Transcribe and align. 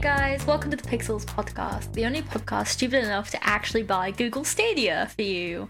Hey 0.00 0.04
guys, 0.08 0.46
welcome 0.46 0.70
to 0.70 0.78
the 0.78 0.88
Pixels 0.88 1.26
podcast, 1.26 1.92
the 1.92 2.06
only 2.06 2.22
podcast 2.22 2.68
stupid 2.68 3.04
enough 3.04 3.30
to 3.32 3.44
actually 3.46 3.82
buy 3.82 4.10
Google 4.10 4.44
Stadia 4.44 5.10
for 5.14 5.20
you. 5.20 5.68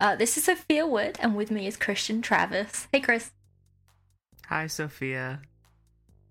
Uh, 0.00 0.16
this 0.16 0.36
is 0.36 0.44
Sophia 0.44 0.84
Wood, 0.84 1.16
and 1.20 1.36
with 1.36 1.52
me 1.52 1.66
is 1.68 1.76
Christian 1.76 2.20
Travis. 2.20 2.88
Hey 2.92 3.00
Chris, 3.00 3.30
Hi, 4.46 4.66
Sophia. 4.66 5.42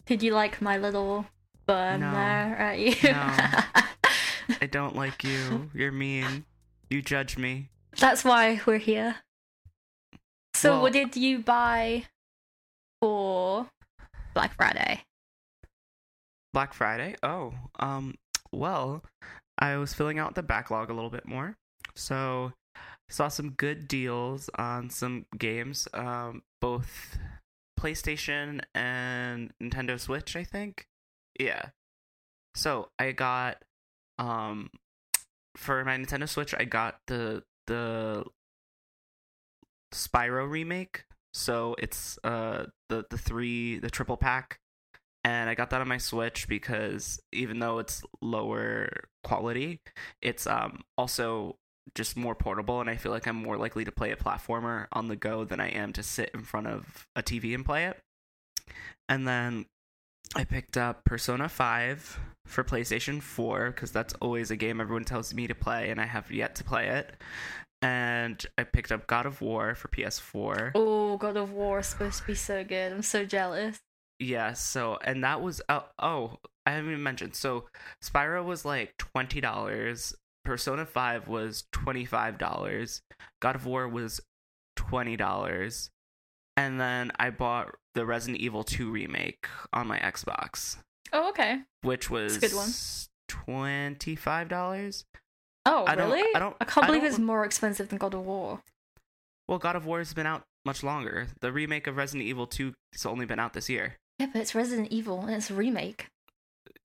did 0.06 0.22
you 0.24 0.34
like 0.34 0.62
my 0.62 0.78
little 0.78 1.26
burn 1.66 2.02
No. 2.02 2.12
there 2.12 2.58
at 2.58 2.80
you? 2.80 2.96
I 4.62 4.66
don't 4.70 4.96
like 4.98 5.24
you. 5.24 5.70
You're 5.74 5.92
mean. 5.94 6.44
You 6.90 7.02
judge 7.02 7.38
me. 7.38 7.70
That's 7.98 8.26
why 8.26 8.60
we're 8.66 8.78
here. 8.78 9.16
So, 10.54 10.72
Well- 10.74 10.82
what 10.82 10.94
did 10.94 11.16
you 11.16 11.40
buy 11.40 12.04
for 13.02 13.68
Black 14.34 14.54
Friday? 14.56 15.04
Black 16.58 16.74
Friday? 16.74 17.14
Oh, 17.22 17.54
um, 17.78 18.16
well, 18.52 19.04
I 19.60 19.78
was 19.78 19.94
filling 19.94 20.18
out 20.18 20.34
the 20.34 20.42
backlog 20.42 20.90
a 20.90 20.94
little 20.96 21.12
bit 21.12 21.28
more. 21.28 21.56
So, 21.96 22.52
saw 23.10 23.28
some 23.28 23.52
good 23.52 23.88
deals 23.88 24.50
on 24.58 24.90
some 24.90 25.28
games, 25.38 25.88
um, 25.94 26.42
both 26.60 27.20
PlayStation 27.80 28.62
and 28.74 29.52
Nintendo 29.62 30.00
Switch, 30.00 30.36
I 30.36 30.44
think. 30.44 30.88
Yeah. 31.40 31.66
So, 32.56 32.90
I 32.98 33.12
got 33.12 33.64
um 34.18 34.72
for 35.56 35.86
my 35.86 35.96
Nintendo 35.96 36.28
Switch, 36.28 36.56
I 36.58 36.66
got 36.66 37.02
the 37.06 37.44
the 37.68 38.26
Spyro 39.94 40.50
remake. 40.50 41.06
So, 41.36 41.76
it's 41.78 42.18
uh 42.24 42.66
the 42.90 43.06
the 43.12 43.18
three 43.20 43.78
the 43.78 43.92
triple 43.92 44.18
pack 44.18 44.60
and 45.28 45.50
I 45.50 45.56
got 45.56 45.72
that 45.72 45.82
on 45.82 45.90
my 45.90 45.98
Switch 45.98 46.48
because 46.48 47.20
even 47.34 47.60
though 47.60 47.80
it's 47.80 48.02
lower 48.22 49.10
quality, 49.26 49.82
it's 50.22 50.48
um 50.48 50.84
also 50.98 51.58
just 51.96 52.16
more 52.16 52.34
portable 52.34 52.80
and 52.80 52.90
I 52.90 52.96
feel 52.96 53.12
like 53.12 53.28
I'm 53.28 53.36
more 53.36 53.58
likely 53.58 53.84
to 53.84 53.92
play 53.92 54.12
a 54.12 54.16
platformer 54.16 54.88
on 54.94 55.10
the 55.10 55.18
go 55.18 55.44
than 55.44 55.60
I 55.60 55.68
am 55.70 55.92
to 55.94 56.04
sit 56.04 56.32
in 56.34 56.44
front 56.44 56.68
of 56.68 57.08
a 57.14 57.22
TV 57.22 57.54
and 57.54 57.66
play 57.66 57.86
it. 57.86 58.00
And 59.10 59.28
then 59.28 59.66
I 60.34 60.46
picked 60.46 60.78
up 60.78 61.04
Persona 61.04 61.50
5 61.50 62.20
for 62.46 62.64
PlayStation 62.64 63.22
4 63.22 63.72
because 63.72 63.92
that's 63.92 64.14
always 64.22 64.50
a 64.50 64.56
game 64.56 64.80
everyone 64.80 65.04
tells 65.04 65.34
me 65.34 65.48
to 65.48 65.56
play 65.56 65.90
and 65.90 66.00
I 66.00 66.06
have 66.06 66.32
yet 66.32 66.56
to 66.56 66.64
play 66.64 66.88
it. 66.88 67.18
And 67.82 68.44
I 68.58 68.64
picked 68.64 68.94
up 68.94 69.08
God 69.08 69.26
of 69.26 69.42
War 69.42 69.76
for 69.76 69.90
PS4. 69.90 70.72
Oh, 70.74 71.18
God 71.18 71.36
of 71.36 71.52
War 71.52 71.80
is 71.80 71.88
supposed 71.88 72.22
to 72.22 72.28
be 72.28 72.36
so 72.36 72.64
good. 72.64 72.94
I'm 72.94 73.02
so 73.02 73.26
jealous. 73.26 73.80
Yeah, 74.20 74.54
so 74.54 74.98
and 75.04 75.24
that 75.24 75.42
was 75.42 75.62
oh, 75.70 75.86
oh 76.00 76.38
I 76.66 76.72
haven't 76.72 76.92
even 76.92 77.04
mentioned. 77.04 77.36
So 77.36 77.66
Spyro 78.04 78.44
was 78.44 78.66
like 78.66 78.94
twenty 78.98 79.42
dollars. 79.42 80.16
Persona 80.44 80.86
Five 80.86 81.28
was 81.28 81.66
twenty 81.72 82.06
five 82.06 82.38
dollars. 82.38 83.02
God 83.42 83.56
of 83.56 83.66
War 83.66 83.88
was 83.88 84.20
twenty 84.76 85.18
dollars, 85.18 85.90
and 86.56 86.80
then 86.80 87.12
I 87.20 87.30
bought 87.30 87.76
the 87.96 88.06
Resident 88.06 88.40
Evil 88.42 88.64
Two 88.64 88.90
remake 88.90 89.48
on 89.74 89.88
my 89.88 90.00
Xbox, 90.00 90.78
Oh, 91.14 91.30
okay. 91.30 91.60
which 91.82 92.10
was 92.10 92.38
a 92.38 92.40
good 92.40 92.54
one. 92.56 92.70
twenty 93.28 94.16
five 94.16 94.48
dollars. 94.50 95.06
Oh, 95.66 95.84
I 95.86 95.96
don't- 95.96 96.10
really? 96.12 96.34
I 96.34 96.40
don't- 96.40 96.58
can't 96.60 96.86
I 96.86 96.88
believe 96.88 97.02
don't- 97.02 97.10
it's 97.12 97.20
more 97.20 97.44
expensive 97.44 97.90
than 97.90 97.98
God 97.98 98.14
of 98.14 98.26
War. 98.26 98.62
Well, 99.50 99.60
God 99.60 99.76
of 99.76 99.86
War 99.86 99.98
has 100.00 100.14
been 100.14 100.26
out 100.26 100.44
much 100.66 100.82
longer. 100.82 101.28
The 101.42 101.52
remake 101.52 101.88
of 101.88 101.98
Resident 101.98 102.26
Evil 102.28 102.48
Two 102.48 102.74
has 102.94 103.06
only 103.06 103.26
been 103.26 103.40
out 103.40 103.54
this 103.54 103.70
year. 103.70 103.98
Yeah, 104.20 104.28
but 104.34 104.42
it's 104.42 104.56
Resident 104.56 104.90
Evil 104.92 105.22
and 105.22 105.32
it's 105.36 105.50
a 105.50 105.54
remake. 105.54 106.08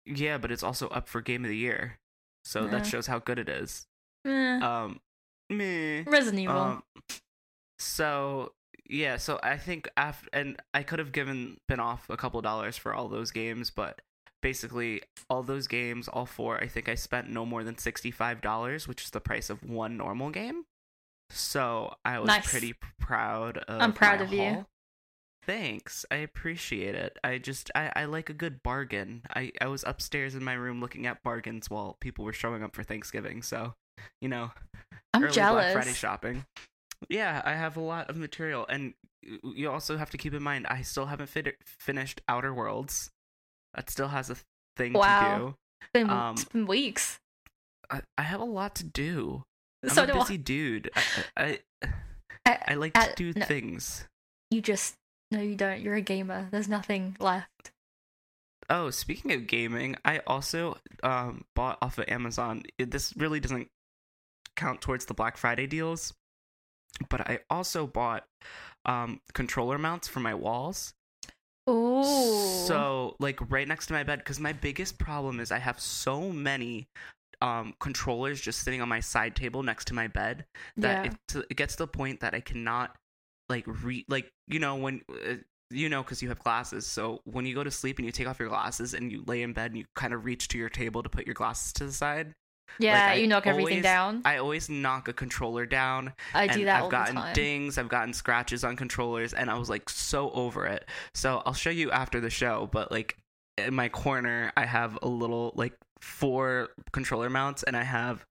Yeah, 0.04 0.38
but 0.38 0.50
it's 0.52 0.62
also 0.62 0.88
up 0.88 1.08
for 1.08 1.20
Game 1.20 1.44
of 1.44 1.48
the 1.48 1.56
Year, 1.56 1.98
so 2.44 2.64
Yeah. 2.64 2.70
that 2.72 2.86
shows 2.86 3.06
how 3.06 3.18
good 3.18 3.38
it 3.38 3.48
is. 3.48 3.86
Eh, 4.26 4.58
um 4.60 5.00
meh. 5.50 6.02
Resident 6.06 6.40
Evil. 6.42 6.56
Um, 6.58 6.82
so 7.78 8.52
yeah, 8.88 9.16
so 9.16 9.38
I 9.42 9.56
think 9.56 9.88
after 9.96 10.28
and 10.32 10.60
I 10.74 10.82
could 10.82 10.98
have 10.98 11.12
given 11.12 11.58
been 11.68 11.80
off 11.80 12.08
a 12.10 12.16
couple 12.16 12.40
dollars 12.42 12.76
for 12.76 12.92
all 12.94 13.08
those 13.08 13.30
games, 13.30 13.70
but 13.70 14.00
basically 14.42 15.02
all 15.30 15.42
those 15.42 15.66
games, 15.66 16.08
all 16.08 16.26
four, 16.26 16.60
I 16.62 16.66
think 16.66 16.88
I 16.88 16.94
spent 16.96 17.28
no 17.30 17.46
more 17.46 17.64
than 17.64 17.78
sixty 17.78 18.10
five 18.10 18.40
dollars, 18.40 18.86
which 18.86 19.04
is 19.04 19.10
the 19.10 19.20
price 19.20 19.50
of 19.50 19.62
one 19.62 19.96
normal 19.96 20.30
game. 20.30 20.64
So 21.30 21.94
I 22.04 22.18
was 22.18 22.26
Nice. 22.28 22.50
pretty 22.50 22.74
proud 23.00 23.58
of. 23.58 23.80
I'm 23.80 23.92
proud 23.92 24.20
of 24.20 24.32
you. 24.32 24.66
Thanks, 25.44 26.04
I 26.10 26.16
appreciate 26.16 26.94
it. 26.94 27.18
I 27.24 27.38
just 27.38 27.70
I, 27.74 27.90
I 27.96 28.04
like 28.04 28.30
a 28.30 28.34
good 28.34 28.62
bargain. 28.62 29.22
I 29.34 29.50
I 29.60 29.66
was 29.66 29.82
upstairs 29.86 30.34
in 30.34 30.44
my 30.44 30.52
room 30.54 30.80
looking 30.80 31.06
at 31.06 31.22
bargains 31.22 31.68
while 31.68 31.96
people 32.00 32.24
were 32.24 32.32
showing 32.32 32.62
up 32.62 32.74
for 32.76 32.84
Thanksgiving. 32.84 33.42
So, 33.42 33.74
you 34.20 34.28
know, 34.28 34.52
I'm 35.12 35.24
early 35.24 35.32
jealous. 35.32 35.72
Black 35.72 35.84
Friday 35.84 35.96
shopping. 35.96 36.44
Yeah, 37.08 37.42
I 37.44 37.54
have 37.54 37.76
a 37.76 37.80
lot 37.80 38.08
of 38.08 38.16
material, 38.16 38.64
and 38.68 38.94
you 39.42 39.68
also 39.68 39.96
have 39.96 40.10
to 40.10 40.18
keep 40.18 40.32
in 40.32 40.42
mind 40.42 40.66
I 40.68 40.82
still 40.82 41.06
haven't 41.06 41.28
fit- 41.28 41.56
finished 41.64 42.20
Outer 42.28 42.54
Worlds. 42.54 43.10
That 43.74 43.90
still 43.90 44.08
has 44.08 44.30
a 44.30 44.36
thing 44.76 44.92
Wow. 44.92 45.38
to 45.38 45.54
It's 45.80 45.90
been, 45.92 46.10
um, 46.10 46.34
it's 46.34 46.44
been 46.44 46.66
weeks. 46.66 47.18
I, 47.90 48.02
I 48.16 48.22
have 48.22 48.40
a 48.40 48.44
lot 48.44 48.76
to 48.76 48.84
do. 48.84 49.42
I'm 49.82 49.90
so 49.90 50.04
a 50.04 50.06
do 50.06 50.12
I. 50.12 50.18
busy 50.20 50.38
dude. 50.38 50.90
I, 50.94 51.58
I, 51.82 51.88
I- 52.46 52.58
I 52.68 52.74
like 52.74 52.94
to 52.94 53.12
do 53.16 53.32
no. 53.34 53.44
things. 53.44 54.06
You 54.52 54.60
just 54.60 54.94
no, 55.32 55.40
you 55.40 55.56
don't. 55.56 55.80
You're 55.80 55.94
a 55.94 56.02
gamer. 56.02 56.48
There's 56.50 56.68
nothing 56.68 57.16
left. 57.18 57.72
Oh, 58.68 58.90
speaking 58.90 59.32
of 59.32 59.46
gaming, 59.46 59.96
I 60.04 60.20
also 60.26 60.76
um, 61.02 61.44
bought 61.56 61.78
off 61.82 61.98
of 61.98 62.08
Amazon. 62.08 62.62
This 62.78 63.14
really 63.16 63.40
doesn't 63.40 63.68
count 64.56 64.80
towards 64.80 65.06
the 65.06 65.14
Black 65.14 65.36
Friday 65.36 65.66
deals, 65.66 66.12
but 67.08 67.22
I 67.22 67.40
also 67.50 67.86
bought 67.86 68.24
um, 68.84 69.20
controller 69.32 69.78
mounts 69.78 70.06
for 70.06 70.20
my 70.20 70.34
walls. 70.34 70.94
Ooh. 71.68 72.04
So, 72.66 73.16
like 73.18 73.38
right 73.50 73.66
next 73.66 73.86
to 73.86 73.94
my 73.94 74.02
bed, 74.02 74.18
because 74.18 74.38
my 74.38 74.52
biggest 74.52 74.98
problem 74.98 75.40
is 75.40 75.50
I 75.50 75.58
have 75.58 75.80
so 75.80 76.30
many 76.30 76.88
um, 77.40 77.74
controllers 77.80 78.40
just 78.40 78.62
sitting 78.62 78.80
on 78.82 78.88
my 78.88 79.00
side 79.00 79.34
table 79.34 79.62
next 79.62 79.86
to 79.86 79.94
my 79.94 80.08
bed 80.08 80.44
that 80.76 81.06
yeah. 81.06 81.40
it, 81.40 81.46
it 81.50 81.56
gets 81.56 81.76
to 81.76 81.84
the 81.84 81.88
point 81.88 82.20
that 82.20 82.34
I 82.34 82.40
cannot 82.40 82.96
like 83.52 83.64
read 83.66 84.04
like 84.08 84.28
you 84.48 84.58
know 84.58 84.76
when 84.76 85.02
uh, 85.10 85.34
you 85.70 85.88
know 85.88 86.02
because 86.02 86.22
you 86.22 86.28
have 86.28 86.38
glasses. 86.40 86.86
So 86.86 87.20
when 87.24 87.46
you 87.46 87.54
go 87.54 87.62
to 87.62 87.70
sleep 87.70 87.98
and 87.98 88.06
you 88.06 88.12
take 88.12 88.26
off 88.26 88.38
your 88.38 88.48
glasses 88.48 88.94
and 88.94 89.12
you 89.12 89.22
lay 89.26 89.42
in 89.42 89.52
bed 89.52 89.70
and 89.70 89.78
you 89.78 89.84
kind 89.94 90.12
of 90.12 90.24
reach 90.24 90.48
to 90.48 90.58
your 90.58 90.68
table 90.68 91.02
to 91.02 91.08
put 91.08 91.26
your 91.26 91.34
glasses 91.34 91.72
to 91.74 91.86
the 91.86 91.92
side, 91.92 92.34
yeah, 92.78 93.10
I 93.10 93.14
you 93.14 93.26
knock 93.26 93.46
everything 93.46 93.82
down. 93.82 94.22
I 94.24 94.38
always 94.38 94.68
knock 94.68 95.08
a 95.08 95.12
controller 95.12 95.66
down 95.66 96.12
i 96.34 96.46
do 96.46 96.64
that 96.64 96.76
i've 96.76 96.82
all 96.84 96.88
gotten 96.88 97.16
the 97.16 97.20
time. 97.20 97.34
dings, 97.34 97.78
I've 97.78 97.88
gotten 97.88 98.12
scratches 98.12 98.64
on 98.64 98.76
controllers, 98.76 99.32
and 99.34 99.50
I 99.50 99.58
was 99.58 99.68
like 99.68 99.88
so 99.88 100.30
over 100.30 100.66
it. 100.66 100.88
So 101.14 101.42
I'll 101.44 101.54
show 101.54 101.70
you 101.70 101.90
after 101.90 102.20
the 102.20 102.30
show, 102.30 102.68
but 102.72 102.90
like 102.90 103.16
in 103.58 103.74
my 103.74 103.88
corner, 103.88 104.52
I 104.56 104.64
have 104.64 104.98
a 105.02 105.08
little 105.08 105.52
like 105.54 105.74
four 106.00 106.68
controller 106.92 107.30
mounts, 107.30 107.62
and 107.62 107.76
I 107.76 107.82
have 107.84 108.24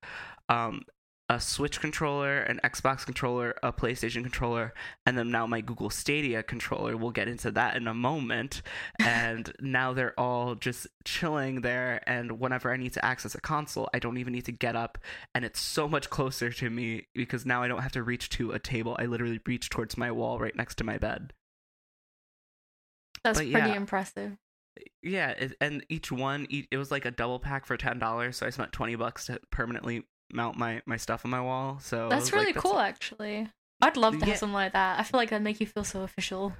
um 0.49 0.83
a 1.31 1.39
Switch 1.39 1.79
controller, 1.79 2.39
an 2.39 2.59
Xbox 2.61 3.05
controller, 3.05 3.55
a 3.63 3.71
PlayStation 3.71 4.21
controller, 4.21 4.73
and 5.05 5.17
then 5.17 5.31
now 5.31 5.47
my 5.47 5.61
Google 5.61 5.89
Stadia 5.89 6.43
controller. 6.43 6.97
We'll 6.97 7.11
get 7.11 7.29
into 7.29 7.51
that 7.51 7.77
in 7.77 7.87
a 7.87 7.93
moment. 7.93 8.61
And 8.99 9.51
now 9.59 9.93
they're 9.93 10.19
all 10.19 10.55
just 10.55 10.87
chilling 11.05 11.61
there. 11.61 12.01
And 12.07 12.39
whenever 12.39 12.71
I 12.71 12.77
need 12.77 12.93
to 12.93 13.05
access 13.05 13.33
a 13.33 13.41
console, 13.41 13.89
I 13.93 13.99
don't 13.99 14.17
even 14.17 14.33
need 14.33 14.45
to 14.45 14.51
get 14.51 14.75
up. 14.75 14.97
And 15.33 15.43
it's 15.45 15.59
so 15.59 15.87
much 15.87 16.09
closer 16.09 16.51
to 16.51 16.69
me 16.69 17.07
because 17.15 17.45
now 17.45 17.63
I 17.63 17.67
don't 17.67 17.81
have 17.81 17.91
to 17.93 18.03
reach 18.03 18.29
to 18.31 18.51
a 18.51 18.59
table. 18.59 18.95
I 18.99 19.05
literally 19.05 19.39
reach 19.45 19.69
towards 19.69 19.97
my 19.97 20.11
wall 20.11 20.39
right 20.39 20.55
next 20.55 20.75
to 20.75 20.83
my 20.83 20.97
bed. 20.97 21.33
That's 23.23 23.39
but 23.39 23.51
pretty 23.51 23.69
yeah. 23.69 23.75
impressive. 23.75 24.37
Yeah, 25.01 25.33
and 25.59 25.85
each 25.89 26.11
one, 26.11 26.47
it 26.49 26.77
was 26.77 26.91
like 26.91 27.05
a 27.05 27.11
double 27.11 27.39
pack 27.39 27.65
for 27.65 27.77
ten 27.77 27.99
dollars. 27.99 28.37
So 28.37 28.45
I 28.45 28.49
spent 28.49 28.71
twenty 28.71 28.95
bucks 28.95 29.25
to 29.25 29.39
permanently 29.51 30.03
mount 30.33 30.57
my 30.57 30.81
my 30.85 30.97
stuff 30.97 31.25
on 31.25 31.31
my 31.31 31.41
wall. 31.41 31.79
So 31.81 32.09
That's 32.09 32.31
really 32.33 32.45
like, 32.53 32.55
cool, 32.55 32.79
actually. 32.79 33.49
I'd 33.81 33.97
love 33.97 34.17
to 34.19 34.25
Yeah. 34.25 34.31
have 34.31 34.37
something 34.39 34.53
like 34.53 34.73
that. 34.73 34.99
I 34.99 35.03
feel 35.03 35.17
like 35.17 35.29
that'd 35.29 35.43
make 35.43 35.59
you 35.59 35.65
feel 35.67 35.83
so 35.83 36.01
official. 36.03 36.53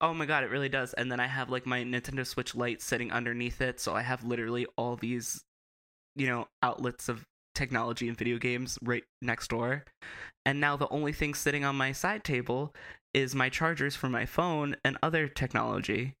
Oh 0.00 0.12
my 0.14 0.26
god, 0.26 0.44
it 0.44 0.50
really 0.50 0.68
does. 0.68 0.92
And 0.94 1.10
then 1.10 1.20
I 1.20 1.26
have 1.26 1.50
like 1.50 1.66
my 1.66 1.82
Nintendo 1.82 2.26
Switch 2.26 2.54
Lite 2.54 2.82
sitting 2.82 3.12
underneath 3.12 3.60
it, 3.60 3.80
so 3.80 3.94
I 3.94 4.02
have 4.02 4.24
literally 4.24 4.66
all 4.76 4.96
these, 4.96 5.42
you 6.16 6.26
know, 6.26 6.48
outlets 6.62 7.08
of 7.08 7.24
technology 7.54 8.08
and 8.08 8.16
video 8.16 8.38
games 8.38 8.78
right 8.82 9.04
next 9.20 9.48
door. 9.48 9.84
And 10.46 10.60
now 10.60 10.76
the 10.76 10.88
only 10.88 11.12
thing 11.12 11.34
sitting 11.34 11.64
on 11.64 11.76
my 11.76 11.92
side 11.92 12.24
table 12.24 12.74
is 13.12 13.34
my 13.34 13.48
chargers 13.48 13.96
for 13.96 14.08
my 14.08 14.24
phone 14.26 14.76
and 14.84 14.96
other 15.02 15.28
technology. 15.28 16.14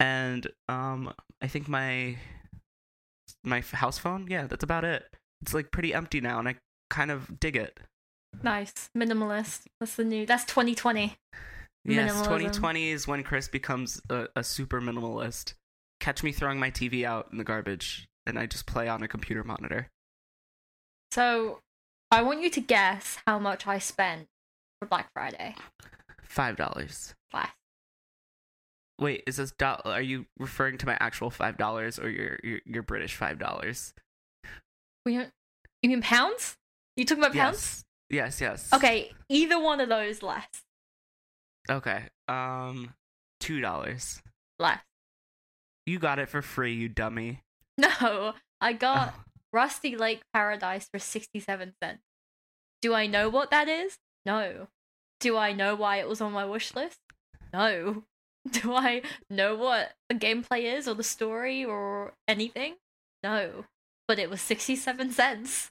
And 0.00 0.46
um 0.68 1.12
I 1.40 1.46
think 1.48 1.68
my 1.68 2.16
my 3.44 3.60
house 3.60 3.98
phone, 3.98 4.26
yeah, 4.28 4.46
that's 4.46 4.64
about 4.64 4.84
it. 4.84 5.04
It's 5.42 5.52
like 5.54 5.70
pretty 5.70 5.92
empty 5.92 6.20
now 6.20 6.38
and 6.38 6.48
I 6.48 6.56
kind 6.90 7.10
of 7.10 7.38
dig 7.40 7.56
it. 7.56 7.78
Nice. 8.42 8.72
Minimalist. 8.96 9.66
That's 9.80 9.96
the 9.96 10.04
new. 10.04 10.24
That's 10.24 10.44
2020. 10.44 11.16
Yes, 11.84 12.12
Minimalism. 12.12 12.24
2020 12.24 12.90
is 12.90 13.08
when 13.08 13.22
Chris 13.24 13.48
becomes 13.48 14.00
a, 14.08 14.28
a 14.36 14.44
super 14.44 14.80
minimalist. 14.80 15.54
Catch 16.00 16.22
me 16.22 16.32
throwing 16.32 16.58
my 16.58 16.70
TV 16.70 17.04
out 17.04 17.28
in 17.32 17.38
the 17.38 17.44
garbage. 17.44 18.06
and 18.24 18.38
I 18.38 18.46
just 18.46 18.66
play 18.66 18.88
on 18.88 19.02
a 19.02 19.08
computer 19.08 19.42
monitor. 19.44 19.88
So, 21.10 21.58
I 22.10 22.22
want 22.22 22.42
you 22.42 22.50
to 22.50 22.60
guess 22.60 23.18
how 23.26 23.38
much 23.38 23.66
I 23.66 23.78
spent 23.78 24.28
for 24.80 24.86
Black 24.86 25.10
Friday. 25.12 25.54
Five 26.22 26.56
dollars. 26.56 27.14
Last. 27.34 27.52
Wait, 28.98 29.22
is 29.26 29.36
this 29.36 29.52
do- 29.58 29.64
are 29.84 30.00
you 30.00 30.26
referring 30.38 30.78
to 30.78 30.86
my 30.86 30.96
actual 31.00 31.30
five 31.30 31.56
dollars 31.58 31.98
or 31.98 32.08
your, 32.08 32.38
your 32.42 32.60
your 32.64 32.82
British 32.82 33.14
five 33.16 33.38
dollars? 33.38 33.92
We 35.04 35.14
don't, 35.16 35.30
you 35.82 35.90
mean 35.90 36.02
pounds? 36.02 36.56
You 36.96 37.04
talking 37.04 37.22
about 37.24 37.34
pounds? 37.34 37.84
Yes. 38.10 38.38
Yes, 38.38 38.40
yes. 38.40 38.72
Okay, 38.74 39.10
either 39.28 39.58
one 39.58 39.80
of 39.80 39.88
those 39.88 40.22
less. 40.22 40.46
Okay. 41.70 42.04
Um 42.28 42.94
two 43.40 43.60
dollars. 43.60 44.22
Less. 44.58 44.80
You 45.86 45.98
got 45.98 46.18
it 46.18 46.28
for 46.28 46.42
free, 46.42 46.74
you 46.74 46.88
dummy. 46.88 47.40
No, 47.78 48.34
I 48.60 48.74
got 48.74 49.14
Oh. 49.16 49.20
Rusty 49.52 49.96
Lake 49.96 50.22
Paradise 50.34 50.88
for 50.92 50.98
67 50.98 51.72
cents. 51.82 52.02
Do 52.82 52.92
I 52.94 53.06
know 53.06 53.28
what 53.30 53.50
that 53.50 53.66
is? 53.68 53.96
No. 54.26 54.68
Do 55.20 55.36
I 55.38 55.52
know 55.52 55.74
why 55.74 55.96
it 55.96 56.08
was 56.08 56.20
on 56.20 56.32
my 56.32 56.44
wish 56.44 56.74
list? 56.74 56.98
No. 57.52 58.04
Do 58.50 58.74
I 58.74 59.02
know 59.30 59.54
what 59.54 59.92
the 60.08 60.14
gameplay 60.14 60.64
is 60.76 60.86
or 60.86 60.94
the 60.94 61.02
story 61.02 61.64
or 61.64 62.12
anything? 62.28 62.74
No. 63.22 63.64
But 64.08 64.18
it 64.18 64.28
was 64.30 64.40
67 64.40 65.12
cents. 65.12 65.70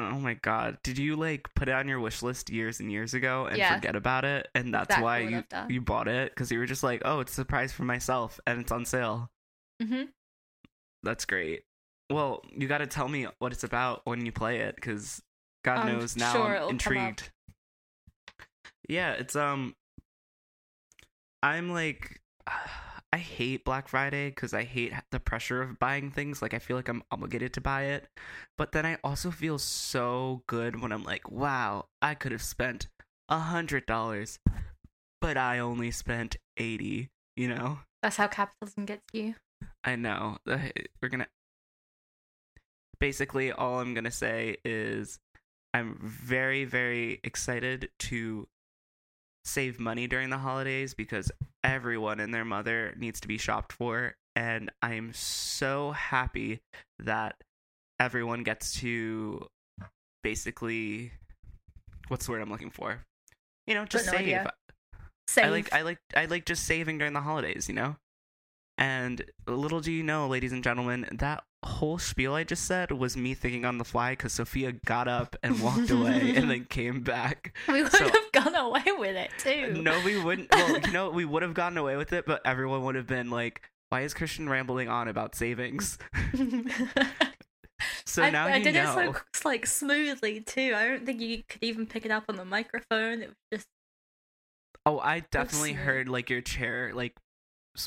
Oh 0.00 0.12
my 0.20 0.34
god. 0.34 0.78
Did 0.84 0.96
you 0.98 1.16
like 1.16 1.52
put 1.54 1.68
it 1.68 1.72
on 1.74 1.88
your 1.88 1.98
wish 1.98 2.22
list 2.22 2.50
years 2.50 2.78
and 2.78 2.90
years 2.90 3.14
ago 3.14 3.46
and 3.46 3.58
Yeah. 3.58 3.74
forget 3.74 3.96
about 3.96 4.24
it? 4.24 4.48
And 4.54 4.72
that's 4.72 4.84
Exactly 4.90 5.02
why 5.02 5.18
you 5.20 5.44
you 5.68 5.80
bought 5.80 6.06
it 6.08 6.34
cuz 6.36 6.52
you 6.52 6.58
were 6.60 6.66
just 6.66 6.84
like, 6.84 7.02
"Oh, 7.04 7.20
it's 7.20 7.32
a 7.32 7.34
surprise 7.34 7.72
for 7.72 7.82
myself 7.82 8.38
and 8.46 8.60
it's 8.60 8.70
on 8.70 8.84
sale." 8.84 9.30
hmm 9.82 10.04
That's 11.02 11.24
great. 11.24 11.64
Well, 12.10 12.42
you 12.50 12.68
got 12.68 12.78
to 12.78 12.86
tell 12.86 13.08
me 13.08 13.26
what 13.38 13.52
it's 13.52 13.64
about 13.64 14.02
when 14.06 14.24
you 14.24 14.32
play 14.32 14.60
it 14.60 14.80
cuz 14.80 15.20
God 15.64 15.80
I'm 15.80 15.86
knows 15.88 16.16
now 16.16 16.32
sure 16.32 16.46
I'm 16.46 16.54
it'll 16.56 16.68
come 16.68 16.96
up. 16.96 17.20
intrigued. 17.20 17.30
Yeah, 18.88 19.12
it's 19.12 19.34
um 19.36 19.74
I'm 21.42 21.70
like 21.72 22.20
I 23.12 23.18
hate 23.18 23.64
Black 23.64 23.88
Friday 23.88 24.30
cuz 24.30 24.52
I 24.52 24.64
hate 24.64 24.92
the 25.10 25.20
pressure 25.20 25.62
of 25.62 25.78
buying 25.78 26.10
things. 26.10 26.42
Like 26.42 26.52
I 26.52 26.58
feel 26.58 26.76
like 26.76 26.88
I'm 26.88 27.02
obligated 27.10 27.54
to 27.54 27.60
buy 27.60 27.84
it. 27.84 28.08
But 28.58 28.72
then 28.72 28.84
I 28.84 28.98
also 29.02 29.30
feel 29.30 29.58
so 29.58 30.42
good 30.46 30.80
when 30.80 30.92
I'm 30.92 31.04
like, 31.04 31.30
"Wow, 31.30 31.88
I 32.02 32.14
could 32.14 32.32
have 32.32 32.42
spent 32.42 32.88
a 33.28 33.38
$100, 33.40 34.38
but 35.20 35.36
I 35.36 35.58
only 35.58 35.90
spent 35.90 36.36
80." 36.56 37.08
You 37.36 37.48
know? 37.48 37.80
That's 38.02 38.16
how 38.16 38.26
capitalism 38.28 38.84
gets 38.84 39.04
you. 39.12 39.36
I 39.84 39.96
know. 39.96 40.38
We're 40.46 41.08
gonna. 41.08 41.28
Basically, 43.00 43.52
all 43.52 43.80
I'm 43.80 43.94
gonna 43.94 44.10
say 44.10 44.56
is 44.64 45.18
I'm 45.72 45.98
very, 46.02 46.64
very 46.64 47.20
excited 47.22 47.90
to 48.00 48.48
save 49.48 49.80
money 49.80 50.06
during 50.06 50.30
the 50.30 50.38
holidays 50.38 50.94
because 50.94 51.32
everyone 51.64 52.20
and 52.20 52.32
their 52.32 52.44
mother 52.44 52.94
needs 52.96 53.20
to 53.20 53.28
be 53.28 53.38
shopped 53.38 53.72
for. 53.72 54.14
And 54.36 54.70
I'm 54.82 55.12
so 55.12 55.92
happy 55.92 56.60
that 56.98 57.36
everyone 57.98 58.42
gets 58.42 58.74
to 58.80 59.46
basically. 60.22 61.12
What's 62.08 62.26
the 62.26 62.32
word 62.32 62.42
I'm 62.42 62.50
looking 62.50 62.70
for? 62.70 63.04
You 63.66 63.74
know, 63.74 63.84
just 63.84 64.06
no 64.06 64.12
save. 64.12 64.20
idea. 64.20 64.52
Save. 65.26 65.44
I 65.44 65.48
like 65.48 65.72
I 65.72 65.82
like 65.82 65.98
I 66.16 66.24
like 66.26 66.44
just 66.46 66.64
saving 66.64 66.98
during 66.98 67.12
the 67.12 67.20
holidays, 67.20 67.68
you 67.68 67.74
know? 67.74 67.96
And 68.78 69.24
little 69.46 69.80
do 69.80 69.90
you 69.90 70.02
know, 70.04 70.28
ladies 70.28 70.52
and 70.52 70.62
gentlemen, 70.62 71.08
that 71.12 71.42
whole 71.64 71.98
spiel 71.98 72.34
I 72.34 72.44
just 72.44 72.64
said 72.64 72.92
was 72.92 73.16
me 73.16 73.34
thinking 73.34 73.64
on 73.64 73.78
the 73.78 73.84
fly 73.84 74.12
because 74.12 74.32
Sophia 74.32 74.72
got 74.72 75.08
up 75.08 75.36
and 75.42 75.60
walked 75.60 75.90
away 75.90 76.34
and 76.36 76.50
then 76.50 76.64
came 76.68 77.00
back. 77.02 77.56
we 77.66 77.82
would 77.82 77.92
so- 77.92 78.04
have 78.08 78.32
gone 78.32 78.54
away 78.54 78.84
with 78.98 79.16
it 79.16 79.30
too. 79.38 79.80
No, 79.82 80.00
we 80.04 80.22
wouldn't. 80.22 80.50
Well, 80.52 80.78
you 80.80 80.92
know, 80.92 81.10
we 81.10 81.24
would 81.24 81.42
have 81.42 81.54
gotten 81.54 81.78
away 81.78 81.96
with 81.96 82.12
it, 82.12 82.26
but 82.26 82.40
everyone 82.44 82.84
would 82.84 82.94
have 82.94 83.06
been 83.06 83.30
like, 83.30 83.62
"Why 83.88 84.02
is 84.02 84.14
Christian 84.14 84.48
rambling 84.48 84.88
on 84.88 85.08
about 85.08 85.34
savings?" 85.34 85.98
So 88.06 88.22
I, 88.22 88.30
now 88.30 88.46
I 88.46 88.48
you 88.48 88.54
I 88.56 88.62
did 88.62 88.74
know. 88.74 88.98
it 89.00 89.16
so 89.34 89.48
like 89.48 89.66
smoothly 89.66 90.40
too. 90.40 90.72
I 90.74 90.88
don't 90.88 91.06
think 91.06 91.20
you 91.20 91.42
could 91.48 91.62
even 91.62 91.86
pick 91.86 92.04
it 92.04 92.10
up 92.10 92.24
on 92.28 92.36
the 92.36 92.44
microphone. 92.44 93.22
It 93.22 93.28
was 93.28 93.36
just 93.52 93.66
oh, 94.86 94.98
I 94.98 95.20
definitely 95.30 95.74
heard 95.74 96.08
like 96.08 96.30
your 96.30 96.40
chair 96.40 96.92
like 96.94 97.14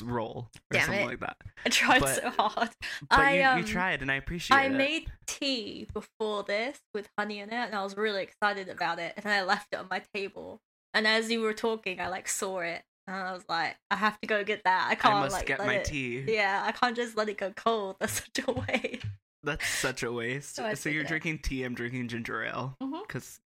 roll 0.00 0.48
or 0.54 0.60
Damn 0.70 0.86
something 0.86 1.02
it. 1.02 1.06
like 1.06 1.20
that. 1.20 1.36
I 1.66 1.68
tried 1.68 2.00
But- 2.00 2.14
so 2.14 2.30
hard. 2.30 2.70
But 3.10 3.18
I 3.18 3.38
you, 3.38 3.44
um 3.44 3.58
you 3.58 3.64
tried, 3.64 4.00
and 4.00 4.10
I 4.10 4.14
appreciate 4.14 4.56
I 4.56 4.62
it. 4.62 4.66
I 4.66 4.68
made 4.70 5.10
tea 5.26 5.86
before 5.92 6.44
this 6.44 6.78
with 6.94 7.08
honey 7.18 7.40
in 7.40 7.48
it, 7.50 7.54
and 7.54 7.74
I 7.74 7.82
was 7.82 7.96
really 7.96 8.22
excited 8.22 8.68
about 8.68 8.98
it. 8.98 9.12
And 9.16 9.24
then 9.24 9.32
I 9.38 9.42
left 9.42 9.68
it 9.72 9.76
on 9.76 9.88
my 9.90 10.02
table. 10.14 10.60
And 10.94 11.06
as 11.06 11.30
you 11.30 11.40
were 11.40 11.52
talking, 11.54 12.00
I 12.00 12.08
like 12.08 12.28
saw 12.28 12.60
it, 12.60 12.82
and 13.06 13.16
I 13.16 13.32
was 13.32 13.44
like, 13.48 13.76
I 13.90 13.96
have 13.96 14.20
to 14.20 14.26
go 14.26 14.44
get 14.44 14.62
that. 14.64 14.86
I 14.90 14.94
can't 14.94 15.14
I 15.16 15.20
must 15.20 15.34
like 15.34 15.46
get 15.46 15.58
my 15.58 15.74
it- 15.76 15.84
tea. 15.84 16.24
Yeah, 16.28 16.62
I 16.64 16.72
can't 16.72 16.94
just 16.96 17.16
let 17.16 17.28
it 17.28 17.36
go 17.38 17.50
cold. 17.56 17.96
That's 18.00 18.14
such 18.22 18.40
a 18.46 18.52
waste. 18.52 19.04
That's 19.44 19.66
such 19.68 20.02
a 20.04 20.12
waste. 20.12 20.54
So 20.56 20.72
So, 20.74 20.88
you're 20.88 21.02
it. 21.02 21.08
drinking 21.08 21.40
tea. 21.40 21.64
I'm 21.64 21.74
drinking 21.74 22.06
ginger 22.08 22.44
ale 22.44 22.76
because 22.80 23.40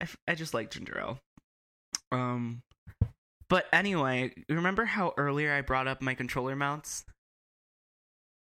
I, 0.00 0.04
f- 0.04 0.16
I 0.26 0.34
just 0.34 0.54
like 0.54 0.70
ginger 0.70 0.98
ale. 0.98 1.18
Um, 2.12 2.62
but 3.50 3.66
anyway, 3.72 4.32
remember 4.48 4.86
how 4.86 5.12
earlier 5.18 5.52
I 5.52 5.60
brought 5.60 5.86
up 5.86 6.00
my 6.00 6.14
controller 6.14 6.56
mounts? 6.56 7.04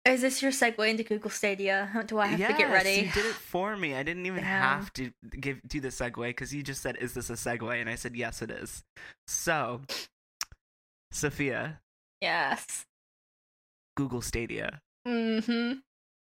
Is 0.05 0.21
this 0.21 0.41
your 0.41 0.51
segue 0.51 0.89
into 0.89 1.03
Google 1.03 1.29
Stadia? 1.29 1.89
Do 2.07 2.17
I 2.19 2.25
have 2.27 2.39
to 2.39 2.47
get 2.57 2.59
Yes, 2.59 2.71
ready? 2.71 3.05
You 3.05 3.11
did 3.13 3.25
it 3.25 3.35
for 3.35 3.77
me. 3.77 3.93
I 3.95 4.03
didn't 4.03 4.25
even 4.25 4.43
have 4.43 4.91
to 4.93 5.11
give 5.39 5.61
do 5.67 5.79
the 5.79 5.89
segue 5.89 6.27
because 6.27 6.53
you 6.53 6.61
just 6.63 6.81
said, 6.81 6.97
"Is 6.97 7.13
this 7.13 7.29
a 7.29 7.33
segue?" 7.33 7.79
And 7.79 7.89
I 7.89 7.95
said, 7.95 8.15
"Yes, 8.15 8.41
it 8.41 8.49
is." 8.51 8.83
So, 9.27 9.81
Sophia, 11.11 11.79
Yes. 12.19 12.85
Google 13.95 14.21
Stadia. 14.21 14.81
Mm-hmm. 15.07 15.73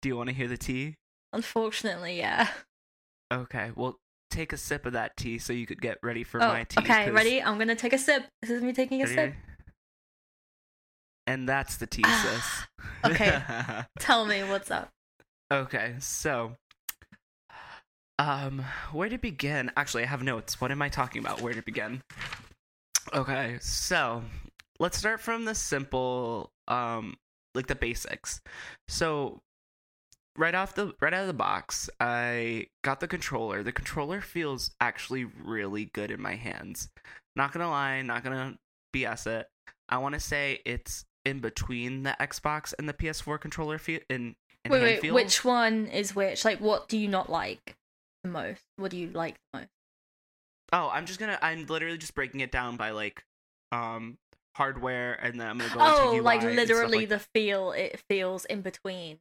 Do 0.02 0.10
you 0.10 0.16
want 0.16 0.30
to 0.30 0.36
hear 0.36 0.48
the 0.48 0.58
tea? 0.58 0.96
Unfortunately, 1.34 2.18
yeah. 2.18 2.48
Okay, 3.34 3.72
well, 3.76 3.98
take 4.38 4.54
a 4.54 4.58
sip 4.58 4.86
of 4.86 4.94
that 4.94 5.18
tea 5.18 5.40
so 5.40 5.52
you 5.52 5.66
could 5.66 5.82
get 5.82 5.98
ready 6.04 6.24
for 6.24 6.42
oh, 6.42 6.48
my 6.48 6.64
tea. 6.64 6.80
okay, 6.80 7.06
'cause- 7.06 7.14
ready? 7.14 7.42
I'm 7.42 7.58
gonna 7.58 7.76
take 7.76 7.94
a 7.94 7.98
sip. 7.98 8.26
This 8.42 8.52
is 8.52 8.62
me 8.62 8.72
taking 8.72 9.02
a 9.02 9.06
Ready? 9.06 9.16
sip. 9.16 9.34
And 11.26 11.50
that's 11.50 11.78
the 11.78 11.88
tea, 11.88 12.04
sis. 12.06 12.68
Okay. 13.04 13.42
Tell 14.00 14.26
me 14.26 14.44
what's 14.44 14.72
up. 14.72 14.90
okay, 15.52 15.96
so 16.00 16.56
um 18.20 18.64
where 18.92 19.10
to 19.10 19.18
begin? 19.18 19.72
Actually, 19.76 20.04
I 20.04 20.08
have 20.08 20.24
notes. 20.24 20.62
What 20.62 20.72
am 20.72 20.82
I 20.82 20.90
talking 20.90 21.20
about? 21.22 21.42
Where 21.42 21.54
to 21.54 21.62
begin? 21.62 22.02
Okay, 23.14 23.58
so 23.60 24.24
let's 24.80 24.98
start 24.98 25.20
from 25.20 25.46
the 25.46 25.56
simple 25.56 26.52
um 26.68 27.16
like 27.56 27.68
the 27.68 27.76
basics. 27.76 28.40
So 28.88 29.40
right 30.38 30.56
off 30.56 30.76
the 30.76 30.94
right 31.02 31.14
out 31.14 31.22
of 31.22 31.28
the 31.28 31.34
box, 31.34 31.90
I 32.00 32.68
got 32.84 33.00
the 33.00 33.08
controller. 33.08 33.64
The 33.64 33.72
controller 33.72 34.22
feels 34.22 34.72
actually 34.80 35.26
really 35.26 35.86
good 35.86 36.12
in 36.12 36.22
my 36.22 36.36
hands. 36.36 36.90
Not 37.36 37.52
gonna 37.52 37.70
lie, 37.70 38.02
not 38.02 38.24
gonna 38.24 38.58
BS 38.96 39.28
it. 39.28 39.48
I 39.90 39.98
want 39.98 40.16
to 40.16 40.20
say 40.20 40.60
it's 40.66 41.06
in 41.26 41.40
between 41.40 42.04
the 42.04 42.16
Xbox 42.20 42.74
and 42.78 42.88
the 42.88 42.94
PS4 42.94 43.40
controller 43.40 43.78
feel 43.78 44.00
in, 44.10 44.36
in 44.64 44.72
Wait, 44.72 44.82
wait, 44.82 45.02
feel. 45.02 45.14
which 45.14 45.44
one 45.44 45.88
is 45.88 46.16
which? 46.16 46.46
Like, 46.46 46.60
what 46.60 46.88
do 46.88 46.98
you 46.98 47.08
not 47.08 47.30
like 47.30 47.76
the 48.24 48.30
most? 48.30 48.62
What 48.78 48.92
do 48.92 48.98
you 48.98 49.10
like 49.10 49.36
the 49.54 49.60
most? 49.60 49.70
Oh, 50.74 50.90
I'm 50.92 51.06
just 51.06 51.20
gonna. 51.20 51.40
I'm 51.42 51.66
literally 51.66 51.98
just 51.98 52.16
breaking 52.16 52.42
it 52.42 52.52
down 52.52 52.76
by 52.76 52.92
like, 52.92 53.24
um, 53.72 54.18
hardware, 54.56 55.14
and 55.14 55.40
then 55.40 55.48
I'm 55.48 55.58
gonna 55.58 55.74
go. 55.74 55.80
Oh, 55.80 56.20
like 56.22 56.44
literally 56.44 57.00
like- 57.00 57.10
the 57.10 57.20
feel 57.20 57.72
it 57.72 58.02
feels 58.10 58.46
in 58.46 58.62
between. 58.62 59.20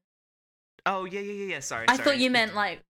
Oh 0.87 1.05
yeah, 1.05 1.21
yeah, 1.21 1.33
yeah, 1.33 1.47
yeah. 1.55 1.61
Sorry. 1.61 1.87
I 1.88 1.97
sorry. 1.97 2.05
thought 2.05 2.19
you 2.19 2.31
meant 2.31 2.55
like 2.55 2.81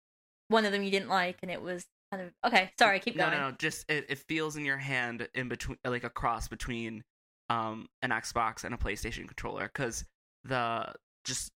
one 0.48 0.64
of 0.64 0.72
them 0.72 0.82
you 0.82 0.90
didn't 0.90 1.08
like, 1.08 1.38
and 1.42 1.50
it 1.50 1.60
was 1.60 1.84
kind 2.12 2.22
of 2.22 2.32
okay. 2.46 2.70
Sorry, 2.78 3.00
keep 3.00 3.16
going. 3.16 3.30
no, 3.32 3.38
no. 3.38 3.50
no. 3.50 3.56
Just 3.58 3.90
it, 3.90 4.06
it 4.08 4.18
feels 4.28 4.56
in 4.56 4.64
your 4.64 4.76
hand 4.76 5.26
in 5.34 5.48
between, 5.48 5.78
like 5.84 6.04
a 6.04 6.10
cross 6.10 6.46
between, 6.48 7.02
um, 7.48 7.88
an 8.02 8.10
Xbox 8.10 8.64
and 8.64 8.74
a 8.74 8.78
PlayStation 8.78 9.26
controller, 9.26 9.64
because 9.72 10.04
the 10.44 10.92
just 11.24 11.50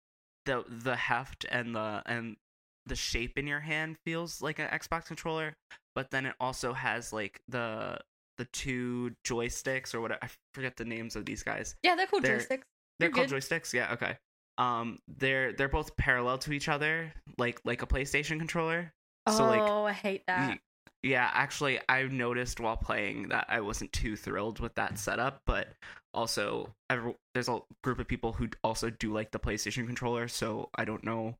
the 0.45 0.65
the 0.69 0.95
heft 0.95 1.47
and 1.51 1.75
the 1.75 2.03
and 2.07 2.37
the 2.87 2.95
shape 2.95 3.37
in 3.37 3.47
your 3.49 3.61
hand 3.61 3.97
feels 4.05 4.41
like 4.41 4.59
an 4.61 4.69
Xbox 4.69 5.07
controller, 5.07 5.55
but 5.95 6.11
then 6.11 6.27
it 6.27 6.35
also 6.39 6.73
has 6.73 7.13
like 7.13 7.41
the 7.49 7.99
the 8.39 8.45
two 8.53 9.13
joysticks 9.27 9.95
or 9.95 10.01
whatever. 10.03 10.21
I 10.23 10.29
forget 10.55 10.77
the 10.77 10.85
names 10.85 11.17
of 11.17 11.25
these 11.25 11.43
guys. 11.43 11.75
Yeah, 11.83 11.97
they're 11.97 12.07
called 12.07 12.23
They're- 12.23 12.39
joysticks. 12.39 12.63
They're 12.99 13.09
You're 13.09 13.11
called 13.11 13.29
joysticks. 13.29 13.73
Yeah. 13.73 13.93
Okay. 13.93 14.17
Um, 14.59 14.99
they're 15.07 15.53
they're 15.53 15.69
both 15.69 15.97
parallel 15.97 16.39
to 16.39 16.53
each 16.53 16.69
other, 16.69 17.13
like 17.39 17.61
like 17.65 17.83
a 17.83 17.87
PlayStation 17.87 18.39
controller. 18.39 18.93
Oh, 19.27 19.37
So 19.37 19.47
like 19.47 19.61
I 19.61 19.93
hate 19.93 20.27
that. 20.27 20.59
Yeah, 21.03 21.31
actually, 21.33 21.79
I 21.89 22.03
noticed 22.05 22.59
while 22.59 22.77
playing 22.77 23.29
that 23.29 23.47
I 23.49 23.61
wasn't 23.61 23.93
too 23.93 24.17
thrilled 24.17 24.59
with 24.59 24.75
that 24.75 24.99
setup, 24.99 25.41
but 25.47 25.69
also 26.13 26.75
every, 26.91 27.15
there's 27.33 27.49
a 27.49 27.61
group 27.85 28.01
of 28.01 28.09
people 28.09 28.33
who 28.33 28.49
also 28.65 28.91
do 28.91 29.13
like 29.13 29.31
the 29.31 29.39
PlayStation 29.39 29.87
controller, 29.87 30.27
so 30.27 30.69
I 30.75 30.85
don't 30.85 31.05
know. 31.05 31.37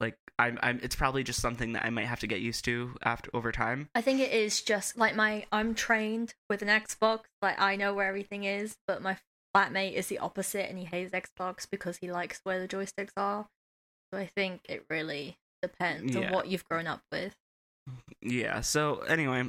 Like, 0.00 0.16
I'm, 0.38 0.58
I'm. 0.62 0.80
It's 0.82 0.96
probably 0.96 1.24
just 1.24 1.40
something 1.40 1.72
that 1.72 1.84
I 1.84 1.90
might 1.90 2.06
have 2.06 2.20
to 2.20 2.26
get 2.26 2.40
used 2.40 2.64
to 2.66 2.94
after 3.02 3.30
over 3.32 3.52
time. 3.52 3.88
I 3.94 4.00
think 4.00 4.20
it 4.20 4.32
is 4.32 4.60
just 4.60 4.96
like 4.98 5.16
my 5.16 5.46
I'm 5.50 5.74
trained 5.74 6.34
with 6.50 6.62
an 6.62 6.68
Xbox, 6.68 7.20
like 7.40 7.60
I 7.60 7.76
know 7.76 7.94
where 7.94 8.08
everything 8.08 8.44
is, 8.44 8.76
but 8.86 9.02
my 9.02 9.16
flatmate 9.54 9.92
is 9.94 10.08
the 10.08 10.18
opposite 10.18 10.68
and 10.68 10.78
he 10.78 10.84
hates 10.84 11.12
Xbox 11.12 11.66
because 11.70 11.98
he 11.98 12.10
likes 12.10 12.40
where 12.44 12.60
the 12.60 12.68
joysticks 12.68 13.12
are. 13.16 13.46
So 14.12 14.18
I 14.18 14.26
think 14.26 14.62
it 14.68 14.84
really 14.90 15.36
depends 15.62 16.14
Yeah. 16.14 16.26
on 16.28 16.32
what 16.32 16.48
you've 16.48 16.64
grown 16.68 16.86
up 16.86 17.02
with. 17.12 17.34
Yeah. 18.20 18.60
So 18.60 19.00
anyway, 19.00 19.44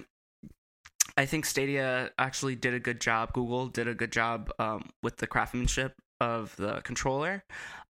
I 1.17 1.25
think 1.25 1.45
Stadia 1.45 2.11
actually 2.17 2.55
did 2.55 2.73
a 2.73 2.79
good 2.79 2.99
job. 2.99 3.33
Google 3.33 3.67
did 3.67 3.87
a 3.87 3.93
good 3.95 4.11
job 4.11 4.51
um, 4.59 4.89
with 5.01 5.17
the 5.17 5.27
craftsmanship 5.27 5.93
of 6.19 6.55
the 6.57 6.81
controller. 6.81 7.43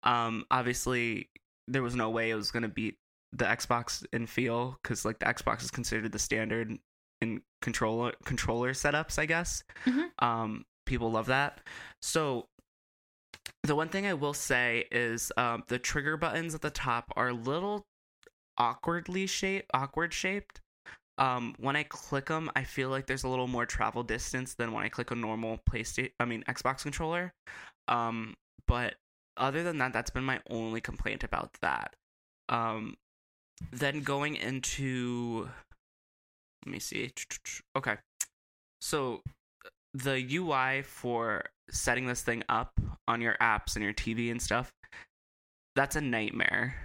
Um, 0.04 0.46
obviously, 0.52 1.30
there 1.68 1.82
was 1.82 1.96
no 1.96 2.10
way 2.10 2.30
it 2.30 2.36
was 2.36 2.52
going 2.52 2.64
to 2.64 2.70
beat 2.70 2.98
the 3.32 3.46
Xbox 3.46 4.06
in 4.14 4.28
feel 4.28 4.78
because 4.84 5.04
like 5.06 5.20
the 5.20 5.26
Xbox 5.26 5.64
is 5.64 5.72
considered 5.72 6.12
the 6.12 6.20
standard 6.20 6.78
in 7.22 7.42
controller 7.62 8.14
controller 8.24 8.74
setups. 8.74 9.18
I 9.18 9.26
guess. 9.26 9.64
Mhm. 9.86 10.12
Um, 10.20 10.66
people 10.86 11.12
love 11.12 11.28
that. 11.28 11.60
So. 12.02 12.46
The 13.64 13.76
one 13.76 13.90
thing 13.90 14.06
I 14.06 14.14
will 14.14 14.34
say 14.34 14.86
is 14.92 15.32
um, 15.38 15.64
the 15.68 15.80
trigger 15.80 16.18
buttons 16.18 16.54
at 16.54 16.62
the 16.62 16.70
top 16.70 17.12
are 17.16 17.30
a 17.30 17.34
little 17.34 17.84
awkwardly 18.58 19.28
shaped, 19.28 19.70
awkward 19.74 20.14
shaped. 20.14 20.62
Um, 21.18 21.56
when 21.60 21.76
I 21.76 21.84
click 21.84 22.28
them, 22.28 22.52
I 22.56 22.64
feel 22.64 22.90
like 22.90 23.08
there's 23.08 23.24
a 23.24 23.28
little 23.30 23.48
more 23.48 23.66
travel 23.66 24.04
distance 24.04 24.54
than 24.54 24.72
when 24.72 24.84
I 24.84 24.90
click 24.90 25.12
a 25.12 25.16
normal 25.16 25.60
PlayStation. 25.70 26.12
I 26.20 26.26
mean 26.26 26.44
Xbox 26.48 26.84
controller. 26.84 27.34
Um, 27.88 28.36
but 28.68 28.96
other 29.38 29.64
than 29.64 29.78
that, 29.80 29.94
that's 29.94 30.10
been 30.10 30.24
my 30.24 30.40
only 30.50 30.82
complaint 30.82 31.24
about 31.24 31.52
that. 31.62 31.96
Um, 32.50 32.96
then 33.72 34.02
going 34.02 34.36
into, 34.36 35.50
let 36.66 36.72
me 36.72 36.80
see. 36.80 37.12
Okay, 37.76 37.96
so 38.82 39.22
the 39.96 40.36
UI 40.36 40.82
for 40.82 41.44
setting 41.72 42.06
this 42.06 42.22
thing 42.22 42.44
up 42.50 42.80
on 43.08 43.22
your 43.22 43.36
apps 43.42 43.76
and 43.76 43.84
your 43.84 43.94
TV 43.94 44.30
and 44.30 44.42
stuff, 44.42 44.72
that's 45.76 45.96
a 45.96 46.02
nightmare. 46.02 46.76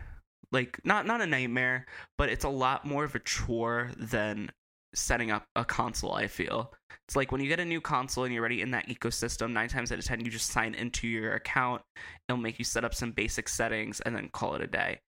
Like 0.52 0.80
not 0.84 1.06
not 1.06 1.20
a 1.20 1.26
nightmare 1.26 1.86
but 2.18 2.28
it's 2.28 2.44
a 2.44 2.48
lot 2.48 2.84
more 2.84 3.04
of 3.04 3.14
a 3.14 3.20
chore 3.20 3.90
than 3.96 4.50
setting 4.92 5.30
up 5.30 5.44
a 5.54 5.64
console 5.64 6.12
i 6.12 6.26
feel. 6.26 6.72
It's 7.06 7.14
like 7.14 7.30
when 7.30 7.40
you 7.40 7.48
get 7.48 7.60
a 7.60 7.64
new 7.64 7.80
console 7.80 8.24
and 8.24 8.32
you're 8.32 8.40
already 8.40 8.60
in 8.60 8.72
that 8.72 8.88
ecosystem 8.88 9.52
nine 9.52 9.68
times 9.68 9.92
out 9.92 9.98
of 9.98 10.04
ten 10.04 10.24
you 10.24 10.30
just 10.30 10.50
sign 10.50 10.74
into 10.74 11.06
your 11.06 11.34
account. 11.34 11.82
It'll 12.28 12.40
make 12.40 12.58
you 12.58 12.64
set 12.64 12.84
up 12.84 12.94
some 12.94 13.12
basic 13.12 13.48
settings 13.48 14.00
and 14.00 14.14
then 14.14 14.28
call 14.32 14.54
it 14.54 14.62
a 14.62 14.66
day. 14.66 15.00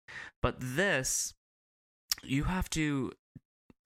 But 0.42 0.56
this 0.59 1.35
you 2.23 2.44
have 2.44 2.71
to 2.71 3.12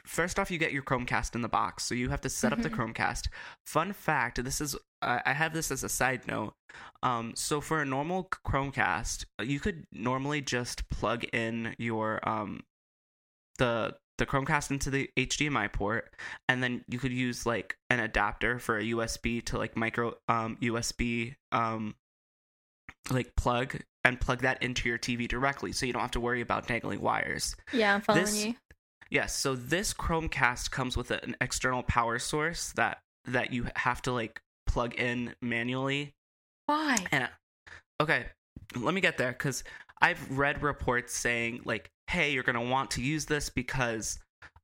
first 0.06 0.38
off 0.38 0.50
you 0.50 0.58
get 0.58 0.72
your 0.72 0.82
chromecast 0.82 1.34
in 1.34 1.42
the 1.42 1.48
box 1.48 1.84
so 1.84 1.94
you 1.94 2.08
have 2.08 2.20
to 2.20 2.28
set 2.30 2.52
up 2.52 2.62
the 2.62 2.70
Mhm. 2.70 2.94
chromecast 2.94 3.28
fun 3.66 3.92
fact 3.92 4.42
this 4.44 4.60
is 4.60 4.76
I 5.02 5.20
I 5.26 5.32
have 5.32 5.52
this 5.52 5.70
as 5.70 5.82
a 5.84 5.88
side 5.88 6.26
note 6.26 6.54
um, 7.02 7.32
so 7.34 7.60
for 7.62 7.80
a 7.80 7.86
normal 7.86 8.28
Chromecast, 8.46 9.25
you 9.42 9.60
could 9.60 9.86
normally 9.92 10.42
just 10.42 10.88
plug 10.90 11.25
in 11.32 11.75
your 11.78 12.26
um, 12.28 12.64
the 13.58 13.96
the 14.18 14.26
Chromecast 14.26 14.70
into 14.70 14.90
the 14.90 15.08
HDMI 15.16 15.72
port, 15.72 16.14
and 16.48 16.62
then 16.62 16.84
you 16.88 16.98
could 16.98 17.12
use 17.12 17.46
like 17.46 17.76
an 17.90 18.00
adapter 18.00 18.58
for 18.58 18.78
a 18.78 18.82
USB 18.84 19.40
to 19.46 19.58
like 19.58 19.76
micro 19.76 20.14
um, 20.28 20.56
USB 20.60 21.36
um, 21.52 21.94
like 23.10 23.34
plug 23.36 23.78
and 24.04 24.20
plug 24.20 24.40
that 24.42 24.62
into 24.62 24.88
your 24.88 24.98
TV 24.98 25.26
directly, 25.28 25.72
so 25.72 25.86
you 25.86 25.92
don't 25.92 26.02
have 26.02 26.10
to 26.12 26.20
worry 26.20 26.40
about 26.40 26.66
dangling 26.66 27.00
wires. 27.00 27.56
Yeah, 27.72 27.94
I'm 27.94 28.00
following 28.02 28.25
This- 28.25 28.44
you. 28.46 28.54
Yes, 29.10 29.36
so 29.36 29.54
this 29.54 29.94
Chromecast 29.94 30.70
comes 30.70 30.96
with 30.96 31.10
an 31.10 31.36
external 31.40 31.82
power 31.82 32.18
source 32.18 32.72
that 32.72 32.98
that 33.26 33.52
you 33.52 33.66
have 33.76 34.02
to 34.02 34.12
like 34.12 34.40
plug 34.66 34.94
in 34.94 35.34
manually 35.42 36.14
Why? 36.66 36.96
and 37.10 37.28
okay, 38.00 38.26
let 38.76 38.94
me 38.94 39.00
get 39.00 39.18
there 39.18 39.32
because 39.32 39.64
I've 40.00 40.38
read 40.38 40.62
reports 40.62 41.14
saying 41.14 41.62
like, 41.64 41.90
"Hey, 42.08 42.32
you're 42.32 42.42
gonna 42.42 42.62
want 42.62 42.90
to 42.92 43.02
use 43.02 43.26
this 43.26 43.48
because 43.48 44.18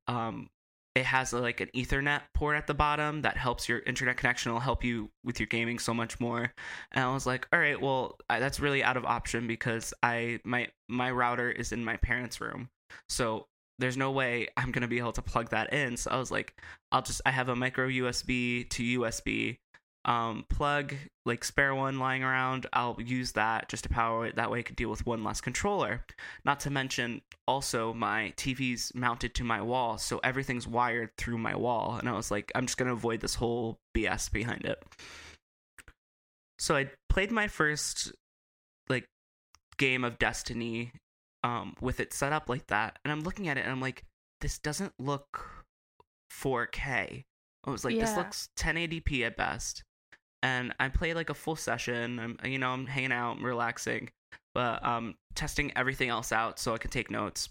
um, 0.07 0.49
it 0.95 1.05
has 1.05 1.33
like 1.33 1.59
an 1.59 1.69
Ethernet 1.75 2.21
port 2.33 2.55
at 2.55 2.67
the 2.67 2.73
bottom 2.73 3.21
that 3.23 3.37
helps 3.37 3.67
your 3.67 3.79
internet 3.79 4.17
connection. 4.17 4.51
It'll 4.51 4.59
help 4.59 4.83
you 4.83 5.09
with 5.23 5.39
your 5.39 5.47
gaming 5.47 5.79
so 5.79 5.93
much 5.93 6.19
more." 6.19 6.53
And 6.91 7.03
I 7.03 7.13
was 7.13 7.25
like, 7.25 7.47
"All 7.51 7.59
right, 7.59 7.79
well, 7.81 8.17
I, 8.29 8.39
that's 8.39 8.59
really 8.59 8.83
out 8.83 8.97
of 8.97 9.05
option 9.05 9.47
because 9.47 9.93
I 10.03 10.39
my 10.43 10.67
my 10.89 11.09
router 11.11 11.49
is 11.49 11.71
in 11.71 11.83
my 11.83 11.97
parents' 11.97 12.41
room, 12.41 12.69
so." 13.09 13.47
There's 13.79 13.97
no 13.97 14.11
way 14.11 14.47
I'm 14.55 14.71
gonna 14.71 14.87
be 14.87 14.99
able 14.99 15.13
to 15.13 15.21
plug 15.21 15.49
that 15.49 15.73
in. 15.73 15.97
So 15.97 16.11
I 16.11 16.17
was 16.17 16.31
like, 16.31 16.59
I'll 16.91 17.01
just 17.01 17.21
I 17.25 17.31
have 17.31 17.49
a 17.49 17.55
micro 17.55 17.87
USB 17.87 18.69
to 18.69 18.99
USB 19.01 19.57
um, 20.05 20.45
plug, 20.49 20.95
like 21.25 21.43
spare 21.43 21.73
one 21.73 21.99
lying 21.99 22.23
around. 22.23 22.67
I'll 22.73 22.97
use 22.99 23.33
that 23.33 23.69
just 23.69 23.83
to 23.83 23.89
power 23.89 24.25
it. 24.25 24.35
That 24.35 24.51
way 24.51 24.59
I 24.59 24.63
could 24.63 24.75
deal 24.75 24.89
with 24.89 25.05
one 25.05 25.23
less 25.23 25.39
controller. 25.39 26.05
Not 26.43 26.59
to 26.61 26.69
mention, 26.69 27.21
also, 27.47 27.93
my 27.93 28.33
TV's 28.35 28.93
mounted 28.93 29.33
to 29.35 29.43
my 29.43 29.61
wall, 29.61 29.97
so 29.97 30.19
everything's 30.23 30.67
wired 30.67 31.11
through 31.17 31.37
my 31.37 31.55
wall. 31.55 31.95
And 31.97 32.09
I 32.09 32.13
was 32.13 32.31
like, 32.31 32.51
I'm 32.55 32.65
just 32.65 32.77
going 32.77 32.87
to 32.87 32.93
avoid 32.93 33.21
this 33.21 33.35
whole 33.35 33.79
BS 33.95 34.31
behind 34.31 34.65
it. 34.65 34.83
So 36.59 36.75
I 36.75 36.89
played 37.09 37.31
my 37.31 37.47
first, 37.47 38.11
like, 38.89 39.05
game 39.77 40.03
of 40.03 40.19
Destiny 40.19 40.91
um, 41.43 41.75
with 41.81 41.99
it 41.99 42.13
set 42.13 42.33
up 42.33 42.49
like 42.49 42.67
that. 42.67 42.99
And 43.03 43.11
I'm 43.11 43.21
looking 43.21 43.47
at 43.47 43.57
it 43.57 43.61
and 43.61 43.71
I'm 43.71 43.81
like, 43.81 44.03
this 44.41 44.59
doesn't 44.59 44.93
look 44.99 45.65
4K. 46.31 47.23
I 47.65 47.69
was 47.69 47.85
like, 47.85 47.97
this 47.97 48.15
looks 48.17 48.49
1080p 48.57 49.25
at 49.25 49.37
best. 49.37 49.83
And 50.41 50.73
I 50.79 50.89
played 50.89 51.15
like 51.15 51.29
a 51.29 51.33
full 51.33 51.55
session. 51.55 52.19
I'm, 52.19 52.37
you 52.51 52.59
know, 52.59 52.71
I'm 52.71 52.85
hanging 52.85 53.13
out, 53.13 53.37
I'm 53.37 53.45
relaxing, 53.45 54.09
but 54.53 54.85
um, 54.85 55.15
testing 55.35 55.71
everything 55.77 56.09
else 56.09 56.33
out 56.33 56.59
so 56.59 56.73
I 56.73 56.77
could 56.77 56.91
take 56.91 57.09
notes. 57.09 57.49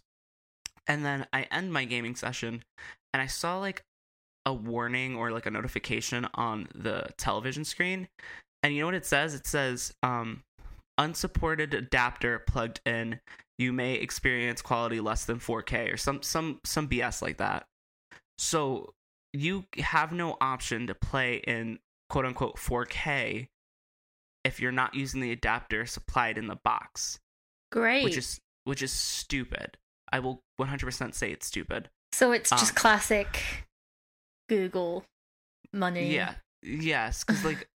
And 0.87 1.05
then 1.05 1.27
I 1.33 1.45
end 1.51 1.73
my 1.73 1.85
gaming 1.85 2.17
session, 2.17 2.63
and 3.15 3.23
I 3.23 3.27
saw 3.27 3.59
like 3.59 3.85
a 4.45 4.53
warning 4.53 5.15
or 5.15 5.31
like 5.31 5.47
a 5.47 5.51
notification 5.51 6.27
on 6.35 6.69
the 6.75 7.07
television 7.17 7.65
screen. 7.65 8.09
And 8.63 8.75
you 8.75 8.81
know 8.81 8.87
what 8.87 8.95
it 8.95 9.07
says? 9.07 9.35
It 9.35 9.47
says, 9.47 9.95
um, 10.03 10.43
unsupported 10.99 11.75
adapter 11.75 12.41
plugged 12.41 12.81
in. 12.85 13.21
You 13.63 13.73
may 13.73 13.95
experience 13.95 14.61
quality 14.61 14.99
less 14.99 15.25
than 15.25 15.39
4K 15.39 15.93
or 15.93 15.97
some 15.97 16.21
some 16.23 16.59
some 16.65 16.89
BS 16.89 17.23
like 17.23 17.37
that. 17.37 17.67
So 18.39 18.93
you 19.33 19.67
have 19.79 20.11
no 20.13 20.37
option 20.41 20.89
to 20.89 20.95
play 20.97 21.37
in 21.37 21.79
quote 22.09 22.25
unquote 22.25 22.57
4K 22.57 23.47
if 24.43 24.59
you're 24.59 24.73
not 24.73 24.97
using 24.97 25.21
the 25.21 25.31
adapter 25.31 25.87
supplied 25.87 26.39
in 26.39 26.49
the 26.49 26.59
box, 26.65 27.21
Great. 27.71 28.03
which 28.03 28.17
is 28.17 28.41
which 28.65 28.83
is 28.83 28.91
stupid. 28.91 29.79
I 30.11 30.19
will 30.19 30.43
100% 30.61 31.15
say 31.15 31.31
it's 31.31 31.47
stupid. 31.47 31.89
so 32.13 32.33
it's 32.33 32.51
just 32.51 32.73
um, 32.73 32.75
classic 32.75 33.39
Google 34.49 35.05
money. 35.73 36.13
Yeah. 36.13 36.35
Yes, 36.65 37.23
cuz 37.23 37.45
like 37.45 37.69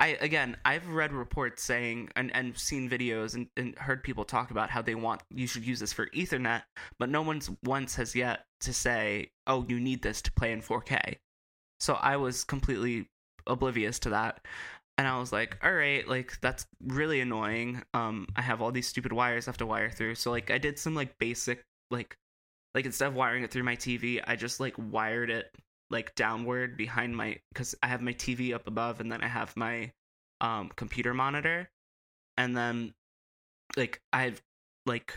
I 0.00 0.16
again, 0.20 0.56
I've 0.64 0.88
read 0.88 1.12
reports 1.12 1.62
saying 1.62 2.08
and 2.16 2.34
and 2.34 2.56
seen 2.56 2.88
videos 2.88 3.34
and, 3.34 3.48
and 3.56 3.76
heard 3.78 4.02
people 4.02 4.24
talk 4.24 4.50
about 4.50 4.70
how 4.70 4.80
they 4.80 4.94
want 4.94 5.22
you 5.30 5.46
should 5.46 5.66
use 5.66 5.80
this 5.80 5.92
for 5.92 6.06
Ethernet, 6.08 6.62
but 6.98 7.10
no 7.10 7.20
one's 7.22 7.50
once 7.64 7.96
has 7.96 8.16
yet 8.16 8.46
to 8.60 8.72
say, 8.72 9.30
"Oh, 9.46 9.66
you 9.68 9.78
need 9.78 10.02
this 10.02 10.22
to 10.22 10.32
play 10.32 10.52
in 10.52 10.62
4K." 10.62 11.16
So 11.80 11.94
I 11.94 12.16
was 12.16 12.44
completely 12.44 13.08
oblivious 13.46 13.98
to 14.00 14.10
that. 14.10 14.46
And 14.98 15.06
I 15.08 15.18
was 15.18 15.32
like, 15.32 15.58
"All 15.62 15.72
right, 15.72 16.06
like 16.08 16.40
that's 16.40 16.66
really 16.86 17.20
annoying. 17.20 17.82
Um 17.94 18.26
I 18.36 18.42
have 18.42 18.62
all 18.62 18.72
these 18.72 18.88
stupid 18.88 19.12
wires 19.12 19.48
I 19.48 19.50
have 19.50 19.58
to 19.58 19.66
wire 19.66 19.90
through." 19.90 20.14
So 20.16 20.30
like 20.30 20.50
I 20.50 20.58
did 20.58 20.78
some 20.78 20.94
like 20.94 21.18
basic 21.18 21.62
like 21.90 22.16
like 22.74 22.86
instead 22.86 23.08
of 23.08 23.14
wiring 23.14 23.44
it 23.44 23.50
through 23.50 23.64
my 23.64 23.76
TV, 23.76 24.22
I 24.26 24.36
just 24.36 24.60
like 24.60 24.74
wired 24.78 25.30
it 25.30 25.54
like 25.90 26.14
downward 26.14 26.76
behind 26.76 27.16
my 27.16 27.38
because 27.52 27.74
I 27.82 27.88
have 27.88 28.00
my 28.00 28.12
TV 28.12 28.54
up 28.54 28.66
above 28.66 29.00
and 29.00 29.10
then 29.10 29.22
I 29.22 29.28
have 29.28 29.56
my 29.56 29.92
um 30.40 30.70
computer 30.76 31.12
monitor 31.12 31.68
and 32.36 32.56
then 32.56 32.94
like 33.76 34.00
I've 34.12 34.40
like 34.86 35.14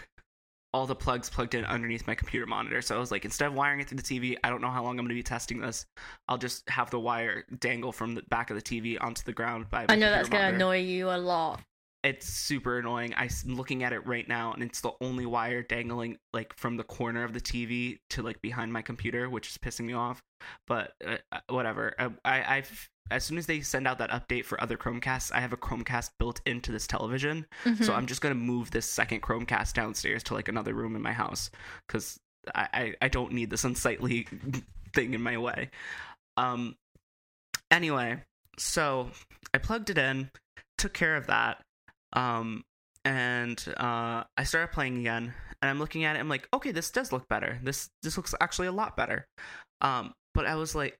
all 0.73 0.87
the 0.87 0.95
plugs 0.95 1.29
plugged 1.29 1.53
in 1.53 1.63
underneath 1.65 2.07
my 2.07 2.15
computer 2.15 2.47
monitor. 2.47 2.81
So 2.81 2.95
I 2.95 2.99
was 2.99 3.11
like, 3.11 3.25
instead 3.25 3.45
of 3.45 3.53
wiring 3.53 3.79
it 3.79 3.87
through 3.87 3.97
the 3.97 4.03
TV, 4.03 4.37
I 4.43 4.49
don't 4.49 4.59
know 4.59 4.71
how 4.71 4.81
long 4.83 4.97
I'm 4.97 5.05
going 5.05 5.09
to 5.09 5.13
be 5.15 5.21
testing 5.21 5.59
this. 5.59 5.85
I'll 6.27 6.39
just 6.39 6.67
have 6.67 6.89
the 6.89 6.99
wire 6.99 7.45
dangle 7.59 7.91
from 7.91 8.15
the 8.15 8.23
back 8.23 8.49
of 8.49 8.55
the 8.55 8.61
TV 8.61 8.97
onto 8.99 9.23
the 9.23 9.33
ground 9.33 9.69
by. 9.69 9.85
I 9.87 9.95
know 9.95 10.09
that's 10.09 10.29
going 10.29 10.41
to 10.41 10.55
annoy 10.55 10.79
you 10.79 11.11
a 11.11 11.17
lot. 11.17 11.61
It's 12.03 12.27
super 12.27 12.79
annoying. 12.79 13.13
I'm 13.15 13.29
looking 13.45 13.83
at 13.83 13.93
it 13.93 14.05
right 14.05 14.27
now, 14.27 14.51
and 14.53 14.61
it's 14.63 14.81
the 14.81 14.91
only 15.01 15.25
wire 15.25 15.63
dangling 15.63 16.17
like 16.33 16.53
from 16.57 16.75
the 16.77 16.83
corner 16.83 17.23
of 17.23 17.33
the 17.33 17.39
TV 17.41 17.99
to 18.11 18.21
like 18.21 18.41
behind 18.41 18.73
my 18.73 18.81
computer, 18.81 19.29
which 19.29 19.49
is 19.49 19.57
pissing 19.57 19.85
me 19.85 19.93
off. 19.93 20.21
But 20.67 20.93
uh, 21.05 21.17
uh, 21.31 21.39
whatever. 21.49 21.93
I, 21.97 22.09
I, 22.25 22.55
I've 22.57 22.89
as 23.11 23.23
soon 23.23 23.37
as 23.37 23.45
they 23.45 23.61
send 23.61 23.87
out 23.87 23.97
that 23.99 24.09
update 24.11 24.45
for 24.45 24.59
other 24.61 24.77
Chromecasts, 24.77 25.31
I 25.33 25.39
have 25.41 25.53
a 25.53 25.57
Chromecast 25.57 26.11
built 26.19 26.41
into 26.45 26.71
this 26.71 26.87
television, 26.87 27.45
Mhm. 27.65 27.83
so 27.83 27.93
I'm 27.93 28.05
just 28.07 28.21
gonna 28.21 28.35
move 28.35 28.71
this 28.71 28.89
second 28.89 29.21
Chromecast 29.21 29.73
downstairs 29.73 30.23
to 30.23 30.33
like 30.33 30.47
another 30.47 30.73
room 30.73 30.95
in 30.95 31.01
my 31.01 31.13
house 31.13 31.49
because 31.87 32.17
I, 32.53 32.67
I 32.73 32.93
I 33.03 33.07
don't 33.09 33.31
need 33.33 33.49
this 33.49 33.63
unsightly 33.71 34.27
thing 34.93 35.13
in 35.13 35.21
my 35.21 35.37
way. 35.37 35.69
Um. 36.37 36.75
Anyway, 37.71 38.21
so 38.57 39.09
I 39.53 39.57
plugged 39.57 39.89
it 39.89 39.97
in, 39.97 40.29
took 40.77 40.93
care 40.93 41.15
of 41.15 41.27
that, 41.27 41.61
um, 42.13 42.63
and 43.05 43.63
uh, 43.77 44.23
I 44.37 44.43
started 44.43 44.71
playing 44.73 44.99
again. 44.99 45.33
And 45.61 45.69
I'm 45.69 45.79
looking 45.79 46.03
at 46.03 46.15
it. 46.17 46.19
I'm 46.19 46.27
like, 46.29 46.47
okay, 46.53 46.71
this 46.71 46.91
does 46.91 47.13
look 47.13 47.27
better. 47.29 47.57
This 47.63 47.89
this 48.01 48.17
looks 48.17 48.35
actually 48.41 48.67
a 48.67 48.71
lot 48.73 48.97
better. 48.97 49.25
Um, 49.79 50.13
but 50.33 50.45
I 50.45 50.55
was 50.55 50.75
like, 50.75 50.97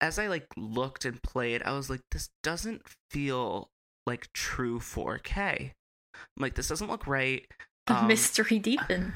as 0.00 0.18
I 0.18 0.28
like 0.28 0.46
looked 0.56 1.04
and 1.04 1.22
played, 1.22 1.62
I 1.62 1.72
was 1.72 1.90
like, 1.90 2.00
this 2.10 2.30
doesn't 2.42 2.82
feel 3.10 3.68
like 4.06 4.32
true 4.32 4.78
4K. 4.78 5.70
I'm 6.14 6.40
like, 6.42 6.54
this 6.54 6.68
doesn't 6.68 6.88
look 6.90 7.06
right. 7.06 7.46
The 7.86 7.98
Um, 7.98 8.06
mystery 8.06 8.58
deepened. 8.70 9.12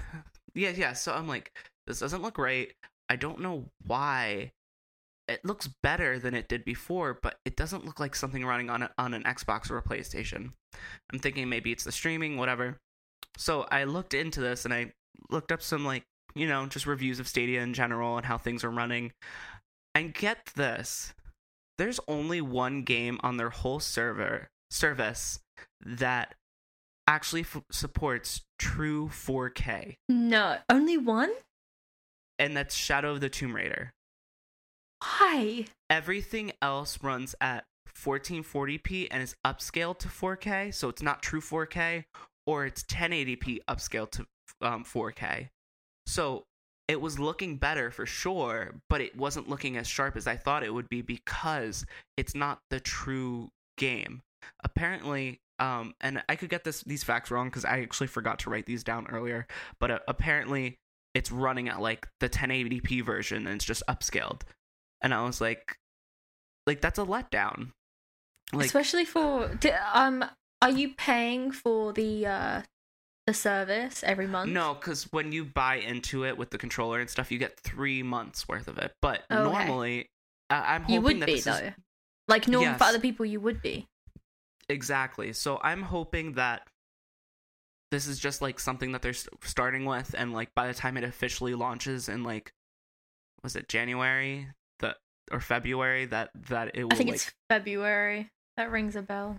yeah, 0.55 0.71
yeah. 0.71 0.93
So 0.93 1.15
I'm 1.15 1.27
like, 1.29 1.51
this 1.87 2.01
doesn't 2.01 2.23
look 2.23 2.37
right. 2.37 2.71
I 3.09 3.17
don't 3.17 3.41
know 3.41 3.71
why. 3.87 4.53
It 5.29 5.45
looks 5.45 5.69
better 5.83 6.19
than 6.19 6.35
it 6.35 6.49
did 6.49 6.65
before, 6.65 7.19
but 7.23 7.37
it 7.47 7.57
doesn't 7.57 7.87
look 7.87 8.01
like 8.01 8.15
something 8.15 8.45
running 8.45 8.69
on 8.69 8.83
a, 8.83 8.91
on 8.99 9.15
an 9.15 9.23
Xbox 9.23 9.71
or 9.71 9.79
a 9.79 9.83
PlayStation. 9.83 10.53
I'm 11.13 11.19
thinking 11.19 11.49
maybe 11.49 11.73
it's 11.73 11.85
the 11.85 11.93
streaming, 11.93 12.37
whatever. 12.37 12.77
So 13.37 13.67
I 13.71 13.85
looked 13.85 14.15
into 14.15 14.41
this 14.41 14.65
and 14.65 14.75
I 14.75 14.93
looked 15.31 15.53
up 15.53 15.63
some 15.63 15.85
like 15.85 16.03
you 16.35 16.47
know 16.49 16.67
just 16.67 16.87
reviews 16.87 17.19
of 17.21 17.29
Stadia 17.29 17.61
in 17.63 17.75
general 17.75 18.17
and 18.17 18.27
how 18.27 18.39
things 18.39 18.65
are 18.65 18.71
running. 18.71 19.13
And 19.95 20.15
get 20.15 20.53
this, 20.55 21.13
there's 21.79 21.99
only 22.07 22.41
one 22.41 22.83
game 22.83 23.19
on 23.23 23.37
their 23.37 23.51
whole 23.51 23.81
server 23.81 24.49
service 24.71 25.41
that 25.85 26.35
actually 27.09 27.41
f- 27.41 27.63
supports 27.73 28.43
true 28.59 29.09
4K 29.09 29.95
No, 30.09 30.59
only 30.69 30.97
one? 30.97 31.33
and 32.39 32.57
that's 32.57 32.75
Shadow 32.75 33.13
of 33.13 33.21
the 33.21 33.29
Tomb 33.29 33.55
Raider. 33.57 33.91
Why? 35.01 35.67
Everything 35.89 36.53
else 36.63 37.03
runs 37.03 37.35
at 37.41 37.65
1440p 38.05 39.09
and 39.11 39.23
is 39.23 39.35
upscaled 39.47 39.99
to 39.99 40.09
4K, 40.09 40.73
so 40.75 40.89
it's 40.89 41.03
not 41.03 41.23
true 41.23 41.41
4K, 41.41 42.05
or 42.47 42.67
it's 42.67 42.83
1080p 42.85 43.59
upscaled 43.69 44.11
to 44.13 44.27
um, 44.63 44.85
4K. 44.85 45.49
So 46.07 46.45
it 46.89 47.01
was 47.01 47.19
looking 47.19 47.57
better 47.57 47.91
for 47.91 48.07
sure, 48.07 48.75
but 48.89 49.01
it 49.01 49.17
wasn't 49.17 49.49
looking 49.49 49.77
as 49.77 49.87
sharp 49.87 50.17
as 50.17 50.27
I 50.27 50.37
thought 50.37 50.65
it 50.65 50.75
would 50.75 50.89
be 50.89 51.03
because 51.03 51.87
it's 52.17 52.35
not 52.35 52.59
the 52.71 52.81
true 52.81 53.51
game. 53.79 54.23
Apparently, 54.65 55.41
um, 55.61 55.95
and 56.01 56.23
I 56.29 56.35
could 56.37 56.49
get 56.49 56.65
this 56.65 56.83
these 56.83 57.05
facts 57.05 57.31
wrong 57.31 57.49
because 57.49 57.65
I 57.65 57.81
actually 57.81 58.07
forgot 58.09 58.41
to 58.41 58.51
write 58.51 58.67
these 58.67 58.83
down 58.83 59.07
earlier, 59.09 59.47
but 59.79 59.91
uh, 59.91 59.99
apparently 60.09 60.79
it's 61.15 61.31
running 61.31 61.69
at 61.69 61.81
like 61.81 62.09
the 62.21 62.29
1080p 62.29 63.05
version 63.05 63.47
and 63.47 63.57
it's 63.57 63.65
just 63.65 63.83
upscaled. 63.89 64.43
And 65.03 65.15
I 65.15 65.25
was 65.25 65.41
like, 65.41 65.77
like 66.67 66.81
that's 66.81 66.99
a 66.99 67.05
letdown. 67.05 67.73
Like 68.53 68.67
Especially 68.67 69.05
for 69.05 69.51
um 69.95 70.25
are 70.63 70.71
you 70.71 70.95
paying 70.95 71.53
for 71.53 71.93
the 71.93 72.27
uh 72.27 72.63
the 73.27 73.35
service 73.35 74.03
every 74.03 74.27
month? 74.27 74.51
no, 74.51 74.75
because 74.75 75.05
when 75.13 75.31
you 75.33 75.45
buy 75.45 75.77
into 75.77 76.25
it 76.25 76.37
with 76.37 76.51
the 76.51 76.59
controller 76.59 77.01
and 77.01 77.09
stuff, 77.09 77.31
you 77.31 77.39
get 77.39 77.59
three 77.61 78.03
months 78.03 78.49
worth 78.49 78.67
of 78.69 78.77
it. 78.79 78.93
But 79.01 79.23
Oh, 79.31 79.37
okay. 79.49 79.67
normally, 79.67 80.11
I- 80.49 80.75
I'm 80.75 80.83
hoping 80.83 80.95
You 80.95 81.01
would 81.03 81.21
that 81.21 81.27
be 81.27 81.35
this 81.35 81.45
though. 81.45 81.53
is 81.53 81.73
Like 82.29 82.49
normal 82.49 82.75
for 82.79 82.85
other 82.85 82.99
people 83.01 83.25
you 83.27 83.41
would 83.41 83.63
be. 83.63 83.87
exactly. 84.69 85.33
So 85.33 85.61
I'm 85.63 85.83
hoping 85.83 86.33
that 86.35 86.67
this 87.91 88.07
is 88.07 88.19
just 88.19 88.41
like 88.41 88.61
something 88.61 88.93
that 88.93 89.03
they're 89.03 89.11
s- 89.11 89.29
starting 89.43 89.85
with, 89.85 90.15
and 90.17 90.33
like 90.33 90.55
by 90.55 90.67
the 90.69 90.75
time 90.75 90.97
it 90.97 91.05
officially 91.05 91.55
launches 91.55 92.09
in 92.09 92.23
like, 92.23 92.53
was 93.43 93.57
it 93.57 93.69
January 93.69 94.49
that 94.81 94.97
or 95.33 95.41
February 95.41 96.07
that 96.07 96.31
that 96.49 96.75
it 96.77 96.85
will 96.85 96.93
I 96.93 96.97
think 96.97 97.09
like. 97.11 97.17
it's 97.17 97.33
February. 97.49 98.31
That 98.61 98.71
rings 98.71 98.95
a 98.95 99.01
bell. 99.01 99.39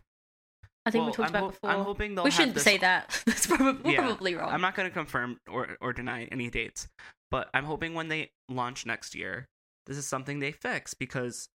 I 0.83 0.89
think 0.89 1.05
we 1.05 1.11
talked 1.11 1.29
I'm 1.29 1.35
about 1.35 1.41
hop- 1.43 1.51
before. 1.61 1.69
I'm 1.69 1.83
hoping 1.83 2.15
they'll 2.15 2.23
we 2.23 2.31
shouldn't 2.31 2.55
this 2.55 2.63
say 2.63 2.79
that. 2.79 3.21
That's 3.27 3.45
probably, 3.45 3.93
Yeah, 3.93 3.99
probably 4.01 4.33
wrong. 4.33 4.49
I'm 4.51 4.61
not 4.61 4.73
going 4.73 4.89
to 4.89 4.93
confirm 4.93 5.37
or 5.47 5.77
or 5.79 5.93
deny 5.93 6.23
any 6.31 6.49
dates, 6.49 6.87
but 7.29 7.47
I'm 7.53 7.65
hoping 7.65 7.93
when 7.93 8.07
they 8.07 8.31
launch 8.49 8.87
next 8.87 9.13
year, 9.13 9.47
this 9.85 9.95
is 9.95 10.07
something 10.07 10.39
they 10.39 10.51
fix 10.51 10.95
because 10.95 11.49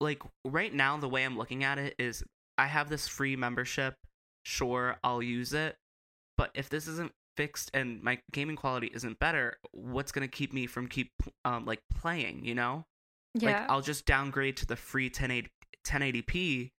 like 0.00 0.22
right 0.44 0.72
now 0.72 0.96
the 0.98 1.08
way 1.08 1.24
I'm 1.24 1.36
looking 1.36 1.64
at 1.64 1.78
it 1.78 1.96
is 1.98 2.22
I 2.56 2.66
have 2.66 2.88
this 2.88 3.08
free 3.08 3.34
membership, 3.34 3.94
sure, 4.44 4.98
I'll 5.02 5.20
use 5.20 5.52
it, 5.52 5.74
but 6.36 6.52
if 6.54 6.68
this 6.68 6.86
isn't 6.86 7.10
fixed 7.36 7.72
and 7.74 8.00
my 8.04 8.20
gaming 8.30 8.54
quality 8.54 8.88
isn't 8.94 9.18
better, 9.18 9.56
what's 9.72 10.12
going 10.12 10.28
to 10.28 10.30
keep 10.30 10.52
me 10.52 10.68
from 10.68 10.86
keep 10.86 11.10
um 11.44 11.64
like 11.64 11.80
playing, 12.00 12.44
you 12.44 12.54
know? 12.54 12.84
yeah. 13.34 13.62
Like 13.62 13.70
I'll 13.70 13.82
just 13.82 14.06
downgrade 14.06 14.56
to 14.58 14.66
the 14.66 14.76
free 14.76 15.06
1080 15.06 15.50
1080p 15.88 16.70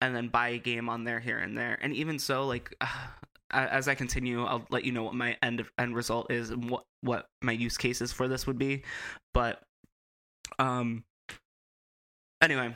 and 0.00 0.14
then 0.14 0.28
buy 0.28 0.50
a 0.50 0.58
game 0.58 0.88
on 0.88 1.04
there 1.04 1.20
here 1.20 1.38
and 1.38 1.56
there. 1.56 1.78
And 1.80 1.94
even 1.94 2.18
so, 2.18 2.46
like 2.46 2.74
as 3.50 3.88
I 3.88 3.94
continue, 3.94 4.44
I'll 4.44 4.66
let 4.70 4.84
you 4.84 4.92
know 4.92 5.02
what 5.02 5.14
my 5.14 5.36
end 5.42 5.64
end 5.78 5.94
result 5.94 6.30
is 6.30 6.50
and 6.50 6.68
what 6.70 6.84
what 7.00 7.26
my 7.42 7.52
use 7.52 7.76
cases 7.76 8.12
for 8.12 8.28
this 8.28 8.46
would 8.46 8.58
be. 8.58 8.82
But 9.34 9.60
um 10.58 11.04
anyway, 12.40 12.74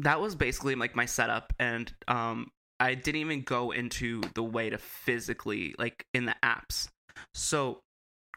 that 0.00 0.20
was 0.20 0.34
basically 0.34 0.74
like 0.74 0.94
my 0.94 1.06
setup 1.06 1.52
and 1.58 1.92
um 2.06 2.50
I 2.80 2.94
didn't 2.94 3.20
even 3.20 3.42
go 3.42 3.72
into 3.72 4.22
the 4.34 4.42
way 4.42 4.70
to 4.70 4.78
physically 4.78 5.74
like 5.78 6.06
in 6.14 6.26
the 6.26 6.36
apps. 6.44 6.88
So 7.34 7.80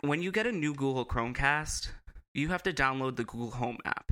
when 0.01 0.21
you 0.23 0.31
get 0.31 0.47
a 0.47 0.51
new 0.51 0.73
Google 0.73 1.05
Chromecast, 1.05 1.89
you 2.33 2.47
have 2.47 2.63
to 2.63 2.73
download 2.73 3.17
the 3.17 3.23
Google 3.23 3.51
Home 3.51 3.77
app. 3.85 4.11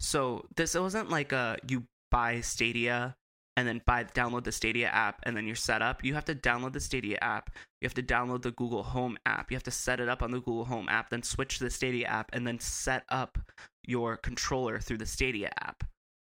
So 0.00 0.46
this 0.56 0.74
wasn't 0.74 1.10
like 1.10 1.32
a 1.32 1.56
you 1.68 1.84
buy 2.10 2.40
Stadia 2.40 3.14
and 3.56 3.68
then 3.68 3.82
buy 3.84 4.04
download 4.04 4.44
the 4.44 4.52
Stadia 4.52 4.88
app 4.88 5.20
and 5.24 5.36
then 5.36 5.46
you're 5.46 5.54
set 5.54 5.82
up. 5.82 6.02
You 6.02 6.14
have 6.14 6.24
to 6.26 6.34
download 6.34 6.72
the 6.72 6.80
Stadia 6.80 7.18
app. 7.20 7.50
You 7.80 7.86
have 7.86 7.94
to 7.94 8.02
download 8.02 8.42
the 8.42 8.52
Google 8.52 8.82
Home 8.82 9.18
app. 9.26 9.50
You 9.50 9.56
have 9.56 9.62
to 9.64 9.70
set 9.70 10.00
it 10.00 10.08
up 10.08 10.22
on 10.22 10.30
the 10.30 10.38
Google 10.38 10.64
Home 10.64 10.88
app, 10.88 11.10
then 11.10 11.22
switch 11.22 11.58
to 11.58 11.64
the 11.64 11.70
Stadia 11.70 12.06
app 12.06 12.30
and 12.32 12.46
then 12.46 12.58
set 12.58 13.04
up 13.10 13.38
your 13.86 14.16
controller 14.16 14.78
through 14.80 14.98
the 14.98 15.06
Stadia 15.06 15.50
app. 15.60 15.84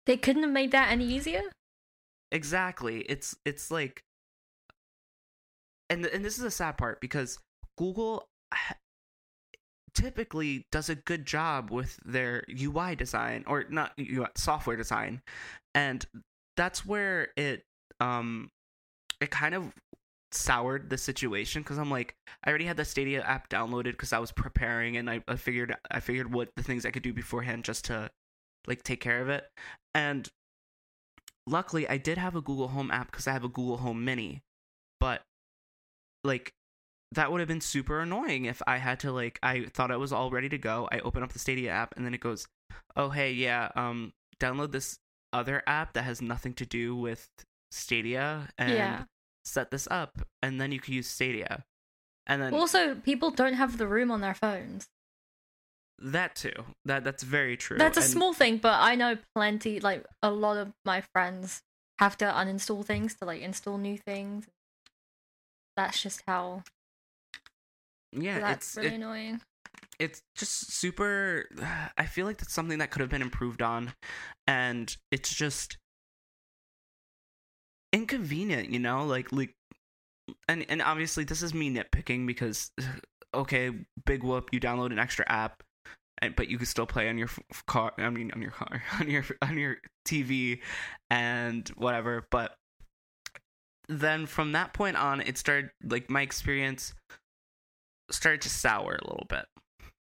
they 0.06 0.18
couldn't 0.18 0.44
have 0.44 0.52
made 0.52 0.72
that 0.72 0.92
any 0.92 1.06
easier. 1.06 1.44
Exactly. 2.32 3.02
It's 3.02 3.36
it's 3.46 3.70
like 3.70 4.04
and 5.90 6.06
and 6.06 6.24
this 6.24 6.38
is 6.38 6.44
a 6.44 6.52
sad 6.52 6.78
part 6.78 7.02
because 7.02 7.40
Google 7.78 8.28
typically 9.94 10.66
does 10.72 10.90
a 10.90 10.96
good 10.96 11.26
job 11.26 11.72
with 11.72 12.00
their 12.06 12.44
UI 12.50 12.96
design 12.96 13.44
or 13.48 13.66
not 13.70 13.92
UI, 14.00 14.28
software 14.36 14.76
design. 14.76 15.22
And 15.74 16.06
that's 16.58 16.86
where 16.86 17.30
it 17.38 17.64
um 18.00 18.50
it 19.22 19.32
kind 19.32 19.56
of 19.56 19.74
soured 20.32 20.90
the 20.90 20.98
situation 20.98 21.62
because 21.62 21.78
I'm 21.78 21.90
like 21.90 22.16
I 22.44 22.50
already 22.50 22.66
had 22.66 22.78
the 22.78 22.86
Stadia 22.86 23.22
app 23.22 23.50
downloaded 23.50 23.92
because 23.92 24.14
I 24.14 24.20
was 24.20 24.32
preparing 24.32 24.98
and 24.98 25.10
I, 25.10 25.24
I 25.28 25.36
figured 25.36 25.76
I 25.90 26.00
figured 26.00 26.34
what 26.34 26.50
the 26.56 26.64
things 26.64 26.86
I 26.86 26.92
could 26.92 27.04
do 27.04 27.14
beforehand 27.14 27.64
just 27.64 27.86
to 27.86 28.10
like 28.68 28.84
take 28.84 29.02
care 29.02 29.22
of 29.22 29.30
it. 29.30 29.46
And 29.96 30.30
luckily 31.48 31.88
I 31.88 31.98
did 31.98 32.18
have 32.18 32.36
a 32.36 32.42
Google 32.42 32.68
Home 32.70 32.92
app 32.92 33.12
because 33.12 33.28
I 33.28 33.34
have 33.34 33.44
a 33.44 33.50
Google 33.50 33.78
Home 33.78 34.06
Mini, 34.06 34.42
but 35.00 35.24
like 36.24 36.54
that 37.14 37.32
would 37.32 37.40
have 37.40 37.48
been 37.48 37.62
super 37.62 38.00
annoying 38.02 38.46
if 38.46 38.62
I 38.68 38.78
had 38.78 39.00
to 39.02 39.12
like 39.12 39.40
I 39.42 39.66
thought 39.74 39.92
I 39.92 39.98
was 39.98 40.12
all 40.14 40.30
ready 40.32 40.50
to 40.50 40.58
go. 40.58 40.88
I 40.92 41.00
open 41.00 41.24
up 41.24 41.34
the 41.34 41.40
Stadia 41.40 41.72
app 41.72 41.96
and 41.98 42.06
then 42.06 42.14
it 42.14 42.20
goes, 42.22 42.48
"Oh 42.96 43.10
hey, 43.10 43.32
yeah, 43.34 43.70
um 43.76 44.14
download 44.40 44.72
this 44.72 45.00
other 45.34 45.62
app 45.68 45.94
that 45.94 46.04
has 46.04 46.22
nothing 46.22 46.54
to 46.56 46.66
do 46.66 46.96
with 46.96 47.30
Stadia 47.72 48.50
and 48.58 48.72
Yeah. 48.74 49.04
set 49.46 49.72
this 49.72 49.88
up 49.92 50.22
and 50.42 50.60
then 50.62 50.72
you 50.72 50.80
can 50.80 50.94
use 50.94 51.08
Stadia." 51.10 51.66
And 52.28 52.42
then 52.42 52.54
Also, 52.54 52.94
people 52.96 53.32
don't 53.32 53.54
have 53.54 53.78
the 53.80 53.88
room 53.88 54.12
on 54.12 54.22
their 54.22 54.36
phones. 54.36 54.88
that 56.02 56.36
too. 56.36 56.54
That 56.86 57.04
that's 57.04 57.24
very 57.24 57.58
true. 57.58 57.78
That's 57.78 57.98
a 57.98 58.02
And- 58.02 58.10
small 58.10 58.34
thing, 58.34 58.58
but 58.60 58.80
I 58.80 58.96
know 58.96 59.18
plenty. 59.36 59.80
Like 59.82 60.06
a 60.22 60.32
lot 60.32 60.58
of 60.58 60.74
my 60.86 61.02
friends 61.02 61.62
have 61.98 62.18
to 62.20 62.26
uninstall 62.26 62.86
things 62.86 63.16
to 63.16 63.26
like 63.26 63.42
install 63.42 63.78
new 63.78 63.98
things. 63.98 64.48
That's 65.76 66.02
just 66.02 66.24
how. 66.28 66.64
Yeah, 68.12 68.40
that's 68.40 68.68
it's 68.70 68.78
really 68.78 68.88
it- 68.90 68.94
annoying. 68.96 69.42
it's 70.00 70.22
just 70.36 70.72
super 70.72 71.46
i 71.98 72.06
feel 72.06 72.26
like 72.26 72.38
that's 72.38 72.54
something 72.54 72.80
that 72.80 72.90
could 72.90 73.02
have 73.02 73.10
been 73.10 73.22
improved 73.22 73.62
on 73.62 73.94
and 74.48 74.96
it's 75.12 75.34
just 75.34 75.78
inconvenient, 77.94 78.70
you 78.70 78.80
know, 78.80 79.06
like 79.06 79.32
like 79.32 79.54
and 80.48 80.66
and 80.70 80.82
obviously 80.82 81.24
this 81.24 81.42
is 81.42 81.54
me 81.54 81.72
nitpicking 81.74 82.28
because 82.28 82.72
okay, 83.34 83.72
big 84.06 84.24
whoop, 84.24 84.50
you 84.52 84.60
download 84.60 84.92
an 84.92 85.00
extra 85.00 85.26
app, 85.28 85.64
and, 86.22 86.36
but 86.36 86.50
you 86.50 86.58
can 86.58 86.66
still 86.66 86.86
play 86.86 87.10
on 87.10 87.18
your 87.18 87.28
f- 87.28 87.64
car. 87.68 87.94
I 87.98 88.10
mean, 88.10 88.32
on 88.34 88.42
your 88.42 88.52
car, 88.52 88.84
on 89.00 89.10
your 89.10 89.24
on 89.42 89.58
your 89.58 89.78
TV, 90.08 90.60
and 91.10 91.68
whatever. 91.70 92.28
But 92.32 92.56
then 93.88 94.26
from 94.26 94.52
that 94.52 94.74
point 94.74 94.98
on, 94.98 95.22
it 95.22 95.38
started 95.38 95.72
like 95.84 96.10
my 96.10 96.22
experience 96.22 96.94
started 98.12 98.42
to 98.42 98.50
sour 98.50 98.94
a 99.02 99.04
little 99.08 99.26
bit. 99.30 99.46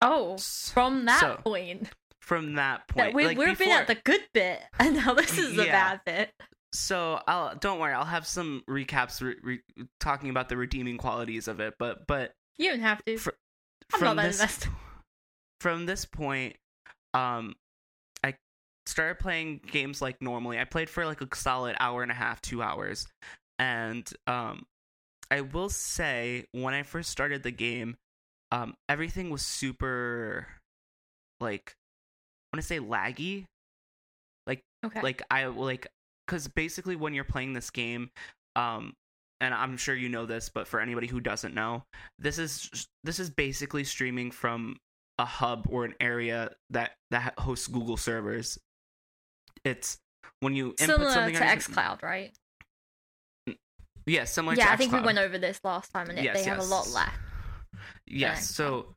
Oh, 0.01 0.37
from 0.39 1.05
that 1.07 1.21
so, 1.21 1.41
point. 1.45 1.89
From 2.21 2.55
that 2.55 2.83
That 2.89 2.95
point, 2.95 3.15
we, 3.15 3.25
like 3.27 3.39
we've 3.39 3.59
been 3.59 3.71
at 3.71 3.87
the 3.89 3.97
good 3.97 4.23
bit, 4.33 4.61
and 4.79 4.97
now 4.97 5.13
this 5.15 5.37
is 5.39 5.57
the 5.57 5.67
Yeah. 5.67 5.73
bad 5.73 6.01
bit. 6.07 6.31
so 6.73 7.21
I'll 7.27 7.55
don't 7.57 7.79
worry, 7.81 7.93
I'll 7.93 8.05
have 8.05 8.27
some 8.27 8.63
recaps 8.69 9.21
re- 9.21 9.37
re- 9.43 9.87
talking 10.01 10.31
about 10.31 10.49
the 10.49 10.57
redeeming 10.57 10.99
qualities 10.99 11.49
of 11.49 11.61
it. 11.61 11.75
But 11.79 12.07
but 12.07 12.33
You 12.59 12.71
don't 12.71 12.81
have 12.81 13.05
to. 13.07 13.17
Fr- 13.17 13.31
I'm 13.93 13.99
from 13.99 14.17
not 14.17 14.23
that 14.23 14.29
this 14.29 14.41
invested. 14.41 14.71
from 15.61 15.87
this 15.87 16.05
point, 16.05 16.57
um, 17.13 17.55
I 18.25 18.35
started 18.87 19.19
playing 19.19 19.61
games 19.71 20.01
like 20.01 20.23
normally. 20.23 20.59
I 20.61 20.65
played 20.65 20.89
for 20.89 21.05
like 21.05 21.21
a 21.21 21.29
solid 21.35 21.77
hour 21.81 22.03
and 22.03 22.11
a 22.13 22.15
half, 22.15 22.41
two 22.41 22.63
hours, 22.63 23.07
and 23.59 24.09
um, 24.29 24.65
I 25.33 25.41
will 25.41 25.71
say 25.71 26.45
when 26.53 26.75
I 26.75 26.83
first 26.83 27.11
started 27.11 27.43
the 27.43 27.51
game, 27.51 27.97
um, 28.51 28.75
everything 28.89 29.31
was 29.31 29.43
super, 29.43 30.47
like, 31.41 31.75
I 32.53 32.57
want 32.57 32.63
to 32.63 32.67
say 32.67 32.79
laggy. 32.79 33.47
Okay. 34.85 35.01
Like 35.01 35.23
I 35.31 35.47
like, 35.47 35.87
because 36.27 36.49
basically 36.49 36.97
when 36.97 37.15
you're 37.15 37.25
playing 37.25 37.53
this 37.53 37.71
game, 37.71 38.11
um, 38.57 38.95
and 39.41 39.55
I'm 39.55 39.77
sure 39.77 39.95
you 39.95 40.09
know 40.09 40.27
this, 40.27 40.49
but 40.49 40.67
for 40.67 40.81
anybody 40.81 41.07
who 41.07 41.21
doesn't 41.21 41.55
know, 41.55 41.85
this 42.19 42.39
is 42.39 42.89
this 43.05 43.21
is 43.21 43.31
basically 43.31 43.85
streaming 43.85 44.31
from 44.31 44.77
a 45.19 45.25
hub 45.25 45.67
or 45.71 45.85
an 45.85 45.95
area 46.01 46.51
that 46.71 46.93
that 47.11 47.35
hosts 47.39 47.69
Google 47.69 47.97
servers. 47.97 48.59
It's 49.65 49.99
when 50.41 50.57
you 50.57 50.75
input 50.81 50.97
Similar 50.97 51.13
something 51.13 51.35
to 51.37 51.43
XCloud, 51.43 52.03
right? 52.03 52.33
Yeah, 54.07 54.25
similar 54.25 54.57
yeah, 54.57 54.67
to 54.67 54.73
I 54.73 54.77
think 54.77 54.93
we 54.93 55.01
went 55.01 55.19
over 55.19 55.39
this 55.39 55.61
last 55.63 55.93
time, 55.93 56.11
and 56.11 56.19
Yes, 56.19 56.37
they 56.37 56.49
have 56.49 56.59
a 56.59 56.65
lot 56.65 56.85
yes. 56.87 56.95
left. 56.95 57.19
Yes. 58.07 58.21
Yeah. 58.21 58.35
So 58.35 58.95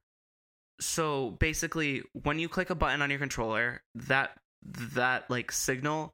so 0.79 1.31
basically 1.39 2.03
when 2.23 2.39
you 2.39 2.49
click 2.49 2.69
a 2.69 2.75
button 2.75 3.01
on 3.01 3.09
your 3.09 3.19
controller, 3.19 3.81
that 3.95 4.31
that 4.63 5.29
like 5.29 5.51
signal 5.51 6.11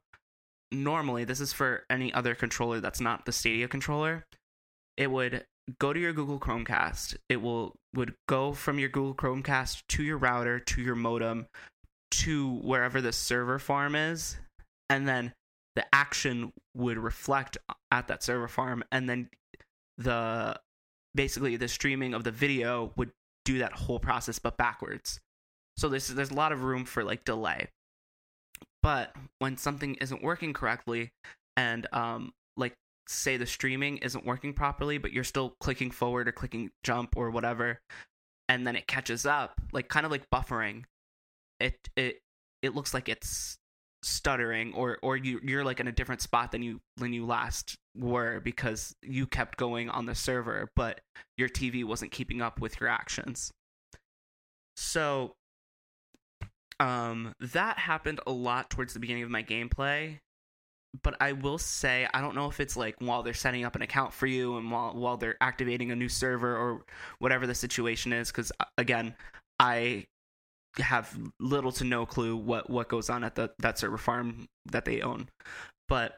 normally 0.70 1.24
this 1.24 1.40
is 1.40 1.52
for 1.52 1.84
any 1.90 2.12
other 2.12 2.34
controller 2.34 2.80
that's 2.80 3.00
not 3.00 3.24
the 3.26 3.32
Stadia 3.32 3.68
controller, 3.68 4.24
it 4.96 5.10
would 5.10 5.44
go 5.78 5.92
to 5.92 6.00
your 6.00 6.12
Google 6.12 6.38
Chromecast. 6.38 7.16
It 7.28 7.40
will 7.40 7.76
would 7.94 8.14
go 8.28 8.52
from 8.52 8.78
your 8.78 8.88
Google 8.88 9.14
Chromecast 9.14 9.82
to 9.88 10.02
your 10.02 10.18
router 10.18 10.60
to 10.60 10.80
your 10.80 10.94
modem 10.94 11.46
to 12.10 12.56
wherever 12.58 13.00
the 13.00 13.12
server 13.12 13.58
farm 13.58 13.94
is 13.94 14.36
and 14.90 15.08
then 15.08 15.32
the 15.74 15.84
action 15.92 16.52
would 16.74 16.98
reflect 16.98 17.56
at 17.90 18.08
that 18.08 18.22
server 18.22 18.48
farm 18.48 18.84
and 18.92 19.08
then 19.08 19.28
the 19.98 20.58
basically 21.14 21.56
the 21.56 21.68
streaming 21.68 22.14
of 22.14 22.24
the 22.24 22.30
video 22.30 22.92
would 22.96 23.10
do 23.44 23.58
that 23.58 23.72
whole 23.72 23.98
process 23.98 24.38
but 24.38 24.56
backwards. 24.56 25.20
So 25.76 25.88
there's 25.88 26.08
there's 26.08 26.30
a 26.30 26.34
lot 26.34 26.52
of 26.52 26.62
room 26.62 26.84
for 26.84 27.04
like 27.04 27.24
delay. 27.24 27.68
But 28.82 29.14
when 29.38 29.56
something 29.56 29.94
isn't 29.96 30.22
working 30.22 30.52
correctly 30.52 31.12
and 31.56 31.86
um 31.92 32.32
like 32.56 32.74
say 33.08 33.36
the 33.36 33.46
streaming 33.46 33.98
isn't 33.98 34.24
working 34.24 34.52
properly 34.52 34.98
but 34.98 35.12
you're 35.12 35.24
still 35.24 35.54
clicking 35.60 35.90
forward 35.90 36.28
or 36.28 36.32
clicking 36.32 36.70
jump 36.82 37.16
or 37.16 37.30
whatever 37.30 37.80
and 38.48 38.66
then 38.66 38.76
it 38.76 38.86
catches 38.86 39.26
up 39.26 39.60
like 39.72 39.88
kind 39.88 40.06
of 40.06 40.12
like 40.12 40.30
buffering 40.30 40.84
it 41.60 41.74
it 41.96 42.20
it 42.62 42.74
looks 42.74 42.94
like 42.94 43.08
it's 43.08 43.58
stuttering 44.02 44.74
or 44.74 44.98
or 45.02 45.16
you 45.16 45.40
you're 45.44 45.64
like 45.64 45.78
in 45.78 45.86
a 45.86 45.92
different 45.92 46.20
spot 46.20 46.50
than 46.50 46.62
you 46.62 46.80
than 46.96 47.12
you 47.12 47.24
last 47.24 47.76
were 47.96 48.40
because 48.40 48.94
you 49.02 49.26
kept 49.26 49.56
going 49.56 49.88
on 49.88 50.06
the 50.06 50.14
server 50.14 50.68
but 50.74 51.00
your 51.36 51.48
TV 51.48 51.84
wasn't 51.84 52.10
keeping 52.10 52.42
up 52.42 52.60
with 52.60 52.80
your 52.80 52.88
actions. 52.88 53.52
So 54.76 55.34
um 56.80 57.32
that 57.40 57.78
happened 57.78 58.20
a 58.26 58.32
lot 58.32 58.70
towards 58.70 58.92
the 58.92 59.00
beginning 59.00 59.22
of 59.22 59.30
my 59.30 59.42
gameplay. 59.42 60.18
But 61.02 61.16
I 61.20 61.32
will 61.32 61.58
say 61.58 62.08
I 62.12 62.20
don't 62.20 62.34
know 62.34 62.48
if 62.48 62.58
it's 62.58 62.76
like 62.76 62.96
while 62.98 63.22
they're 63.22 63.34
setting 63.34 63.64
up 63.64 63.76
an 63.76 63.82
account 63.82 64.12
for 64.12 64.26
you 64.26 64.56
and 64.56 64.70
while 64.70 64.94
while 64.94 65.16
they're 65.16 65.36
activating 65.40 65.92
a 65.92 65.96
new 65.96 66.08
server 66.08 66.56
or 66.56 66.84
whatever 67.20 67.46
the 67.46 67.54
situation 67.54 68.12
is 68.12 68.32
cuz 68.32 68.50
again 68.76 69.14
I 69.60 70.06
have 70.78 71.18
little 71.38 71.72
to 71.72 71.84
no 71.84 72.06
clue 72.06 72.36
what 72.36 72.70
what 72.70 72.88
goes 72.88 73.10
on 73.10 73.24
at 73.24 73.34
the 73.34 73.50
that 73.58 73.78
server 73.78 73.98
farm 73.98 74.46
that 74.66 74.84
they 74.84 75.00
own. 75.00 75.28
But 75.88 76.16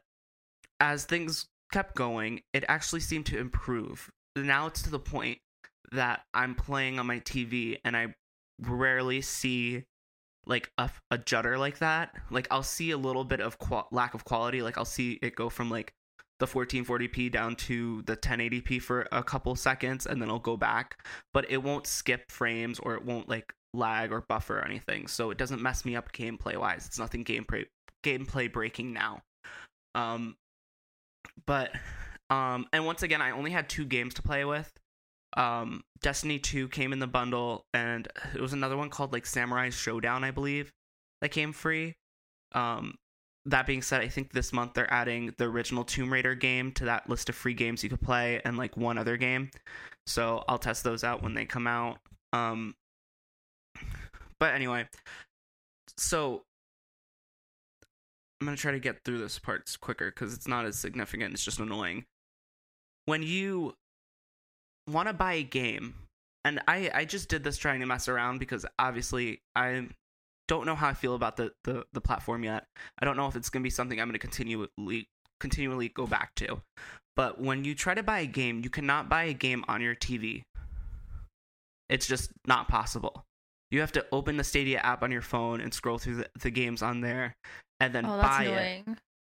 as 0.81 1.05
things 1.05 1.47
kept 1.73 1.95
going, 1.95 2.41
it 2.53 2.65
actually 2.69 3.01
seemed 3.01 3.27
to 3.27 3.39
improve. 3.39 4.11
Now 4.37 4.67
it's 4.67 4.83
to 4.83 4.91
the 4.91 4.99
point 4.99 5.39
that 5.93 6.23
I'm 6.33 6.55
playing 6.55 6.99
on 6.99 7.07
my 7.07 7.21
TV 7.21 7.79
and 7.85 7.97
I 7.97 8.15
rarely 8.61 9.21
see 9.21 9.85
like 10.47 10.71
a, 10.79 10.91
a 11.11 11.19
judder 11.19 11.59
like 11.59 11.79
that. 11.79 12.15
Like 12.31 12.47
I'll 12.51 12.63
see 12.63 12.91
a 12.91 12.99
little 12.99 13.25
bit 13.25 13.41
of 13.41 13.59
qual- 13.59 13.89
lack 13.91 14.15
of 14.15 14.25
quality. 14.25 14.63
Like 14.63 14.79
I'll 14.79 14.85
see 14.85 15.19
it 15.23 15.35
go 15.35 15.49
from 15.49 15.71
like 15.71 15.93
the 16.41 16.47
1440p 16.47 17.31
down 17.31 17.57
to 17.57 18.03
the 18.03 18.17
1080p 18.17 18.83
for 18.83 19.07
a 19.13 19.23
couple 19.23 19.55
seconds 19.57 20.07
and 20.07 20.21
then 20.21 20.29
it'll 20.29 20.39
go 20.39 20.57
back, 20.57 21.07
but 21.33 21.51
it 21.51 21.63
won't 21.63 21.87
skip 21.87 22.31
frames 22.31 22.79
or 22.79 22.95
it 22.95 23.05
won't 23.05 23.29
like 23.29 23.55
lag 23.75 24.13
or 24.13 24.25
buffer 24.29 24.59
or 24.59 24.65
anything. 24.65 25.07
So 25.07 25.31
it 25.31 25.39
doesn't 25.39 25.63
mess 25.63 25.85
me 25.85 25.97
up 25.97 26.13
gameplay 26.13 26.57
wise. 26.57 26.87
It's 26.87 26.99
nothing 26.99 27.25
gameplay 27.25 27.67
gameplay 28.05 28.53
breaking 28.53 28.93
now. 28.93 29.23
Um 29.95 30.37
but 31.47 31.71
um 32.31 32.67
and 32.73 32.87
once 32.87 33.03
again 33.03 33.23
I 33.23 33.31
only 33.33 33.51
had 33.51 33.69
two 33.69 33.85
games 33.85 34.15
to 34.15 34.23
play 34.23 34.45
with. 34.45 34.71
Um 35.37 35.83
Destiny 36.01 36.39
2 36.39 36.69
came 36.69 36.93
in 36.93 36.99
the 36.99 37.07
bundle 37.07 37.65
and 37.73 38.09
it 38.35 38.41
was 38.41 38.53
another 38.53 38.77
one 38.77 38.91
called 38.91 39.13
like 39.13 39.27
Samurai 39.27 39.71
Shodown 39.71 40.23
I 40.23 40.31
believe 40.31 40.71
that 41.21 41.31
came 41.31 41.53
free. 41.53 41.95
Um 42.53 42.95
that 43.47 43.67
being 43.67 43.83
said, 43.83 44.01
I 44.01 44.09
think 44.09 44.33
this 44.33 44.55
month 44.55 44.73
they're 44.73 44.93
adding 44.93 45.35
the 45.37 45.45
original 45.45 45.85
Tomb 45.85 46.11
Raider 46.11 46.35
game 46.35 46.73
to 46.73 46.87
that 46.87 47.11
list 47.11 47.29
of 47.29 47.35
free 47.35 47.53
games 47.53 47.83
you 47.83 47.91
could 47.91 48.01
play 48.01 48.41
and 48.43 48.57
like 48.57 48.75
one 48.75 48.97
other 48.97 49.19
game. 49.19 49.51
So 50.07 50.45
I'll 50.49 50.59
test 50.59 50.83
those 50.83 51.05
out 51.05 51.23
when 51.23 51.35
they 51.35 51.45
come 51.45 51.67
out. 51.67 51.99
Um 52.33 52.75
but 54.45 54.55
anyway, 54.55 54.87
so 55.97 56.43
I'm 58.39 58.47
gonna 58.47 58.59
try 58.59 58.73
to 58.73 58.79
get 58.79 59.03
through 59.03 59.17
this 59.17 59.39
part 59.39 59.75
quicker 59.81 60.11
because 60.11 60.35
it's 60.35 60.47
not 60.47 60.67
as 60.67 60.77
significant. 60.77 61.33
It's 61.33 61.43
just 61.43 61.61
annoying. 61.61 62.05
When 63.07 63.23
you 63.23 63.73
want 64.87 65.09
to 65.09 65.15
buy 65.15 65.33
a 65.33 65.43
game, 65.43 65.95
and 66.45 66.61
I 66.69 66.91
I 66.93 67.05
just 67.07 67.31
did 67.31 67.43
this 67.43 67.57
trying 67.57 67.81
to 67.81 67.87
mess 67.87 68.07
around 68.07 68.39
because 68.39 68.67
obviously 68.79 69.41
I 69.57 69.89
don't 70.47 70.67
know 70.67 70.75
how 70.75 70.89
I 70.89 70.93
feel 70.93 71.15
about 71.15 71.39
the 71.39 71.53
the, 71.65 71.87
the 71.95 72.03
platform 72.03 72.45
yet. 72.45 72.67
I 72.99 73.07
don't 73.07 73.17
know 73.17 73.29
if 73.29 73.37
it's 73.37 73.49
gonna 73.49 73.63
be 73.63 73.71
something 73.71 73.99
I'm 73.99 74.09
gonna 74.09 74.19
continually 74.19 75.09
continually 75.41 75.89
go 75.89 76.07
back 76.07 76.35
to. 76.35 76.61
But 77.17 77.41
when 77.41 77.65
you 77.65 77.75
try 77.75 77.95
to 77.95 78.03
buy 78.03 78.19
a 78.19 78.27
game, 78.27 78.61
you 78.63 78.69
cannot 78.69 79.09
buy 79.09 79.25
a 79.25 79.33
game 79.33 79.65
on 79.69 79.81
your 79.81 79.95
TV. 79.95 80.43
It's 81.89 82.07
just 82.07 82.31
not 82.47 82.69
possible. 82.69 83.25
You 83.71 83.81
have 83.81 83.93
to 83.93 84.07
open 84.13 84.37
the 84.37 84.45
Stadia 84.45 84.79
app 84.79 85.03
on 85.03 85.11
your 85.11 85.23
phone 85.23 85.61
and 85.61 85.73
scroll 85.75 85.99
through 85.99 86.17
the, 86.17 86.29
the 86.41 86.51
games 86.51 86.83
on 86.83 87.01
there 87.01 87.35
and 87.81 87.95
then 87.95 88.07
Oh, 88.07 88.21
buy 88.21 88.45
it 88.45 88.85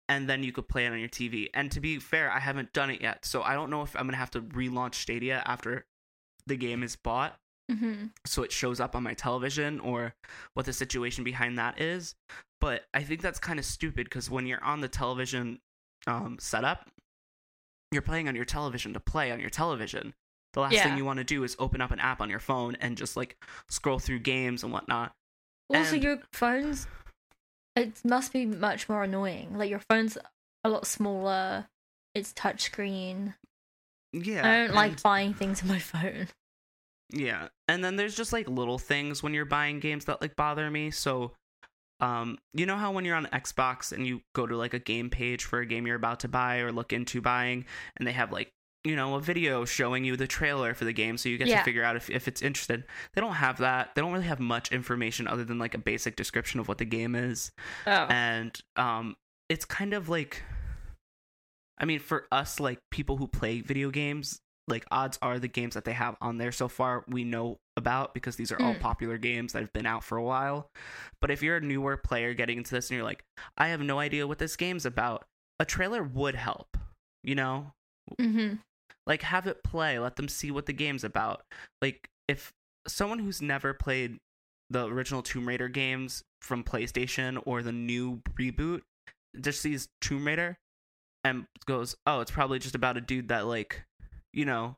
and 0.09 0.27
then 0.27 0.41
you 0.43 0.51
could 0.51 0.67
play 0.67 0.85
it 0.85 0.91
on 0.91 0.99
your 0.99 1.07
TV. 1.07 1.49
And 1.53 1.71
to 1.71 1.79
be 1.79 1.99
fair, 1.99 2.31
I 2.31 2.39
haven't 2.39 2.73
done 2.73 2.89
it 2.89 2.99
yet, 2.99 3.25
so 3.25 3.43
I 3.43 3.53
don't 3.53 3.69
know 3.69 3.83
if 3.83 3.95
I'm 3.95 4.07
gonna 4.07 4.17
have 4.17 4.31
to 4.31 4.41
relaunch 4.41 4.95
Stadia 4.95 5.43
after 5.45 5.85
the 6.47 6.57
game 6.57 6.81
is 6.83 6.95
bought, 6.95 7.37
hmm 7.71 8.07
so 8.25 8.41
it 8.43 8.51
shows 8.51 8.79
up 8.79 8.95
on 8.95 9.03
my 9.03 9.13
television, 9.13 9.79
or 9.79 10.15
what 10.55 10.65
the 10.65 10.73
situation 10.73 11.23
behind 11.23 11.57
that 11.59 11.79
is. 11.79 12.15
But 12.59 12.85
I 12.93 13.03
think 13.03 13.21
that's 13.21 13.39
kind 13.39 13.59
of 13.59 13.65
stupid 13.65 14.05
because 14.05 14.29
when 14.29 14.47
you're 14.47 14.63
on 14.63 14.81
the 14.81 14.89
television 14.89 15.59
um, 16.07 16.37
setup, 16.39 16.89
you're 17.91 18.01
playing 18.01 18.27
on 18.27 18.35
your 18.35 18.45
television 18.45 18.93
to 18.93 18.99
play 18.99 19.31
on 19.31 19.39
your 19.39 19.49
television. 19.51 20.15
The 20.53 20.61
last 20.61 20.73
Yeah. 20.73 20.83
thing 20.83 20.97
you 20.97 21.05
want 21.05 21.17
to 21.17 21.23
do 21.23 21.43
is 21.43 21.55
open 21.59 21.79
up 21.81 21.91
an 21.91 21.99
app 21.99 22.21
on 22.21 22.29
your 22.29 22.39
phone 22.39 22.75
and 22.81 22.97
just 22.97 23.15
like 23.15 23.37
scroll 23.69 23.99
through 23.99 24.19
games 24.19 24.63
and 24.63 24.71
whatnot. 24.73 25.13
Also, 25.69 25.93
And- 25.95 26.03
your 26.03 26.19
phones, 26.33 26.87
it 27.75 28.03
must 28.03 28.33
be 28.33 28.45
much 28.45 28.89
more 28.89 29.03
annoying. 29.03 29.57
Like 29.57 29.69
your 29.69 29.81
phone's 29.89 30.17
a 30.63 30.69
lot 30.69 30.87
smaller. 30.87 31.67
It's 32.15 32.33
touchscreen. 32.33 33.35
Yeah, 34.11 34.47
I 34.49 34.57
don't 34.65 34.73
like 34.75 35.01
buying 35.03 35.33
things 35.35 35.61
on 35.61 35.67
my 35.67 35.79
phone. 35.79 36.27
Yeah. 37.11 37.49
And 37.67 37.83
then 37.83 37.95
there's 37.95 38.15
just 38.15 38.33
like 38.33 38.47
little 38.47 38.79
things 38.79 39.21
when 39.21 39.33
you're 39.33 39.45
buying 39.45 39.79
games 39.79 40.05
that 40.05 40.21
like 40.21 40.35
bother 40.35 40.69
me. 40.71 40.89
So 40.91 41.33
um, 41.99 42.39
you 42.53 42.65
know 42.65 42.77
how 42.77 42.91
when 42.91 43.03
you're 43.05 43.15
on 43.15 43.25
Xbox 43.27 43.91
and 43.91 44.07
you 44.07 44.21
go 44.33 44.47
to 44.47 44.55
like 44.55 44.73
a 44.73 44.79
game 44.79 45.09
page 45.09 45.43
for 45.43 45.59
a 45.59 45.65
game 45.65 45.85
you're 45.85 45.95
about 45.95 46.21
to 46.21 46.27
buy 46.27 46.57
or 46.59 46.71
look 46.71 46.93
into 46.93 47.21
buying, 47.21 47.65
and 47.97 48.07
they 48.07 48.13
have 48.13 48.31
like 48.31 48.51
you 48.83 48.95
know 48.95 49.15
a 49.15 49.21
video 49.21 49.65
showing 49.65 50.05
you 50.05 50.15
the 50.15 50.27
trailer 50.27 50.73
for 50.73 50.85
the 50.85 50.93
game, 50.93 51.17
so 51.17 51.29
you 51.29 51.37
get 51.37 51.47
Yeah. 51.47 51.57
to 51.59 51.63
figure 51.63 51.83
out 51.83 51.95
if 51.95 52.09
if 52.09 52.27
it's 52.27 52.41
interested. 52.41 52.83
They 53.13 53.21
don't 53.21 53.33
have 53.33 53.57
that. 53.57 53.93
They 53.95 54.01
don't 54.01 54.11
really 54.13 54.25
have 54.25 54.39
much 54.39 54.71
information 54.71 55.27
other 55.27 55.43
than 55.43 55.59
like 55.59 55.73
a 55.73 55.79
basic 55.79 56.15
description 56.15 56.59
of 56.59 56.67
what 56.67 56.77
the 56.77 56.85
game 56.85 57.15
is, 57.15 57.51
Oh. 57.85 58.07
and 58.07 58.57
um, 58.75 59.15
it's 59.49 59.65
kind 59.65 59.93
of 59.93 60.07
like, 60.09 60.43
I 61.77 61.85
mean, 61.85 61.99
for 61.99 62.27
us 62.31 62.59
like 62.59 62.79
people 62.91 63.17
who 63.17 63.27
play 63.27 63.61
video 63.61 63.89
games. 63.91 64.39
Like 64.67 64.85
odds 64.91 65.17
are 65.23 65.39
the 65.39 65.47
games 65.47 65.73
that 65.73 65.83
they 65.83 65.93
have 65.93 66.15
on 66.21 66.37
there 66.37 66.51
so 66.51 66.67
far 66.67 67.03
we 67.07 67.23
know 67.23 67.57
about 67.75 68.13
because 68.13 68.35
these 68.35 68.51
are 68.51 68.61
all 68.61 68.75
Mm. 68.75 68.79
popular 68.79 69.17
games 69.17 69.53
that 69.53 69.61
have 69.63 69.73
been 69.73 69.87
out 69.87 70.03
for 70.03 70.15
a 70.15 70.21
while. 70.23 70.69
But 71.21 71.31
if 71.31 71.41
you're 71.41 71.57
a 71.57 71.61
newer 71.61 71.97
player 71.97 72.35
getting 72.35 72.59
into 72.59 72.75
this 72.75 72.87
and 72.91 72.95
you're 72.95 73.03
like, 73.03 73.23
I 73.57 73.69
have 73.69 73.81
no 73.81 73.97
idea 73.97 74.27
what 74.27 74.37
this 74.37 74.55
game's 74.55 74.85
about, 74.85 75.25
a 75.59 75.65
trailer 75.65 76.03
would 76.03 76.35
help. 76.35 76.77
You 77.23 77.33
know, 77.33 77.73
hmm 78.19 78.57
like 79.09 79.23
have 79.23 79.47
it 79.47 79.63
play, 79.63 79.99
let 79.99 80.15
them 80.15 80.29
see 80.29 80.51
what 80.51 80.67
the 80.67 80.73
game's 80.73 81.03
about. 81.03 81.41
Like 81.81 82.07
if 82.29 82.53
someone 82.87 83.19
who's 83.19 83.41
never 83.41 83.73
played 83.73 84.19
the 84.69 84.85
original 84.85 85.23
Tomb 85.23 85.47
Raider 85.47 85.67
games 85.67 86.23
from 86.41 86.63
PlayStation 86.63 87.41
or 87.45 87.63
the 87.63 87.71
new 87.71 88.21
reboot 88.39 88.81
just 89.41 89.61
sees 89.61 89.89
Tomb 89.99 90.27
Raider 90.27 90.57
and 91.23 91.47
goes, 91.65 91.95
"Oh, 92.05 92.21
it's 92.21 92.31
probably 92.31 92.59
just 92.59 92.75
about 92.75 92.97
a 92.97 93.01
dude 93.01 93.29
that 93.29 93.47
like, 93.47 93.83
you 94.31 94.45
know, 94.45 94.77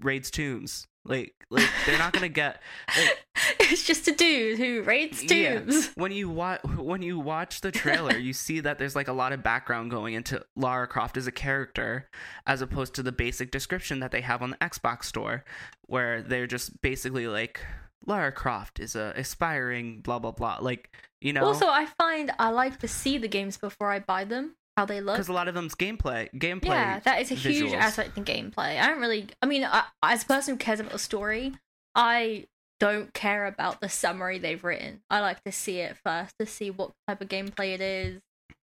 raids 0.00 0.30
tombs." 0.30 0.86
Like 1.06 1.34
like 1.50 1.68
they're 1.84 1.98
not 1.98 2.12
going 2.14 2.22
to 2.22 2.28
get 2.30 2.60
like, 2.96 3.24
it's 3.60 3.84
just 3.84 4.08
a 4.08 4.12
dude 4.12 4.58
who 4.58 4.82
raids 4.82 5.22
Yeah. 5.22 5.60
tombs. 5.60 5.90
when 5.96 6.12
you 6.12 6.30
watch 6.30 6.62
when 6.64 7.02
you 7.02 7.18
watch 7.18 7.60
the 7.60 7.70
trailer, 7.70 8.16
you 8.16 8.32
see 8.32 8.60
that 8.60 8.78
there's 8.78 8.96
like 8.96 9.08
a 9.08 9.12
lot 9.12 9.32
of 9.34 9.42
background 9.42 9.90
going 9.90 10.14
into 10.14 10.42
Lara 10.56 10.86
Croft 10.86 11.16
as 11.18 11.26
a 11.26 11.32
character, 11.32 12.08
as 12.46 12.62
opposed 12.62 12.94
to 12.94 13.02
the 13.02 13.12
basic 13.12 13.50
description 13.50 14.00
that 14.00 14.12
they 14.12 14.22
have 14.22 14.40
on 14.40 14.50
the 14.50 14.56
Xbox 14.58 15.04
store, 15.04 15.44
where 15.82 16.22
they're 16.22 16.46
just 16.46 16.80
basically 16.80 17.26
like 17.28 17.60
Lara 18.06 18.32
Croft 18.32 18.80
is 18.80 18.96
a 18.96 19.12
aspiring 19.16 20.00
blah 20.00 20.18
blah 20.18 20.32
blah. 20.32 20.58
Like 20.60 20.90
you 21.20 21.32
know, 21.34 21.44
Also, 21.44 21.66
I 21.66 21.86
find 21.98 22.30
I 22.38 22.48
like 22.48 22.78
to 22.80 22.88
see 22.88 23.18
the 23.18 23.28
games 23.28 23.56
before 23.58 23.90
I 23.90 23.98
buy 23.98 24.24
them, 24.24 24.56
how 24.76 24.84
they 24.84 25.00
look. 25.00 25.16
because 25.16 25.28
a 25.28 25.32
lot 25.32 25.48
of 25.48 25.54
them's 25.54 25.74
gameplay. 25.74 26.28
Gameplay. 26.34 26.64
Yeah, 26.66 27.00
that 27.00 27.20
is 27.20 27.30
a 27.30 27.34
huge 27.34 27.70
visuals. 27.72 27.76
aspect 27.76 28.16
in 28.18 28.24
gameplay. 28.24 28.80
I 28.80 28.86
don't 28.88 29.00
really. 29.00 29.26
I 29.42 29.46
mean, 29.46 29.64
I, 29.64 29.84
as 30.02 30.22
a 30.24 30.26
person 30.26 30.54
who 30.54 30.58
cares 30.58 30.80
about 30.80 30.92
the 30.92 30.98
story, 30.98 31.52
I 31.94 32.46
don't 32.80 33.14
care 33.14 33.46
about 33.46 33.80
the 33.80 33.88
summary 33.88 34.38
they've 34.38 34.62
written. 34.64 35.00
I 35.10 35.20
like 35.20 35.42
to 35.44 35.52
see 35.52 35.78
it 35.78 35.96
first 36.04 36.34
to 36.40 36.46
see 36.46 36.70
what 36.70 36.90
type 37.06 37.20
of 37.20 37.28
gameplay 37.28 37.74
it 37.74 37.80
is, 37.80 38.20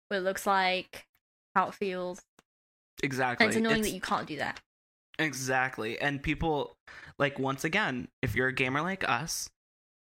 what 0.08 0.18
it 0.18 0.20
looks 0.20 0.46
like, 0.46 1.04
how 1.54 1.68
it 1.68 1.74
feels. 1.74 2.20
Exactly. 3.02 3.44
And 3.44 3.50
it's 3.52 3.58
annoying 3.58 3.76
It's- 3.80 3.90
that 3.90 3.94
you 3.94 4.00
can't 4.00 4.26
do 4.26 4.36
that. 4.38 4.60
Exactly. 5.18 6.00
And 6.00 6.22
people 6.22 6.76
like 7.18 7.38
once 7.38 7.64
again, 7.64 8.08
if 8.22 8.34
you're 8.34 8.48
a 8.48 8.52
gamer 8.52 8.80
like 8.80 9.08
us, 9.08 9.50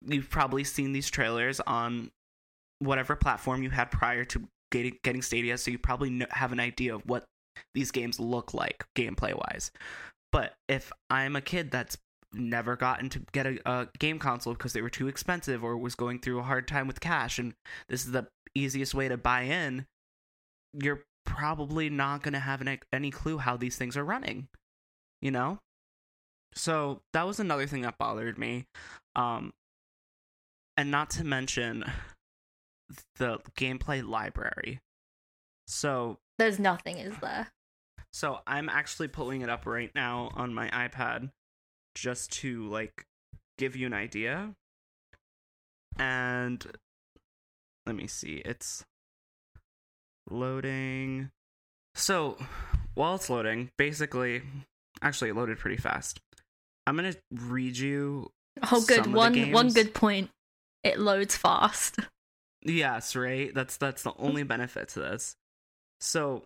you've 0.06 0.30
probably 0.30 0.64
seen 0.64 0.92
these 0.94 1.10
trailers 1.10 1.60
on 1.62 2.12
whatever 2.80 3.16
platform 3.16 3.64
you 3.64 3.70
had 3.70 3.92
prior 3.92 4.24
to 4.26 4.48
getting, 4.72 4.98
getting 5.04 5.22
Stadia, 5.22 5.58
so 5.58 5.72
you 5.72 5.80
probably 5.80 6.10
kn- 6.10 6.30
have 6.32 6.52
an 6.52 6.60
idea 6.60 6.96
of 6.96 7.02
what 7.06 7.26
these 7.74 7.92
games 7.92 8.20
look 8.20 8.54
like 8.54 8.86
gameplay 8.96 9.34
wise. 9.34 9.72
But 10.32 10.54
if 10.68 10.92
I'm 11.10 11.36
a 11.36 11.42
kid 11.42 11.72
that's 11.72 11.98
never 12.34 12.76
gotten 12.76 13.10
to 13.10 13.22
get 13.32 13.46
a, 13.46 13.60
a 13.70 13.88
game 13.98 14.20
console 14.20 14.54
because 14.54 14.74
they 14.74 14.82
were 14.82 14.90
too 14.90 15.08
expensive 15.08 15.64
or 15.64 15.78
was 15.78 15.96
going 15.96 16.20
through 16.20 16.40
a 16.40 16.44
hard 16.44 16.68
time 16.68 16.88
with 16.88 17.00
cash 17.00 17.40
and 17.40 17.54
this 17.88 18.06
is 18.06 18.12
the 18.12 18.28
easiest 18.54 18.94
way 18.94 19.08
to 19.08 19.18
buy 19.18 19.44
in, 19.44 19.86
you're 20.74 21.04
probably 21.26 21.90
not 21.90 22.22
going 22.22 22.34
to 22.34 22.40
have 22.40 22.62
any, 22.62 22.80
any 22.92 23.12
clue 23.12 23.38
how 23.38 23.56
these 23.56 23.78
things 23.78 23.96
are 23.96 24.04
running 24.04 24.48
you 25.22 25.32
know 25.32 25.60
so 26.54 27.02
that 27.14 27.26
was 27.26 27.40
another 27.40 27.66
thing 27.66 27.82
that 27.82 27.98
bothered 27.98 28.38
me 28.38 28.66
um 29.16 29.52
and 30.78 30.92
not 30.92 31.10
to 31.10 31.24
mention 31.24 31.84
the 33.18 33.40
gameplay 33.58 34.08
library 34.08 34.80
so 35.68 36.20
There's 36.38 36.60
nothing, 36.60 36.98
is 36.98 37.16
there? 37.22 37.48
so 38.14 38.40
i'm 38.48 38.70
actually 38.70 39.08
pulling 39.10 39.42
it 39.42 39.50
up 39.50 39.66
right 39.66 39.92
now 39.94 40.32
on 40.36 40.54
my 40.54 40.70
ipad 40.70 41.32
just 41.96 42.32
to 42.32 42.66
like 42.68 43.06
give 43.58 43.76
you 43.76 43.86
an 43.86 43.94
idea 43.94 44.54
and 45.98 46.66
let 47.86 47.96
me 47.96 48.08
see 48.08 48.42
it's 48.46 48.86
loading 50.30 51.30
so 51.94 52.38
while 52.94 53.16
it's 53.16 53.30
loading 53.30 53.70
basically 53.78 54.42
actually 55.02 55.30
it 55.30 55.36
loaded 55.36 55.58
pretty 55.58 55.78
fast 55.78 56.20
i'm 56.88 56.96
gonna 56.96 57.16
read 57.32 57.78
you 57.78 58.32
Oh, 58.72 58.82
good. 58.88 59.14
One 59.14 59.52
one 59.52 59.70
good 59.74 59.94
point. 59.94 60.30
It 60.84 60.98
loads 61.00 61.36
fast. 61.36 62.00
Yes, 62.66 63.16
right. 63.16 63.54
That's 63.54 63.78
that's 63.78 64.04
the 64.04 64.14
only 64.18 64.44
benefit 64.44 64.90
to 64.90 65.00
this. 65.00 65.36
So 66.00 66.46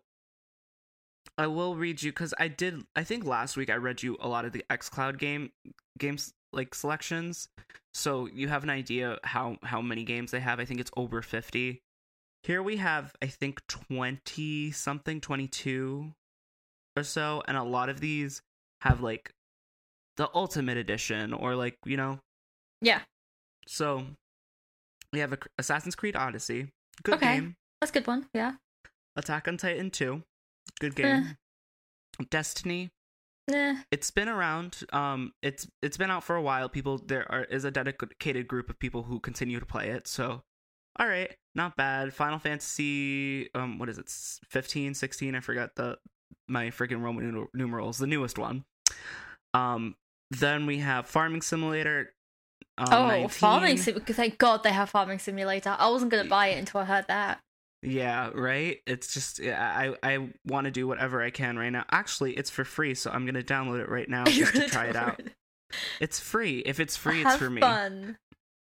I 1.38 1.48
will 1.48 1.76
read 1.76 2.04
you 2.04 2.12
because 2.12 2.34
I 2.38 2.50
did. 2.50 2.84
I 2.96 3.04
think 3.04 3.26
last 3.26 3.56
week 3.56 3.70
I 3.70 3.76
read 3.76 4.04
you 4.04 4.18
a 4.20 4.28
lot 4.28 4.44
of 4.44 4.52
the 4.52 4.66
XCloud 4.70 5.18
game 5.18 5.52
games 5.98 6.34
like 6.52 6.76
selections, 6.76 7.48
so 7.94 8.28
you 8.28 8.50
have 8.50 8.64
an 8.64 8.70
idea 8.70 9.18
how 9.24 9.58
how 9.64 9.82
many 9.82 10.04
games 10.04 10.32
they 10.32 10.42
have. 10.42 10.60
I 10.60 10.66
think 10.66 10.82
it's 10.82 10.92
over 10.98 11.22
fifty. 11.22 11.82
Here 12.44 12.62
we 12.62 12.78
have 12.78 13.14
I 13.22 13.28
think 13.28 13.66
twenty 13.68 14.72
something, 14.72 15.22
twenty 15.22 15.48
two 15.48 16.12
or 16.98 17.04
so, 17.04 17.42
and 17.48 17.56
a 17.56 17.64
lot 17.64 17.88
of 17.88 18.02
these 18.02 18.42
have 18.82 19.00
like 19.00 19.32
the 20.18 20.30
Ultimate 20.36 20.76
Edition 20.76 21.32
or 21.34 21.56
like 21.56 21.78
you 21.86 21.96
know 21.96 22.20
Yeah, 22.82 23.02
so 23.68 24.04
we 25.14 25.20
have 25.20 25.34
a, 25.34 25.38
Assassin's 25.58 25.96
Creed 25.96 26.16
Odyssey, 26.16 26.72
good 27.04 27.16
Okay. 27.16 27.36
game. 27.36 27.56
that's 27.82 27.92
a 27.92 27.94
good 27.94 28.08
one. 28.08 28.28
Yeah. 28.34 28.54
Attack 29.16 29.48
on 29.48 29.58
Titan 29.58 29.90
2, 29.92 30.24
good 30.80 31.00
Eh. 31.00 31.04
game. 31.04 31.38
Destiny, 32.30 32.90
Nah. 33.48 33.78
it's 33.92 34.12
been 34.12 34.28
around. 34.28 34.84
Um, 34.92 35.34
it's 35.42 35.68
it's 35.82 35.96
been 35.98 36.12
out 36.12 36.24
for 36.24 36.36
a 36.36 36.42
while. 36.42 36.68
People 36.70 36.98
there 36.98 37.30
are 37.32 37.46
is 37.46 37.64
a 37.64 37.72
dedicated 37.72 38.48
group 38.48 38.70
of 38.70 38.78
people 38.80 39.04
who 39.04 39.20
continue 39.20 39.60
to 39.60 39.66
play 39.66 39.90
it. 39.90 40.08
So, 40.08 40.44
all 41.00 41.08
right, 41.08 41.36
not 41.56 41.78
bad. 41.78 42.14
Final 42.14 42.40
Fantasy, 42.40 43.50
um, 43.56 43.80
what 43.80 43.88
is 43.90 43.98
it? 43.98 44.10
15, 44.50 44.94
16, 44.94 45.34
I 45.36 45.40
forgot 45.40 45.76
the 45.76 45.98
my 46.48 46.66
freaking 46.68 47.02
Roman 47.02 47.48
numerals. 47.54 47.98
The 48.00 48.08
newest 48.08 48.38
one. 48.38 48.66
Um, 49.54 49.96
then 50.30 50.66
we 50.66 50.80
have 50.80 51.08
Farming 51.08 51.42
Simulator. 51.42 52.14
Oh, 52.80 53.08
19. 53.08 53.30
farming 53.30 53.78
simulator. 53.78 54.14
Thank 54.14 54.38
God 54.38 54.64
they 54.64 54.72
have 54.72 54.90
farming 54.90 55.20
simulator. 55.20 55.76
I 55.78 55.90
wasn't 55.90 56.12
gonna 56.12 56.30
buy 56.30 56.48
it 56.48 56.60
until 56.60 56.82
I 56.82 56.86
heard 56.86 57.06
that. 57.08 57.40
Yeah, 57.82 58.30
right. 58.34 58.80
It's 58.86 59.14
just 59.14 59.40
I 59.42 59.96
I 60.04 60.30
want 60.46 60.66
to 60.66 60.72
do 60.72 60.88
whatever 60.88 61.22
I 61.22 61.30
can 61.30 61.58
right 61.58 61.70
now. 61.70 61.86
Actually, 61.92 62.34
it's 62.34 62.50
for 62.50 62.66
free, 62.66 62.94
so 62.96 63.10
I'm 63.12 63.26
gonna 63.26 63.42
download 63.44 63.80
it 63.82 63.90
right 63.90 64.10
now 64.10 64.24
just 64.28 64.54
to 64.54 64.68
try 64.68 64.86
it 64.88 64.96
out. 64.96 65.20
it. 65.20 65.34
It's 66.00 66.20
free. 66.20 66.60
If 66.60 66.80
it's 66.80 66.98
free, 66.98 67.22
Have 67.24 67.34
it's 67.34 67.42
for 67.44 67.50
me. 67.50 67.62
Fun. 67.62 68.18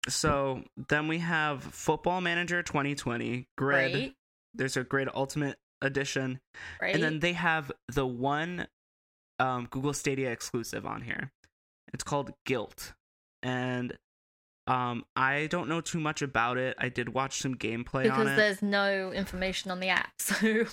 So 0.08 0.62
then 0.88 1.08
we 1.08 1.18
have 1.18 1.62
Football 1.62 2.20
Manager 2.20 2.62
2020 2.62 3.48
Grid. 3.56 3.94
Right. 3.94 4.14
There's 4.54 4.76
a 4.76 4.84
Grid 4.84 5.08
Ultimate 5.14 5.56
Edition, 5.82 6.40
Right. 6.80 6.94
and 6.94 7.02
then 7.02 7.20
they 7.20 7.32
have 7.34 7.70
the 7.92 8.06
one 8.06 8.66
um, 9.38 9.66
Google 9.70 9.92
Stadia 9.92 10.30
exclusive 10.30 10.86
on 10.86 11.02
here. 11.02 11.32
It's 11.92 12.04
called 12.04 12.32
Gylt, 12.48 12.92
and 13.42 13.96
um, 14.66 15.04
I 15.14 15.46
don't 15.46 15.68
know 15.68 15.80
too 15.80 16.00
much 16.00 16.22
about 16.22 16.58
it. 16.58 16.76
I 16.78 16.88
did 16.88 17.10
watch 17.10 17.38
some 17.38 17.54
gameplay 17.54 18.10
on 18.10 18.18
because 18.24 18.36
there's 18.36 18.62
no 18.62 19.12
information 19.12 19.70
on 19.70 19.80
the 19.80 19.88
app, 19.88 20.10
so 20.18 20.64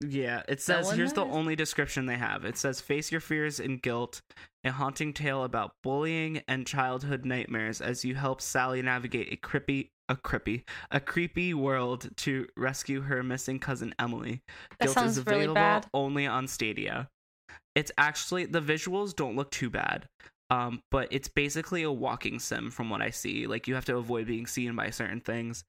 Yeah, 0.00 0.42
it 0.48 0.60
says 0.60 0.86
one 0.86 0.96
here's 0.96 1.12
the 1.12 1.24
only 1.24 1.56
description 1.56 2.06
they 2.06 2.16
have. 2.16 2.44
It 2.44 2.56
says 2.56 2.80
face 2.80 3.10
your 3.10 3.20
fears 3.20 3.60
and 3.60 3.82
Gylt, 3.82 4.20
a 4.64 4.70
haunting 4.70 5.12
tale 5.12 5.44
about 5.44 5.72
bullying 5.82 6.42
and 6.48 6.66
childhood 6.66 7.24
nightmares 7.24 7.80
as 7.80 8.04
you 8.04 8.14
help 8.14 8.40
Sally 8.40 8.80
navigate 8.80 9.32
a 9.32 9.36
creepy 9.36 9.90
a 10.08 10.16
creepy 10.16 10.64
a 10.90 11.00
creepy 11.00 11.54
world 11.54 12.08
to 12.16 12.46
rescue 12.56 13.00
her 13.02 13.22
missing 13.22 13.58
cousin 13.58 13.94
Emily. 13.98 14.42
That 14.78 14.88
Gylt 14.88 14.94
sounds 14.94 15.18
is 15.18 15.26
really 15.26 15.40
available 15.40 15.54
bad. 15.54 15.86
only 15.92 16.26
on 16.26 16.48
Stadia. 16.48 17.08
It's 17.74 17.92
actually 17.98 18.46
the 18.46 18.60
visuals 18.60 19.14
don't 19.14 19.36
look 19.36 19.50
too 19.50 19.70
bad. 19.70 20.08
Um, 20.50 20.82
but 20.90 21.08
it's 21.12 21.28
basically 21.28 21.84
a 21.84 21.92
walking 21.92 22.40
sim 22.40 22.70
from 22.70 22.90
what 22.90 23.00
I 23.00 23.10
see. 23.10 23.46
Like 23.46 23.68
you 23.68 23.74
have 23.76 23.84
to 23.86 23.96
avoid 23.96 24.26
being 24.26 24.46
seen 24.46 24.74
by 24.74 24.90
certain 24.90 25.20
things. 25.20 25.64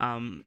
Um, 0.00 0.44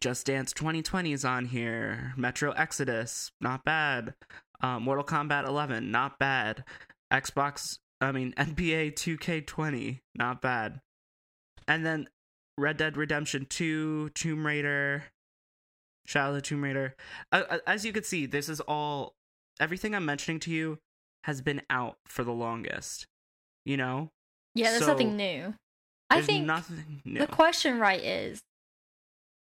just 0.00 0.26
Dance 0.26 0.52
2020 0.52 1.12
is 1.12 1.24
on 1.24 1.44
here. 1.44 2.14
Metro 2.16 2.52
Exodus, 2.52 3.30
not 3.40 3.64
bad. 3.64 4.14
Um, 4.62 4.82
Mortal 4.84 5.04
Kombat 5.04 5.46
11, 5.46 5.90
not 5.90 6.18
bad. 6.18 6.64
Xbox, 7.12 7.78
I 8.00 8.10
mean 8.12 8.32
NBA 8.38 8.94
2K20, 8.94 10.00
not 10.14 10.40
bad. 10.40 10.80
And 11.68 11.84
then 11.84 12.08
Red 12.56 12.78
Dead 12.78 12.96
Redemption 12.96 13.46
2, 13.48 14.10
Tomb 14.10 14.46
Raider, 14.46 15.04
Shadow 16.06 16.30
of 16.30 16.36
the 16.36 16.42
Tomb 16.42 16.64
Raider. 16.64 16.96
Uh, 17.32 17.42
uh, 17.50 17.58
as 17.66 17.84
you 17.84 17.92
can 17.92 18.04
see, 18.04 18.26
this 18.26 18.48
is 18.48 18.60
all 18.60 19.14
everything 19.60 19.94
I'm 19.94 20.04
mentioning 20.04 20.40
to 20.40 20.50
you 20.50 20.78
has 21.24 21.40
been 21.40 21.62
out 21.68 21.96
for 22.06 22.24
the 22.24 22.32
longest. 22.32 23.06
You 23.64 23.76
know? 23.76 24.10
Yeah, 24.54 24.70
there's 24.70 24.84
So, 24.84 24.92
nothing 24.92 25.16
new. 25.16 25.54
I 26.10 26.20
think 26.22 26.46
nothing 26.46 27.00
new. 27.04 27.18
the 27.18 27.26
question 27.26 27.78
right 27.78 28.02
is 28.02 28.40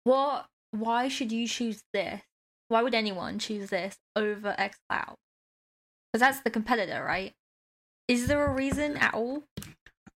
what 0.05 0.47
why 0.71 1.07
should 1.07 1.31
you 1.31 1.47
choose 1.47 1.81
this? 1.93 2.21
Why 2.69 2.81
would 2.81 2.95
anyone 2.95 3.37
choose 3.37 3.69
this 3.69 3.95
over 4.15 4.55
xCloud? 4.57 5.13
Because 6.11 6.19
that's 6.19 6.39
the 6.41 6.49
competitor, 6.49 7.03
right? 7.03 7.31
Is 8.07 8.27
there 8.27 8.43
a 8.45 8.51
reason 8.53 8.97
at 8.97 9.13
all? 9.13 9.43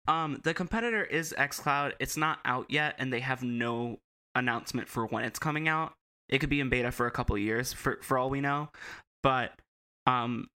Um, 0.07 0.39
the 0.43 0.53
competitor 0.53 1.03
is 1.03 1.33
xCloud. 1.37 1.93
It's 1.99 2.15
not 2.15 2.39
out 2.45 2.67
yet, 2.69 2.95
and 2.99 3.11
they 3.11 3.19
have 3.19 3.43
no 3.43 3.99
announcement 4.35 4.87
for 4.87 5.05
when 5.07 5.23
it's 5.25 5.39
coming 5.39 5.67
out. 5.67 5.93
It 6.29 6.39
could 6.39 6.49
be 6.49 6.59
in 6.59 6.69
beta 6.69 6.91
for 6.91 7.05
a 7.07 7.11
couple 7.11 7.35
of 7.35 7.41
years, 7.41 7.73
for 7.73 7.99
for 8.01 8.17
all 8.17 8.29
we 8.29 8.39
know. 8.41 8.69
But 9.23 9.51
um, 10.07 10.47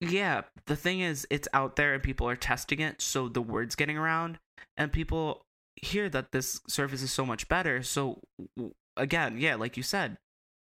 yeah, 0.00 0.42
the 0.66 0.76
thing 0.76 1.00
is, 1.00 1.26
it's 1.30 1.48
out 1.52 1.76
there 1.76 1.94
and 1.94 2.02
people 2.02 2.28
are 2.28 2.36
testing 2.36 2.80
it, 2.80 3.02
so 3.02 3.28
the 3.28 3.42
word's 3.42 3.74
getting 3.74 3.98
around, 3.98 4.38
and 4.76 4.92
people 4.92 5.42
hear 5.76 6.08
that 6.08 6.32
this 6.32 6.60
service 6.68 7.02
is 7.02 7.12
so 7.12 7.24
much 7.24 7.48
better. 7.48 7.82
So 7.82 8.20
again, 8.96 9.38
yeah, 9.38 9.54
like 9.54 9.76
you 9.76 9.82
said, 9.82 10.18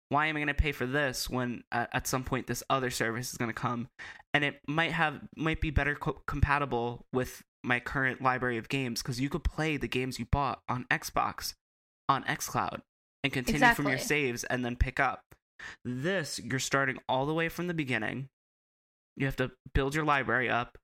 why 0.09 0.27
am 0.27 0.37
I 0.37 0.41
going 0.41 0.49
to 0.49 0.55
pay 0.55 0.73
for 0.73 0.87
this 0.87 1.29
when 1.29 1.65
uh, 1.73 1.87
at 1.93 2.07
some 2.07 2.25
point 2.25 2.47
this 2.47 2.63
other 2.69 2.91
service 2.91 3.33
is 3.33 3.39
going 3.39 3.51
to 3.51 3.55
come, 3.55 3.89
and 4.33 4.45
it 4.45 4.61
might 4.69 4.93
have 4.93 5.21
might 5.37 5.61
be 5.61 5.71
better 5.71 5.95
co- 5.95 6.23
compatible 6.27 7.07
with 7.13 7.43
my 7.63 7.81
current 7.81 8.21
library 8.23 8.59
of 8.59 8.69
games 8.69 9.03
because 9.03 9.21
you 9.21 9.31
could 9.31 9.45
play 9.45 9.77
the 9.77 9.89
games 9.89 10.19
you 10.19 10.27
bought 10.31 10.61
on 10.69 10.85
Xbox 10.91 11.55
on 12.09 12.23
xCloud 12.25 12.83
and 13.23 13.33
continue 13.33 13.73
from 13.75 13.89
your 13.89 13.99
saves 13.99 14.45
and 14.45 14.65
then 14.65 14.77
pick 14.77 15.01
up. 15.01 15.23
This 15.85 16.39
you're 16.39 16.59
starting 16.59 16.99
all 17.09 17.27
the 17.27 17.35
way 17.35 17.49
from 17.49 17.67
the 17.67 17.75
beginning. 17.75 18.29
You 19.17 19.27
have 19.27 19.37
to 19.37 19.53
build 19.75 19.95
your 19.95 20.05
library 20.05 20.49
up. 20.49 20.79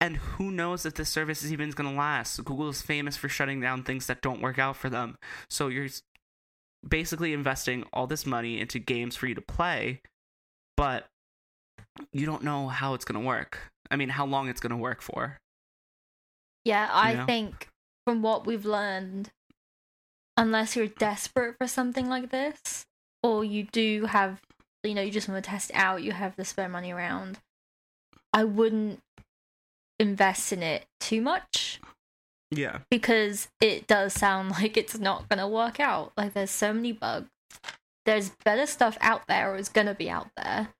And 0.00 0.16
who 0.16 0.50
knows 0.50 0.84
if 0.84 0.94
this 0.94 1.08
service 1.08 1.44
is 1.44 1.52
even 1.52 1.70
going 1.70 1.90
to 1.90 1.96
last? 1.96 2.44
Google 2.44 2.68
is 2.68 2.82
famous 2.82 3.16
for 3.16 3.28
shutting 3.28 3.60
down 3.60 3.84
things 3.84 4.06
that 4.06 4.20
don't 4.20 4.40
work 4.40 4.58
out 4.58 4.76
for 4.76 4.90
them. 4.90 5.16
So 5.48 5.68
you're 5.68 5.88
basically 6.86 7.32
investing 7.32 7.84
all 7.92 8.06
this 8.06 8.26
money 8.26 8.60
into 8.60 8.78
games 8.78 9.14
for 9.14 9.26
you 9.26 9.34
to 9.34 9.40
play, 9.40 10.00
but 10.76 11.06
you 12.12 12.26
don't 12.26 12.42
know 12.42 12.68
how 12.68 12.94
it's 12.94 13.04
going 13.04 13.20
to 13.20 13.26
work. 13.26 13.58
I 13.90 13.96
mean, 13.96 14.08
how 14.08 14.26
long 14.26 14.48
it's 14.48 14.60
going 14.60 14.70
to 14.70 14.76
work 14.76 15.02
for. 15.02 15.38
Yeah, 16.64 16.88
I 16.92 17.14
know? 17.14 17.26
think 17.26 17.68
from 18.06 18.22
what 18.22 18.46
we've 18.46 18.64
learned, 18.64 19.30
unless 20.36 20.74
you're 20.74 20.86
desperate 20.86 21.56
for 21.58 21.66
something 21.66 22.08
like 22.08 22.30
this, 22.30 22.84
or 23.22 23.44
you 23.44 23.64
do 23.70 24.06
have, 24.06 24.40
you 24.82 24.94
know, 24.94 25.02
you 25.02 25.10
just 25.10 25.28
want 25.28 25.44
to 25.44 25.48
test 25.48 25.70
out, 25.74 26.02
you 26.02 26.12
have 26.12 26.34
the 26.36 26.44
spare 26.44 26.68
money 26.68 26.92
around, 26.92 27.38
I 28.32 28.44
wouldn't 28.44 29.00
invest 29.98 30.52
in 30.52 30.62
it 30.62 30.86
too 31.00 31.20
much 31.20 31.80
Yeah. 32.50 32.78
because 32.90 33.48
it 33.60 33.86
does 33.86 34.12
sound 34.14 34.50
like 34.60 34.76
it's 34.76 34.98
not 34.98 35.28
going 35.28 35.38
to 35.38 35.46
work 35.48 35.78
out. 35.80 36.12
Like, 36.16 36.32
there's 36.34 36.50
so 36.50 36.72
many 36.72 36.92
bugs. 36.92 37.28
There's 38.04 38.30
better 38.44 38.66
stuff 38.66 38.98
out 39.00 39.22
there, 39.28 39.52
or 39.52 39.56
is 39.56 39.68
going 39.68 39.86
to 39.86 39.94
be 39.94 40.10
out 40.10 40.28
there. 40.36 40.70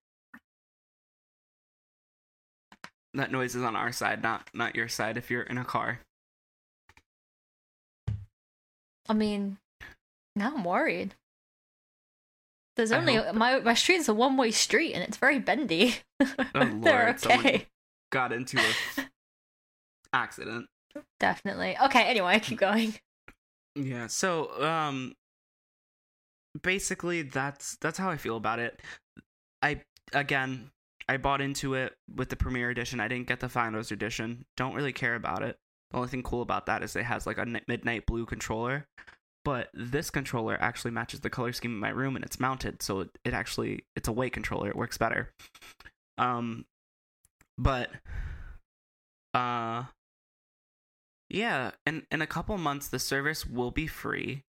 That 3.14 3.30
noise 3.30 3.54
is 3.54 3.62
on 3.62 3.76
our 3.76 3.92
side, 3.92 4.22
not 4.22 4.48
not 4.54 4.74
your 4.74 4.88
side 4.88 5.16
if 5.18 5.30
you're 5.30 5.42
in 5.42 5.58
a 5.58 5.64
car. 5.64 6.00
I 9.08 9.12
mean, 9.12 9.58
now 10.34 10.52
I'm 10.56 10.64
worried. 10.64 11.14
There's 12.76 12.92
I 12.92 12.98
only 12.98 13.16
hope- 13.16 13.34
my 13.34 13.60
my 13.60 13.74
street 13.74 13.96
is 13.96 14.08
a 14.08 14.14
one 14.14 14.36
way 14.36 14.50
street 14.50 14.94
and 14.94 15.02
it's 15.02 15.16
very 15.16 15.38
bendy. 15.38 15.96
Oh, 16.20 16.26
They're 16.80 17.16
okay. 17.26 17.66
Got 18.10 18.32
into 18.32 18.58
a 18.58 19.02
accident. 20.12 20.66
Definitely. 21.20 21.76
Okay, 21.84 22.02
anyway, 22.04 22.38
keep 22.40 22.58
going. 22.58 22.94
Yeah. 23.74 24.06
So, 24.06 24.62
um 24.62 25.14
basically 26.62 27.22
that's 27.22 27.76
that's 27.80 27.98
how 27.98 28.10
I 28.10 28.16
feel 28.16 28.36
about 28.36 28.58
it. 28.58 28.80
I 29.62 29.80
again, 30.12 30.70
I 31.08 31.16
bought 31.16 31.40
into 31.40 31.74
it 31.74 31.94
with 32.14 32.28
the 32.28 32.36
premiere 32.36 32.70
edition. 32.70 33.00
I 33.00 33.08
didn't 33.08 33.26
get 33.28 33.40
the 33.40 33.48
Founders 33.48 33.90
edition. 33.90 34.44
Don't 34.56 34.74
really 34.74 34.92
care 34.92 35.14
about 35.14 35.42
it. 35.42 35.56
The 35.90 35.96
only 35.98 36.08
thing 36.08 36.22
cool 36.22 36.42
about 36.42 36.66
that 36.66 36.82
is 36.82 36.96
it 36.96 37.04
has 37.04 37.26
like 37.26 37.38
a 37.38 37.46
midnight 37.68 38.04
blue 38.06 38.26
controller. 38.26 38.86
But 39.44 39.70
this 39.74 40.10
controller 40.10 40.56
actually 40.60 40.92
matches 40.92 41.20
the 41.20 41.30
color 41.30 41.52
scheme 41.52 41.72
in 41.72 41.80
my 41.80 41.88
room 41.88 42.14
and 42.14 42.24
it's 42.24 42.38
mounted, 42.38 42.82
so 42.82 43.00
it, 43.00 43.10
it 43.24 43.34
actually 43.34 43.84
it's 43.96 44.08
a 44.08 44.12
white 44.12 44.32
controller. 44.32 44.68
It 44.68 44.76
works 44.76 44.98
better. 44.98 45.32
Um 46.18 46.64
but 47.58 47.90
uh 49.34 49.84
yeah, 51.28 51.72
in 51.86 52.06
in 52.10 52.22
a 52.22 52.26
couple 52.26 52.56
months 52.58 52.88
the 52.88 52.98
service 52.98 53.46
will 53.46 53.70
be 53.70 53.86
free. 53.86 54.42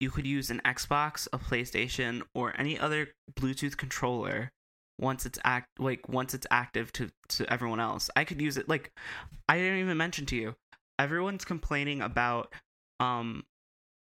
You 0.00 0.10
could 0.10 0.26
use 0.26 0.48
an 0.48 0.62
Xbox, 0.64 1.26
a 1.32 1.38
PlayStation, 1.38 2.22
or 2.34 2.54
any 2.56 2.78
other 2.78 3.08
Bluetooth 3.38 3.76
controller 3.76 4.52
once 5.00 5.26
it's 5.26 5.38
act 5.44 5.68
like 5.78 6.08
once 6.08 6.34
it's 6.34 6.46
active 6.50 6.92
to 6.92 7.10
to 7.30 7.52
everyone 7.52 7.80
else. 7.80 8.08
I 8.16 8.24
could 8.24 8.40
use 8.40 8.56
it 8.56 8.68
like 8.68 8.92
I 9.48 9.58
didn't 9.58 9.80
even 9.80 9.96
mention 9.96 10.24
to 10.26 10.36
you. 10.36 10.54
Everyone's 10.98 11.44
complaining 11.44 12.00
about 12.00 12.52
um 13.00 13.44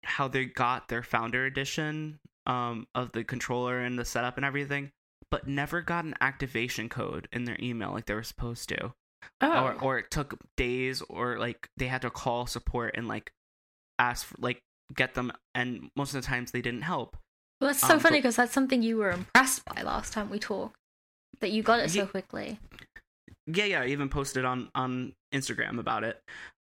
how 0.06 0.28
they 0.28 0.46
got 0.46 0.88
their 0.88 1.04
founder 1.04 1.46
edition 1.46 2.20
um 2.48 2.88
of 2.94 3.12
the 3.12 3.24
controller 3.24 3.80
and 3.80 3.98
the 3.98 4.06
setup 4.06 4.38
and 4.38 4.46
everything, 4.46 4.92
but 5.32 5.48
never 5.48 5.82
got 5.82 6.06
an 6.06 6.16
activation 6.22 6.90
code 6.90 7.28
in 7.32 7.46
their 7.46 7.58
email 7.60 7.92
like 7.92 8.06
they 8.06 8.14
were 8.14 8.24
supposed 8.24 8.70
to 8.70 8.94
Oh, 9.42 9.66
or 9.66 9.74
or 9.82 9.98
it 10.00 10.12
took 10.12 10.38
days 10.56 11.02
or 11.10 11.38
like 11.40 11.68
they 11.78 11.88
had 11.88 12.02
to 12.04 12.10
call 12.10 12.46
support 12.46 12.94
and 12.96 13.08
like 13.08 13.32
ask 14.00 14.28
for, 14.28 14.36
like 14.40 14.62
get 14.94 15.14
them 15.16 15.32
and 15.54 15.90
most 15.96 16.14
of 16.14 16.22
the 16.22 16.28
times 16.28 16.52
they 16.52 16.62
didn't 16.62 16.84
help 16.84 17.18
well, 17.60 17.70
that's 17.70 17.80
so 17.82 17.96
um, 17.96 18.00
funny 18.00 18.18
because 18.20 18.36
that's 18.36 18.54
something 18.54 18.84
you 18.84 18.98
were 18.98 19.12
impressed 19.12 19.64
by 19.66 19.82
last 19.82 20.12
time 20.12 20.30
we 20.30 20.40
talked. 20.40 20.76
That 21.40 21.52
you 21.52 21.64
got 21.64 21.80
it 21.80 21.90
so 21.90 22.06
quickly. 22.06 22.60
yeah 23.48 23.66
yeah 23.66 23.82
i 23.82 23.88
even 23.88 24.10
posted 24.10 24.46
on 24.46 24.70
on 24.76 25.14
instagram 25.34 25.80
about 25.80 26.04
it 26.04 26.22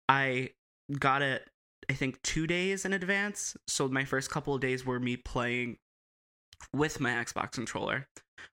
i 0.07 0.49
got 0.97 1.21
it 1.21 1.47
i 1.89 1.93
think 1.93 2.21
two 2.21 2.45
days 2.47 2.85
in 2.85 2.93
advance 2.93 3.57
so 3.67 3.87
my 3.87 4.05
first 4.05 4.29
couple 4.29 4.53
of 4.53 4.61
days 4.61 4.85
were 4.85 4.99
me 4.99 5.17
playing 5.17 5.77
with 6.73 6.99
my 6.99 7.11
xbox 7.11 7.51
controller 7.53 8.07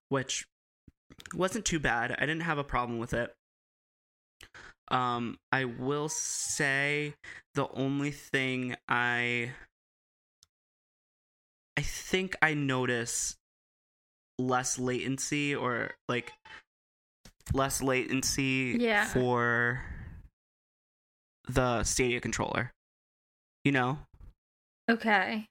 which 0.09 0.47
wasn't 1.35 1.65
too 1.65 1.79
bad 1.79 2.13
i 2.13 2.21
didn't 2.21 2.43
have 2.43 2.59
a 2.59 2.65
problem 2.65 2.99
with 2.99 3.13
it 3.15 3.35
um 4.89 5.37
i 5.53 5.65
will 5.65 6.09
say 6.09 7.15
the 7.55 7.69
only 7.75 8.11
thing 8.11 8.77
i 8.89 9.51
i 11.77 11.81
think 11.83 12.37
i 12.43 12.55
notice 12.55 13.37
less 14.39 14.79
latency 14.79 15.55
or 15.55 15.91
like 16.09 16.33
less 17.53 17.83
latency 17.83 18.77
Yeah. 18.79 19.07
for 19.07 19.83
the 21.49 21.85
Stadia 21.85 22.21
controller. 22.21 22.73
You 23.67 23.73
know? 23.73 23.99
Okay. 24.89 25.49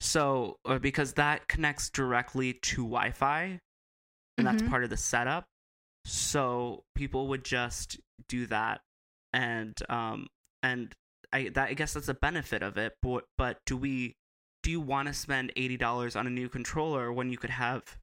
So, 0.00 0.56
because 0.80 1.12
that 1.14 1.48
connects 1.48 1.90
directly 1.90 2.54
to 2.54 2.76
Wi 2.76 3.10
Fi, 3.10 3.60
and 4.38 4.46
that's 4.46 4.62
Mhm. 4.62 4.70
part 4.70 4.84
of 4.84 4.90
the 4.90 4.96
setup. 4.96 5.44
So, 6.06 6.84
people 6.94 7.28
would 7.28 7.44
just 7.44 8.00
do 8.26 8.46
that. 8.46 8.80
And, 9.34 9.76
um, 9.90 10.28
and 10.62 10.94
I, 11.30 11.50
that, 11.50 11.68
I 11.68 11.74
guess 11.74 11.92
that's 11.92 12.08
a 12.08 12.14
benefit 12.14 12.62
of 12.62 12.78
it. 12.78 12.94
But, 13.02 13.26
but 13.36 13.58
do 13.66 13.76
we, 13.76 14.16
do 14.62 14.70
you 14.70 14.80
want 14.80 15.08
to 15.08 15.12
spend 15.12 15.52
$80 15.54 16.16
on 16.16 16.26
a 16.26 16.30
new 16.30 16.48
controller 16.48 17.12
when 17.12 17.30
you 17.30 17.36
could 17.36 17.50
have 17.50 17.98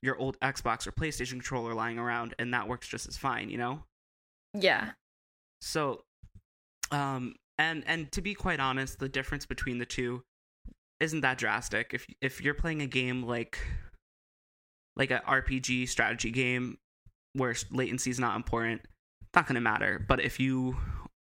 your 0.00 0.16
old 0.16 0.40
Xbox 0.40 0.86
or 0.86 0.92
PlayStation 0.92 1.32
controller 1.32 1.74
lying 1.74 1.98
around 1.98 2.34
and 2.38 2.54
that 2.54 2.68
works 2.68 2.88
just 2.88 3.06
as 3.06 3.18
fine, 3.18 3.50
you 3.50 3.58
know? 3.58 3.84
Yeah. 4.54 4.92
So, 5.60 6.04
um, 6.90 7.36
and 7.58 7.84
and 7.86 8.10
to 8.12 8.20
be 8.20 8.34
quite 8.34 8.60
honest, 8.60 8.98
the 8.98 9.08
difference 9.08 9.46
between 9.46 9.78
the 9.78 9.86
two 9.86 10.22
isn't 11.00 11.20
that 11.20 11.38
drastic. 11.38 11.92
If 11.92 12.06
if 12.20 12.40
you're 12.40 12.54
playing 12.54 12.82
a 12.82 12.86
game 12.86 13.22
like 13.22 13.58
like 14.96 15.10
a 15.10 15.22
RPG 15.26 15.88
strategy 15.88 16.30
game 16.30 16.78
where 17.32 17.54
latency 17.70 18.10
is 18.10 18.20
not 18.20 18.36
important, 18.36 18.82
it's 18.84 19.34
not 19.34 19.46
gonna 19.46 19.60
matter. 19.60 20.04
But 20.06 20.20
if 20.20 20.38
you 20.38 20.76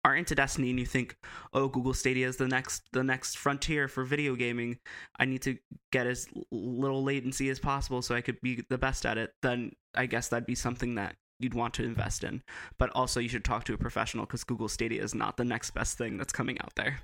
are 0.04 0.16
into 0.16 0.34
Destiny 0.34 0.70
and 0.70 0.78
you 0.78 0.86
think, 0.86 1.16
oh, 1.52 1.68
Google 1.68 1.92
Stadia 1.92 2.26
is 2.26 2.36
the 2.36 2.48
next 2.48 2.82
the 2.92 3.04
next 3.04 3.36
frontier 3.36 3.88
for 3.88 4.04
video 4.04 4.34
gaming, 4.34 4.78
I 5.18 5.24
need 5.24 5.42
to 5.42 5.58
get 5.92 6.06
as 6.06 6.26
little 6.50 7.04
latency 7.04 7.48
as 7.50 7.58
possible 7.58 8.02
so 8.02 8.14
I 8.14 8.20
could 8.20 8.40
be 8.40 8.64
the 8.68 8.78
best 8.78 9.04
at 9.04 9.18
it. 9.18 9.32
Then 9.42 9.72
I 9.94 10.06
guess 10.06 10.28
that'd 10.28 10.46
be 10.46 10.54
something 10.54 10.94
that 10.94 11.16
you'd 11.40 11.54
want 11.54 11.74
to 11.74 11.84
invest 11.84 12.24
in. 12.24 12.42
But 12.78 12.90
also, 12.90 13.20
you 13.20 13.28
should 13.28 13.44
talk 13.44 13.64
to 13.64 13.74
a 13.74 13.78
professional 13.78 14.26
because 14.26 14.44
Google 14.44 14.68
Stadia 14.68 15.02
is 15.02 15.14
not 15.14 15.36
the 15.36 15.44
next 15.44 15.70
best 15.70 15.98
thing 15.98 16.16
that's 16.16 16.32
coming 16.32 16.60
out 16.60 16.74
there. 16.76 17.00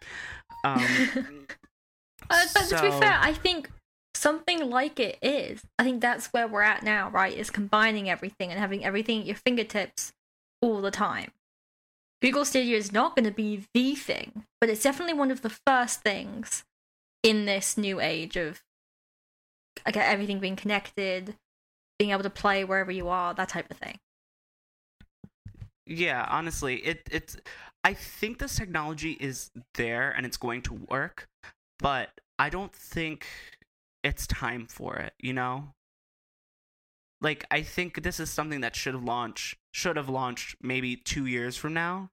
Um, 0.64 0.86
Uh, 2.30 2.44
but 2.54 2.68
to 2.68 2.82
be 2.82 2.90
fair, 2.90 3.18
I 3.20 3.32
think 3.32 3.70
something 4.14 4.70
like 4.70 4.98
it 4.98 5.18
is. 5.22 5.62
I 5.78 5.84
think 5.84 6.00
that's 6.00 6.28
where 6.28 6.48
we're 6.48 6.62
at 6.62 6.82
now, 6.82 7.10
right? 7.10 7.36
Is 7.36 7.50
combining 7.50 8.08
everything 8.08 8.50
and 8.50 8.58
having 8.58 8.84
everything 8.84 9.20
at 9.20 9.26
your 9.26 9.36
fingertips 9.36 10.12
all 10.62 10.80
the 10.80 10.90
time. 10.90 11.32
Google 12.22 12.44
Stadia 12.44 12.76
is 12.76 12.92
not 12.92 13.14
going 13.14 13.26
to 13.26 13.30
be 13.30 13.64
the 13.74 13.94
thing, 13.94 14.44
but 14.60 14.70
it's 14.70 14.82
definitely 14.82 15.14
one 15.14 15.30
of 15.30 15.42
the 15.42 15.54
first 15.66 16.00
things 16.00 16.64
in 17.22 17.44
this 17.44 17.76
new 17.76 18.00
age 18.00 18.36
of 18.36 18.62
okay, 19.86 20.00
everything 20.00 20.40
being 20.40 20.56
connected, 20.56 21.36
being 21.98 22.10
able 22.10 22.22
to 22.22 22.30
play 22.30 22.64
wherever 22.64 22.90
you 22.90 23.08
are, 23.08 23.34
that 23.34 23.50
type 23.50 23.70
of 23.70 23.76
thing. 23.76 23.98
Yeah, 25.86 26.26
honestly, 26.28 26.76
it 26.76 27.08
it's 27.10 27.36
I 27.84 27.94
think 27.94 28.38
this 28.38 28.56
technology 28.56 29.12
is 29.12 29.50
there 29.74 30.10
and 30.10 30.26
it's 30.26 30.36
going 30.36 30.62
to 30.62 30.74
work, 30.74 31.28
but 31.78 32.10
I 32.38 32.50
don't 32.50 32.74
think 32.74 33.26
it's 34.02 34.26
time 34.26 34.66
for 34.66 34.96
it, 34.96 35.14
you 35.20 35.32
know? 35.32 35.72
Like 37.20 37.46
I 37.50 37.62
think 37.62 38.02
this 38.02 38.18
is 38.20 38.30
something 38.30 38.60
that 38.62 38.74
should 38.76 38.94
have 38.94 39.04
launched 39.04 39.56
should 39.72 39.96
have 39.96 40.08
launched 40.08 40.56
maybe 40.60 40.96
2 40.96 41.26
years 41.26 41.56
from 41.56 41.72
now. 41.74 42.10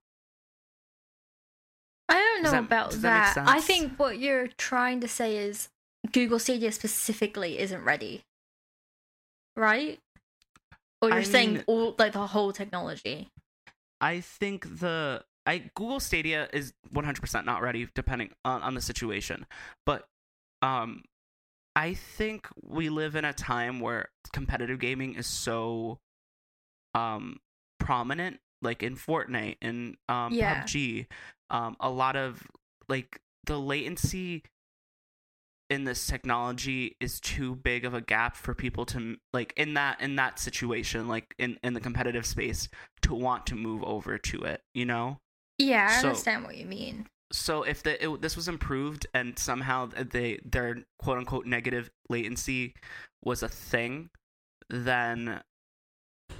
I 2.08 2.14
don't 2.14 2.42
know 2.42 2.50
that- 2.52 2.64
about 2.64 2.90
that 2.92 3.34
that. 3.34 3.48
I 3.48 3.60
think 3.60 3.98
what 3.98 4.18
you're 4.18 4.48
trying 4.48 5.00
to 5.00 5.08
say 5.08 5.36
is 5.36 5.68
Google 6.12 6.38
Stadia 6.38 6.70
specifically 6.70 7.58
isn't 7.58 7.82
ready. 7.82 8.22
Right? 9.56 10.00
Or 11.02 11.08
you're 11.08 11.18
I 11.18 11.22
saying 11.22 11.54
mean- 11.54 11.64
all 11.66 11.94
like 11.98 12.12
the 12.12 12.26
whole 12.28 12.52
technology. 12.52 13.30
I 14.04 14.20
think 14.20 14.80
the 14.80 15.24
I 15.46 15.70
Google 15.74 15.98
Stadia 15.98 16.46
is 16.52 16.74
100% 16.94 17.44
not 17.46 17.62
ready 17.62 17.88
depending 17.94 18.30
on, 18.44 18.60
on 18.62 18.74
the 18.74 18.82
situation. 18.82 19.46
But 19.86 20.06
um 20.60 21.04
I 21.74 21.94
think 21.94 22.46
we 22.62 22.90
live 22.90 23.16
in 23.16 23.24
a 23.24 23.32
time 23.32 23.80
where 23.80 24.10
competitive 24.34 24.78
gaming 24.78 25.14
is 25.14 25.26
so 25.26 26.00
um 26.94 27.38
prominent 27.80 28.40
like 28.60 28.82
in 28.82 28.94
Fortnite 28.94 29.56
and 29.62 29.96
um 30.08 30.34
Yeah. 30.34 30.62
PUBG. 30.64 31.06
Um 31.48 31.74
a 31.80 31.88
lot 31.88 32.14
of 32.14 32.46
like 32.90 33.22
the 33.46 33.58
latency 33.58 34.42
in 35.74 35.84
this 35.84 36.06
technology 36.06 36.96
is 37.00 37.20
too 37.20 37.54
big 37.56 37.84
of 37.84 37.92
a 37.92 38.00
gap 38.00 38.36
for 38.36 38.54
people 38.54 38.86
to 38.86 39.16
like 39.32 39.52
in 39.56 39.74
that 39.74 40.00
in 40.00 40.16
that 40.16 40.38
situation 40.38 41.08
like 41.08 41.34
in 41.38 41.58
in 41.62 41.74
the 41.74 41.80
competitive 41.80 42.24
space 42.24 42.68
to 43.02 43.14
want 43.14 43.44
to 43.46 43.54
move 43.54 43.82
over 43.84 44.16
to 44.16 44.42
it 44.42 44.62
you 44.72 44.86
know? 44.86 45.18
Yeah, 45.58 45.88
I 45.90 46.00
So- 46.00 46.08
understand 46.08 46.44
what 46.44 46.56
you 46.56 46.66
mean. 46.66 47.06
so 47.32 47.62
if 47.64 47.82
the 47.82 48.02
it, 48.04 48.22
this 48.22 48.36
was 48.36 48.48
improved 48.48 49.06
and 49.12 49.38
somehow 49.38 49.86
they 49.86 50.38
their 50.44 50.84
quote 50.98 51.18
unquote 51.18 51.46
negative 51.46 51.90
latency 52.08 52.74
was 53.22 53.42
a 53.42 53.48
thing 53.48 54.10
then 54.70 55.42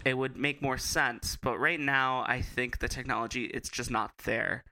it 0.05 0.17
would 0.17 0.37
make 0.37 0.63
more 0.63 0.79
sense. 0.79 1.37
But 1.37 1.59
right 1.59 1.81
now 1.81 2.25
i 2.27 2.41
think 2.41 2.79
the 2.79 2.89
technology 2.89 3.45
it's 3.47 3.69
just 3.69 3.91
not 3.91 4.13
there. 4.25 4.65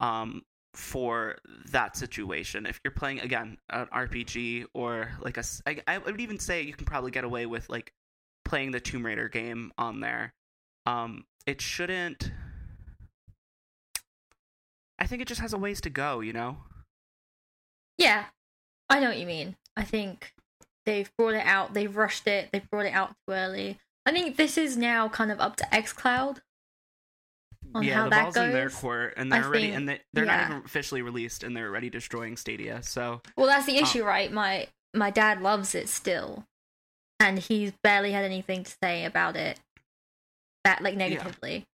Um 0.00 0.42
for 0.76 1.36
that 1.70 1.96
situation 1.96 2.66
if 2.66 2.80
you're 2.84 2.92
playing 2.92 3.20
again 3.20 3.56
an 3.70 3.86
rpg 3.86 4.64
or 4.74 5.10
like 5.20 5.36
a 5.36 5.44
I, 5.66 5.80
I 5.86 5.98
would 5.98 6.20
even 6.20 6.38
say 6.38 6.62
you 6.62 6.74
can 6.74 6.86
probably 6.86 7.10
get 7.10 7.24
away 7.24 7.46
with 7.46 7.68
like 7.68 7.92
playing 8.44 8.72
the 8.72 8.80
tomb 8.80 9.04
raider 9.04 9.28
game 9.28 9.72
on 9.78 10.00
there 10.00 10.32
um 10.86 11.24
it 11.46 11.60
shouldn't 11.60 12.30
I 14.98 15.06
think 15.06 15.20
it 15.20 15.28
just 15.28 15.40
has 15.40 15.52
a 15.52 15.58
ways 15.58 15.80
to 15.82 15.90
go, 15.90 16.20
you 16.20 16.32
know? 16.32 16.58
Yeah. 17.98 18.24
I 18.88 19.00
know 19.00 19.08
what 19.08 19.18
you 19.18 19.26
mean. 19.26 19.56
I 19.76 19.82
think 19.82 20.32
they've 20.86 21.10
brought 21.18 21.34
it 21.34 21.46
out, 21.46 21.74
they've 21.74 21.94
rushed 21.94 22.26
it, 22.26 22.50
they've 22.52 22.68
brought 22.70 22.86
it 22.86 22.94
out 22.94 23.10
too 23.10 23.34
early. 23.34 23.80
I 24.06 24.12
think 24.12 24.36
this 24.36 24.56
is 24.56 24.76
now 24.76 25.08
kind 25.08 25.32
of 25.32 25.40
up 25.40 25.56
to 25.56 25.64
xCloud 25.64 26.38
yeah, 27.82 27.94
how 27.94 28.04
the 28.04 28.10
ball's 28.10 28.34
goes. 28.34 28.44
in 28.46 28.52
their 28.52 28.70
court, 28.70 29.14
and 29.16 29.32
they're 29.32 29.44
already 29.44 29.64
think- 29.66 29.76
and 29.76 29.88
they, 29.88 30.00
they're 30.12 30.24
yeah. 30.24 30.36
not 30.42 30.50
even 30.50 30.62
officially 30.64 31.02
released, 31.02 31.42
and 31.42 31.56
they're 31.56 31.68
already 31.68 31.90
destroying 31.90 32.36
Stadia. 32.36 32.82
So 32.82 33.20
Well, 33.36 33.46
that's 33.46 33.66
the 33.66 33.78
Uh, 33.78 33.82
issue, 33.82 34.04
right? 34.04 34.30
My 34.32 34.68
my 34.94 35.10
dad 35.10 35.42
loves 35.42 35.74
it 35.74 35.88
still, 35.88 36.44
and 37.18 37.38
he's 37.38 37.72
barely 37.82 38.12
had 38.12 38.24
anything 38.24 38.62
to 38.64 38.74
say 38.82 39.04
about 39.04 39.34
it 39.36 39.58
that 40.64 40.82
like 40.82 40.96
negatively. 40.96 41.66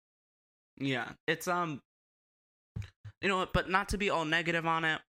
yeah, 0.78 1.10
it's 1.28 1.48
um, 1.48 1.82
you 3.22 3.28
know? 3.30 3.46
But 3.52 3.70
not 3.70 3.90
to 3.90 3.98
be 3.98 4.10
all 4.10 4.26
negative 4.26 4.66
on 4.66 4.86
it. 4.86 5.02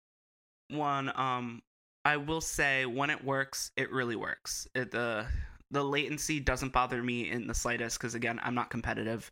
One, 0.69 1.11
um, 1.17 1.63
I 2.05 2.17
will 2.17 2.41
say 2.41 2.87
when 2.87 3.11
it 3.11 3.25
works, 3.25 3.71
it 3.77 3.91
really 3.93 4.17
works. 4.17 4.67
It, 4.75 4.91
the 4.91 5.27
the 5.71 5.85
latency 5.85 6.41
doesn't 6.41 6.73
bother 6.73 7.01
me 7.03 7.31
in 7.31 7.47
the 7.47 7.55
slightest 7.55 7.99
because 7.99 8.15
again, 8.17 8.41
I'm 8.43 8.55
not 8.55 8.71
competitive. 8.71 9.31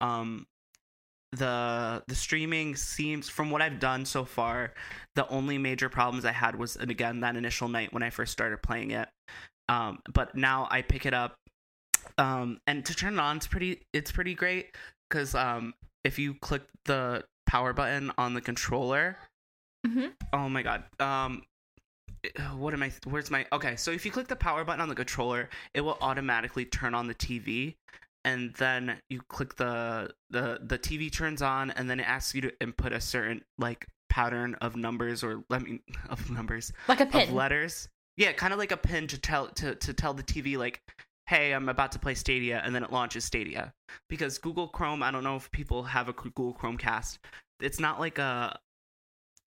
Um, 0.00 0.46
the 1.36 2.02
the 2.08 2.14
streaming 2.14 2.76
seems 2.76 3.28
from 3.28 3.50
what 3.50 3.62
I've 3.62 3.78
done 3.78 4.04
so 4.04 4.24
far, 4.24 4.72
the 5.14 5.28
only 5.28 5.58
major 5.58 5.88
problems 5.88 6.24
I 6.24 6.32
had 6.32 6.56
was 6.56 6.76
and 6.76 6.90
again 6.90 7.20
that 7.20 7.36
initial 7.36 7.68
night 7.68 7.92
when 7.92 8.02
I 8.02 8.10
first 8.10 8.32
started 8.32 8.62
playing 8.62 8.92
it. 8.92 9.08
Um, 9.68 9.98
but 10.12 10.34
now 10.34 10.68
I 10.70 10.82
pick 10.82 11.06
it 11.06 11.14
up, 11.14 11.34
um, 12.18 12.58
and 12.66 12.84
to 12.86 12.94
turn 12.94 13.14
it 13.14 13.20
on, 13.20 13.36
it's 13.36 13.46
pretty 13.46 13.82
it's 13.92 14.12
pretty 14.12 14.34
great 14.34 14.74
because 15.08 15.34
um, 15.34 15.74
if 16.04 16.18
you 16.18 16.34
click 16.34 16.62
the 16.84 17.24
power 17.46 17.72
button 17.72 18.12
on 18.18 18.34
the 18.34 18.40
controller, 18.40 19.16
hmm 19.84 20.06
oh 20.32 20.48
my 20.48 20.62
god, 20.62 20.84
um, 21.00 21.42
what 22.56 22.74
am 22.74 22.82
I? 22.82 22.92
Where's 23.04 23.30
my? 23.30 23.46
Okay, 23.52 23.76
so 23.76 23.90
if 23.90 24.04
you 24.04 24.10
click 24.10 24.28
the 24.28 24.36
power 24.36 24.64
button 24.64 24.80
on 24.80 24.88
the 24.88 24.94
controller, 24.94 25.48
it 25.74 25.80
will 25.80 25.98
automatically 26.00 26.64
turn 26.64 26.94
on 26.94 27.06
the 27.06 27.14
TV, 27.14 27.74
and 28.26 28.52
then 28.54 29.00
you 29.08 29.22
click 29.28 29.54
the 29.54 30.10
the 30.30 30.58
the 30.60 30.78
TV 30.78 31.10
turns 31.10 31.40
on, 31.40 31.70
and 31.70 31.88
then 31.88 32.00
it 32.00 32.08
asks 32.08 32.34
you 32.34 32.40
to 32.42 32.52
input 32.60 32.92
a 32.92 33.00
certain 33.00 33.42
like 33.56 33.86
pattern 34.10 34.56
of 34.56 34.76
numbers 34.76 35.22
or 35.22 35.44
let 35.48 35.62
me 35.62 35.80
of 36.10 36.28
numbers 36.28 36.72
Like 36.88 37.00
a 37.00 37.06
pin 37.06 37.28
of 37.28 37.34
letters. 37.34 37.88
Yeah, 38.16 38.32
kind 38.32 38.52
of 38.52 38.58
like 38.58 38.72
a 38.72 38.76
pin 38.76 39.06
to 39.06 39.18
tell 39.18 39.46
to 39.48 39.76
to 39.76 39.94
tell 39.94 40.12
the 40.12 40.24
TV 40.24 40.58
like, 40.58 40.82
"Hey, 41.26 41.52
I'm 41.52 41.68
about 41.68 41.92
to 41.92 42.00
play 42.00 42.14
Stadia," 42.14 42.60
and 42.64 42.74
then 42.74 42.82
it 42.82 42.92
launches 42.92 43.24
Stadia. 43.24 43.72
Because 44.08 44.38
Google 44.38 44.68
Chrome, 44.68 45.04
I 45.04 45.12
don't 45.12 45.24
know 45.24 45.36
if 45.36 45.50
people 45.52 45.84
have 45.84 46.08
a 46.08 46.12
Google 46.12 46.52
Chromecast. 46.52 47.18
It's 47.60 47.78
not 47.78 48.00
like 48.00 48.18
a 48.18 48.58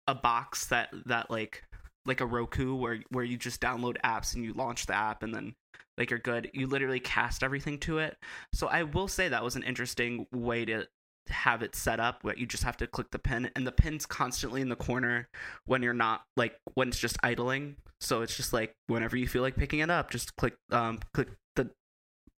a 0.07 0.15
box 0.15 0.67
that 0.67 0.89
that 1.05 1.29
like 1.29 1.63
like 2.05 2.21
a 2.21 2.25
Roku 2.25 2.75
where 2.75 2.99
where 3.09 3.25
you 3.25 3.35
just 3.35 3.59
download 3.59 3.97
apps 4.05 4.35
and 4.35 4.45
you 4.45 4.53
launch 4.53 4.85
the 4.85 4.95
app 4.95 5.21
and 5.21 5.35
then 5.35 5.55
like 5.99 6.09
you're 6.09 6.19
good. 6.19 6.49
You 6.53 6.65
literally 6.67 6.99
cast 6.99 7.43
everything 7.43 7.77
to 7.79 7.99
it. 7.99 8.17
So 8.53 8.67
I 8.67 8.83
will 8.83 9.07
say 9.07 9.27
that 9.27 9.43
was 9.43 9.55
an 9.55 9.63
interesting 9.63 10.25
way 10.33 10.65
to 10.65 10.87
have 11.27 11.61
it 11.61 11.75
set 11.75 11.99
up 11.99 12.23
where 12.23 12.35
you 12.35 12.47
just 12.47 12.63
have 12.63 12.77
to 12.77 12.87
click 12.87 13.11
the 13.11 13.19
pin 13.19 13.51
and 13.55 13.67
the 13.67 13.71
pin's 13.71 14.05
constantly 14.05 14.61
in 14.61 14.69
the 14.69 14.75
corner 14.75 15.27
when 15.65 15.83
you're 15.83 15.93
not 15.93 16.23
like 16.35 16.55
when 16.73 16.87
it's 16.87 16.97
just 16.97 17.17
idling 17.21 17.75
so 18.01 18.23
it's 18.23 18.35
just 18.35 18.51
like 18.51 18.73
whenever 18.87 19.15
you 19.15 19.27
feel 19.27 19.43
like 19.43 19.55
picking 19.55 19.77
it 19.77 19.91
up 19.91 20.09
just 20.09 20.35
click 20.37 20.55
um 20.71 20.97
click 21.13 21.27
the 21.55 21.69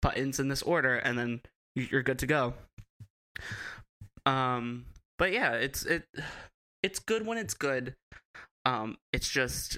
buttons 0.01 0.41
in 0.41 0.49
this 0.49 0.62
order 0.64 0.97
and 0.97 1.18
then 1.18 1.39
you- 1.74 1.88
you're 1.89 2.03
good 2.03 2.20
to 2.20 2.28
go 2.28 2.53
um 4.26 4.86
but 5.18 5.32
yeah 5.32 5.53
it's 5.53 5.86
it 5.86 6.03
it's 6.84 6.99
good 6.99 7.26
when 7.26 7.38
it's 7.38 7.53
good 7.53 7.95
um 8.66 8.97
it's 9.14 9.30
just 9.30 9.78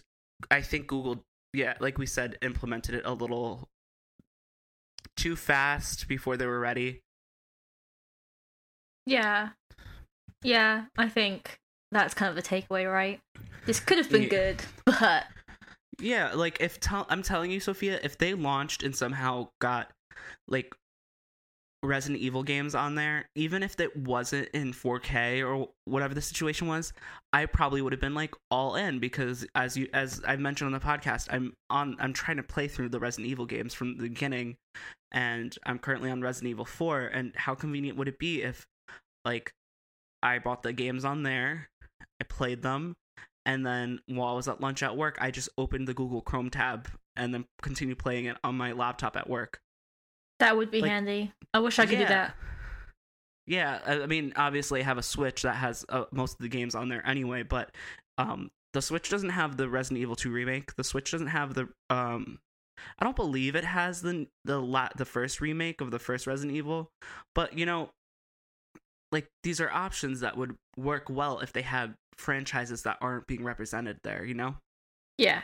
i 0.51 0.61
think 0.61 0.87
google 0.87 1.23
yeah 1.53 1.75
like 1.79 1.97
we 1.97 2.05
said 2.05 2.37
implemented 2.41 2.95
it 2.95 3.03
a 3.05 3.13
little 3.13 3.69
too 5.15 5.35
fast 5.35 6.07
before 6.07 6.37
they 6.37 6.45
were 6.45 6.59
ready 6.59 6.99
Yeah. 9.05 9.49
Yeah, 10.43 10.85
I 10.97 11.09
think 11.09 11.57
that's 11.91 12.13
kind 12.13 12.31
of 12.31 12.37
a 12.37 12.41
takeaway, 12.47 12.91
right? 12.91 13.19
This 13.65 13.79
could 13.79 13.97
have 13.97 14.09
been 14.09 14.23
Yeah. 14.23 14.29
good, 14.29 14.63
but 14.85 15.25
Yeah, 15.99 16.33
like 16.33 16.57
if 16.59 16.79
tell 16.79 17.05
I'm 17.09 17.21
telling 17.21 17.51
you, 17.51 17.59
Sophia, 17.59 17.99
if 18.03 18.17
they 18.17 18.33
launched 18.33 18.83
and 18.83 18.95
somehow 18.95 19.49
got 19.61 19.91
like 20.47 20.73
Resident 21.83 22.21
Evil 22.21 22.43
games 22.43 22.75
on 22.75 22.95
there, 22.95 23.29
even 23.35 23.61
if 23.61 23.77
it 23.79 23.95
wasn't 23.95 24.47
in 24.53 24.71
4K 24.73 25.45
or 25.45 25.69
whatever 25.85 26.13
the 26.13 26.21
situation 26.21 26.67
was, 26.67 26.93
I 27.33 27.45
probably 27.45 27.81
would 27.81 27.91
have 27.91 27.99
been 28.01 28.15
like 28.15 28.33
all 28.49 28.75
in 28.75 28.99
because 28.99 29.45
as 29.55 29.75
you 29.77 29.87
as 29.93 30.21
I 30.25 30.35
mentioned 30.37 30.73
on 30.73 30.79
the 30.79 30.85
podcast, 30.85 31.27
I'm 31.31 31.53
on 31.69 31.97
I'm 31.99 32.13
trying 32.13 32.37
to 32.37 32.43
play 32.43 32.67
through 32.67 32.89
the 32.89 32.99
Resident 32.99 33.29
Evil 33.29 33.45
games 33.45 33.73
from 33.73 33.97
the 33.97 34.03
beginning 34.03 34.55
and 35.13 35.55
I'm 35.65 35.79
currently 35.79 36.09
on 36.09 36.21
Resident 36.21 36.49
Evil 36.51 36.65
4 36.65 37.01
and 37.07 37.33
how 37.35 37.55
convenient 37.55 37.97
would 37.97 38.07
it 38.07 38.19
be 38.19 38.41
if 38.41 38.65
like 39.25 39.53
I 40.21 40.39
bought 40.39 40.63
the 40.63 40.73
games 40.73 41.05
on 41.05 41.23
there, 41.23 41.69
I 42.21 42.23
played 42.27 42.61
them, 42.61 42.95
and 43.45 43.65
then 43.65 43.99
while 44.07 44.29
I 44.29 44.33
was 44.35 44.47
at 44.47 44.61
lunch 44.61 44.81
at 44.83 44.95
work, 44.97 45.17
I 45.19 45.31
just 45.31 45.49
opened 45.57 45.87
the 45.87 45.93
Google 45.93 46.21
Chrome 46.21 46.49
tab 46.49 46.87
and 47.15 47.33
then 47.33 47.45
continued 47.61 47.99
playing 47.99 48.25
it 48.25 48.37
on 48.43 48.55
my 48.55 48.71
laptop 48.71 49.15
at 49.15 49.29
work. 49.29 49.59
That 50.39 50.57
would 50.57 50.71
be 50.71 50.81
Like- 50.81 50.91
handy. 50.91 51.31
I 51.53 51.59
wish 51.59 51.77
I 51.79 51.85
could 51.85 51.99
do 51.99 52.05
that. 52.05 52.35
Yeah, 53.45 53.79
I 53.85 54.03
I 54.03 54.05
mean, 54.07 54.33
obviously, 54.37 54.79
I 54.79 54.83
have 54.83 54.97
a 54.97 55.03
Switch 55.03 55.41
that 55.41 55.55
has 55.55 55.85
uh, 55.89 56.05
most 56.11 56.33
of 56.33 56.39
the 56.39 56.47
games 56.47 56.75
on 56.75 56.87
there 56.89 57.05
anyway, 57.05 57.43
but 57.43 57.75
um, 58.17 58.49
the 58.71 58.81
Switch 58.81 59.09
doesn't 59.09 59.29
have 59.31 59.57
the 59.57 59.67
Resident 59.69 60.01
Evil 60.01 60.15
2 60.15 60.31
remake. 60.31 60.75
The 60.75 60.83
Switch 60.83 61.11
doesn't 61.11 61.27
have 61.27 61.53
the 61.53 61.67
um, 61.89 62.39
I 62.99 63.03
don't 63.05 63.15
believe 63.15 63.55
it 63.55 63.63
has 63.65 64.01
the 64.01 64.27
the 64.45 64.59
la- 64.61 64.89
the 64.95 65.05
first 65.05 65.41
remake 65.41 65.81
of 65.81 65.91
the 65.91 65.99
first 65.99 66.27
Resident 66.27 66.55
Evil, 66.55 66.89
but 67.35 67.57
you 67.57 67.65
know, 67.65 67.89
like 69.11 69.27
these 69.43 69.61
are 69.61 69.71
options 69.71 70.21
that 70.21 70.37
would 70.37 70.55
work 70.77 71.09
well 71.09 71.39
if 71.39 71.53
they 71.53 71.61
had 71.61 71.93
franchises 72.17 72.83
that 72.83 72.97
aren't 73.01 73.27
being 73.27 73.43
represented 73.43 73.97
there. 74.03 74.25
You 74.25 74.33
know? 74.33 74.55
Yeah. 75.17 75.41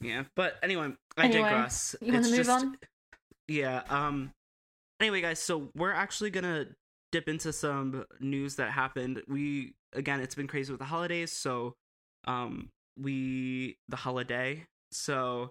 Yeah. 0.00 0.24
But 0.36 0.56
anyway, 0.62 0.92
I 1.16 1.24
Anyway, 1.24 1.42
digress. 1.42 1.96
You 2.00 2.12
want 2.12 2.24
to 2.26 2.30
move 2.30 2.38
just- 2.46 2.50
on? 2.64 2.78
yeah 3.46 3.82
um 3.90 4.30
anyway 5.00 5.20
guys 5.20 5.38
so 5.38 5.68
we're 5.76 5.92
actually 5.92 6.30
gonna 6.30 6.64
dip 7.12 7.28
into 7.28 7.52
some 7.52 8.06
news 8.18 8.54
that 8.56 8.70
happened 8.70 9.22
we 9.28 9.74
again 9.92 10.18
it's 10.20 10.34
been 10.34 10.46
crazy 10.46 10.72
with 10.72 10.78
the 10.78 10.86
holidays 10.86 11.30
so 11.30 11.74
um 12.26 12.70
we 12.98 13.76
the 13.90 13.96
holiday 13.96 14.64
so 14.92 15.50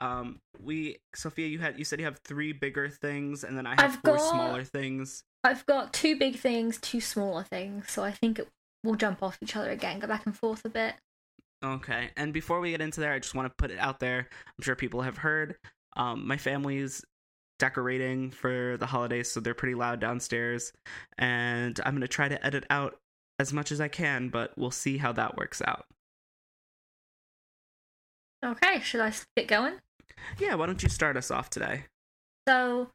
um 0.00 0.40
we 0.60 0.96
sophia 1.14 1.46
you 1.46 1.58
had 1.58 1.78
you 1.78 1.84
said 1.84 1.98
you 1.98 2.04
have 2.04 2.18
three 2.24 2.52
bigger 2.52 2.88
things 2.88 3.44
and 3.44 3.56
then 3.56 3.66
i 3.66 3.70
have 3.70 3.92
I've 3.92 4.00
four 4.02 4.16
got- 4.16 4.30
smaller 4.30 4.64
things 4.64 5.22
I've 5.42 5.64
got 5.64 5.94
two 5.94 6.18
big 6.18 6.36
things, 6.36 6.78
two 6.78 7.00
smaller 7.00 7.44
things, 7.44 7.90
so 7.90 8.04
I 8.04 8.10
think 8.10 8.38
it 8.38 8.48
will 8.84 8.94
jump 8.94 9.22
off 9.22 9.38
each 9.40 9.56
other 9.56 9.70
again, 9.70 9.98
go 9.98 10.06
back 10.06 10.26
and 10.26 10.36
forth 10.36 10.66
a 10.66 10.68
bit. 10.68 10.96
Okay. 11.64 12.10
And 12.16 12.32
before 12.32 12.60
we 12.60 12.72
get 12.72 12.82
into 12.82 13.00
there, 13.00 13.12
I 13.12 13.18
just 13.20 13.34
want 13.34 13.46
to 13.48 13.54
put 13.56 13.70
it 13.70 13.78
out 13.78 14.00
there. 14.00 14.28
I'm 14.30 14.62
sure 14.62 14.76
people 14.76 15.00
have 15.00 15.16
heard. 15.16 15.56
Um, 15.96 16.26
my 16.26 16.36
family's 16.36 17.02
decorating 17.58 18.30
for 18.30 18.76
the 18.78 18.84
holidays, 18.84 19.30
so 19.30 19.40
they're 19.40 19.54
pretty 19.54 19.74
loud 19.74 19.98
downstairs. 19.98 20.72
And 21.16 21.80
I'm 21.86 21.92
going 21.94 22.02
to 22.02 22.08
try 22.08 22.28
to 22.28 22.44
edit 22.44 22.64
out 22.68 22.98
as 23.38 23.50
much 23.52 23.72
as 23.72 23.80
I 23.80 23.88
can, 23.88 24.28
but 24.28 24.52
we'll 24.58 24.70
see 24.70 24.98
how 24.98 25.12
that 25.12 25.38
works 25.38 25.62
out. 25.66 25.86
Okay, 28.44 28.80
should 28.80 29.00
I 29.00 29.12
get 29.36 29.48
going? 29.48 29.74
Yeah, 30.38 30.54
why 30.54 30.66
don't 30.66 30.82
you 30.82 30.88
start 30.88 31.16
us 31.16 31.30
off 31.30 31.50
today? 31.50 31.84
So, 32.48 32.88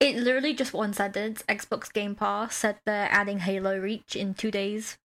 it 0.00 0.16
literally 0.16 0.54
just 0.54 0.72
one 0.72 0.92
sentence. 0.92 1.42
Xbox 1.48 1.92
Game 1.92 2.14
Pass 2.14 2.54
said 2.54 2.78
they're 2.86 3.08
adding 3.10 3.40
Halo 3.40 3.78
Reach 3.78 4.14
in 4.14 4.34
two 4.34 4.50
days. 4.50 4.96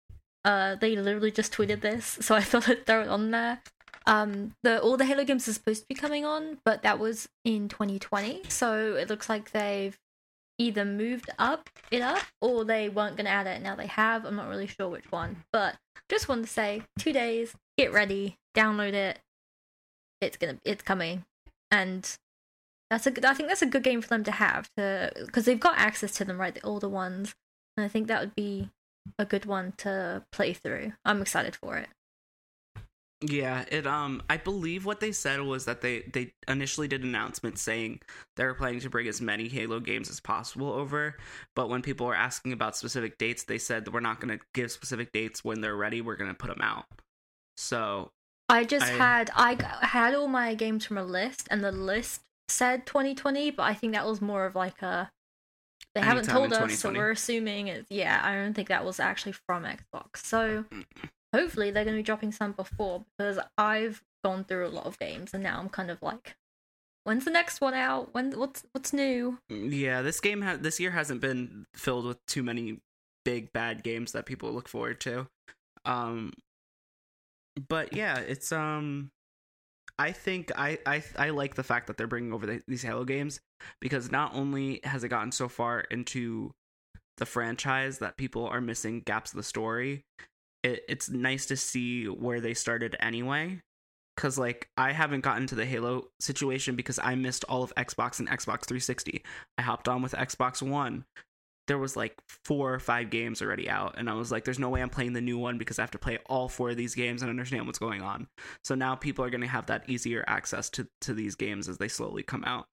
Uh, 0.46 0.76
they 0.76 0.96
literally 0.96 1.32
just 1.32 1.54
tweeted 1.54 1.82
this, 1.82 2.06
so 2.22 2.36
I 2.36 2.42
thought 2.42 2.70
I'd 2.70 2.86
throw 2.86 3.02
it 3.02 3.08
on 3.08 3.32
there. 3.32 3.62
Um, 4.06 4.54
the 4.64 4.82
all 4.82 4.98
the 4.98 5.06
Halo 5.06 5.24
games 5.24 5.48
are 5.48 5.54
supposed 5.54 5.84
to 5.84 5.88
be 5.88 5.96
coming 5.96 6.26
on, 6.26 6.58
but 6.66 6.84
that 6.84 7.00
was 7.00 7.30
in 7.46 7.70
2020, 7.70 8.42
so 8.50 8.96
it 8.96 9.10
looks 9.10 9.30
like 9.30 9.52
they've 9.52 9.98
either 10.60 10.86
moved 10.86 11.30
up 11.40 11.70
it 11.90 12.02
up 12.02 12.22
or 12.42 12.64
they 12.64 12.90
weren't 12.90 13.16
gonna 13.18 13.30
add 13.30 13.48
it. 13.48 13.62
Now 13.62 13.76
they 13.76 13.88
have. 13.88 14.26
I'm 14.26 14.36
not 14.36 14.50
really 14.50 14.68
sure 14.68 14.90
which 14.90 15.12
one, 15.12 15.44
but 15.54 15.78
just 16.10 16.28
wanted 16.28 16.44
to 16.44 16.52
say, 16.52 16.84
two 17.00 17.14
days. 17.14 17.56
Get 17.78 17.94
ready, 17.94 18.38
download 18.56 18.94
it. 18.94 19.20
It's 20.22 20.38
gonna, 20.38 20.60
it's 20.66 20.84
coming, 20.84 21.24
and 21.74 22.18
that's 22.92 23.08
a. 23.08 23.28
I 23.28 23.34
think 23.34 23.50
that's 23.50 23.64
a 23.64 23.66
good 23.68 23.84
game 23.84 24.02
for 24.02 24.08
them 24.10 24.24
to 24.26 24.32
have 24.32 24.70
to 24.78 25.12
because 25.26 25.46
they've 25.46 25.60
got 25.60 25.78
access 25.78 26.12
to 26.14 26.26
them, 26.26 26.40
right? 26.40 26.54
The 26.54 26.66
older 26.66 26.88
ones, 26.88 27.34
and 27.76 27.84
I 27.84 27.90
think 27.90 28.08
that 28.08 28.22
would 28.22 28.36
be 28.36 28.70
a 29.18 29.26
good 29.26 29.46
one 29.46 29.74
to 29.78 30.24
play 30.32 30.54
through. 30.54 30.94
I'm 31.04 31.22
excited 31.22 31.56
for 31.56 31.78
it. 31.78 31.90
Yeah, 33.22 33.64
it 33.72 33.88
um 33.88 34.22
I 34.30 34.38
believe 34.38 34.86
what 34.86 35.00
they 35.00 35.14
said 35.14 35.42
was 35.42 35.66
that 35.66 35.82
they 35.82 36.02
they 36.14 36.34
initially 36.48 36.88
did 36.88 37.04
announcements 37.04 37.62
saying 37.62 38.02
they 38.36 38.46
were 38.46 38.54
planning 38.54 38.82
to 38.82 38.90
bring 38.90 39.08
as 39.08 39.22
many 39.22 39.48
Halo 39.48 39.80
games 39.80 40.10
as 40.10 40.20
possible 40.20 40.72
over, 40.72 41.16
but 41.56 41.70
when 41.70 41.82
people 41.82 42.06
were 42.06 42.16
asking 42.16 42.52
about 42.52 42.76
specific 42.76 43.18
dates, 43.18 43.44
they 43.44 43.58
said 43.58 43.86
that 43.86 43.92
we're 43.92 44.02
not 44.02 44.20
going 44.20 44.38
to 44.38 44.44
give 44.54 44.72
specific 44.72 45.12
dates 45.14 45.44
when 45.44 45.62
they're 45.62 45.76
ready, 45.76 46.02
we're 46.02 46.18
going 46.18 46.32
to 46.32 46.38
put 46.38 46.50
them 46.50 46.62
out. 46.62 46.86
So, 47.56 48.12
I 48.54 48.64
just 48.64 48.86
I- 48.86 48.96
had 48.96 49.32
I 49.36 49.58
had 49.82 50.14
all 50.14 50.28
my 50.28 50.54
games 50.56 50.86
from 50.86 50.98
a 50.98 51.04
list, 51.04 51.48
and 51.50 51.64
the 51.64 51.72
list 51.72 52.22
said 52.48 52.86
2020, 52.86 53.52
but 53.52 53.64
I 53.64 53.74
think 53.74 53.94
that 53.94 54.06
was 54.06 54.22
more 54.22 54.46
of 54.46 54.56
like 54.56 54.82
a 54.82 55.12
they 55.96 56.02
haven't 56.02 56.26
told 56.26 56.54
us, 56.54 56.80
so 56.80 56.92
we're 56.92 57.12
assuming 57.12 57.68
it's 57.68 57.90
yeah. 57.90 58.22
I 58.24 58.36
don't 58.36 58.54
think 58.54 58.68
that 58.70 58.86
was 58.86 59.00
actually 59.00 59.34
from 59.34 59.64
Xbox. 59.64 60.18
So 60.18 60.66
hopefully 61.36 61.72
they're 61.72 61.84
going 61.84 61.96
to 61.96 62.00
be 62.00 62.04
dropping 62.04 62.32
some 62.32 62.52
before 62.52 63.06
because 63.18 63.40
I've 63.58 64.02
gone 64.24 64.44
through 64.44 64.68
a 64.68 64.70
lot 64.70 64.86
of 64.86 64.98
games, 65.00 65.34
and 65.34 65.44
now 65.44 65.60
I'm 65.60 65.70
kind 65.70 65.92
of 65.92 66.02
like, 66.02 66.36
when's 67.04 67.26
the 67.26 67.32
next 67.32 67.62
one 67.62 67.74
out? 67.74 68.14
When 68.14 68.32
what's 68.32 68.64
what's 68.72 68.94
new? 68.94 69.40
yeah, 69.50 70.02
this 70.02 70.20
game 70.20 70.42
ha- 70.42 70.58
this 70.60 70.80
year 70.80 70.92
hasn't 70.92 71.22
been 71.22 71.66
filled 71.76 72.06
with 72.06 72.24
too 72.28 72.44
many 72.44 72.80
big 73.26 73.54
bad 73.54 73.84
games 73.84 74.12
that 74.12 74.26
people 74.26 74.52
look 74.52 74.68
forward 74.68 75.00
to. 75.02 75.28
Um 75.86 76.34
but 77.70 77.94
yeah, 77.94 78.18
it's 78.20 78.52
um 78.52 79.12
I 80.00 80.12
think 80.12 80.52
I 80.58 80.80
I 80.86 81.04
I 81.18 81.30
like 81.30 81.56
the 81.56 81.64
fact 81.64 81.88
that 81.88 81.98
they're 81.98 82.08
bringing 82.08 82.34
over 82.34 82.46
the, 82.46 82.62
these 82.68 82.84
Halo 82.84 83.06
games 83.06 83.40
because 83.80 84.12
not 84.12 84.34
only 84.34 84.80
has 84.84 85.04
it 85.04 85.10
gotten 85.10 85.32
so 85.32 85.48
far 85.48 85.82
into 85.82 86.52
the 87.18 87.26
franchise 87.26 88.00
that 88.00 88.18
people 88.18 88.48
are 88.48 88.62
missing 88.62 89.02
gaps 89.06 89.32
of 89.32 89.38
the 89.38 89.44
story, 89.44 90.04
it, 90.64 90.84
it's 90.90 91.10
nice 91.10 91.46
to 91.48 91.56
see 91.56 92.06
where 92.06 92.42
they 92.42 92.54
started 92.54 92.96
anyway. 93.00 93.60
Cause 94.18 94.38
like 94.38 94.70
I 94.78 94.92
haven't 94.92 95.22
gotten 95.22 95.48
to 95.48 95.56
the 95.56 95.66
Halo 95.66 96.10
situation 96.20 96.76
because 96.76 97.00
I 97.02 97.16
missed 97.16 97.46
all 97.50 97.64
of 97.64 97.74
Xbox 97.76 98.20
and 98.20 98.30
Xbox 98.30 98.66
360. 98.66 99.24
I 99.58 99.62
hopped 99.62 99.88
on 99.88 100.02
with 100.02 100.14
Xbox 100.14 100.62
One. 100.62 101.06
There 101.68 101.78
was 101.78 101.96
like 101.96 102.16
four 102.28 102.74
or 102.74 102.80
five 102.80 103.10
games 103.10 103.42
already 103.42 103.70
out, 103.70 103.96
and 103.98 104.10
I 104.10 104.14
was 104.14 104.32
like, 104.32 104.44
"There's 104.44 104.60
no 104.60 104.70
way 104.70 104.82
I'm 104.82 104.90
playing 104.90 105.14
the 105.14 105.22
new 105.22 105.38
one 105.38 105.58
because 105.58 105.80
I 105.80 105.84
have 105.84 105.92
to 105.92 106.00
play 106.00 106.20
all 106.26 106.50
four 106.50 106.72
of 106.72 106.78
these 106.78 106.96
games 106.96 107.22
and 107.22 107.30
understand 107.30 107.68
what's 107.68 107.80
going 107.80 108.02
on." 108.02 108.28
So 108.64 108.76
now 108.76 108.96
people 108.96 109.24
are 109.24 109.30
going 109.30 109.42
to 109.42 109.48
have 109.48 109.68
that 109.68 109.90
easier 109.90 110.24
access 110.28 110.70
to 110.72 110.88
to 111.02 111.14
these 111.14 111.36
games 111.36 111.70
as 111.70 111.78
they 111.78 111.88
slowly 111.88 112.24
come 112.24 112.44
out. 112.44 112.68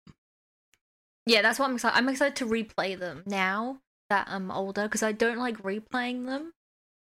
Yeah, 1.25 1.41
that's 1.41 1.59
what 1.59 1.67
I'm 1.67 1.75
excited. 1.75 1.97
I'm 1.97 2.07
excited 2.07 2.37
to 2.37 2.45
replay 2.45 2.97
them 2.97 3.23
now 3.25 3.79
that 4.09 4.27
I'm 4.29 4.49
older 4.49 4.83
because 4.83 5.03
I 5.03 5.11
don't 5.11 5.37
like 5.37 5.61
replaying 5.61 6.25
them. 6.25 6.53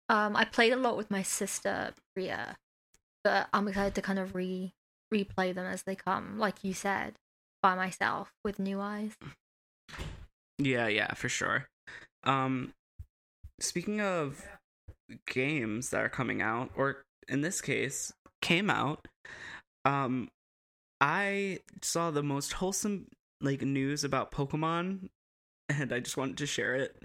Um, 0.09 0.35
I 0.35 0.45
played 0.45 0.73
a 0.73 0.77
lot 0.77 0.97
with 0.97 1.11
my 1.11 1.21
sister 1.21 1.93
Priya, 2.15 2.57
but 3.23 3.47
I'm 3.53 3.67
excited 3.67 3.95
to 3.95 4.01
kind 4.01 4.19
of 4.19 4.33
re 4.33 4.73
replay 5.13 5.53
them 5.53 5.65
as 5.65 5.83
they 5.83 5.95
come, 5.95 6.39
like 6.39 6.63
you 6.63 6.73
said, 6.73 7.13
by 7.61 7.75
myself 7.75 8.33
with 8.43 8.59
new 8.59 8.81
eyes. 8.81 9.13
Yeah, 10.57 10.87
yeah, 10.87 11.13
for 11.13 11.29
sure. 11.29 11.67
Um 12.25 12.73
speaking 13.59 14.01
of 14.01 14.43
games 15.27 15.89
that 15.91 16.01
are 16.01 16.09
coming 16.09 16.41
out 16.41 16.71
or 16.75 17.03
in 17.27 17.41
this 17.41 17.61
case 17.61 18.11
came 18.41 18.69
out 18.69 19.07
um 19.85 20.27
I 20.99 21.59
saw 21.81 22.11
the 22.11 22.23
most 22.23 22.53
wholesome 22.53 23.07
like 23.41 23.61
news 23.61 24.03
about 24.03 24.31
Pokemon 24.31 25.09
and 25.69 25.93
I 25.93 25.99
just 25.99 26.17
wanted 26.17 26.37
to 26.37 26.45
share 26.45 26.75
it. 26.75 27.03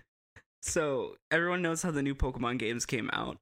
So, 0.63 1.17
everyone 1.31 1.63
knows 1.63 1.83
how 1.83 1.91
the 1.91 2.03
new 2.03 2.15
Pokemon 2.15 2.59
games 2.59 2.87
came 2.87 3.11
out. 3.13 3.37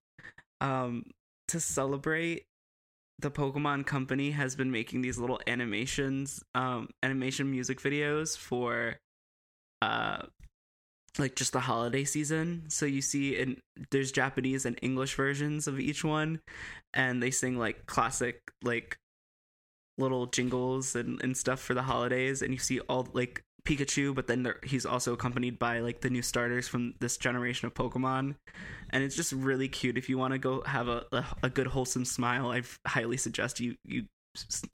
Um 0.61 1.05
to 1.49 1.61
celebrate 1.61 2.45
the 3.21 3.31
Pokemon 3.31 3.87
company 3.87 4.31
has 4.33 4.55
been 4.55 4.71
making 4.71 5.01
these 5.01 5.19
little 5.19 5.41
animations 5.47 6.43
um 6.55 6.89
animation 7.03 7.51
music 7.51 7.81
videos 7.81 8.37
for 8.37 8.97
uh 9.83 10.23
like 11.19 11.35
just 11.37 11.53
the 11.53 11.61
holiday 11.61 12.05
season. 12.05 12.65
So 12.69 12.87
you 12.87 13.03
see 13.03 13.37
in 13.37 13.59
there's 13.91 14.13
japanese 14.13 14.67
and 14.67 14.79
english 14.83 15.15
versions 15.15 15.67
of 15.67 15.79
each 15.79 16.05
one 16.05 16.41
and 16.95 17.23
they 17.23 17.31
sing 17.31 17.59
like 17.59 17.87
classic 17.87 18.41
like 18.63 18.97
little 19.97 20.27
jingles 20.27 20.95
and, 20.95 21.23
and 21.23 21.37
stuff 21.37 21.61
for 21.61 21.75
the 21.75 21.83
holidays 21.83 22.43
and 22.43 22.53
you 22.53 22.59
see 22.59 22.81
all 22.81 23.09
like 23.13 23.43
pikachu 23.65 24.15
but 24.15 24.27
then 24.27 24.43
there, 24.45 24.59
he's 24.63 24.87
also 24.87 25.13
accompanied 25.13 25.59
by 25.59 25.81
like 25.81 26.01
the 26.01 26.11
new 26.11 26.23
starters 26.23 26.69
from 26.69 26.95
this 27.01 27.17
generation 27.17 27.67
of 27.67 27.75
pokemon. 27.75 28.35
And 28.91 29.03
it's 29.05 29.17
just 29.17 29.33
really 29.33 29.69
cute. 29.69 29.99
If 29.99 30.09
you 30.09 30.17
want 30.17 30.33
to 30.33 30.39
go 30.39 30.63
have 30.63 30.89
a, 30.89 31.05
a, 31.13 31.27
a 31.45 31.51
good 31.51 31.67
wholesome 31.67 32.05
smile 32.05 32.51
i 32.51 32.63
highly 32.87 33.17
suggest 33.17 33.61
you 33.61 33.77
you 33.85 34.05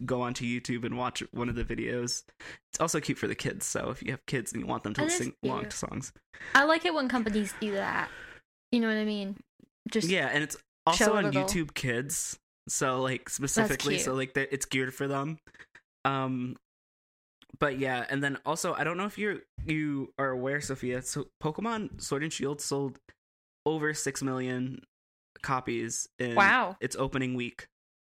go 0.04 0.22
onto 0.22 0.44
youtube 0.44 0.84
and 0.84 0.96
watch 0.96 1.22
one 1.32 1.48
of 1.48 1.54
the 1.54 1.64
videos. 1.64 2.22
It's 2.70 2.80
also 2.80 3.00
cute 3.00 3.18
for 3.18 3.26
the 3.26 3.34
kids 3.34 3.66
so 3.66 3.90
if 3.90 4.02
you 4.02 4.10
have 4.10 4.24
kids 4.26 4.52
and 4.52 4.60
you 4.60 4.66
want 4.66 4.82
them 4.82 4.94
to 4.94 5.08
sing 5.10 5.34
along 5.44 5.66
to 5.66 5.76
songs. 5.76 6.12
I 6.54 6.64
like 6.64 6.84
it 6.84 6.94
when 6.94 7.08
companies 7.08 7.54
do 7.60 7.72
that. 7.72 8.08
You 8.72 8.80
know 8.80 8.88
what 8.88 8.96
I 8.96 9.04
mean? 9.04 9.36
Just 9.90 10.08
yeah 10.08 10.28
and 10.32 10.42
it's 10.42 10.56
also 10.86 11.14
on 11.14 11.24
little- 11.24 11.44
youtube 11.44 11.74
kids 11.74 12.38
so 12.68 13.00
like 13.02 13.28
specifically 13.28 13.98
so 13.98 14.14
like 14.14 14.34
that 14.34 14.52
it's 14.52 14.66
geared 14.66 14.94
for 14.94 15.06
them. 15.06 15.38
Um 16.04 16.56
but 17.60 17.78
yeah 17.78 18.04
and 18.10 18.22
then 18.22 18.36
also 18.44 18.74
i 18.74 18.82
don't 18.82 18.96
know 18.96 19.04
if 19.04 19.16
you're 19.16 19.36
you 19.64 20.12
are 20.18 20.30
aware 20.30 20.60
sophia 20.60 21.00
so 21.00 21.26
pokemon 21.40 22.00
sword 22.02 22.24
and 22.24 22.32
shield 22.32 22.60
sold 22.60 22.98
over 23.64 23.94
six 23.94 24.22
million 24.22 24.80
copies 25.42 26.08
in 26.18 26.34
wow, 26.34 26.76
its 26.80 26.96
opening 26.96 27.34
week 27.34 27.68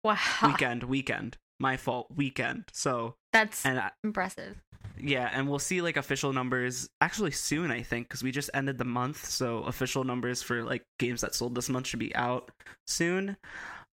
wow, 0.05 0.17
weekend 0.47 0.83
weekend 0.83 1.37
my 1.59 1.75
fault 1.77 2.07
weekend 2.15 2.65
so 2.71 3.15
that's 3.33 3.65
and 3.65 3.79
I, 3.79 3.91
impressive. 4.03 4.55
yeah, 4.97 5.29
and 5.33 5.49
we'll 5.49 5.59
see 5.59 5.81
like 5.81 5.97
official 5.97 6.31
numbers 6.31 6.87
actually 7.01 7.31
soon, 7.31 7.71
I 7.71 7.81
think, 7.81 8.07
because 8.07 8.23
we 8.23 8.31
just 8.31 8.49
ended 8.53 8.77
the 8.77 8.85
month, 8.85 9.25
so 9.25 9.59
official 9.63 10.03
numbers 10.05 10.41
for 10.41 10.63
like 10.63 10.83
games 10.99 11.19
that 11.21 11.33
sold 11.35 11.55
this 11.55 11.67
month 11.69 11.87
should 11.87 11.99
be 11.99 12.15
out 12.15 12.51
soon. 12.87 13.35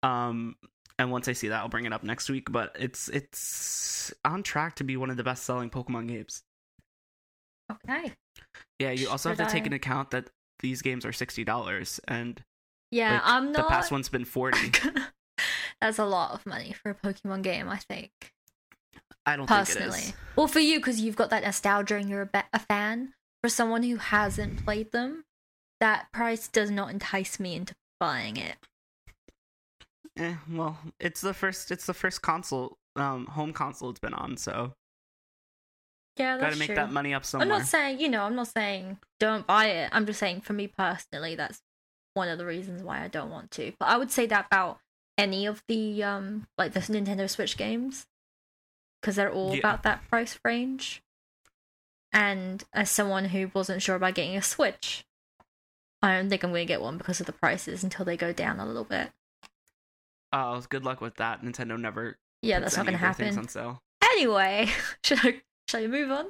Um, 0.03 0.57
and 0.99 1.13
once 1.13 1.29
I 1.29 1.33
see 1.33 1.49
that, 1.49 1.61
I'll 1.61 1.69
bring 1.69 1.85
it 1.87 1.93
up 1.93 2.03
next 2.03 2.29
week. 2.29 2.51
But 2.51 2.75
it's 2.79 3.09
it's 3.11 4.13
on 4.25 4.43
track 4.43 4.75
to 4.77 4.85
be 4.85 4.97
one 4.97 5.11
of 5.11 5.17
the 5.17 5.23
best 5.25 5.45
selling 5.45 5.71
Pokemon 5.71 6.09
games. 6.09 6.43
Okay. 7.71 8.13
Yeah, 8.81 8.91
you 8.93 9.09
also 9.09 9.31
Should 9.31 9.39
have 9.39 9.49
to 9.49 9.53
take 9.53 9.63
I- 9.63 9.67
into 9.67 9.77
account 9.77 10.11
that 10.13 10.31
these 10.61 10.83
games 10.83 11.05
are 11.05 11.13
sixty 11.13 11.45
dollars, 11.45 12.01
and 12.09 12.43
Yeah, 12.91 13.15
like, 13.15 13.23
I'm 13.25 13.53
not... 13.53 13.57
the 13.57 13.69
past 13.69 13.91
one's 13.93 14.09
been 14.09 14.25
forty. 14.37 14.71
That's 15.81 15.99
a 15.99 16.05
lot 16.05 16.33
of 16.33 16.45
money 16.45 16.73
for 16.73 16.91
a 16.91 16.95
Pokemon 16.95 17.43
game, 17.43 17.69
I 17.69 17.77
think. 17.77 18.11
I 19.25 19.37
don't 19.37 19.47
think 19.47 19.61
it 19.69 19.77
Personally. 19.77 20.15
Well, 20.37 20.49
for 20.49 20.61
you, 20.61 20.79
because 20.79 21.01
you've 21.01 21.17
got 21.17 21.31
that 21.31 21.45
nostalgia 21.45 21.97
and 21.97 22.09
you're 22.09 22.23
a, 22.23 22.27
be- 22.27 22.41
a 22.53 22.59
fan. 22.59 23.15
For 23.43 23.49
someone 23.49 23.85
who 23.85 23.97
hasn't 23.97 24.65
played 24.65 24.91
them, 24.91 25.25
that 25.81 26.11
price 26.13 26.49
does 26.49 26.71
not 26.71 26.91
entice 26.91 27.39
me 27.39 27.55
into 27.55 27.75
buying 28.01 28.37
it. 28.37 28.57
Eh, 30.19 30.35
well, 30.51 30.79
it's 30.99 31.21
the 31.21 31.33
first. 31.33 31.71
It's 31.71 31.87
the 31.87 31.95
first 31.95 32.23
console, 32.23 32.79
um, 32.97 33.27
home 33.27 33.53
console 33.53 33.91
it's 33.91 34.01
been 34.01 34.15
on. 34.15 34.37
So 34.37 34.73
Yeah, 36.17 36.39
gotta 36.39 36.57
make 36.57 36.67
true. 36.67 36.75
that 36.75 36.91
money 36.91 37.15
up 37.15 37.23
I'm 37.35 37.47
not 37.49 37.67
saying, 37.67 38.01
you 38.01 38.09
know, 38.09 38.25
I'm 38.25 38.35
not 38.35 38.49
saying 38.49 38.99
don't 39.21 39.47
buy 39.47 39.67
it. 39.67 39.91
I'm 39.93 40.07
just 40.07 40.19
saying 40.19 40.41
for 40.41 40.55
me 40.55 40.67
personally, 40.67 41.37
that's 41.37 41.61
one 42.15 42.29
of 42.29 42.39
the 42.39 42.47
reasons 42.47 42.83
why 42.83 43.05
I 43.05 43.09
don't 43.09 43.31
want 43.31 43.53
to. 43.53 43.73
But 43.79 43.89
I 43.89 43.97
would 43.97 44.11
say 44.11 44.27
that 44.27 44.47
about 44.47 44.81
any 45.19 45.45
of 45.45 45.63
the 45.69 46.03
um 46.03 46.47
like 46.57 46.73
the 46.73 46.81
Nintendo 46.81 47.29
Switch 47.29 47.57
games 47.59 48.07
because 49.03 49.17
they're 49.17 49.31
all 49.33 49.53
Yeah. 49.53 49.59
about 49.59 49.83
that 49.83 50.09
price 50.09 50.39
range. 50.45 51.03
And 52.13 52.65
as 52.73 52.91
someone 52.91 53.27
who 53.27 53.51
wasn't 53.53 53.83
sure 53.83 53.97
about 53.97 54.15
getting 54.15 54.37
a 54.37 54.43
Switch, 54.43 55.05
I 56.01 56.15
don't 56.17 56.31
think 56.31 56.43
I'm 56.43 56.51
going 56.51 56.67
to 56.67 56.73
get 56.73 56.81
one 56.81 56.97
because 56.97 57.21
of 57.21 57.27
the 57.27 57.33
prices 57.33 57.85
until 57.85 58.05
they 58.07 58.17
go 58.17 58.33
down 58.33 58.59
a 58.61 58.67
little 58.67 58.85
bit. 58.85 59.11
Oh, 60.33 60.63
good 60.71 60.85
luck 60.85 61.01
with 61.03 61.17
that. 61.17 61.43
Nintendo 61.43 61.79
never. 61.79 62.17
Yeah, 62.41 62.61
that's 62.61 62.77
not 62.77 62.87
going 62.87 62.93
to 62.97 63.05
happen. 63.05 63.37
on 63.37 63.49
sale. 63.49 63.83
Anyway, 64.03 64.69
should 65.05 65.19
I 65.23 65.43
should 65.69 65.83
I 65.85 65.87
move 65.87 66.11
on? 66.11 66.27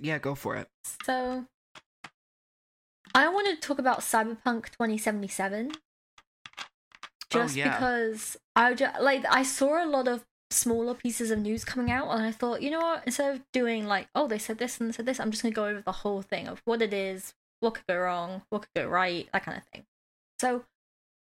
Yeah, 0.00 0.18
go 0.18 0.34
for 0.34 0.56
it. 0.56 0.68
So, 1.04 1.46
I 3.14 3.28
wanted 3.28 3.60
to 3.60 3.66
talk 3.66 3.78
about 3.78 4.00
Cyberpunk 4.00 4.70
2077. 4.72 5.72
Oh, 7.34 7.38
just 7.40 7.54
Oh, 7.56 7.58
yeah. 7.58 7.72
because 7.76 8.36
I 8.54 8.74
ju- 8.74 8.86
like 9.00 9.24
I 9.28 9.42
saw 9.42 9.82
a 9.82 9.86
lot 9.86 10.06
of 10.08 10.24
smaller 10.50 10.94
pieces 10.94 11.30
of 11.30 11.38
news 11.40 11.64
coming 11.64 11.90
out, 11.90 12.08
and 12.10 12.22
I 12.22 12.30
thought, 12.30 12.62
you 12.62 12.70
know 12.70 12.80
what? 12.80 13.02
Instead 13.06 13.34
of 13.34 13.42
doing 13.52 13.86
like, 13.86 14.08
oh, 14.14 14.28
they 14.28 14.38
said 14.38 14.58
this 14.58 14.78
and 14.80 14.88
they 14.88 14.92
said 14.92 15.06
this, 15.06 15.18
I'm 15.18 15.30
just 15.30 15.42
gonna 15.42 15.54
go 15.54 15.66
over 15.66 15.80
the 15.80 15.92
whole 15.92 16.22
thing 16.22 16.46
of 16.46 16.62
what 16.64 16.82
it 16.82 16.92
is, 16.94 17.34
what 17.60 17.74
could 17.74 17.86
go 17.88 17.98
wrong, 17.98 18.42
what 18.50 18.62
could 18.62 18.82
go 18.82 18.88
right, 18.88 19.28
that 19.32 19.44
kind 19.44 19.58
of 19.58 19.64
thing. 19.72 19.84
So, 20.40 20.64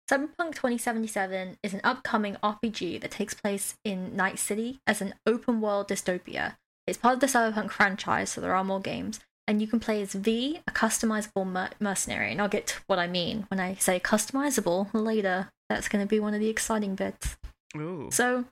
Cyberpunk 0.10 0.56
2077 0.56 1.58
is 1.64 1.74
an 1.74 1.82
upcoming 1.84 2.36
RPG 2.44 3.00
that 3.02 3.12
takes 3.12 3.34
place 3.34 3.76
in 3.84 4.16
Night 4.16 4.38
City 4.40 4.80
as 4.86 5.02
an 5.02 5.14
open 5.26 5.62
world 5.62 5.88
dystopia. 5.88 6.58
It's 6.86 6.98
part 6.98 7.14
of 7.16 7.20
the 7.22 7.28
Cyberpunk 7.28 7.72
franchise, 7.72 8.32
so 8.32 8.42
there 8.42 8.56
are 8.56 8.64
more 8.64 8.82
games. 8.82 9.20
And 9.48 9.62
you 9.62 9.68
can 9.68 9.80
play 9.80 10.02
as 10.02 10.14
V, 10.14 10.62
a 10.68 10.72
customizable 10.72 11.46
mer- 11.46 11.70
mercenary. 11.80 12.32
And 12.32 12.42
I'll 12.42 12.48
get 12.50 12.68
to 12.68 12.76
what 12.88 13.00
I 13.00 13.08
mean 13.08 13.46
when 13.50 13.60
I 13.60 13.76
say 13.76 14.00
customizable 14.00 14.90
later. 14.94 15.50
That's 15.74 15.88
going 15.90 16.06
to 16.06 16.10
be 16.10 16.20
one 16.20 16.34
of 16.34 16.40
the 16.40 16.50
exciting 16.50 16.96
bits. 16.96 17.38
Ooh. 17.76 18.10
So, 18.12 18.46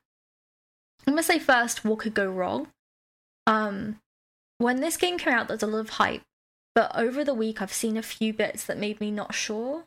I'm 1.05 1.13
gonna 1.13 1.23
say 1.23 1.39
first, 1.39 1.83
what 1.83 1.99
could 1.99 2.13
go 2.13 2.29
wrong? 2.29 2.67
Um, 3.47 3.99
when 4.57 4.81
this 4.81 4.97
game 4.97 5.17
came 5.17 5.33
out, 5.33 5.47
there's 5.47 5.63
a 5.63 5.67
lot 5.67 5.79
of 5.79 5.89
hype, 5.91 6.21
but 6.75 6.91
over 6.95 7.23
the 7.23 7.33
week, 7.33 7.61
I've 7.61 7.73
seen 7.73 7.97
a 7.97 8.03
few 8.03 8.33
bits 8.33 8.65
that 8.65 8.77
made 8.77 8.99
me 8.99 9.11
not 9.11 9.33
sure. 9.33 9.85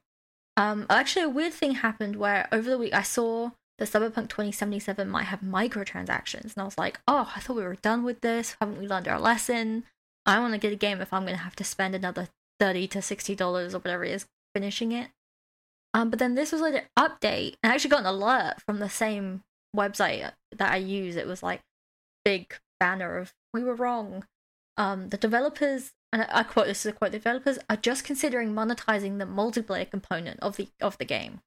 Um, 0.56 0.86
actually, 0.90 1.24
a 1.24 1.28
weird 1.28 1.52
thing 1.52 1.76
happened 1.76 2.16
where 2.16 2.48
over 2.52 2.70
the 2.70 2.78
week 2.78 2.94
I 2.94 3.02
saw 3.02 3.50
that 3.78 3.88
Cyberpunk 3.88 4.28
2077 4.28 5.08
might 5.08 5.24
have 5.24 5.40
microtransactions, 5.40 6.54
and 6.54 6.58
I 6.58 6.64
was 6.64 6.78
like, 6.78 7.00
oh, 7.06 7.32
I 7.34 7.40
thought 7.40 7.56
we 7.56 7.62
were 7.62 7.76
done 7.76 8.04
with 8.04 8.20
this. 8.20 8.56
Haven't 8.60 8.78
we 8.78 8.86
learned 8.88 9.08
our 9.08 9.20
lesson? 9.20 9.84
I 10.26 10.38
want 10.38 10.52
to 10.52 10.58
get 10.58 10.72
a 10.72 10.76
game 10.76 11.00
if 11.00 11.12
I'm 11.12 11.24
gonna 11.24 11.38
have 11.38 11.56
to 11.56 11.64
spend 11.64 11.94
another 11.94 12.28
thirty 12.58 12.86
to 12.88 13.02
sixty 13.02 13.34
dollars 13.34 13.74
or 13.74 13.78
whatever 13.78 14.04
it 14.04 14.12
is 14.12 14.26
finishing 14.54 14.92
it. 14.92 15.08
Um, 15.94 16.10
but 16.10 16.18
then 16.18 16.34
this 16.34 16.50
was 16.50 16.60
like 16.60 16.74
an 16.74 16.82
update, 16.98 17.54
I 17.62 17.68
actually 17.68 17.90
got 17.90 18.00
an 18.00 18.06
alert 18.06 18.56
from 18.66 18.80
the 18.80 18.90
same 18.90 19.42
website 19.74 20.32
that 20.52 20.72
I 20.72 20.76
use. 20.76 21.16
It 21.16 21.26
was 21.26 21.42
like 21.42 21.60
big 22.24 22.58
banner 22.80 23.16
of 23.16 23.32
"We 23.52 23.62
were 23.62 23.76
wrong." 23.76 24.26
Um, 24.76 25.10
the 25.10 25.16
developers, 25.16 25.92
and 26.12 26.26
I 26.28 26.42
quote 26.42 26.66
this 26.66 26.84
is 26.84 26.90
a 26.90 26.92
quote: 26.92 27.12
"The 27.12 27.18
developers 27.18 27.60
are 27.70 27.76
just 27.76 28.04
considering 28.04 28.52
monetizing 28.52 29.18
the 29.18 29.24
multiplayer 29.24 29.88
component 29.88 30.40
of 30.40 30.56
the 30.56 30.68
of 30.80 30.98
the 30.98 31.04
game." 31.04 31.40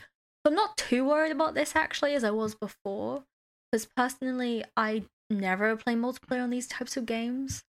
So 0.00 0.50
I'm 0.50 0.54
not 0.54 0.76
too 0.76 1.04
worried 1.04 1.32
about 1.32 1.54
this 1.54 1.74
actually, 1.74 2.14
as 2.14 2.24
I 2.24 2.30
was 2.30 2.54
before, 2.54 3.24
because 3.70 3.86
personally, 3.96 4.64
I 4.76 5.04
never 5.28 5.76
play 5.76 5.94
multiplayer 5.94 6.42
on 6.42 6.50
these 6.50 6.68
types 6.68 6.96
of 6.96 7.06
games. 7.06 7.64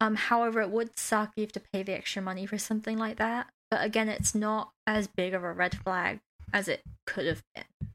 Um, 0.00 0.16
however, 0.16 0.60
it 0.60 0.70
would 0.70 0.98
suck 0.98 1.32
you 1.36 1.42
have 1.42 1.52
to 1.52 1.62
pay 1.72 1.84
the 1.84 1.94
extra 1.94 2.20
money 2.20 2.46
for 2.46 2.58
something 2.58 2.98
like 2.98 3.18
that. 3.18 3.48
But 3.72 3.86
again, 3.86 4.10
it's 4.10 4.34
not 4.34 4.70
as 4.86 5.06
big 5.06 5.32
of 5.32 5.44
a 5.44 5.50
red 5.50 5.74
flag 5.74 6.20
as 6.52 6.68
it 6.68 6.82
could 7.06 7.24
have 7.24 7.42
been. 7.54 7.88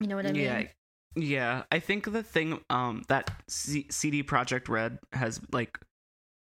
You 0.00 0.08
know 0.08 0.16
what 0.16 0.26
I 0.26 0.32
mean? 0.32 0.42
Yeah, 0.42 0.62
yeah. 1.14 1.62
I 1.70 1.78
think 1.78 2.10
the 2.10 2.24
thing 2.24 2.58
um 2.68 3.04
that 3.06 3.30
C- 3.48 3.86
CD 3.88 4.24
Projekt 4.24 4.68
Red 4.68 4.98
has 5.12 5.40
like 5.52 5.78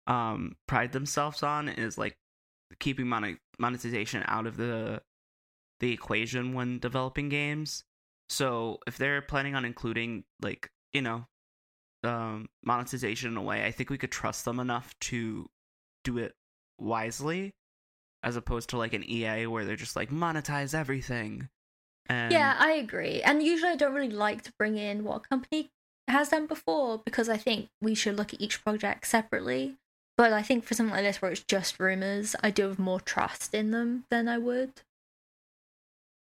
um 0.05 0.57
pride 0.67 0.91
themselves 0.91 1.43
on 1.43 1.69
is 1.69 1.97
like 1.97 2.17
keeping 2.81 3.07
mon- 3.07 3.39
monetization 3.57 4.21
out 4.27 4.47
of 4.47 4.57
the 4.57 5.01
the 5.79 5.93
equation 5.93 6.53
when 6.53 6.79
developing 6.79 7.29
games. 7.29 7.85
So 8.27 8.79
if 8.85 8.97
they're 8.97 9.21
planning 9.21 9.55
on 9.55 9.63
including 9.63 10.25
like 10.41 10.69
you 10.91 11.03
know 11.03 11.25
um 12.03 12.49
monetization 12.65 13.31
in 13.31 13.37
a 13.37 13.41
way, 13.41 13.63
I 13.65 13.71
think 13.71 13.89
we 13.89 13.97
could 13.97 14.11
trust 14.11 14.43
them 14.43 14.59
enough 14.59 14.93
to 15.03 15.49
do 16.03 16.17
it 16.17 16.33
wisely, 16.77 17.53
as 18.23 18.35
opposed 18.35 18.69
to 18.69 18.77
like 18.77 18.93
an 18.93 19.07
EA 19.09 19.47
where 19.47 19.65
they're 19.65 19.75
just 19.75 19.95
like 19.95 20.09
monetize 20.09 20.73
everything. 20.73 21.49
And 22.07 22.31
Yeah, 22.31 22.55
I 22.57 22.71
agree. 22.71 23.21
And 23.21 23.43
usually 23.43 23.71
I 23.71 23.75
don't 23.75 23.93
really 23.93 24.09
like 24.09 24.41
to 24.43 24.53
bring 24.57 24.77
in 24.77 25.03
what 25.03 25.17
a 25.17 25.27
company 25.27 25.71
has 26.07 26.29
done 26.29 26.47
before 26.47 27.01
because 27.05 27.29
I 27.29 27.37
think 27.37 27.69
we 27.81 27.95
should 27.95 28.17
look 28.17 28.33
at 28.33 28.41
each 28.41 28.63
project 28.63 29.07
separately. 29.07 29.75
But 30.17 30.31
I 30.31 30.41
think 30.41 30.63
for 30.63 30.73
something 30.73 30.93
like 30.93 31.03
this 31.03 31.21
where 31.21 31.31
it's 31.31 31.43
just 31.43 31.79
rumors, 31.79 32.35
I 32.43 32.51
do 32.51 32.67
have 32.67 32.79
more 32.79 32.99
trust 32.99 33.53
in 33.53 33.71
them 33.71 34.05
than 34.09 34.27
I 34.27 34.37
would. 34.37 34.81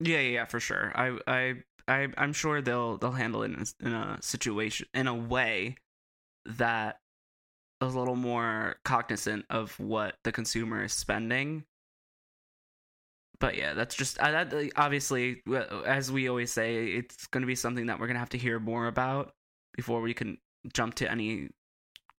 Yeah, 0.00 0.20
yeah, 0.20 0.28
yeah, 0.28 0.44
for 0.44 0.60
sure. 0.60 0.92
I, 0.94 1.18
I, 1.26 1.54
I, 1.88 2.08
I'm 2.16 2.32
sure 2.32 2.60
they'll 2.60 2.98
they'll 2.98 3.12
handle 3.12 3.42
it 3.42 3.52
in 3.52 3.62
a, 3.62 3.86
in 3.86 3.92
a 3.94 4.18
situation 4.20 4.86
in 4.92 5.06
a 5.06 5.14
way 5.14 5.76
that 6.44 7.00
is 7.82 7.94
a 7.94 7.98
little 7.98 8.16
more 8.16 8.76
cognizant 8.84 9.46
of 9.48 9.78
what 9.80 10.16
the 10.22 10.32
consumer 10.32 10.84
is 10.84 10.92
spending. 10.92 11.64
But 13.40 13.56
yeah, 13.56 13.74
that's 13.74 13.94
just 13.94 14.20
I, 14.20 14.44
that, 14.44 14.70
obviously, 14.76 15.42
as 15.86 16.10
we 16.10 16.28
always 16.28 16.52
say, 16.52 16.86
it's 16.86 17.26
going 17.28 17.42
to 17.42 17.46
be 17.46 17.54
something 17.54 17.86
that 17.86 18.00
we're 18.00 18.06
going 18.06 18.16
to 18.16 18.20
have 18.20 18.30
to 18.30 18.38
hear 18.38 18.58
more 18.58 18.86
about 18.86 19.32
before 19.76 20.00
we 20.00 20.12
can 20.12 20.38
jump 20.72 20.94
to 20.94 21.10
any 21.10 21.50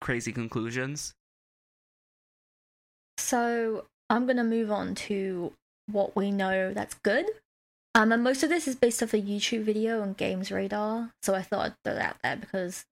crazy 0.01 0.31
conclusions. 0.31 1.13
So 3.17 3.85
I'm 4.09 4.25
gonna 4.25 4.43
move 4.43 4.71
on 4.71 4.95
to 4.95 5.53
what 5.87 6.15
we 6.15 6.31
know 6.31 6.73
that's 6.73 6.95
good. 7.03 7.25
Um, 7.95 8.11
and 8.11 8.23
most 8.23 8.43
of 8.43 8.49
this 8.49 8.67
is 8.67 8.75
based 8.75 9.03
off 9.03 9.13
a 9.13 9.21
YouTube 9.21 9.63
video 9.63 10.01
on 10.01 10.13
Games 10.13 10.51
Radar. 10.51 11.11
So 11.21 11.35
I 11.35 11.41
thought 11.41 11.65
I'd 11.65 11.73
throw 11.83 11.95
that 11.95 12.09
out 12.11 12.17
there 12.23 12.37
because 12.37 12.85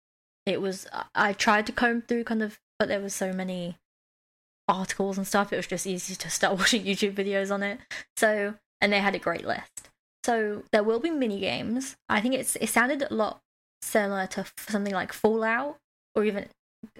it 0.46 0.60
was 0.60 0.86
I- 1.14 1.32
tried 1.32 1.66
to 1.66 1.72
comb 1.72 2.02
through 2.02 2.24
kind 2.24 2.42
of, 2.42 2.58
but 2.78 2.88
there 2.88 3.00
was 3.00 3.14
so 3.14 3.32
many 3.32 3.76
articles 4.68 5.18
and 5.18 5.26
stuff. 5.26 5.52
It 5.52 5.56
was 5.56 5.66
just 5.66 5.86
easy 5.86 6.14
to 6.14 6.30
start 6.30 6.58
watching 6.58 6.84
YouTube 6.84 7.14
videos 7.14 7.52
on 7.52 7.62
it. 7.62 7.78
So 8.16 8.54
and 8.80 8.92
they 8.92 9.00
had 9.00 9.14
a 9.14 9.20
great 9.20 9.46
list. 9.46 9.90
So 10.24 10.62
there 10.72 10.82
will 10.82 11.00
be 11.00 11.10
mini 11.10 11.40
games. 11.40 11.96
I 12.08 12.20
think 12.20 12.34
it's 12.34 12.56
it 12.56 12.68
sounded 12.68 13.02
a 13.02 13.14
lot 13.14 13.40
similar 13.82 14.26
to 14.28 14.46
something 14.58 14.94
like 14.94 15.12
Fallout 15.12 15.76
or 16.14 16.24
even 16.24 16.46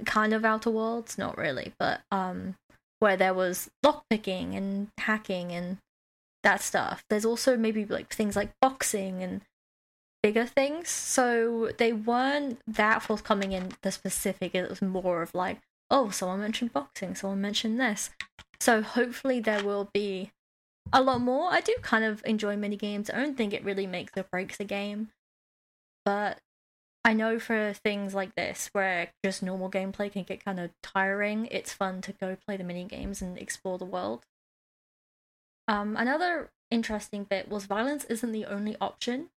kind 0.05 0.33
of 0.33 0.45
Outer 0.45 0.71
Worlds. 0.71 1.19
Not 1.19 1.39
really, 1.39 1.73
but 1.79 2.01
um 2.11 2.57
where 3.01 3.17
there 3.17 3.35
was 3.35 3.69
lockpicking 3.85 4.57
and 4.57 4.89
hacking 4.99 5.53
and 5.53 5.79
that 6.43 6.63
stuff. 6.63 7.05
There's 7.11 7.25
also 7.25 7.57
maybe 7.57 7.85
like 7.85 8.13
things 8.13 8.37
like 8.37 8.51
boxing 8.61 9.23
and 9.23 9.43
bigger 10.23 10.47
things. 10.47 10.89
So 10.89 11.71
they 11.77 11.93
weren't 11.93 12.59
that 12.67 13.03
forthcoming 13.03 13.53
in 13.53 13.73
the 13.83 13.93
specific. 13.93 14.55
It 14.55 14.71
was 14.71 14.81
more 14.81 15.21
of 15.21 15.35
like, 15.35 15.59
oh, 15.95 16.11
someone 16.11 16.41
mentioned 16.41 16.73
boxing, 16.73 17.15
someone 17.15 17.41
mentioned 17.41 17.79
this. 17.79 18.11
So 18.59 18.83
hopefully 18.83 19.39
there 19.39 19.63
will 19.63 19.91
be 19.95 20.33
a 20.93 21.01
lot 21.01 21.21
more. 21.21 21.53
I 21.53 21.61
do 21.61 21.73
kind 21.83 22.05
of 22.05 22.21
enjoy 22.27 22.57
mini 22.57 22.75
games. 22.75 23.09
I 23.09 23.17
don't 23.17 23.37
think 23.37 23.55
it 23.55 23.65
really 23.65 23.87
makes 23.87 24.13
or 24.17 24.25
breaks 24.25 24.59
a 24.59 24.65
game, 24.65 25.11
but 26.05 26.41
I 27.05 27.13
know 27.13 27.39
for 27.39 27.73
things 27.73 28.13
like 28.13 28.35
this 28.35 28.71
where 28.73 29.13
just 29.25 29.41
normal 29.41 29.71
gameplay 29.71 30.11
can 30.11 30.25
get 30.25 30.45
kind 30.45 30.59
of 30.59 30.73
tiring, 30.83 31.47
it's 31.53 31.73
fun 31.73 32.01
to 32.03 32.13
go 32.13 32.37
play 32.45 32.57
the 32.57 32.65
mini 32.65 32.85
games 32.85 33.23
and 33.23 33.39
explore 33.39 33.79
the 33.79 33.85
world. 33.85 34.25
Um, 35.69 35.97
another 35.97 36.51
interesting 36.73 37.23
bit 37.23 37.49
was 37.49 37.67
violence 37.67 38.05
isn't 38.07 38.33
the 38.33 38.47
only 38.47 38.77
option. 38.81 39.29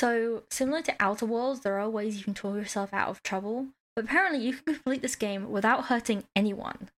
So, 0.00 0.44
similar 0.50 0.80
to 0.82 0.96
Outer 0.98 1.26
Worlds, 1.26 1.60
there 1.60 1.78
are 1.78 1.90
ways 1.90 2.16
you 2.16 2.24
can 2.24 2.34
talk 2.34 2.56
yourself 2.56 2.94
out 2.94 3.08
of 3.08 3.22
trouble, 3.22 3.68
but 3.96 4.04
apparently 4.04 4.44
you 4.44 4.52
can 4.52 4.74
complete 4.74 5.02
this 5.02 5.16
game 5.16 5.50
without 5.50 5.86
hurting 5.86 6.24
anyone. 6.36 6.90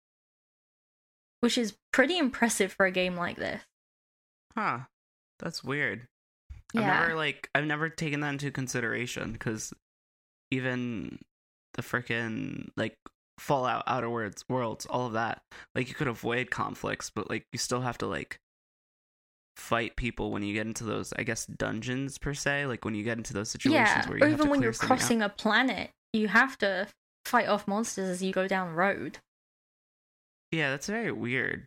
Which 1.40 1.56
is 1.56 1.76
pretty 1.92 2.18
impressive 2.18 2.72
for 2.72 2.84
a 2.84 2.90
game 2.90 3.14
like 3.16 3.36
this. 3.36 3.62
Huh. 4.56 4.80
That's 5.38 5.62
weird. 5.62 6.08
Yeah. 6.74 6.80
I've 6.80 7.00
never 7.00 7.14
like 7.16 7.48
I've 7.54 7.64
never 7.64 7.88
taken 7.88 8.20
that 8.20 8.30
into 8.30 8.50
consideration 8.50 9.32
because 9.32 9.72
even 10.50 11.20
the 11.74 11.82
freaking 11.82 12.68
like 12.76 12.96
Fallout, 13.38 13.84
Outer 13.86 14.10
Worlds, 14.10 14.44
Worlds, 14.48 14.84
all 14.86 15.06
of 15.06 15.12
that, 15.12 15.40
like 15.76 15.88
you 15.88 15.94
could 15.94 16.08
avoid 16.08 16.50
conflicts, 16.50 17.08
but 17.08 17.30
like 17.30 17.44
you 17.52 17.58
still 17.58 17.82
have 17.82 17.98
to 17.98 18.06
like 18.06 18.38
fight 19.56 19.96
people 19.96 20.32
when 20.32 20.42
you 20.42 20.54
get 20.54 20.66
into 20.66 20.84
those, 20.84 21.12
I 21.16 21.22
guess, 21.22 21.46
dungeons 21.46 22.18
per 22.18 22.34
se. 22.34 22.66
Like 22.66 22.84
when 22.84 22.96
you 22.96 23.04
get 23.04 23.16
into 23.16 23.32
those 23.32 23.50
situations 23.50 23.88
yeah, 23.88 24.08
where 24.08 24.18
you 24.18 24.24
or 24.24 24.28
have 24.28 24.38
even 24.38 24.46
to 24.46 24.50
when 24.50 24.58
clear 24.58 24.66
you're 24.66 24.72
something 24.72 24.92
out. 24.92 24.98
crossing 24.98 25.22
a 25.22 25.28
planet, 25.28 25.90
you 26.12 26.28
have 26.28 26.56
to 26.58 26.88
fight 27.24 27.48
off 27.48 27.66
monsters 27.68 28.08
as 28.08 28.22
you 28.22 28.32
go 28.32 28.48
down 28.48 28.68
the 28.68 28.74
road. 28.74 29.18
Yeah, 30.52 30.70
that's 30.70 30.86
very 30.86 31.12
weird. 31.12 31.66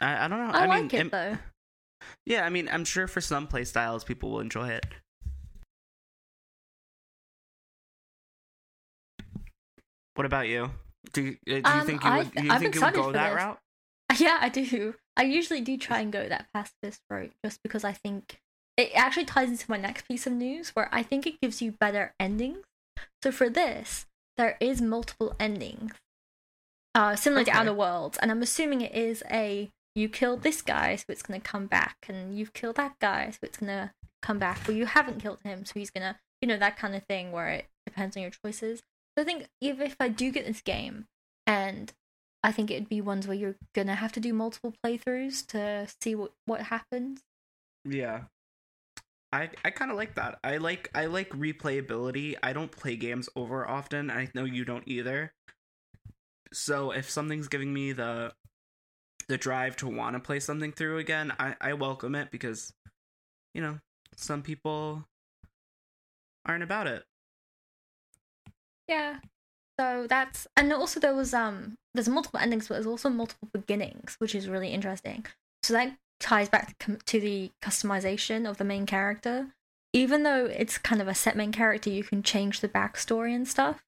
I, 0.00 0.24
I 0.24 0.28
don't 0.28 0.38
know. 0.38 0.52
I, 0.52 0.64
I, 0.64 0.66
like 0.66 0.80
mean, 0.82 0.86
it 0.92 0.94
im- 1.00 1.08
though. 1.10 1.38
Yeah, 2.26 2.46
I 2.46 2.48
mean, 2.48 2.68
I'm 2.70 2.84
sure 2.86 3.06
for 3.06 3.20
some 3.20 3.46
play 3.46 3.64
styles, 3.64 4.04
people 4.04 4.30
will 4.30 4.40
enjoy 4.40 4.68
it. 4.70 4.86
What 10.14 10.26
about 10.26 10.48
you? 10.48 10.70
Do 11.12 11.22
you, 11.22 11.30
uh, 11.30 11.34
do 11.46 11.54
you 11.54 11.62
Um, 11.64 11.86
think 11.86 12.04
you 12.04 12.10
I 12.10 12.18
would? 12.18 12.34
you 12.34 12.50
I'm 12.50 12.60
think 12.60 12.74
you 12.74 12.80
would 12.80 12.94
go 12.94 13.12
that 13.12 13.28
this. 13.30 13.36
route? 13.36 13.58
Yeah, 14.18 14.38
I 14.40 14.48
do. 14.48 14.94
I 15.16 15.22
usually 15.22 15.60
do 15.60 15.76
try 15.78 16.00
and 16.00 16.12
go 16.12 16.28
that 16.28 16.46
pacifist 16.52 17.00
route 17.08 17.32
just 17.44 17.62
because 17.62 17.84
I 17.84 17.92
think 17.92 18.40
it 18.76 18.90
actually 18.94 19.24
ties 19.24 19.48
into 19.50 19.70
my 19.70 19.76
next 19.76 20.08
piece 20.08 20.26
of 20.26 20.32
news 20.32 20.70
where 20.70 20.88
I 20.92 21.02
think 21.02 21.26
it 21.26 21.40
gives 21.40 21.62
you 21.62 21.72
better 21.72 22.14
endings. 22.18 22.64
So 23.22 23.32
for 23.32 23.48
this, 23.48 24.06
there 24.36 24.56
is 24.60 24.80
multiple 24.80 25.34
endings. 25.38 25.92
Uh 26.94 27.14
similar 27.16 27.42
Okay. 27.42 27.52
to 27.52 27.56
Outer 27.58 27.74
Worlds, 27.74 28.18
and 28.18 28.30
I'm 28.30 28.42
assuming 28.42 28.80
it 28.80 28.94
is 28.94 29.22
a 29.30 29.70
you 29.94 30.08
killed 30.08 30.42
this 30.42 30.62
guy, 30.62 30.96
so 30.96 31.04
it's 31.08 31.22
gonna 31.22 31.40
come 31.40 31.66
back, 31.66 31.96
and 32.08 32.36
you've 32.36 32.52
killed 32.52 32.76
that 32.76 32.98
guy, 33.00 33.30
so 33.30 33.38
it's 33.42 33.58
gonna 33.58 33.92
come 34.22 34.38
back, 34.38 34.68
or 34.68 34.72
you 34.72 34.86
haven't 34.86 35.20
killed 35.20 35.40
him, 35.44 35.64
so 35.64 35.72
he's 35.74 35.90
gonna 35.90 36.18
you 36.42 36.48
know, 36.48 36.56
that 36.56 36.78
kind 36.78 36.94
of 36.96 37.04
thing 37.04 37.32
where 37.32 37.48
it 37.50 37.66
depends 37.84 38.16
on 38.16 38.22
your 38.22 38.30
choices. 38.30 38.78
So 39.14 39.22
I 39.22 39.24
think 39.24 39.46
even 39.60 39.86
if 39.86 39.96
I 40.00 40.08
do 40.08 40.30
get 40.32 40.46
this 40.46 40.62
game 40.62 41.04
and 41.46 41.92
I 42.42 42.50
think 42.50 42.70
it'd 42.70 42.88
be 42.88 43.02
ones 43.02 43.26
where 43.26 43.36
you're 43.36 43.56
gonna 43.74 43.96
have 43.96 44.12
to 44.12 44.20
do 44.20 44.32
multiple 44.32 44.72
playthroughs 44.82 45.46
to 45.48 45.86
see 46.02 46.14
what 46.14 46.32
what 46.46 46.62
happens. 46.62 47.20
Yeah. 47.84 48.22
I 49.32 49.50
I 49.64 49.70
kind 49.70 49.90
of 49.90 49.96
like 49.96 50.14
that. 50.14 50.38
I 50.42 50.56
like 50.56 50.90
I 50.94 51.06
like 51.06 51.30
replayability. 51.30 52.36
I 52.42 52.52
don't 52.52 52.70
play 52.70 52.96
games 52.96 53.28
over 53.36 53.66
often. 53.66 54.10
I 54.10 54.28
know 54.34 54.44
you 54.44 54.64
don't 54.64 54.86
either. 54.86 55.32
So 56.52 56.90
if 56.90 57.08
something's 57.08 57.48
giving 57.48 57.72
me 57.72 57.92
the 57.92 58.32
the 59.28 59.38
drive 59.38 59.76
to 59.76 59.88
want 59.88 60.16
to 60.16 60.20
play 60.20 60.40
something 60.40 60.72
through 60.72 60.98
again, 60.98 61.32
I 61.38 61.54
I 61.60 61.72
welcome 61.74 62.14
it 62.14 62.30
because 62.30 62.72
you 63.54 63.62
know, 63.62 63.78
some 64.16 64.42
people 64.42 65.04
aren't 66.46 66.64
about 66.64 66.86
it. 66.86 67.04
Yeah. 68.88 69.18
So 69.78 70.06
that's 70.08 70.46
and 70.56 70.72
also 70.72 71.00
there 71.00 71.14
was 71.14 71.32
um 71.32 71.76
there's 71.94 72.08
multiple 72.08 72.40
endings, 72.40 72.68
but 72.68 72.74
there's 72.74 72.86
also 72.86 73.08
multiple 73.08 73.48
beginnings, 73.52 74.16
which 74.18 74.34
is 74.34 74.48
really 74.48 74.68
interesting. 74.68 75.24
So 75.62 75.74
that 75.74 75.96
ties 76.20 76.48
back 76.48 76.76
to, 77.06 77.20
the 77.20 77.50
customization 77.62 78.48
of 78.48 78.58
the 78.58 78.64
main 78.64 78.86
character. 78.86 79.48
Even 79.92 80.22
though 80.22 80.44
it's 80.46 80.78
kind 80.78 81.02
of 81.02 81.08
a 81.08 81.14
set 81.14 81.36
main 81.36 81.50
character, 81.50 81.90
you 81.90 82.04
can 82.04 82.22
change 82.22 82.60
the 82.60 82.68
backstory 82.68 83.34
and 83.34 83.48
stuff, 83.48 83.82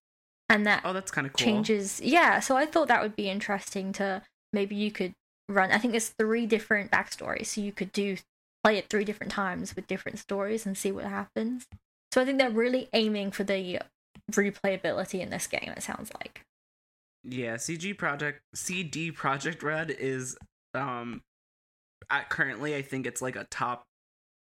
and 0.48 0.66
that 0.66 0.82
Oh, 0.84 0.92
that's 0.92 1.12
kind 1.12 1.26
of 1.26 1.32
cool. 1.32 1.44
changes. 1.44 2.00
Yeah, 2.00 2.40
so 2.40 2.56
I 2.56 2.66
thought 2.66 2.88
that 2.88 3.02
would 3.02 3.14
be 3.14 3.30
interesting 3.30 3.92
to 3.94 4.22
maybe 4.52 4.74
you 4.74 4.90
could 4.90 5.12
run. 5.48 5.70
I 5.70 5.78
think 5.78 5.92
there's 5.92 6.08
three 6.08 6.46
different 6.46 6.90
backstories, 6.90 7.46
so 7.46 7.60
you 7.60 7.70
could 7.72 7.92
do 7.92 8.16
play 8.64 8.78
it 8.78 8.88
three 8.88 9.04
different 9.04 9.32
times 9.32 9.76
with 9.76 9.86
different 9.86 10.18
stories 10.18 10.66
and 10.66 10.76
see 10.76 10.90
what 10.90 11.04
happens. 11.04 11.66
So 12.12 12.20
I 12.20 12.24
think 12.24 12.38
they're 12.38 12.50
really 12.50 12.88
aiming 12.92 13.30
for 13.30 13.44
the 13.44 13.80
replayability 14.30 15.20
in 15.20 15.30
this 15.30 15.46
game. 15.46 15.72
It 15.76 15.82
sounds 15.82 16.10
like. 16.14 16.42
Yeah, 17.24 17.54
CG 17.54 17.96
Project 17.96 18.40
CD 18.54 19.12
Projekt 19.12 19.62
Red 19.62 19.90
is 19.90 20.36
um 20.74 21.22
at 22.10 22.28
currently 22.28 22.74
I 22.74 22.82
think 22.82 23.06
it's 23.06 23.22
like 23.22 23.36
a 23.36 23.44
top 23.44 23.84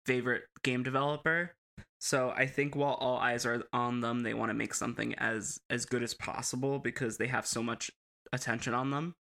favorite 0.05 0.43
game 0.63 0.83
developer. 0.83 1.53
So 1.99 2.31
I 2.35 2.45
think 2.45 2.75
while 2.75 2.93
all 2.93 3.17
eyes 3.17 3.45
are 3.45 3.63
on 3.73 4.01
them, 4.01 4.21
they 4.21 4.33
want 4.33 4.49
to 4.49 4.53
make 4.53 4.73
something 4.73 5.15
as 5.15 5.59
as 5.69 5.85
good 5.85 6.03
as 6.03 6.13
possible 6.13 6.79
because 6.79 7.17
they 7.17 7.27
have 7.27 7.45
so 7.45 7.63
much 7.63 7.91
attention 8.31 8.73
on 8.73 8.91
them. 8.91 9.15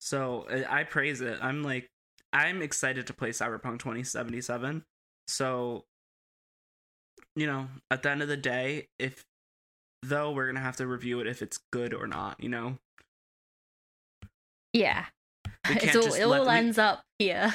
So 0.00 0.46
I 0.68 0.84
praise 0.84 1.20
it. 1.20 1.38
I'm 1.40 1.62
like 1.62 1.88
I'm 2.32 2.62
excited 2.62 3.06
to 3.06 3.14
play 3.14 3.30
Cyberpunk 3.30 3.78
2077. 3.78 4.84
So 5.28 5.84
you 7.34 7.46
know, 7.46 7.68
at 7.90 8.02
the 8.02 8.10
end 8.10 8.22
of 8.22 8.28
the 8.28 8.36
day, 8.36 8.88
if 8.98 9.24
though 10.02 10.32
we're 10.32 10.46
going 10.46 10.56
to 10.56 10.62
have 10.62 10.76
to 10.76 10.86
review 10.86 11.20
it 11.20 11.26
if 11.26 11.42
it's 11.42 11.58
good 11.72 11.94
or 11.94 12.06
not, 12.06 12.42
you 12.42 12.48
know. 12.48 12.78
Yeah, 14.72 15.06
We 15.68 15.74
can't 15.76 15.96
all 15.96 16.02
just 16.02 16.18
it 16.18 16.26
let- 16.26 16.40
all 16.40 16.46
we- 16.46 16.52
ends 16.54 16.78
up 16.78 17.02
here 17.18 17.52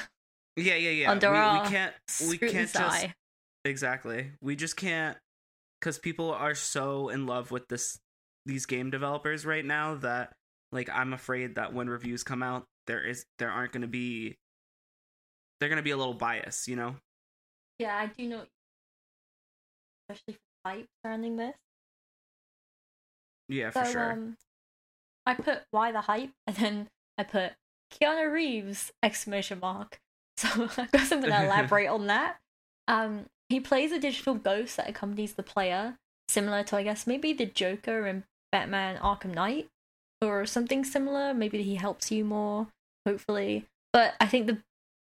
Yeah, 0.55 0.75
yeah, 0.75 0.89
yeah. 0.91 1.11
under 1.11 1.31
we, 1.31 1.37
our 1.37 1.63
we 1.63 1.69
can't 1.69 1.93
we 2.29 2.37
can't 2.37 2.71
just 2.71 2.75
eye. 2.75 3.13
exactly. 3.65 4.31
We 4.41 4.55
just 4.55 4.75
can't 4.77 5.17
cuz 5.81 5.99
people 5.99 6.31
are 6.33 6.55
so 6.55 7.09
in 7.09 7.25
love 7.25 7.51
with 7.51 7.67
this 7.67 7.99
these 8.45 8.65
game 8.65 8.89
developers 8.89 9.45
right 9.45 9.65
now 9.65 9.95
that 9.95 10.33
like 10.71 10.89
I'm 10.89 11.13
afraid 11.13 11.55
that 11.55 11.73
when 11.73 11.89
reviews 11.89 12.23
come 12.23 12.41
out 12.41 12.65
there 12.87 13.03
is 13.03 13.25
there 13.39 13.51
aren't 13.51 13.73
going 13.73 13.81
to 13.81 13.87
be 13.87 14.37
they're 15.59 15.69
going 15.69 15.77
to 15.77 15.83
be 15.83 15.91
a 15.91 15.97
little 15.97 16.13
biased, 16.13 16.67
you 16.67 16.75
know. 16.75 16.95
Yeah, 17.79 17.95
I 17.97 18.05
do 18.07 18.27
know, 18.27 18.45
especially 20.09 20.33
for 20.35 20.69
hype 20.69 20.87
surrounding 21.03 21.35
this. 21.35 21.55
Yeah, 23.49 23.71
So 23.71 23.83
for 23.83 23.91
sure. 23.91 24.11
um, 24.13 24.37
I 25.25 25.33
put 25.33 25.63
why 25.71 25.91
the 25.91 26.01
hype, 26.01 26.31
and 26.45 26.55
then 26.57 26.89
I 27.17 27.23
put 27.23 27.53
Keanu 27.93 28.31
Reeves 28.31 28.91
exclamation 29.03 29.59
mark. 29.59 29.99
So 30.39 30.69
I 30.77 30.87
guess 30.93 31.11
I'm 31.11 31.19
gonna 31.19 31.45
elaborate 31.45 31.87
on 31.87 32.05
that. 32.05 32.37
Um, 32.87 33.25
he 33.49 33.59
plays 33.59 33.91
a 33.91 33.97
digital 33.97 34.35
ghost 34.35 34.77
that 34.77 34.87
accompanies 34.87 35.33
the 35.33 35.41
player, 35.41 35.95
similar 36.29 36.61
to 36.65 36.77
I 36.77 36.83
guess 36.83 37.07
maybe 37.07 37.33
the 37.33 37.47
Joker 37.47 38.05
in 38.05 38.23
Batman 38.51 38.97
Arkham 38.97 39.33
Knight, 39.33 39.67
or 40.21 40.45
something 40.45 40.83
similar. 40.83 41.33
Maybe 41.33 41.63
he 41.63 41.75
helps 41.75 42.11
you 42.11 42.23
more, 42.23 42.67
hopefully. 43.03 43.65
But 43.91 44.13
I 44.21 44.27
think 44.27 44.45
the 44.45 44.59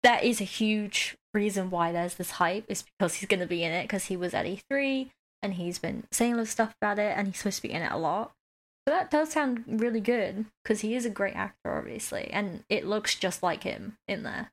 that 0.02 0.24
is 0.24 0.40
a 0.40 0.44
huge 0.44 1.16
reason 1.34 1.68
why 1.68 1.92
there's 1.92 2.14
this 2.14 2.30
hype 2.32 2.64
is 2.68 2.84
because 2.98 3.16
he's 3.16 3.28
gonna 3.28 3.46
be 3.46 3.62
in 3.62 3.72
it 3.72 3.82
because 3.82 4.06
he 4.06 4.16
was 4.16 4.32
at 4.32 4.46
E3 4.46 5.10
and 5.42 5.54
he's 5.54 5.78
been 5.78 6.04
saying 6.10 6.32
a 6.32 6.36
lot 6.36 6.42
of 6.42 6.48
stuff 6.48 6.74
about 6.80 6.98
it 6.98 7.14
and 7.14 7.28
he's 7.28 7.36
supposed 7.36 7.56
to 7.56 7.68
be 7.68 7.72
in 7.72 7.82
it 7.82 7.92
a 7.92 7.98
lot. 7.98 8.32
So 8.90 8.96
that 8.96 9.08
does 9.12 9.30
sound 9.30 9.62
really 9.68 10.00
good 10.00 10.46
because 10.64 10.80
he 10.80 10.96
is 10.96 11.04
a 11.04 11.10
great 11.10 11.36
actor, 11.36 11.78
obviously, 11.78 12.28
and 12.32 12.64
it 12.68 12.84
looks 12.84 13.14
just 13.14 13.40
like 13.40 13.62
him 13.62 13.96
in 14.08 14.24
there. 14.24 14.50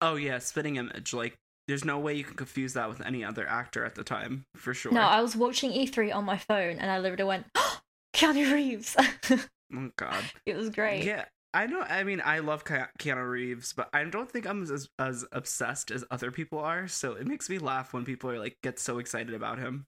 oh 0.00 0.14
yeah, 0.14 0.38
spitting 0.38 0.76
image 0.76 1.12
like 1.12 1.36
there's 1.68 1.84
no 1.84 1.98
way 1.98 2.14
you 2.14 2.24
can 2.24 2.36
confuse 2.36 2.72
that 2.72 2.88
with 2.88 3.02
any 3.02 3.22
other 3.22 3.46
actor 3.46 3.84
at 3.84 3.96
the 3.96 4.02
time, 4.02 4.46
for 4.56 4.72
sure. 4.72 4.92
No, 4.92 5.02
I 5.02 5.20
was 5.20 5.36
watching 5.36 5.72
E3 5.72 6.14
on 6.14 6.24
my 6.24 6.38
phone 6.38 6.78
and 6.78 6.90
I 6.90 7.00
literally 7.00 7.24
went, 7.24 7.48
oh, 7.54 7.80
Keanu 8.14 8.50
Reeves. 8.50 8.96
oh 9.30 9.90
god. 9.98 10.24
it 10.46 10.56
was 10.56 10.70
great. 10.70 11.04
Yeah, 11.04 11.26
I 11.52 11.66
know. 11.66 11.82
I 11.82 12.02
mean, 12.02 12.22
I 12.24 12.38
love 12.38 12.64
Ke- 12.64 12.88
Keanu 12.98 13.28
Reeves, 13.30 13.74
but 13.74 13.90
I 13.92 14.02
don't 14.04 14.30
think 14.30 14.46
I'm 14.46 14.62
as 14.62 14.88
as 14.98 15.26
obsessed 15.32 15.90
as 15.90 16.02
other 16.10 16.30
people 16.30 16.60
are. 16.60 16.88
So 16.88 17.12
it 17.12 17.26
makes 17.26 17.50
me 17.50 17.58
laugh 17.58 17.92
when 17.92 18.06
people 18.06 18.30
are 18.30 18.38
like 18.38 18.56
get 18.62 18.78
so 18.78 18.98
excited 18.98 19.34
about 19.34 19.58
him. 19.58 19.84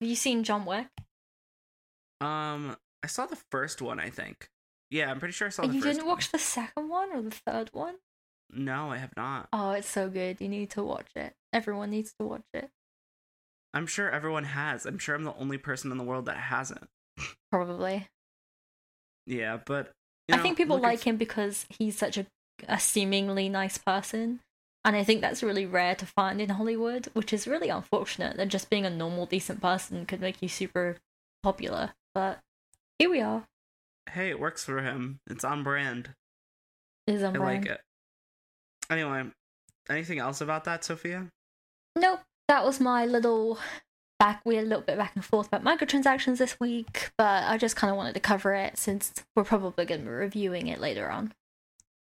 Have 0.00 0.08
you 0.08 0.14
seen 0.14 0.44
John 0.44 0.64
Wick? 0.64 0.86
Um, 2.20 2.76
I 3.02 3.06
saw 3.06 3.26
the 3.26 3.38
first 3.50 3.80
one. 3.82 3.98
I 4.00 4.10
think. 4.10 4.48
Yeah, 4.90 5.10
I'm 5.10 5.18
pretty 5.18 5.32
sure 5.32 5.48
I 5.48 5.50
saw. 5.50 5.64
You 5.64 5.74
first 5.80 5.84
didn't 5.84 6.06
one. 6.06 6.16
watch 6.16 6.30
the 6.32 6.38
second 6.38 6.88
one 6.88 7.10
or 7.12 7.22
the 7.22 7.30
third 7.30 7.70
one? 7.72 7.96
No, 8.50 8.90
I 8.90 8.96
have 8.96 9.14
not. 9.16 9.48
Oh, 9.52 9.72
it's 9.72 9.88
so 9.88 10.08
good. 10.08 10.40
You 10.40 10.48
need 10.48 10.70
to 10.70 10.82
watch 10.82 11.08
it. 11.14 11.34
Everyone 11.52 11.90
needs 11.90 12.14
to 12.18 12.26
watch 12.26 12.44
it. 12.54 12.70
I'm 13.74 13.86
sure 13.86 14.10
everyone 14.10 14.44
has. 14.44 14.86
I'm 14.86 14.98
sure 14.98 15.14
I'm 15.14 15.24
the 15.24 15.34
only 15.36 15.58
person 15.58 15.92
in 15.92 15.98
the 15.98 16.04
world 16.04 16.24
that 16.26 16.38
hasn't. 16.38 16.88
Probably. 17.52 18.08
Yeah, 19.26 19.58
but 19.64 19.92
you 20.28 20.34
I 20.34 20.36
know, 20.38 20.42
think 20.42 20.56
people 20.56 20.78
like 20.78 21.00
f- 21.00 21.04
him 21.04 21.16
because 21.18 21.66
he's 21.68 21.98
such 21.98 22.16
a, 22.16 22.26
a 22.66 22.80
seemingly 22.80 23.48
nice 23.50 23.76
person. 23.76 24.40
And 24.84 24.96
I 24.96 25.04
think 25.04 25.20
that's 25.20 25.42
really 25.42 25.66
rare 25.66 25.94
to 25.96 26.06
find 26.06 26.40
in 26.40 26.48
Hollywood, 26.48 27.08
which 27.12 27.32
is 27.34 27.46
really 27.46 27.68
unfortunate 27.68 28.38
that 28.38 28.48
just 28.48 28.70
being 28.70 28.86
a 28.86 28.90
normal, 28.90 29.26
decent 29.26 29.60
person 29.60 30.06
could 30.06 30.20
make 30.20 30.40
you 30.40 30.48
super 30.48 30.96
popular. 31.42 31.90
But 32.14 32.38
here 32.98 33.10
we 33.10 33.20
are. 33.20 33.44
Hey, 34.10 34.30
it 34.30 34.40
works 34.40 34.64
for 34.64 34.80
him. 34.82 35.20
It's 35.28 35.44
on 35.44 35.62
brand. 35.62 36.10
It 37.06 37.14
is 37.14 37.22
on 37.22 37.32
brand. 37.32 37.36
I 37.42 37.46
brand. 37.46 37.64
like 37.66 37.74
it. 37.74 37.80
Anyway, 38.90 39.30
anything 39.90 40.18
else 40.18 40.40
about 40.40 40.64
that, 40.64 40.84
Sophia? 40.84 41.26
Nope, 41.96 42.20
that 42.48 42.64
was 42.64 42.80
my 42.80 43.04
little 43.04 43.58
back. 44.18 44.40
We 44.44 44.56
had 44.56 44.64
a 44.64 44.68
little 44.68 44.84
bit 44.84 44.96
back 44.98 45.12
and 45.14 45.24
forth 45.24 45.48
about 45.48 45.64
microtransactions 45.64 46.38
this 46.38 46.58
week, 46.58 47.10
but 47.18 47.44
I 47.44 47.58
just 47.58 47.76
kind 47.76 47.90
of 47.90 47.96
wanted 47.96 48.14
to 48.14 48.20
cover 48.20 48.54
it 48.54 48.78
since 48.78 49.12
we're 49.36 49.44
probably 49.44 49.84
going 49.84 50.00
to 50.00 50.06
be 50.06 50.10
reviewing 50.12 50.68
it 50.68 50.80
later 50.80 51.10
on. 51.10 51.34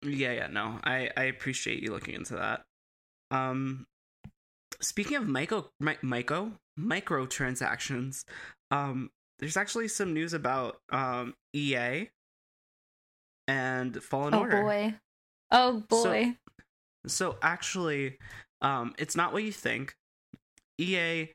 Yeah, 0.04 0.32
yeah, 0.34 0.48
no. 0.48 0.80
I 0.84 1.10
I 1.18 1.24
appreciate 1.24 1.82
you 1.82 1.92
looking 1.92 2.14
into 2.14 2.36
that. 2.36 2.64
Um 3.32 3.88
speaking 4.80 5.18
of 5.18 5.28
micro 5.28 5.70
mi- 5.80 5.98
micro 6.04 6.52
microtransactions, 6.80 8.24
um 8.70 9.10
there's 9.40 9.58
actually 9.58 9.88
some 9.88 10.14
news 10.14 10.34
about 10.34 10.78
um 10.92 11.34
EA 11.54 12.10
and 13.48 14.02
Fallen 14.04 14.34
Oh 14.34 14.40
Order. 14.40 14.58
Oh 14.58 14.64
boy. 14.64 14.94
Oh 15.52 15.84
boy. 15.88 16.36
So 17.08 17.38
actually, 17.42 18.18
um, 18.62 18.94
it's 18.98 19.16
not 19.16 19.34
what 19.34 19.44
you 19.44 19.52
think. 19.52 19.96
EA, 20.80 21.30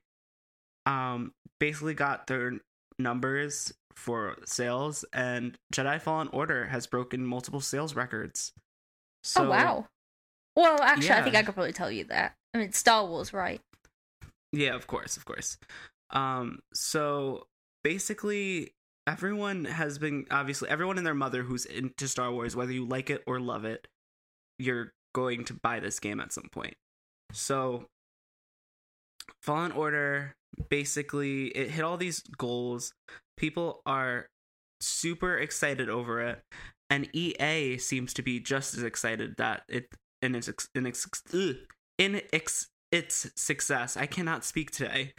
um, 0.86 1.32
basically 1.58 1.94
got 1.94 2.26
their 2.26 2.52
numbers 2.98 3.72
for 3.94 4.36
sales, 4.44 5.04
and 5.12 5.56
Jedi 5.72 6.00
Fallen 6.00 6.28
Order 6.28 6.66
has 6.66 6.86
broken 6.86 7.24
multiple 7.24 7.60
sales 7.60 7.94
records. 7.94 8.52
So, 9.24 9.46
oh 9.46 9.50
wow. 9.50 9.86
Well, 10.56 10.80
actually, 10.82 11.12
I 11.12 11.22
think. 11.22 11.36
I 11.36 11.42
could 11.42 11.54
probably 11.54 11.72
tell 11.72 11.90
you 11.90 12.04
that. 12.04 12.34
I 12.52 12.58
mean, 12.58 12.72
Star 12.72 13.06
Wars, 13.06 13.32
right? 13.32 13.60
Yeah, 14.52 14.74
of 14.74 14.86
course, 14.86 15.16
of 15.16 15.24
course. 15.24 15.56
Um, 16.10 16.58
so 16.74 17.46
basically, 17.82 18.74
everyone 19.06 19.64
has 19.64 19.98
been 19.98 20.26
obviously 20.30 20.68
everyone 20.68 20.98
and 20.98 21.06
their 21.06 21.14
mother 21.14 21.42
who's 21.42 21.64
into 21.64 22.08
Star 22.08 22.32
Wars, 22.32 22.56
whether 22.56 22.72
you 22.72 22.86
like 22.86 23.10
it 23.10 23.22
or 23.26 23.40
love 23.40 23.64
it, 23.64 23.86
you're 24.58 24.92
going 25.14 25.44
to 25.44 25.54
buy 25.54 25.80
this 25.80 26.00
game 26.00 26.20
at 26.20 26.32
some 26.32 26.48
point. 26.52 26.74
So, 27.32 27.86
Fallen 29.42 29.72
Order 29.72 30.34
basically 30.68 31.46
it 31.48 31.70
hit 31.70 31.84
all 31.84 31.96
these 31.96 32.20
goals. 32.20 32.92
People 33.36 33.80
are 33.86 34.28
super 34.80 35.38
excited 35.38 35.88
over 35.88 36.20
it, 36.20 36.42
and 36.90 37.08
EA 37.14 37.78
seems 37.78 38.12
to 38.14 38.22
be 38.22 38.40
just 38.40 38.74
as 38.74 38.82
excited 38.82 39.36
that 39.38 39.62
it 39.68 39.86
in 40.20 40.34
its 40.34 40.48
in 40.74 40.86
its 40.86 41.06
in 41.98 42.20
its 42.32 42.68
its 42.90 43.30
success. 43.36 43.96
I 43.96 44.06
cannot 44.06 44.44
speak 44.44 44.70
today. 44.70 45.14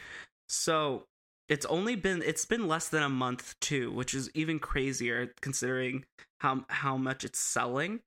So 0.48 1.06
it's 1.48 1.66
only 1.66 1.96
been 1.96 2.22
it's 2.22 2.44
been 2.44 2.66
less 2.68 2.88
than 2.88 3.02
a 3.02 3.08
month 3.08 3.54
too, 3.60 3.92
which 3.92 4.14
is 4.14 4.30
even 4.34 4.58
crazier 4.58 5.32
considering 5.40 6.04
how 6.40 6.64
how 6.68 6.96
much 6.96 7.24
it's 7.24 7.38
selling. 7.38 8.00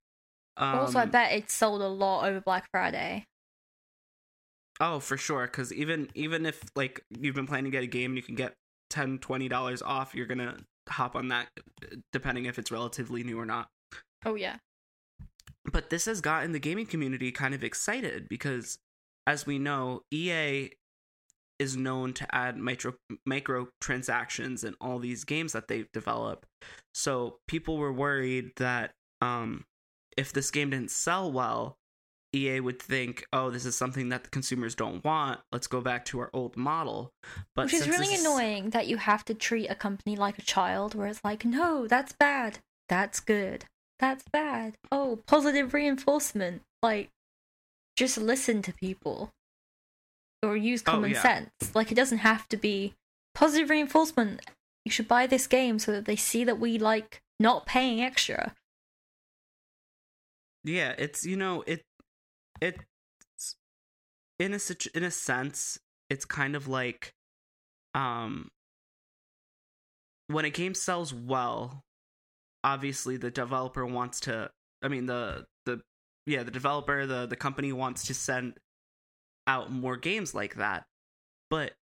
Um, 0.56 0.78
also, 0.80 0.98
I 0.98 1.06
bet 1.06 1.32
it 1.32 1.50
sold 1.50 1.82
a 1.82 1.88
lot 1.88 2.26
over 2.26 2.40
Black 2.40 2.68
Friday. 2.70 3.26
Oh, 4.80 5.00
for 5.00 5.16
sure. 5.16 5.46
Because 5.46 5.72
even 5.72 6.08
even 6.14 6.46
if 6.46 6.62
like 6.74 7.04
you've 7.10 7.34
been 7.34 7.46
planning 7.46 7.66
to 7.66 7.70
get 7.70 7.84
a 7.84 7.88
game, 7.88 8.12
and 8.12 8.16
you 8.16 8.22
can 8.22 8.34
get 8.34 8.54
10 8.90 9.18
20 9.18 9.48
dollars 9.48 9.82
off. 9.82 10.14
You're 10.14 10.26
gonna 10.26 10.56
hop 10.88 11.14
on 11.14 11.28
that, 11.28 11.48
depending 12.12 12.46
if 12.46 12.58
it's 12.58 12.70
relatively 12.70 13.22
new 13.22 13.38
or 13.38 13.46
not. 13.46 13.68
Oh 14.24 14.34
yeah. 14.34 14.56
But 15.70 15.90
this 15.90 16.06
has 16.06 16.20
gotten 16.20 16.52
the 16.52 16.58
gaming 16.58 16.86
community 16.86 17.30
kind 17.30 17.54
of 17.54 17.62
excited 17.62 18.28
because, 18.28 18.78
as 19.26 19.46
we 19.46 19.58
know, 19.58 20.02
EA 20.10 20.70
is 21.58 21.76
known 21.76 22.12
to 22.14 22.34
add 22.34 22.56
micro 22.56 22.94
microtransactions 23.28 24.64
in 24.64 24.74
all 24.80 24.98
these 24.98 25.24
games 25.24 25.52
that 25.52 25.68
they 25.68 25.86
develop. 25.92 26.46
So 26.94 27.38
people 27.48 27.76
were 27.76 27.92
worried 27.92 28.52
that 28.56 28.92
um, 29.20 29.64
if 30.16 30.32
this 30.32 30.50
game 30.50 30.70
didn't 30.70 30.90
sell 30.90 31.30
well, 31.30 31.76
EA 32.34 32.60
would 32.60 32.80
think, 32.80 33.24
"Oh, 33.32 33.50
this 33.50 33.64
is 33.64 33.76
something 33.76 34.10
that 34.10 34.24
the 34.24 34.30
consumers 34.30 34.74
don't 34.74 35.02
want. 35.04 35.40
Let's 35.50 35.66
go 35.66 35.80
back 35.80 36.04
to 36.06 36.20
our 36.20 36.30
old 36.32 36.56
model." 36.56 37.12
But 37.54 37.66
Which 37.66 37.74
is 37.74 37.88
really 37.88 38.14
annoying 38.14 38.70
that 38.70 38.86
you 38.86 38.98
have 38.98 39.24
to 39.26 39.34
treat 39.34 39.68
a 39.68 39.74
company 39.74 40.16
like 40.16 40.38
a 40.38 40.42
child, 40.42 40.94
where 40.94 41.08
it's 41.08 41.24
like, 41.24 41.44
no, 41.44 41.86
that's 41.86 42.12
bad, 42.12 42.58
that's 42.88 43.20
good, 43.20 43.64
that's 43.98 44.24
bad. 44.30 44.74
Oh, 44.92 45.20
positive 45.26 45.72
reinforcement. 45.72 46.62
Like, 46.82 47.08
just 47.96 48.18
listen 48.18 48.62
to 48.62 48.72
people 48.72 49.32
or 50.42 50.56
use 50.56 50.82
Oh, 50.86 50.92
common 50.92 51.10
yeah. 51.10 51.22
sense. 51.22 51.74
Like, 51.74 51.90
it 51.92 51.96
doesn't 51.96 52.18
have 52.18 52.48
to 52.48 52.56
be 52.56 52.94
positive 53.34 53.70
reinforcement. 53.70 54.40
You 54.84 54.90
should 54.90 55.08
buy 55.08 55.26
this 55.26 55.46
game 55.46 55.78
so 55.78 55.92
that 55.92 56.04
they 56.06 56.16
see 56.16 56.44
that 56.44 56.58
we 56.58 56.78
like 56.78 57.20
not 57.40 57.66
paying 57.66 58.00
extra. 58.02 58.54
yeah 60.64 60.92
it's 60.98 61.24
you 61.24 61.36
know 61.36 61.62
it 61.66 61.82
it's 62.60 63.56
in 64.38 64.52
a 64.52 64.58
situ- 64.58 64.90
in 64.94 65.04
a 65.04 65.10
sense 65.10 65.78
it's 66.10 66.24
kind 66.24 66.56
of 66.56 66.66
like 66.68 67.14
um 67.94 68.48
when 70.26 70.44
a 70.44 70.50
game 70.50 70.74
sells 70.74 71.14
well 71.14 71.84
obviously 72.64 73.16
the 73.16 73.30
developer 73.30 73.86
wants 73.86 74.18
to 74.20 74.50
i 74.82 74.88
mean 74.88 75.06
the 75.06 75.46
the 75.64 75.80
yeah 76.26 76.42
the 76.42 76.50
developer 76.50 77.06
the 77.06 77.24
the 77.26 77.36
company 77.36 77.72
wants 77.72 78.04
to 78.06 78.12
send 78.12 78.58
out 79.48 79.72
more 79.72 79.96
games 79.96 80.32
like 80.34 80.54
that 80.54 80.84
but 81.50 81.72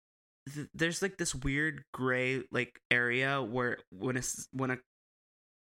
th- 0.54 0.68
there's 0.74 1.02
like 1.02 1.18
this 1.18 1.34
weird 1.34 1.82
gray 1.92 2.42
like 2.50 2.80
area 2.90 3.42
where 3.42 3.78
when 3.90 4.16
a 4.16 4.22
when 4.52 4.70
a 4.70 4.78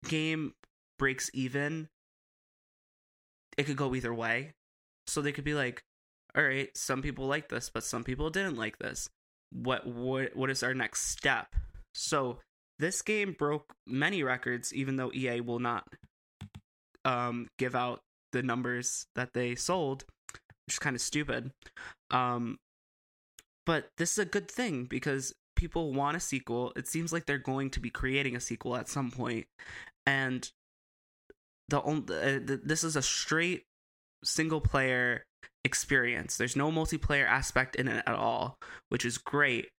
game 0.08 0.54
breaks 0.98 1.30
even 1.34 1.88
it 3.60 3.66
could 3.66 3.76
go 3.76 3.94
either 3.94 4.14
way. 4.14 4.54
So 5.08 5.22
they 5.22 5.34
could 5.34 5.44
be 5.44 5.54
like, 5.54 5.84
all 6.34 6.44
right, 6.44 6.70
some 6.78 7.02
people 7.02 7.28
like 7.28 7.50
this, 7.50 7.70
but 7.70 7.84
some 7.84 8.06
people 8.06 8.30
didn't 8.30 8.56
like 8.56 8.80
this. 8.80 9.10
What 9.52 9.86
what 9.86 10.34
what 10.36 10.50
is 10.50 10.64
our 10.64 10.74
next 10.74 11.08
step? 11.08 11.48
So 11.94 12.40
this 12.78 13.02
game 13.02 13.36
broke 13.38 13.74
many 13.86 14.24
records, 14.24 14.74
even 14.74 14.96
though 14.96 15.12
EA 15.14 15.42
will 15.42 15.60
not 15.60 15.84
um 17.04 17.48
give 17.58 17.76
out 17.76 18.00
the 18.32 18.44
numbers 18.44 19.08
that 19.16 19.34
they 19.34 19.56
sold, 19.56 20.06
which 20.70 20.76
is 20.76 20.80
kind 20.80 20.96
of 20.96 21.02
stupid. 21.02 21.52
Um 22.12 22.60
but 23.66 23.90
this 23.98 24.12
is 24.12 24.20
a 24.20 24.26
good 24.26 24.50
thing 24.50 24.86
because 24.86 25.34
people 25.56 25.94
want 25.94 26.16
a 26.16 26.20
sequel. 26.20 26.74
It 26.76 26.88
seems 26.88 27.12
like 27.12 27.26
they're 27.26 27.40
going 27.40 27.72
to 27.72 27.80
be 27.80 27.90
creating 27.90 28.36
a 28.36 28.40
sequel 28.40 28.76
at 28.76 28.88
some 28.88 29.10
point, 29.10 29.48
and 30.06 30.48
the 31.70 31.82
only 31.82 32.16
uh, 32.16 32.40
th- 32.40 32.62
this 32.64 32.84
is 32.84 32.96
a 32.96 33.02
straight 33.02 33.64
single 34.24 34.62
player 34.62 35.26
experience. 35.64 36.38
There's 36.38 36.56
no 36.56 36.72
multiplayer 36.72 37.26
aspect 37.26 37.76
in 37.76 37.88
it 37.88 38.04
at 38.06 38.16
all, 38.16 38.58
which 38.90 39.06
is 39.06 39.18
great. 39.18 39.70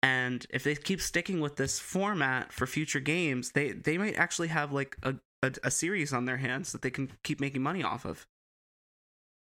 And 0.00 0.46
if 0.50 0.62
they 0.62 0.76
keep 0.76 1.00
sticking 1.00 1.40
with 1.40 1.56
this 1.56 1.80
format 1.80 2.52
for 2.52 2.68
future 2.68 3.00
games, 3.00 3.50
they 3.52 3.72
they 3.72 3.98
might 3.98 4.16
actually 4.16 4.48
have 4.48 4.72
like 4.72 4.96
a 5.02 5.16
a, 5.42 5.52
a 5.64 5.70
series 5.70 6.12
on 6.12 6.24
their 6.24 6.36
hands 6.36 6.72
that 6.72 6.82
they 6.82 6.90
can 6.90 7.10
keep 7.24 7.40
making 7.40 7.62
money 7.62 7.82
off 7.82 8.04
of. 8.04 8.26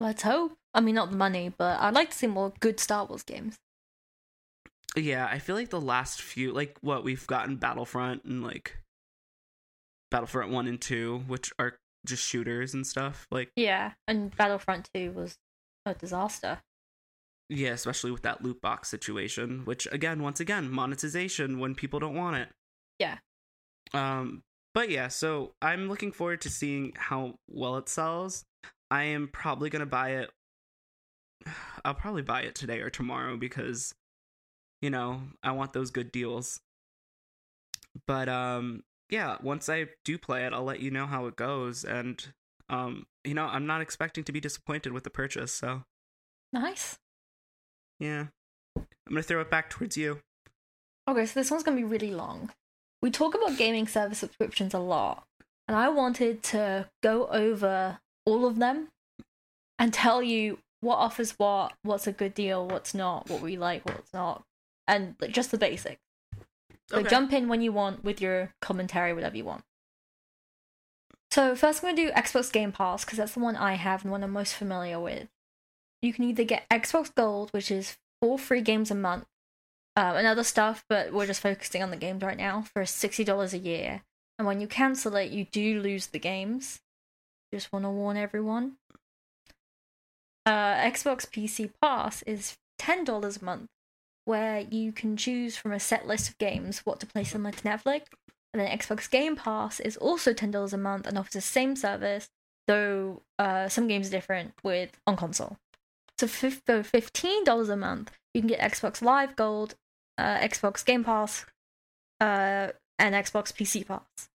Let's 0.01 0.23
hope. 0.23 0.57
I 0.73 0.81
mean, 0.81 0.95
not 0.95 1.11
the 1.11 1.17
money, 1.17 1.53
but 1.57 1.81
I'd 1.81 1.95
like 1.95 2.11
to 2.11 2.17
see 2.17 2.27
more 2.27 2.53
good 2.61 2.81
Star 2.81 3.05
Wars 3.05 3.23
games. 3.23 3.57
Yeah, 4.97 5.27
I 5.31 5.39
feel 5.39 5.55
like 5.57 5.71
the 5.71 5.81
last 5.81 6.21
few, 6.23 6.53
like 6.53 6.77
what 6.81 7.05
we've 7.05 7.27
gotten 7.27 7.57
Battlefront 7.57 8.25
and 8.25 8.43
like 8.43 8.79
Battlefront 10.11 10.51
1 10.51 10.67
and 10.67 10.81
2, 10.81 11.25
which 11.29 11.53
are 11.59 11.77
just 12.07 12.27
shooters 12.27 12.75
and 12.75 12.87
stuff. 12.87 13.27
Like, 13.31 13.51
Yeah, 13.57 13.93
and 14.09 14.35
Battlefront 14.37 14.89
2 14.95 15.13
was 15.13 15.37
a 15.87 15.95
disaster. 15.95 16.59
yeah, 17.49 17.71
especially 17.71 18.11
with 18.11 18.23
that 18.23 18.43
loot 18.43 18.61
box 18.61 18.89
situation, 18.89 19.65
which 19.65 19.87
again, 19.93 20.23
once 20.23 20.41
again, 20.41 20.71
monetization 20.71 21.59
when 21.59 21.75
people 21.75 22.01
don't 22.01 22.15
want 22.17 22.37
it. 22.37 22.49
Yeah. 22.99 23.19
Um, 23.93 24.43
but 24.75 24.89
yeah, 24.91 25.09
so 25.09 25.53
I'm 25.61 25.89
looking 25.89 26.13
forward 26.13 26.41
to 26.43 26.51
seeing 26.51 26.93
how 26.97 27.35
well 27.49 27.77
it 27.77 27.89
sells. 27.89 28.45
I 28.91 29.05
am 29.05 29.29
probably 29.33 29.71
gonna 29.71 29.87
buy 29.87 30.11
it. 30.11 30.31
I'll 31.85 31.95
probably 31.95 32.23
buy 32.23 32.43
it 32.43 32.55
today 32.55 32.81
or 32.81 32.91
tomorrow 32.91 33.37
because, 33.37 33.95
you 34.83 34.91
know, 34.91 35.23
I 35.43 35.53
want 35.53 35.73
those 35.73 35.91
good 35.91 36.13
deals. 36.13 36.61
But 38.07 38.29
um, 38.29 38.83
yeah, 39.09 39.37
once 39.43 39.69
I 39.69 39.87
do 40.05 40.19
play 40.19 40.45
it, 40.45 40.53
I'll 40.53 40.65
let 40.65 40.81
you 40.81 40.91
know 40.91 41.07
how 41.07 41.27
it 41.27 41.37
goes, 41.37 41.85
and 41.85 42.25
um, 42.69 43.07
you 43.25 43.35
know, 43.35 43.47
I'm 43.47 43.67
not 43.67 43.81
expecting 43.81 44.25
to 44.25 44.33
be 44.33 44.41
disappointed 44.41 44.93
with 44.93 45.05
the 45.05 45.11
purchase. 45.11 45.53
So 45.53 45.83
Nice. 46.53 46.99
yeah, 47.99 48.27
I'm 48.77 48.87
gonna 49.09 49.23
throw 49.23 49.41
it 49.41 49.51
back 49.51 49.71
towards 49.71 49.97
you. 49.97 50.21
Okay, 51.09 51.27
so 51.27 51.41
this 51.41 51.51
one's 51.51 51.63
gonna 51.65 51.77
be 51.77 51.85
really 51.85 52.13
long. 52.13 52.51
We 53.03 53.11
talk 53.11 53.35
about 53.35 53.57
gaming 53.57 53.89
service 53.89 54.19
subscriptions 54.19 54.75
a 54.75 54.79
lot, 54.79 55.25
and 55.67 55.77
I 55.77 55.89
wanted 55.89 56.43
to 56.45 56.89
go 57.03 57.27
over 57.29 57.99
all 58.27 58.47
of 58.47 58.59
them 58.59 58.89
and 59.79 59.93
tell 59.93 60.23
you 60.23 60.59
what 60.81 60.97
offers 60.97 61.33
what, 61.33 61.75
what's 61.83 62.07
a 62.07 62.13
good 62.13 62.35
deal, 62.35 62.67
what's 62.67 62.95
not, 62.95 63.29
what 63.29 63.43
we 63.43 63.57
like, 63.57 63.85
what's 63.87 64.13
not, 64.13 64.43
and 64.87 65.15
like, 65.21 65.33
just 65.33 65.51
the 65.51 65.59
basics. 65.59 66.01
So 66.89 66.99
Okay. 66.99 67.09
jump 67.09 67.33
in 67.33 67.49
when 67.49 67.61
you 67.61 67.73
want 67.73 68.03
with 68.03 68.21
your 68.21 68.53
commentary, 68.61 69.13
whatever 69.13 69.37
you 69.37 69.45
want. 69.45 69.63
So 71.31 71.55
first, 71.55 71.83
I'm 71.85 71.95
gonna 71.95 72.09
do 72.09 72.13
Xbox 72.13 72.51
Game 72.53 72.73
Pass 72.73 73.05
because 73.05 73.19
that's 73.19 73.35
the 73.35 73.41
one 73.41 73.57
I 73.57 73.75
have 73.75 74.03
and 74.03 74.11
one 74.11 74.25
I'm 74.25 74.33
most 74.33 74.55
familiar 74.55 74.99
with. 74.99 75.29
You 76.03 76.13
can 76.13 76.25
either 76.25 76.45
get 76.45 76.69
Xbox 76.69 77.15
Gold, 77.15 77.51
which 77.53 77.71
is 77.71 77.99
four 78.21 78.39
free 78.39 78.63
games 78.63 78.91
a 78.91 78.95
month, 78.97 79.27
um, 79.97 80.17
and 80.17 80.27
other 80.27 80.43
stuff, 80.43 80.85
but 80.89 81.13
we're 81.13 81.27
just 81.27 81.43
focusing 81.43 81.83
on 81.83 81.91
the 81.91 81.97
games 81.97 82.23
right 82.23 82.37
now 82.37 82.63
for 82.63 82.85
sixty 82.85 83.23
dollars 83.23 83.55
a 83.55 83.59
year. 83.59 84.03
And 84.39 84.47
when 84.47 84.61
you 84.61 84.67
cancel 84.67 85.15
it, 85.17 85.31
you 85.31 85.45
do 85.45 85.81
lose 85.81 86.09
the 86.09 86.19
games. 86.19 86.81
Just 87.53 87.73
want 87.73 87.85
to 87.85 87.91
warn 87.91 88.17
everyone. 88.17 88.77
Uh, 90.47 90.75
Xbox 90.75 91.27
PC 91.29 91.71
Pass 91.83 92.23
is 92.23 92.57
ten 92.79 93.05
dollars 93.05 93.39
a 93.39 93.45
month, 93.45 93.67
where 94.25 94.61
you 94.61 94.93
can 94.93 95.17
choose 95.17 95.57
from 95.57 95.73
a 95.73 95.81
set 95.81 96.07
list 96.07 96.29
of 96.29 96.39
games 96.39 96.81
what 96.81 97.01
to 97.01 97.07
play 97.07 97.25
similar 97.25 97.53
to 97.53 97.63
Netflix. 97.63 98.03
And 98.53 98.61
then 98.61 98.79
Xbox 98.79 99.09
Game 99.09 99.37
Pass 99.37 99.81
is 99.81 99.97
also 99.97 100.33
ten 100.33 100.51
dollars 100.51 100.73
a 100.73 100.79
month 100.79 101.07
and 101.07 101.19
offers 101.19 101.33
the 101.35 101.41
same 101.41 101.77
service, 101.77 102.29
though 102.67 103.23
uh, 103.39 103.69
some 103.69 103.87
games 103.89 104.09
are 104.09 104.13
different 104.13 104.55
with 104.65 104.99
on 105.07 105.17
console. 105.17 105.57
So 106.19 106.27
for 106.27 106.83
fifteen 106.83 107.45
dollars 107.45 107.69
a 107.69 107.77
month, 107.77 108.13
you 108.35 108.41
can 108.41 108.49
get 108.49 108.61
Xbox 108.61 109.03
Live 109.03 109.37
Gold, 109.37 109.75
uh, 110.19 110.39
Xbox 110.39 110.85
Game 110.85 111.05
Pass, 111.05 111.47
uh, 112.21 112.69
and 112.99 113.15
Xbox 113.15 113.53
PC 113.53 113.87
Pass. 113.87 114.29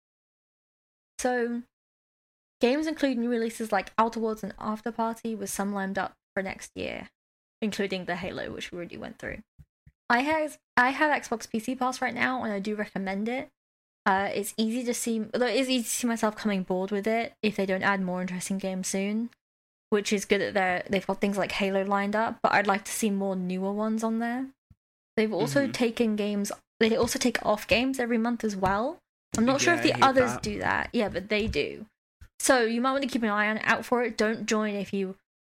So 1.19 1.63
games 2.63 2.87
include 2.87 3.19
new 3.19 3.29
releases 3.29 3.73
like 3.73 3.93
Outer 3.99 4.21
Worlds 4.21 4.43
and 4.45 4.55
After 4.59 4.91
Party, 4.93 5.35
with 5.35 5.51
some 5.51 5.75
lined 5.75 5.99
up 5.99 6.13
for 6.33 6.43
next 6.43 6.71
year, 6.77 7.09
including 7.61 8.05
the 8.07 8.17
Halo, 8.17 8.51
which 8.53 8.71
we 8.71 8.77
already 8.77 8.97
went 8.97 9.19
through. 9.19 9.39
I 10.09 10.21
have 10.21 10.59
I 10.77 10.91
have 10.91 11.11
Xbox 11.23 11.49
PC 11.49 11.79
Pass 11.79 12.01
right 12.01 12.15
now, 12.15 12.43
and 12.45 12.53
I 12.53 12.61
do 12.61 12.75
recommend 12.77 13.29
it. 13.29 13.49
Uh, 14.07 14.31
it's 14.33 14.55
easy 14.57 14.85
to 14.85 14.95
see, 14.95 15.25
although 15.35 15.47
it 15.47 15.57
is 15.57 15.69
easy 15.69 15.85
to 15.85 15.91
see 15.91 16.07
myself 16.07 16.37
coming 16.37 16.63
bored 16.63 16.91
with 16.91 17.07
it 17.07 17.35
if 17.43 17.57
they 17.57 17.67
don't 17.67 17.83
add 17.83 18.01
more 18.01 18.21
interesting 18.21 18.59
games 18.59 18.89
soon, 18.89 19.31
which 19.91 20.13
is 20.13 20.25
good 20.25 20.41
that 20.41 20.55
they're 20.55 20.83
they've 20.89 21.07
got 21.07 21.21
things 21.21 21.37
like 21.37 21.53
Halo 21.53 21.85
lined 21.85 22.15
up. 22.17 22.39
But 22.43 22.53
I'd 22.53 22.67
like 22.67 22.85
to 22.85 22.93
see 22.93 23.11
more 23.11 23.37
newer 23.37 23.73
ones 23.73 24.05
on 24.05 24.19
there. 24.21 24.47
They've 25.17 25.33
also 25.33 25.67
Mhm. 25.67 25.73
taken 25.73 26.17
games. 26.17 26.53
They 26.81 26.97
also 26.97 27.19
take 27.19 27.45
off 27.45 27.67
games 27.67 27.99
every 28.01 28.19
month 28.19 28.45
as 28.45 28.57
well. 28.57 28.99
I'm 29.37 29.45
not 29.45 29.61
sure 29.61 29.75
if 29.75 29.83
the 29.83 29.95
others 30.03 30.33
that. 30.33 30.43
do 30.43 30.59
that. 30.59 30.91
Yeah, 30.93 31.09
but 31.09 31.29
they 31.29 31.47
do. 31.47 31.87
So 32.43 32.65
you 32.65 32.81
might 32.81 32.91
want 32.91 33.05
to 33.05 33.09
keep 33.09 33.23
an 33.23 33.29
eye 33.29 33.49
on 33.49 33.61
out 33.63 33.85
for 33.85 34.03
it. 34.03 34.19
Don't 34.19 34.47
join 34.47 34.75
if 34.75 34.93
you 34.93 35.15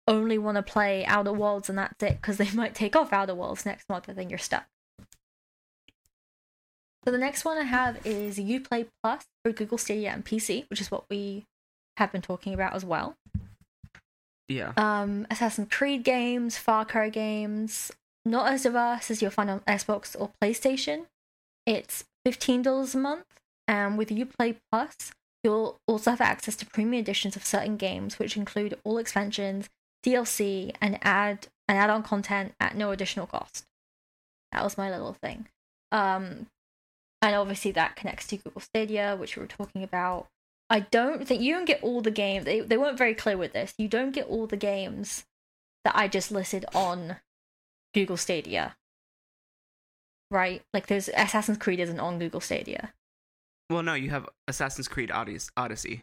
only 0.07 0.37
want 0.37 0.57
to 0.57 0.63
play 0.63 1.03
Outer 1.07 1.33
Worlds 1.33 1.71
and 1.71 1.79
that's 1.79 2.03
it, 2.03 2.21
because 2.21 2.37
they 2.37 2.51
might 2.55 2.75
take 2.75 2.95
off 2.95 3.11
Outer 3.11 3.35
Worlds 3.35 3.65
next 3.65 3.89
month 3.89 4.07
and 4.07 4.19
then 4.19 4.29
you're 4.29 4.39
stuck. 4.39 4.67
So 7.03 7.11
the 7.11 7.17
next 7.17 7.43
one 7.43 7.57
I 7.57 7.63
have 7.63 8.07
is 8.07 8.39
Uplay 8.39 8.87
Plus 9.03 9.25
for 9.43 9.53
Google 9.53 9.79
Stadia 9.79 10.11
and 10.11 10.27
PC, 10.27 10.69
which 10.69 10.79
is 10.79 10.91
what 10.91 11.05
we 11.09 11.47
have 11.97 12.13
been 12.13 12.21
talking 12.21 12.53
about 12.53 12.75
as 12.75 12.85
well. 12.85 13.15
Yeah. 14.51 14.75
Um, 14.77 15.27
Assassin's 15.31 15.73
Creed 15.73 16.05
games, 16.05 16.59
Far 16.59 16.85
Cry 16.85 17.09
games, 17.09 17.93
not 18.27 18.53
as 18.53 18.65
diverse 18.65 19.11
as 19.11 19.23
you'll 19.23 19.31
find 19.31 19.49
on 19.49 19.61
Xbox 19.61 20.15
or 20.19 20.33
PlayStation. 20.43 21.07
It's 21.65 22.05
fifteen 22.27 22.61
dollars 22.61 22.95
a 22.95 22.99
month, 22.99 23.25
and 23.67 23.97
with 23.97 24.11
Uplay 24.11 24.57
Plus, 24.71 25.13
you'll 25.45 25.79
also 25.87 26.11
have 26.11 26.21
access 26.21 26.57
to 26.57 26.67
premium 26.67 27.03
editions 27.03 27.37
of 27.37 27.45
certain 27.45 27.77
games, 27.77 28.19
which 28.19 28.37
include 28.37 28.79
all 28.83 28.99
expansions, 28.99 29.69
DLC, 30.05 30.75
and 30.81 30.99
add 31.03 31.49
and 31.69 31.79
add-on 31.79 32.03
content 32.03 32.55
at 32.61 32.77
no 32.77 32.91
additional 32.91 33.27
cost. 33.27 33.65
That 34.53 34.65
was 34.65 34.77
my 34.77 34.91
little 34.91 35.15
thing. 35.15 35.49
Um, 35.93 36.47
and 37.23 37.35
obviously 37.35 37.71
that 37.73 37.97
connects 37.97 38.27
to 38.29 38.37
Google 38.37 38.61
Stadia, 38.61 39.17
which 39.17 39.37
we 39.37 39.41
were 39.41 39.47
talking 39.47 39.83
about. 39.83 40.29
I 40.69 40.81
don't 40.81 41.27
think 41.27 41.43
you 41.43 41.55
don't 41.55 41.65
get 41.67 41.83
all 41.83 42.01
the 42.01 42.11
games. 42.11 42.45
They 42.45 42.61
they 42.61 42.77
weren't 42.77 42.99
very 42.99 43.15
clear 43.15 43.37
with 43.37 43.53
this. 43.53 43.75
You 43.79 43.89
don't 43.89 44.13
get 44.13 44.27
all 44.27 44.47
the 44.47 44.57
games 44.57 45.25
that 45.85 45.97
I 45.97 46.09
just 46.09 46.33
listed 46.33 46.65
on 46.75 47.17
Google 47.93 48.17
Stadia. 48.17 48.77
Right? 50.31 50.63
Like 50.73 50.87
there's 50.87 51.09
Assassin's 51.09 51.59
Creed 51.59 51.81
isn't 51.81 52.01
on 52.01 52.19
Google 52.19 52.41
Stadia. 52.41 52.93
Well, 53.71 53.83
no, 53.83 53.95
you 53.95 54.11
have 54.11 54.29
Assassin's 54.49 54.89
Creed 54.89 55.11
Odyssey. 55.11 56.01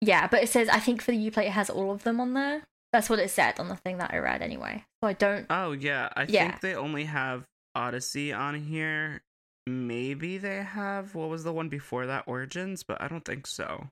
Yeah, 0.00 0.26
but 0.26 0.42
it 0.42 0.48
says 0.48 0.68
I 0.68 0.78
think 0.80 1.00
for 1.02 1.12
the 1.12 1.30
Uplay 1.30 1.46
it 1.46 1.52
has 1.52 1.70
all 1.70 1.92
of 1.92 2.02
them 2.02 2.20
on 2.20 2.34
there. 2.34 2.62
That's 2.92 3.08
what 3.08 3.18
it 3.20 3.30
said 3.30 3.58
on 3.60 3.68
the 3.68 3.76
thing 3.76 3.98
that 3.98 4.12
I 4.12 4.18
read 4.18 4.42
anyway. 4.42 4.84
So 5.02 5.08
I 5.08 5.12
don't 5.12 5.46
Oh 5.48 5.72
yeah, 5.72 6.08
I 6.16 6.26
Yeah. 6.28 6.48
think 6.48 6.60
they 6.60 6.74
only 6.74 7.04
have 7.04 7.44
Odyssey 7.74 8.32
on 8.32 8.54
here. 8.56 9.22
Maybe 9.66 10.38
they 10.38 10.62
have 10.62 11.14
what 11.14 11.28
was 11.28 11.44
the 11.44 11.52
one 11.52 11.68
before 11.68 12.06
that, 12.06 12.24
Origins, 12.26 12.82
but 12.82 13.00
I 13.00 13.06
don't 13.08 13.24
think 13.24 13.46
so. 13.46 13.86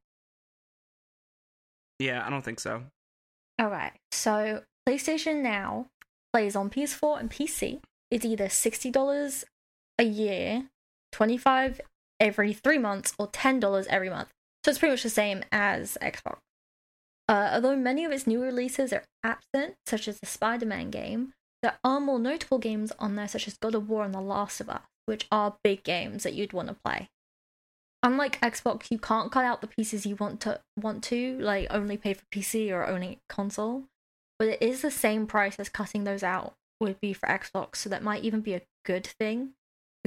Yeah, 1.98 2.26
I 2.26 2.30
don't 2.30 2.44
think 2.44 2.60
so. 2.60 2.84
Alright, 3.60 3.92
so 4.10 4.62
PlayStation 4.88 5.42
Now 5.42 5.86
plays 6.32 6.56
on 6.56 6.70
PS4 6.70 7.20
and 7.20 7.30
PC. 7.30 7.80
It's 8.10 8.24
either 8.24 8.46
$60 8.46 9.44
a 9.98 10.02
year, 10.02 10.64
25 11.12 11.80
every 12.20 12.52
three 12.52 12.78
months, 12.78 13.14
or 13.18 13.28
$10 13.28 13.86
every 13.88 14.10
month. 14.10 14.28
So 14.64 14.70
it's 14.70 14.78
pretty 14.78 14.92
much 14.92 15.02
the 15.02 15.10
same 15.10 15.42
as 15.50 15.96
Xbox. 16.02 16.36
Uh, 17.28 17.50
although 17.54 17.76
many 17.76 18.04
of 18.04 18.12
its 18.12 18.26
new 18.26 18.42
releases 18.42 18.92
are 18.92 19.04
absent, 19.24 19.74
such 19.86 20.06
as 20.06 20.18
the 20.20 20.26
Spider 20.26 20.66
Man 20.66 20.90
game, 20.90 21.32
there 21.62 21.78
are 21.84 22.00
more 22.00 22.18
notable 22.18 22.58
games 22.58 22.92
on 22.98 23.16
there, 23.16 23.28
such 23.28 23.46
as 23.46 23.56
God 23.56 23.74
of 23.74 23.88
War 23.88 24.04
and 24.04 24.14
The 24.14 24.20
Last 24.20 24.60
of 24.60 24.68
Us, 24.68 24.82
which 25.06 25.26
are 25.30 25.56
big 25.62 25.82
games 25.84 26.24
that 26.24 26.34
you'd 26.34 26.52
want 26.52 26.68
to 26.68 26.76
play. 26.84 27.08
Unlike 28.02 28.40
Xbox, 28.40 28.90
you 28.90 28.98
can't 28.98 29.30
cut 29.30 29.44
out 29.44 29.60
the 29.60 29.66
pieces 29.66 30.06
you 30.06 30.16
want 30.16 30.40
to 30.40 30.60
want 30.76 31.04
to, 31.04 31.38
like 31.38 31.66
only 31.70 31.96
pay 31.96 32.14
for 32.14 32.24
PC 32.32 32.70
or 32.70 32.86
only 32.86 33.18
console. 33.28 33.84
But 34.38 34.48
it 34.48 34.62
is 34.62 34.80
the 34.82 34.90
same 34.90 35.26
price 35.26 35.56
as 35.56 35.68
cutting 35.68 36.04
those 36.04 36.22
out 36.22 36.54
would 36.80 36.98
be 37.00 37.12
for 37.12 37.28
Xbox, 37.28 37.76
so 37.76 37.90
that 37.90 38.02
might 38.02 38.24
even 38.24 38.40
be 38.40 38.54
a 38.54 38.62
good 38.86 39.06
thing, 39.06 39.50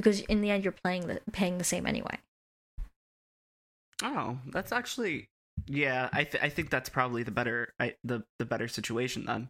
because 0.04 0.20
in 0.20 0.42
the 0.42 0.50
end 0.50 0.62
you're 0.62 0.72
playing 0.72 1.06
the 1.06 1.20
paying 1.32 1.58
the 1.58 1.64
same 1.64 1.86
anyway. 1.86 2.18
Oh, 4.02 4.38
that's 4.52 4.70
actually 4.70 5.30
yeah. 5.66 6.10
I 6.12 6.24
th- 6.24 6.42
I 6.42 6.48
think 6.48 6.70
that's 6.70 6.88
probably 6.88 7.22
the 7.22 7.30
better 7.30 7.72
I, 7.80 7.94
the 8.04 8.24
the 8.38 8.44
better 8.44 8.68
situation 8.68 9.24
then. 9.24 9.48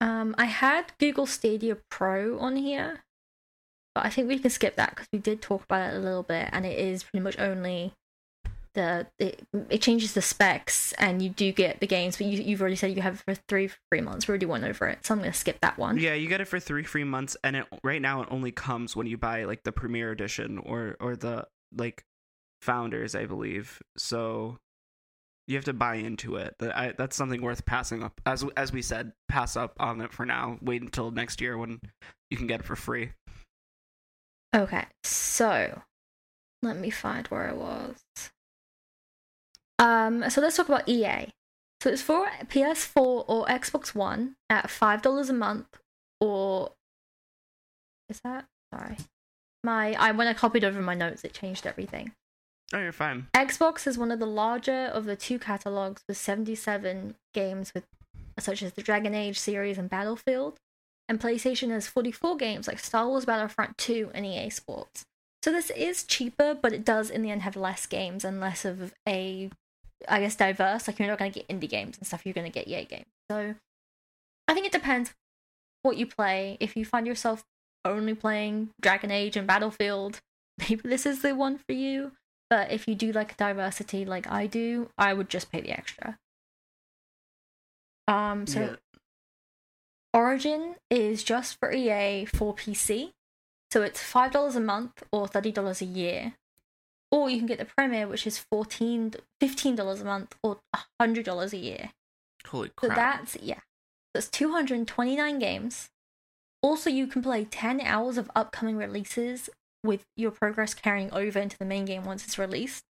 Um, 0.00 0.34
I 0.36 0.44
had 0.44 0.92
Google 0.98 1.26
Stadia 1.26 1.78
Pro 1.90 2.38
on 2.38 2.56
here, 2.56 3.04
but 3.94 4.04
I 4.04 4.10
think 4.10 4.28
we 4.28 4.38
can 4.38 4.50
skip 4.50 4.76
that 4.76 4.90
because 4.90 5.08
we 5.10 5.18
did 5.18 5.40
talk 5.40 5.64
about 5.64 5.94
it 5.94 5.96
a 5.96 6.00
little 6.00 6.22
bit, 6.22 6.50
and 6.52 6.66
it 6.66 6.78
is 6.78 7.02
pretty 7.02 7.24
much 7.24 7.38
only 7.38 7.94
the 8.76 9.06
it, 9.18 9.42
it 9.68 9.82
changes 9.82 10.12
the 10.12 10.22
specs, 10.22 10.92
and 10.92 11.20
you 11.20 11.30
do 11.30 11.50
get 11.50 11.80
the 11.80 11.86
games, 11.86 12.16
but 12.16 12.26
you 12.26 12.40
you've 12.42 12.60
already 12.60 12.76
said 12.76 12.94
you 12.94 13.02
have 13.02 13.14
it 13.14 13.20
for 13.20 13.42
three 13.48 13.70
free 13.90 14.00
months. 14.00 14.28
We 14.28 14.32
already 14.32 14.46
went 14.46 14.64
over 14.64 14.86
it, 14.86 15.04
so 15.04 15.14
I'm 15.14 15.20
gonna 15.20 15.32
skip 15.32 15.60
that 15.62 15.78
one. 15.78 15.98
Yeah, 15.98 16.14
you 16.14 16.28
get 16.28 16.40
it 16.40 16.44
for 16.46 16.60
three 16.60 16.84
free 16.84 17.02
months, 17.02 17.36
and 17.42 17.56
it 17.56 17.66
right 17.82 18.00
now 18.00 18.22
it 18.22 18.28
only 18.30 18.52
comes 18.52 18.94
when 18.94 19.06
you 19.08 19.16
buy 19.16 19.44
like 19.44 19.64
the 19.64 19.72
Premier 19.72 20.12
Edition 20.12 20.58
or 20.58 20.96
or 21.00 21.16
the 21.16 21.48
like 21.76 22.04
Founders, 22.62 23.14
I 23.14 23.26
believe. 23.26 23.82
So 23.96 24.58
you 25.48 25.56
have 25.56 25.64
to 25.64 25.72
buy 25.72 25.96
into 25.96 26.36
it. 26.36 26.54
That 26.58 26.76
I, 26.76 26.92
that's 26.96 27.16
something 27.16 27.40
worth 27.40 27.64
passing 27.64 28.02
up. 28.02 28.20
As 28.26 28.44
as 28.56 28.72
we 28.72 28.82
said, 28.82 29.12
pass 29.28 29.56
up 29.56 29.74
on 29.80 30.00
it 30.02 30.12
for 30.12 30.26
now. 30.26 30.58
Wait 30.60 30.82
until 30.82 31.10
next 31.10 31.40
year 31.40 31.56
when 31.56 31.80
you 32.30 32.36
can 32.36 32.46
get 32.46 32.60
it 32.60 32.66
for 32.66 32.76
free. 32.76 33.12
Okay, 34.54 34.84
so 35.02 35.82
let 36.62 36.76
me 36.76 36.90
find 36.90 37.26
where 37.28 37.48
I 37.48 37.52
was. 37.52 37.96
Um, 39.78 40.28
so 40.30 40.40
let's 40.40 40.56
talk 40.56 40.68
about 40.68 40.88
EA. 40.88 41.28
So 41.80 41.90
it's 41.90 42.02
for 42.02 42.26
PS4 42.44 43.24
or 43.28 43.46
Xbox 43.46 43.94
One 43.94 44.36
at 44.48 44.70
five 44.70 45.02
dollars 45.02 45.28
a 45.28 45.34
month, 45.34 45.66
or 46.20 46.72
is 48.08 48.20
that 48.24 48.46
sorry? 48.74 48.96
My 49.62 49.92
I 49.94 50.12
when 50.12 50.26
I 50.26 50.32
copied 50.32 50.64
over 50.64 50.80
my 50.80 50.94
notes, 50.94 51.24
it 51.24 51.34
changed 51.34 51.66
everything. 51.66 52.12
Oh, 52.72 52.78
you're 52.78 52.92
fine. 52.92 53.28
Xbox 53.34 53.86
is 53.86 53.96
one 53.96 54.10
of 54.10 54.18
the 54.18 54.26
larger 54.26 54.86
of 54.86 55.04
the 55.04 55.14
two 55.14 55.38
catalogs 55.38 56.02
with 56.08 56.16
77 56.16 57.14
games 57.32 57.72
with 57.74 57.84
such 58.38 58.62
as 58.62 58.72
the 58.72 58.82
Dragon 58.82 59.14
Age 59.14 59.38
series 59.38 59.78
and 59.78 59.88
Battlefield, 59.88 60.56
and 61.08 61.20
PlayStation 61.20 61.70
has 61.70 61.86
44 61.86 62.36
games 62.36 62.66
like 62.66 62.78
Star 62.78 63.06
Wars 63.06 63.24
Battlefront 63.24 63.78
2 63.78 64.10
and 64.14 64.26
EA 64.26 64.50
Sports. 64.50 65.04
So 65.42 65.52
this 65.52 65.70
is 65.70 66.02
cheaper, 66.02 66.58
but 66.60 66.72
it 66.72 66.84
does 66.84 67.08
in 67.08 67.22
the 67.22 67.30
end 67.30 67.42
have 67.42 67.56
less 67.56 67.86
games 67.86 68.24
and 68.24 68.40
less 68.40 68.64
of 68.64 68.92
a 69.08 69.50
I 70.08 70.20
guess 70.20 70.36
diverse. 70.36 70.86
Like 70.86 70.98
you're 70.98 71.08
not 71.08 71.18
going 71.18 71.32
to 71.32 71.40
get 71.40 71.48
indie 71.48 71.68
games 71.68 71.96
and 71.98 72.06
stuff, 72.06 72.22
you're 72.24 72.34
going 72.34 72.50
to 72.50 72.52
get 72.52 72.68
EA 72.68 72.84
games. 72.84 73.06
So 73.30 73.54
I 74.48 74.54
think 74.54 74.66
it 74.66 74.72
depends 74.72 75.14
what 75.82 75.96
you 75.96 76.06
play. 76.06 76.56
If 76.60 76.76
you 76.76 76.84
find 76.84 77.06
yourself 77.06 77.44
only 77.84 78.14
playing 78.14 78.70
Dragon 78.80 79.10
Age 79.10 79.36
and 79.36 79.46
Battlefield, 79.46 80.20
maybe 80.58 80.82
this 80.84 81.06
is 81.06 81.22
the 81.22 81.34
one 81.34 81.58
for 81.58 81.72
you. 81.72 82.12
But 82.48 82.70
if 82.70 82.86
you 82.86 82.94
do 82.94 83.10
like 83.12 83.36
diversity 83.36 84.04
like 84.04 84.30
I 84.30 84.46
do, 84.46 84.90
I 84.96 85.12
would 85.14 85.28
just 85.28 85.50
pay 85.50 85.60
the 85.60 85.72
extra. 85.72 86.18
Um, 88.08 88.46
so 88.46 88.60
Yeah. 88.60 88.76
Origin 90.14 90.76
is 90.88 91.22
just 91.22 91.58
for 91.58 91.72
EA 91.72 92.24
for 92.24 92.54
PC. 92.54 93.12
So 93.72 93.82
it's 93.82 94.00
five 94.00 94.30
dollars 94.32 94.56
a 94.56 94.60
month 94.60 95.02
or 95.12 95.26
thirty 95.26 95.52
dollars 95.52 95.82
a 95.82 95.84
year. 95.84 96.34
Or 97.16 97.30
you 97.30 97.38
can 97.38 97.46
get 97.46 97.58
the 97.58 97.64
Premier, 97.64 98.06
which 98.06 98.26
is 98.26 98.44
$14, 98.52 99.16
$15 99.42 100.00
a 100.00 100.04
month 100.04 100.34
or 100.42 100.58
$100 101.00 101.52
a 101.54 101.56
year. 101.56 101.90
Holy 102.46 102.70
So 102.78 102.88
that's, 102.88 103.38
yeah. 103.40 103.60
That's 104.12 104.28
229 104.28 105.38
games. 105.38 105.88
Also, 106.60 106.90
you 106.90 107.06
can 107.06 107.22
play 107.22 107.46
10 107.46 107.80
hours 107.80 108.18
of 108.18 108.30
upcoming 108.36 108.76
releases 108.76 109.48
with 109.82 110.02
your 110.14 110.30
progress 110.30 110.74
carrying 110.74 111.10
over 111.10 111.38
into 111.38 111.56
the 111.56 111.64
main 111.64 111.86
game 111.86 112.04
once 112.04 112.22
it's 112.26 112.38
released. 112.38 112.82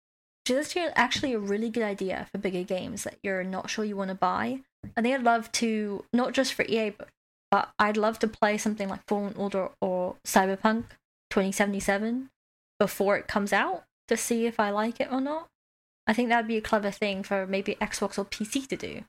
Is 0.49 0.67
actually- 0.67 0.93
actually 0.97 1.33
a 1.33 1.39
really 1.39 1.71
good 1.71 1.85
idea 1.85 2.27
for 2.33 2.39
bigger 2.39 2.65
games 2.65 3.05
that 3.05 3.19
you're 3.23 3.45
not 3.45 3.71
sure 3.71 3.85
you 3.85 3.97
want 3.97 4.09
to 4.09 4.17
buy. 4.17 4.63
I 4.97 5.03
think 5.03 5.15
I'd 5.15 5.23
love 5.23 5.53
to, 5.53 6.05
not 6.13 6.33
just 6.33 6.53
for 6.53 6.65
EA, 6.65 6.91
but, 6.91 7.11
but 7.53 7.71
I'd 7.79 7.97
love 7.97 8.19
to 8.21 8.29
play 8.29 8.59
something 8.59 8.89
like 8.89 9.07
Fallen 9.07 9.35
Order 9.37 9.69
or 9.81 10.17
Cyberpunk 10.27 10.87
2077 11.31 12.31
before 12.81 13.17
it 13.17 13.29
comes 13.29 13.53
out 13.53 13.85
to 14.09 14.17
see 14.17 14.47
if 14.47 14.59
I 14.61 14.71
like 14.71 15.01
it 15.01 15.09
or 15.11 15.21
not. 15.21 15.49
I 16.07 16.13
think 16.13 16.29
that'd 16.29 16.49
be 16.49 16.57
a 16.57 16.63
clever 16.63 16.91
thing 16.91 17.23
for 17.23 17.47
maybe 17.47 17.77
Xbox 17.81 18.19
or 18.19 18.25
PC 18.25 18.67
to 18.69 18.77
do. 18.77 19.05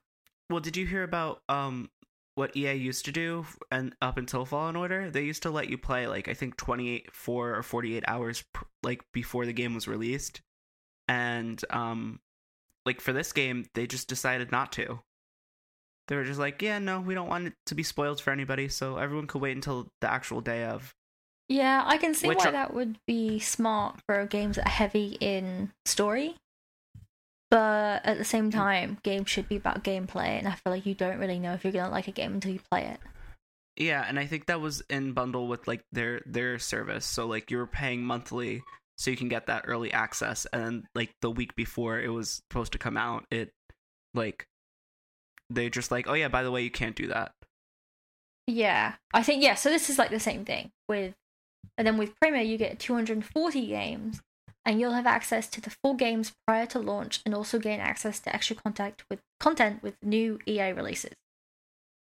Well, 0.49 0.59
did 0.59 0.77
you 0.77 0.85
hear 0.85 1.03
about 1.03 1.41
um 1.49 1.89
what 2.35 2.55
EA 2.55 2.73
used 2.73 3.05
to 3.05 3.11
do 3.11 3.45
and 3.71 3.95
up 4.01 4.17
until 4.17 4.45
Fallen 4.45 4.75
Order? 4.75 5.09
They 5.09 5.23
used 5.23 5.43
to 5.43 5.49
let 5.49 5.69
you 5.69 5.77
play 5.77 6.07
like 6.07 6.27
I 6.27 6.33
think 6.33 6.57
28 6.57 7.13
4 7.13 7.55
or 7.55 7.63
48 7.63 8.03
hours 8.07 8.43
like 8.83 9.03
before 9.13 9.45
the 9.45 9.53
game 9.53 9.73
was 9.73 9.87
released. 9.87 10.41
And 11.07 11.61
um 11.69 12.19
like 12.85 13.01
for 13.01 13.13
this 13.13 13.33
game, 13.33 13.65
they 13.73 13.85
just 13.85 14.07
decided 14.07 14.51
not 14.51 14.71
to. 14.73 15.01
They 16.07 16.15
were 16.15 16.23
just 16.23 16.39
like, 16.39 16.61
"Yeah, 16.61 16.79
no, 16.79 17.01
we 17.01 17.13
don't 17.13 17.27
want 17.27 17.47
it 17.47 17.53
to 17.65 17.75
be 17.75 17.83
spoiled 17.83 18.21
for 18.21 18.31
anybody, 18.31 18.69
so 18.69 18.95
everyone 18.95 19.27
could 19.27 19.41
wait 19.41 19.57
until 19.57 19.89
the 19.99 20.09
actual 20.09 20.39
day 20.39 20.63
of." 20.63 20.95
Yeah, 21.49 21.83
I 21.85 21.97
can 21.97 22.13
see 22.13 22.27
Which 22.27 22.39
why 22.39 22.49
are- 22.49 22.51
that 22.51 22.73
would 22.73 22.99
be 23.05 23.39
smart 23.39 24.01
for 24.05 24.25
games 24.25 24.57
that 24.57 24.67
are 24.67 24.69
heavy 24.71 25.17
in 25.19 25.71
story. 25.85 26.35
But 27.49 28.05
at 28.05 28.17
the 28.17 28.25
same 28.25 28.45
hmm. 28.45 28.57
time, 28.57 28.97
games 29.03 29.29
should 29.29 29.47
be 29.47 29.55
about 29.55 29.83
gameplay, 29.83 30.37
and 30.37 30.47
I 30.47 30.51
feel 30.51 30.73
like 30.73 30.85
you 30.85 30.93
don't 30.93 31.19
really 31.19 31.39
know 31.39 31.53
if 31.53 31.63
you're 31.63 31.73
gonna 31.73 31.89
like 31.89 32.09
a 32.09 32.11
game 32.11 32.33
until 32.33 32.51
you 32.51 32.59
play 32.69 32.85
it. 32.85 32.99
Yeah, 33.77 34.03
and 34.05 34.19
I 34.19 34.25
think 34.25 34.47
that 34.47 34.59
was 34.59 34.81
in 34.89 35.13
bundle 35.13 35.47
with 35.47 35.67
like 35.67 35.85
their 35.91 36.21
their 36.25 36.59
service. 36.59 37.05
So 37.05 37.27
like 37.27 37.49
you 37.51 37.57
were 37.57 37.67
paying 37.67 38.03
monthly 38.03 38.63
so 38.97 39.11
you 39.11 39.17
can 39.17 39.29
get 39.29 39.45
that 39.45 39.65
early 39.67 39.93
access 39.93 40.45
and 40.51 40.85
like 40.95 41.13
the 41.21 41.29
week 41.29 41.55
before 41.55 41.99
it 41.99 42.09
was 42.09 42.41
supposed 42.49 42.71
to 42.73 42.79
come 42.79 42.97
out, 42.97 43.25
it 43.31 43.53
like 44.13 44.47
they 45.49 45.69
just 45.69 45.91
like, 45.91 46.07
"Oh 46.09 46.13
yeah, 46.13 46.27
by 46.27 46.43
the 46.43 46.51
way, 46.51 46.63
you 46.63 46.71
can't 46.71 46.95
do 46.95 47.07
that." 47.07 47.33
Yeah, 48.47 48.95
I 49.13 49.23
think 49.23 49.43
yeah. 49.43 49.55
So 49.55 49.69
this 49.69 49.89
is 49.89 49.97
like 49.99 50.09
the 50.09 50.19
same 50.19 50.43
thing 50.45 50.71
with, 50.89 51.13
and 51.77 51.85
then 51.87 51.97
with 51.97 52.15
Premier 52.19 52.41
you 52.41 52.57
get 52.57 52.79
240 52.79 53.67
games, 53.67 54.21
and 54.65 54.79
you'll 54.79 54.93
have 54.93 55.07
access 55.07 55.47
to 55.47 55.61
the 55.61 55.69
full 55.83 55.93
games 55.93 56.33
prior 56.45 56.65
to 56.67 56.79
launch, 56.79 57.21
and 57.25 57.33
also 57.33 57.59
gain 57.59 57.79
access 57.79 58.19
to 58.21 58.35
extra 58.35 58.55
contact 58.55 59.03
with 59.09 59.19
content 59.39 59.81
with 59.81 59.95
new 60.03 60.39
EA 60.47 60.71
releases. 60.73 61.13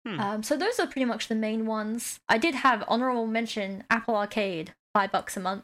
Hmm. 0.05 0.19
Um, 0.19 0.43
so 0.43 0.57
those 0.57 0.79
are 0.79 0.85
pretty 0.87 1.05
much 1.05 1.27
the 1.27 1.35
main 1.35 1.65
ones. 1.65 2.19
I 2.27 2.37
did 2.37 2.55
have 2.55 2.83
honorable 2.87 3.27
mention 3.27 3.83
Apple 3.89 4.15
Arcade, 4.15 4.73
five 4.93 5.11
bucks 5.11 5.37
a 5.37 5.39
month. 5.39 5.63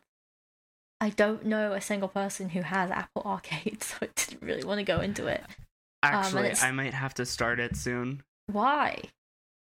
I 1.02 1.10
don't 1.10 1.46
know 1.46 1.74
a 1.74 1.82
single 1.82 2.10
person 2.10 2.50
who 2.50 2.62
has 2.62 2.92
Apple 2.92 3.22
Arcade, 3.26 3.84
so 3.84 3.96
I 4.02 4.10
didn't 4.16 4.42
really 4.42 4.64
want 4.64 4.80
to 4.80 4.84
go 4.84 5.00
into 5.02 5.28
it. 5.28 5.44
Actually, 6.04 6.44
it's- 6.48 6.64
I 6.64 6.72
might 6.72 6.94
have 6.94 7.14
to 7.16 7.26
start 7.26 7.60
it 7.60 7.76
soon 7.76 8.24
Why? 8.48 9.04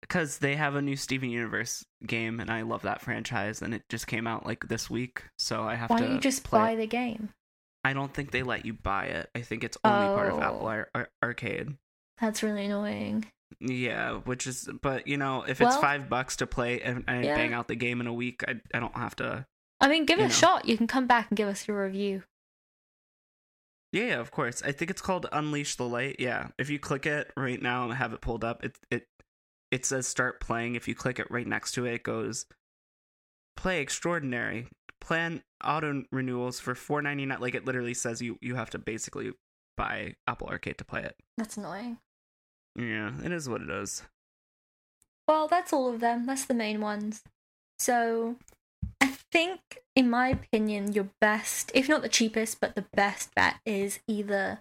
Cuz 0.08 0.38
they 0.38 0.56
have 0.56 0.74
a 0.74 0.82
new 0.82 0.96
Steven 0.96 1.30
Universe 1.30 1.84
game 2.06 2.40
and 2.40 2.50
I 2.50 2.62
love 2.62 2.82
that 2.82 3.00
franchise 3.00 3.62
and 3.62 3.72
it 3.74 3.82
just 3.88 4.06
came 4.06 4.26
out 4.26 4.44
like 4.46 4.68
this 4.68 4.88
week, 4.90 5.24
so 5.38 5.62
I 5.62 5.74
have 5.76 5.90
Why 5.90 5.96
to 5.98 6.02
Why 6.02 6.06
don't 6.08 6.16
you 6.16 6.20
just 6.20 6.44
play 6.44 6.58
buy 6.60 6.70
it. 6.72 6.76
the 6.76 6.86
game? 6.86 7.30
I 7.84 7.92
don't 7.94 8.14
think 8.14 8.30
they 8.30 8.42
let 8.42 8.64
you 8.64 8.74
buy 8.74 9.06
it. 9.06 9.28
I 9.34 9.40
think 9.40 9.64
it's 9.64 9.76
only 9.84 10.06
part 10.14 10.28
of 10.28 10.34
Oh. 10.38 10.40
Apple 10.42 10.66
Ar- 10.68 10.88
Ar- 10.94 11.08
Arcade. 11.22 11.76
That's 12.20 12.42
really 12.42 12.66
annoying. 12.66 13.26
Yeah, 13.60 14.14
which 14.18 14.46
is, 14.46 14.68
but 14.82 15.06
you 15.08 15.16
know, 15.16 15.42
if 15.42 15.60
it's 15.60 15.70
Well- 15.72 15.80
five 15.80 16.08
bucks 16.08 16.36
to 16.36 16.46
play 16.46 16.80
and 16.80 17.04
I 17.08 17.22
Yeah. 17.22 17.34
bang 17.34 17.52
out 17.52 17.68
the 17.68 17.74
game 17.76 18.00
in 18.00 18.06
a 18.06 18.12
week, 18.14 18.42
I, 18.46 18.60
I 18.72 18.78
don't 18.80 18.96
have 18.96 19.16
to. 19.16 19.46
I 19.80 19.88
mean, 19.88 20.04
give 20.06 20.18
it 20.18 20.22
You 20.22 20.26
a 20.26 20.28
know. 20.28 20.34
shot. 20.34 20.64
You 20.68 20.76
can 20.76 20.86
come 20.86 21.06
back 21.08 21.28
and 21.30 21.36
give 21.36 21.48
us 21.48 21.66
your 21.66 21.82
review. 21.84 22.22
Yeah, 23.92 24.04
yeah, 24.04 24.20
of 24.20 24.30
course. 24.30 24.62
I 24.62 24.72
think 24.72 24.90
it's 24.90 25.02
called 25.02 25.26
Unleash 25.32 25.76
the 25.76 25.86
Light. 25.86 26.16
Yeah, 26.18 26.48
if 26.58 26.70
you 26.70 26.78
click 26.78 27.04
it 27.04 27.30
right 27.36 27.60
now 27.60 27.84
and 27.84 27.92
have 27.92 28.12
it 28.14 28.22
pulled 28.22 28.42
up, 28.42 28.64
it 28.64 28.78
it 28.90 29.06
it 29.72 29.84
says 29.86 30.06
start 30.06 30.38
playing. 30.38 30.76
If 30.76 30.86
you 30.86 30.94
click 30.94 31.18
it 31.18 31.30
right 31.30 31.46
next 31.46 31.72
to 31.72 31.86
it, 31.86 31.94
it 31.94 32.02
goes 32.04 32.46
play 33.56 33.80
extraordinary. 33.80 34.68
Plan 35.00 35.42
auto 35.64 36.04
renewals 36.12 36.60
for 36.60 36.76
four 36.76 37.02
ninety 37.02 37.26
nine. 37.26 37.40
Like 37.40 37.56
it 37.56 37.64
literally 37.64 37.94
says 37.94 38.22
you 38.22 38.38
you 38.40 38.54
have 38.54 38.70
to 38.70 38.78
basically 38.78 39.32
buy 39.76 40.14
Apple 40.28 40.46
Arcade 40.46 40.78
to 40.78 40.84
play 40.84 41.02
it. 41.02 41.16
That's 41.36 41.56
annoying. 41.56 41.98
Yeah, 42.76 43.12
it 43.24 43.32
is 43.32 43.48
what 43.48 43.62
it 43.62 43.70
is. 43.70 44.02
Well, 45.26 45.48
that's 45.48 45.72
all 45.72 45.92
of 45.92 46.00
them. 46.00 46.26
That's 46.26 46.44
the 46.44 46.54
main 46.54 46.80
ones. 46.80 47.22
So, 47.78 48.36
I 49.00 49.06
think, 49.32 49.60
in 49.96 50.10
my 50.10 50.28
opinion, 50.28 50.92
your 50.92 51.08
best, 51.20 51.70
if 51.74 51.88
not 51.88 52.02
the 52.02 52.08
cheapest, 52.08 52.60
but 52.60 52.74
the 52.74 52.86
best 52.94 53.34
bet 53.34 53.56
is 53.64 54.00
either 54.06 54.60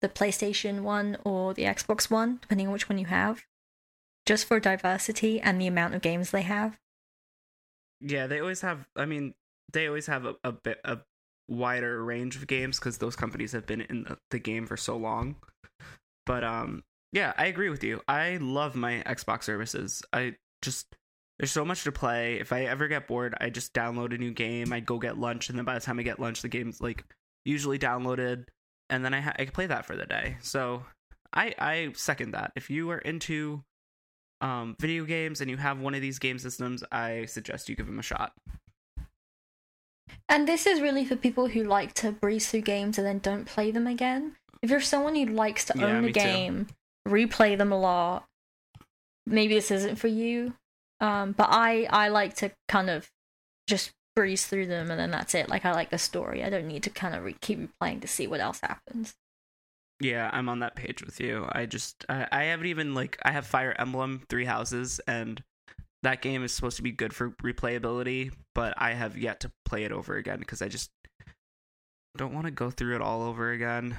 the 0.00 0.08
PlayStation 0.08 0.80
one 0.80 1.16
or 1.24 1.54
the 1.54 1.64
Xbox 1.64 2.10
one, 2.10 2.38
depending 2.40 2.66
on 2.68 2.72
which 2.72 2.88
one 2.88 2.98
you 2.98 3.06
have, 3.06 3.44
just 4.26 4.46
for 4.46 4.60
diversity 4.60 5.40
and 5.40 5.60
the 5.60 5.66
amount 5.66 5.94
of 5.94 6.02
games 6.02 6.30
they 6.30 6.42
have. 6.42 6.78
Yeah, 8.00 8.26
they 8.26 8.40
always 8.40 8.60
have. 8.60 8.86
I 8.94 9.06
mean, 9.06 9.34
they 9.72 9.86
always 9.86 10.06
have 10.06 10.26
a, 10.26 10.34
a 10.44 10.52
bit 10.52 10.80
a 10.84 10.98
wider 11.48 12.04
range 12.04 12.36
of 12.36 12.46
games 12.46 12.78
because 12.78 12.98
those 12.98 13.16
companies 13.16 13.52
have 13.52 13.66
been 13.66 13.80
in 13.82 14.04
the, 14.04 14.18
the 14.30 14.38
game 14.38 14.66
for 14.66 14.76
so 14.76 14.96
long. 14.96 15.36
But 16.26 16.44
um, 16.44 16.82
yeah, 17.12 17.32
I 17.38 17.46
agree 17.46 17.70
with 17.70 17.84
you. 17.84 18.02
I 18.08 18.38
love 18.40 18.74
my 18.74 19.02
Xbox 19.06 19.44
services. 19.44 20.02
I 20.12 20.34
just 20.60 20.94
there's 21.38 21.52
so 21.52 21.64
much 21.64 21.84
to 21.84 21.92
play. 21.92 22.34
If 22.40 22.52
I 22.52 22.62
ever 22.62 22.88
get 22.88 23.06
bored, 23.06 23.34
I 23.40 23.50
just 23.50 23.72
download 23.72 24.14
a 24.14 24.18
new 24.18 24.32
game. 24.32 24.72
I 24.72 24.80
go 24.80 24.98
get 24.98 25.18
lunch, 25.18 25.48
and 25.48 25.56
then 25.56 25.64
by 25.64 25.74
the 25.74 25.80
time 25.80 25.98
I 25.98 26.02
get 26.02 26.20
lunch, 26.20 26.42
the 26.42 26.48
game's 26.48 26.80
like 26.80 27.04
usually 27.44 27.78
downloaded, 27.78 28.46
and 28.90 29.04
then 29.04 29.14
I 29.14 29.20
ha- 29.20 29.36
I 29.38 29.46
play 29.46 29.66
that 29.66 29.86
for 29.86 29.96
the 29.96 30.06
day. 30.06 30.36
So 30.42 30.84
I 31.32 31.54
I 31.58 31.92
second 31.94 32.32
that. 32.32 32.52
If 32.56 32.68
you 32.70 32.90
are 32.90 32.98
into 32.98 33.62
um 34.40 34.76
video 34.80 35.04
games 35.04 35.40
and 35.40 35.50
you 35.50 35.56
have 35.56 35.80
one 35.80 35.94
of 35.94 36.00
these 36.02 36.18
game 36.18 36.38
systems, 36.38 36.84
I 36.92 37.24
suggest 37.26 37.68
you 37.68 37.76
give 37.76 37.86
them 37.86 37.98
a 37.98 38.02
shot. 38.02 38.32
And 40.28 40.46
this 40.46 40.66
is 40.66 40.80
really 40.80 41.04
for 41.04 41.16
people 41.16 41.48
who 41.48 41.64
like 41.64 41.94
to 41.94 42.12
breeze 42.12 42.50
through 42.50 42.62
games 42.62 42.98
and 42.98 43.06
then 43.06 43.18
don't 43.18 43.44
play 43.44 43.70
them 43.70 43.86
again. 43.86 44.36
If 44.62 44.70
you're 44.70 44.80
someone 44.80 45.14
who 45.14 45.26
likes 45.26 45.64
to 45.66 45.74
Yeah, 45.76 45.86
own 45.86 45.96
a 45.96 46.02
me 46.02 46.12
too. 46.12 46.20
game, 46.20 46.66
replay 47.08 47.56
them 47.56 47.72
a 47.72 47.78
lot, 47.78 48.24
maybe 49.26 49.54
this 49.54 49.70
isn't 49.70 49.96
for 49.96 50.08
you. 50.08 50.54
Um, 51.00 51.32
but 51.32 51.48
I 51.50 51.86
I 51.90 52.08
like 52.08 52.34
to 52.36 52.50
kind 52.68 52.88
of 52.90 53.10
just 53.68 53.92
breeze 54.14 54.46
through 54.46 54.66
them 54.66 54.90
and 54.90 54.98
then 54.98 55.10
that's 55.10 55.34
it. 55.34 55.48
Like 55.48 55.64
I 55.64 55.72
like 55.72 55.90
the 55.90 55.98
story. 55.98 56.42
I 56.42 56.48
don't 56.50 56.66
need 56.66 56.82
to 56.84 56.90
kind 56.90 57.14
of 57.14 57.22
re- 57.24 57.36
keep 57.40 57.58
replaying 57.80 58.00
to 58.00 58.08
see 58.08 58.26
what 58.26 58.40
else 58.40 58.60
happens. 58.60 59.14
Yeah, 60.00 60.28
I'm 60.32 60.48
on 60.48 60.60
that 60.60 60.76
page 60.76 61.02
with 61.02 61.20
you. 61.20 61.48
I 61.50 61.66
just 61.66 62.04
I, 62.08 62.26
I 62.30 62.44
haven't 62.44 62.66
even 62.66 62.94
like 62.94 63.18
I 63.22 63.32
have 63.32 63.46
Fire 63.46 63.74
Emblem 63.78 64.22
Three 64.28 64.44
Houses 64.44 65.00
and 65.06 65.42
that 66.02 66.22
game 66.22 66.44
is 66.44 66.52
supposed 66.52 66.76
to 66.76 66.82
be 66.82 66.92
good 66.92 67.12
for 67.12 67.30
replayability, 67.42 68.32
but 68.54 68.74
I 68.76 68.92
have 68.92 69.16
yet 69.16 69.40
to 69.40 69.50
play 69.64 69.84
it 69.84 69.92
over 69.92 70.16
again 70.16 70.38
because 70.38 70.62
I 70.62 70.68
just 70.68 70.90
don't 72.16 72.34
want 72.34 72.46
to 72.46 72.50
go 72.50 72.70
through 72.70 72.94
it 72.94 73.02
all 73.02 73.22
over 73.22 73.50
again. 73.50 73.96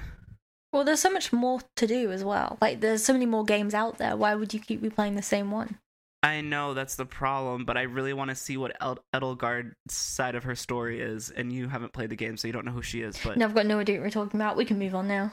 Well, 0.72 0.84
there's 0.84 1.00
so 1.00 1.10
much 1.10 1.32
more 1.32 1.60
to 1.76 1.86
do 1.86 2.12
as 2.12 2.22
well. 2.22 2.58
Like 2.60 2.80
there's 2.80 3.04
so 3.04 3.12
many 3.12 3.26
more 3.26 3.44
games 3.44 3.74
out 3.74 3.98
there. 3.98 4.16
Why 4.16 4.34
would 4.34 4.54
you 4.54 4.60
keep 4.60 4.82
replaying 4.82 5.16
the 5.16 5.22
same 5.22 5.50
one? 5.50 5.78
I 6.22 6.40
know 6.40 6.74
that's 6.74 6.96
the 6.96 7.06
problem, 7.06 7.64
but 7.64 7.76
I 7.76 7.82
really 7.82 8.12
want 8.12 8.30
to 8.30 8.34
see 8.34 8.56
what 8.56 8.76
El- 8.80 8.98
Edelgard's 9.14 9.74
side 9.88 10.34
of 10.34 10.44
her 10.44 10.56
story 10.56 11.00
is, 11.00 11.30
and 11.30 11.52
you 11.52 11.68
haven't 11.68 11.92
played 11.92 12.10
the 12.10 12.16
game, 12.16 12.36
so 12.36 12.48
you 12.48 12.52
don't 12.52 12.64
know 12.64 12.72
who 12.72 12.82
she 12.82 13.02
is. 13.02 13.16
But 13.22 13.36
No, 13.36 13.44
I've 13.46 13.54
got 13.54 13.66
no 13.66 13.78
idea 13.78 13.98
what 13.98 14.04
we're 14.04 14.10
talking 14.10 14.40
about. 14.40 14.56
We 14.56 14.64
can 14.64 14.78
move 14.80 14.96
on 14.96 15.06
now. 15.06 15.32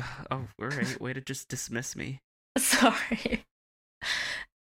oh, 0.30 0.46
all 0.60 0.68
right, 0.68 1.00
way 1.00 1.12
to 1.12 1.20
just 1.20 1.48
dismiss 1.48 1.94
me. 1.96 2.20
Sorry. 2.58 3.44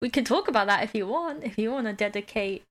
We 0.02 0.10
can 0.10 0.24
talk 0.24 0.48
about 0.48 0.68
that 0.68 0.82
if 0.84 0.96
you 0.96 1.06
want. 1.08 1.44
If 1.44 1.58
you 1.58 1.72
want 1.72 1.88
to 1.88 1.92
dedicate 1.92 2.64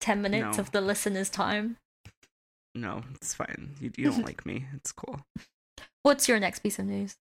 10 0.00 0.22
minutes 0.22 0.56
No. 0.56 0.60
of 0.62 0.70
the 0.72 0.80
listener's 0.80 1.28
time. 1.28 1.76
No, 2.74 3.02
it's 3.14 3.34
fine. 3.34 3.74
You, 3.80 3.90
you 3.94 4.10
don't 4.10 4.24
like 4.24 4.46
me. 4.46 4.64
It's 4.74 4.92
cool. 4.92 5.20
What's 6.02 6.26
your 6.26 6.40
next 6.40 6.60
piece 6.60 6.78
of 6.78 6.86
news? 6.86 7.16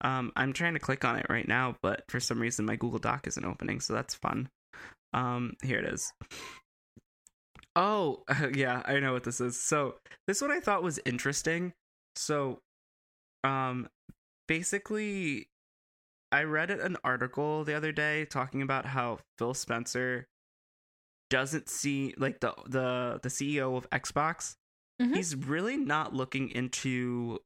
Um, 0.00 0.30
I'm 0.36 0.52
trying 0.52 0.74
to 0.74 0.78
click 0.78 1.04
on 1.04 1.16
it 1.16 1.26
right 1.28 1.46
now, 1.48 1.74
but 1.82 2.04
for 2.08 2.20
some 2.20 2.40
reason 2.40 2.66
my 2.66 2.76
Google 2.76 3.00
Doc 3.00 3.26
isn't 3.26 3.44
opening, 3.44 3.80
so 3.80 3.94
that's 3.94 4.14
fun. 4.14 4.48
Um, 5.12 5.54
here 5.64 5.78
it 5.78 5.92
is. 5.92 6.12
Oh, 7.74 8.22
yeah, 8.54 8.82
I 8.84 9.00
know 9.00 9.12
what 9.12 9.24
this 9.24 9.40
is. 9.40 9.58
So 9.60 9.96
this 10.28 10.40
one 10.40 10.52
I 10.52 10.60
thought 10.60 10.84
was 10.84 11.00
interesting. 11.04 11.72
So, 12.14 12.60
um, 13.44 13.88
basically, 14.48 15.48
I 16.30 16.44
read 16.44 16.70
an 16.70 16.96
article 17.04 17.64
the 17.64 17.74
other 17.74 17.92
day 17.92 18.24
talking 18.24 18.62
about 18.62 18.86
how 18.86 19.18
Phil 19.38 19.54
Spencer 19.54 20.26
doesn't 21.30 21.68
see 21.68 22.14
like 22.16 22.40
the 22.40 22.54
the 22.66 23.20
the 23.22 23.28
CEO 23.28 23.76
of 23.76 23.88
Xbox. 23.90 24.56
Mhm. 25.00 25.16
He's 25.16 25.34
really 25.34 25.76
not 25.76 26.14
looking 26.14 26.50
into 26.50 27.38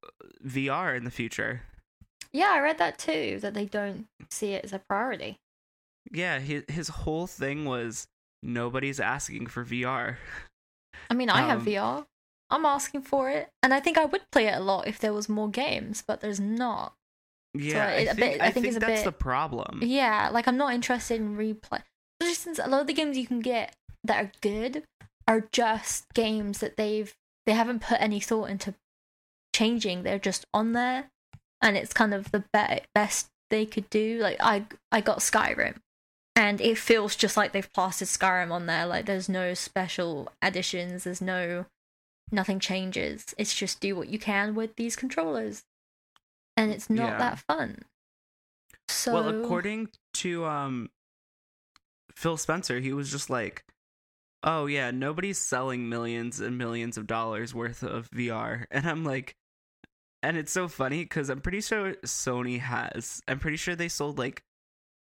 VR 0.44 0.96
in 0.96 1.04
the 1.04 1.10
future. 1.10 1.62
Yeah, 2.32 2.50
I 2.52 2.60
read 2.60 2.78
that 2.78 2.98
too. 2.98 3.38
That 3.40 3.54
they 3.54 3.66
don't 3.66 4.06
see 4.30 4.52
it 4.52 4.64
as 4.64 4.72
a 4.72 4.80
priority. 4.80 5.38
Yeah, 6.12 6.38
his 6.40 6.64
his 6.68 6.88
whole 6.88 7.26
thing 7.26 7.64
was 7.64 8.06
nobody's 8.42 9.00
asking 9.00 9.46
for 9.46 9.64
VR. 9.64 10.18
I 11.10 11.14
mean, 11.14 11.30
I 11.30 11.42
have 11.42 11.60
Um, 11.60 11.66
VR. 11.66 12.06
I'm 12.50 12.64
asking 12.64 13.02
for 13.02 13.28
it, 13.30 13.48
and 13.62 13.74
I 13.74 13.80
think 13.80 13.98
I 13.98 14.04
would 14.04 14.22
play 14.30 14.46
it 14.46 14.56
a 14.56 14.60
lot 14.60 14.86
if 14.86 14.98
there 14.98 15.12
was 15.12 15.28
more 15.28 15.48
games, 15.48 16.02
but 16.06 16.20
there's 16.20 16.38
not. 16.40 16.94
Yeah, 17.54 17.88
it- 17.88 18.08
I 18.08 18.10
a 18.10 18.14
think, 18.14 18.18
bit- 18.18 18.40
I 18.40 18.44
I 18.46 18.50
think 18.50 18.54
think 18.54 18.66
it's 18.66 18.76
a 18.76 18.80
that's 18.80 19.00
bit- 19.00 19.04
the 19.04 19.12
problem. 19.12 19.80
Yeah, 19.82 20.28
like 20.32 20.46
I'm 20.46 20.56
not 20.56 20.74
interested 20.74 21.20
in 21.20 21.36
replay. 21.36 21.82
Especially 22.20 22.34
since 22.34 22.58
a 22.58 22.68
lot 22.68 22.80
of 22.82 22.86
the 22.86 22.92
games 22.94 23.16
you 23.18 23.26
can 23.26 23.40
get 23.40 23.74
that 24.04 24.24
are 24.24 24.30
good 24.40 24.84
are 25.28 25.48
just 25.52 26.06
games 26.14 26.58
that 26.60 26.76
they've 26.76 27.12
they 27.46 27.52
haven't 27.52 27.82
put 27.82 28.00
any 28.00 28.20
thought 28.20 28.50
into 28.50 28.74
changing. 29.54 30.02
They're 30.02 30.18
just 30.18 30.44
on 30.54 30.72
there, 30.72 31.10
and 31.62 31.76
it's 31.76 31.92
kind 31.92 32.14
of 32.14 32.30
the 32.32 32.44
be- 32.52 32.82
best 32.94 33.28
they 33.50 33.66
could 33.66 33.88
do. 33.90 34.18
Like 34.20 34.36
I 34.40 34.66
I 34.92 35.00
got 35.00 35.18
Skyrim, 35.18 35.76
and 36.34 36.60
it 36.60 36.78
feels 36.78 37.16
just 37.16 37.36
like 37.36 37.52
they've 37.52 37.72
plastered 37.72 38.08
Skyrim 38.08 38.50
on 38.52 38.66
there. 38.66 38.86
Like 38.86 39.06
there's 39.06 39.28
no 39.28 39.54
special 39.54 40.28
additions. 40.42 41.04
There's 41.04 41.20
no 41.22 41.66
nothing 42.32 42.60
changes. 42.60 43.34
It's 43.38 43.54
just 43.54 43.80
do 43.80 43.96
what 43.96 44.08
you 44.08 44.18
can 44.18 44.54
with 44.54 44.76
these 44.76 44.96
controllers, 44.96 45.64
and 46.56 46.70
it's 46.72 46.90
not 46.90 47.18
Yeah. 47.18 47.18
that 47.18 47.38
fun. 47.38 47.84
So 48.88 49.12
Well, 49.14 49.28
according 49.28 49.90
to 50.14 50.44
um 50.44 50.90
Phil 52.14 52.36
Spencer, 52.36 52.80
he 52.80 52.92
was 52.92 53.10
just 53.10 53.30
like, 53.30 53.64
"Oh 54.42 54.66
yeah, 54.66 54.90
nobody's 54.90 55.38
selling 55.38 55.88
millions 55.88 56.40
and 56.40 56.58
millions 56.58 56.96
of 56.98 57.06
dollars 57.06 57.54
worth 57.54 57.82
of 57.82 58.08
VR." 58.10 58.66
And 58.72 58.86
I'm 58.88 59.04
like 59.04 59.36
and 60.22 60.36
it's 60.38 60.52
so 60.52 60.68
funny 60.68 61.06
cuz 61.06 61.30
I'm 61.30 61.40
pretty 61.42 61.60
sure 61.62 61.94
Sony 62.06 62.60
has. 62.60 63.22
I'm 63.28 63.38
pretty 63.40 63.58
sure 63.58 63.76
they 63.76 63.88
sold 63.88 64.18
like 64.18 64.44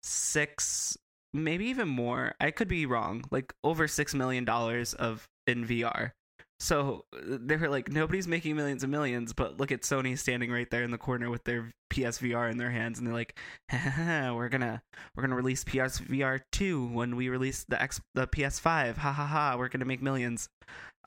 6 0.03 0.97
maybe 1.33 1.65
even 1.67 1.87
more. 1.89 2.35
I 2.41 2.51
could 2.51 2.67
be 2.69 2.85
wrong. 2.87 3.25
Like 3.31 3.53
over 3.63 3.87
6 3.87 4.13
million 4.15 4.45
dollars 4.45 4.93
of 4.95 5.29
in 5.47 5.65
VR. 5.65 6.13
So 6.59 7.05
they 7.11 7.55
were 7.55 7.69
like, 7.69 7.91
nobody's 7.91 8.27
making 8.27 8.55
millions 8.55 8.83
and 8.83 8.91
millions, 8.91 9.31
but 9.31 9.59
look 9.59 9.71
at 9.71 9.81
Sony 9.81 10.17
standing 10.17 10.51
right 10.51 10.69
there 10.71 10.83
in 10.83 10.89
the 10.89 10.97
corner 10.97 11.29
with 11.29 11.43
their 11.43 11.69
PSVR 11.91 12.49
in 12.51 12.57
their 12.57 12.71
hands, 12.71 12.97
and 12.97 13.05
they're 13.07 13.13
like, 13.13 13.37
we're 13.71 14.49
gonna 14.49 14.81
we're 15.15 15.21
gonna 15.21 15.35
release 15.35 15.63
PSVR 15.63 16.41
two 16.51 16.87
when 16.87 17.15
we 17.15 17.29
release 17.29 17.63
the 17.69 17.79
X 17.81 18.01
the 18.15 18.25
PS5. 18.27 18.97
Ha 18.97 19.11
ha 19.11 19.25
ha! 19.25 19.55
We're 19.57 19.69
gonna 19.69 19.85
make 19.85 20.01
millions. 20.01 20.49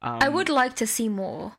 Um, 0.02 0.18
I 0.20 0.28
would 0.28 0.48
like 0.48 0.76
to 0.76 0.86
see 0.86 1.08
more. 1.08 1.56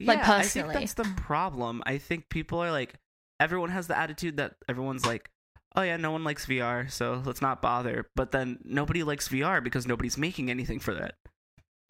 like, 0.00 0.18
yeah, 0.18 0.26
personally. 0.26 0.70
I 0.70 0.78
think 0.78 0.94
that's 0.94 1.08
the 1.08 1.20
problem. 1.20 1.82
I 1.84 1.98
think 1.98 2.30
people 2.30 2.60
are 2.60 2.72
like, 2.72 2.94
everyone 3.38 3.70
has 3.70 3.88
the 3.88 3.98
attitude 3.98 4.38
that 4.38 4.54
everyone's 4.68 5.04
like, 5.06 5.28
oh 5.76 5.82
yeah, 5.82 5.96
no 5.96 6.10
one 6.10 6.24
likes 6.24 6.46
VR, 6.46 6.90
so 6.90 7.22
let's 7.24 7.42
not 7.42 7.62
bother. 7.62 8.06
But 8.16 8.32
then 8.32 8.58
nobody 8.64 9.02
likes 9.02 9.28
VR 9.28 9.62
because 9.62 9.86
nobody's 9.86 10.18
making 10.18 10.50
anything 10.50 10.80
for 10.80 10.94
that. 10.94 11.14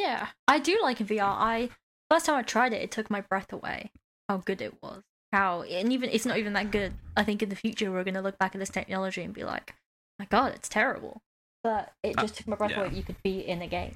Yeah, 0.01 0.29
I 0.49 0.59
do 0.59 0.79
like 0.83 0.99
VR. 0.99 1.23
I 1.37 1.69
first 2.11 2.27
time 2.27 2.37
I 2.37 2.43
tried 2.43 2.73
it, 2.73 2.81
it 2.83 2.91
took 2.91 3.11
my 3.11 3.21
breath 3.21 3.53
away. 3.53 3.91
How 4.29 4.39
good 4.39 4.63
it 4.63 4.83
was. 4.83 5.03
How 5.33 5.63
and 5.63 5.93
even 5.93 6.09
it's 6.11 6.25
not 6.27 6.39
even 6.39 6.55
that 6.55 6.71
good. 6.71 6.95
I 7.17 7.23
think 7.25 7.43
in 7.43 7.51
the 7.51 7.57
future 7.57 7.91
we're 7.93 8.05
gonna 8.05 8.23
look 8.23 8.39
back 8.39 8.55
at 8.55 8.59
this 8.59 8.71
technology 8.71 9.23
and 9.23 9.35
be 9.35 9.45
like, 9.45 9.75
my 10.19 10.25
God, 10.25 10.53
it's 10.55 10.69
terrible. 10.69 11.21
But 11.63 11.93
it 12.03 12.19
Uh, 12.19 12.23
just 12.23 12.37
took 12.37 12.49
my 12.49 12.57
breath 12.57 12.71
yeah. 12.71 12.81
away. 12.85 12.95
You 12.97 13.03
could 13.03 13.23
be 13.23 13.41
in 13.47 13.61
a 13.61 13.67
game. 13.67 13.95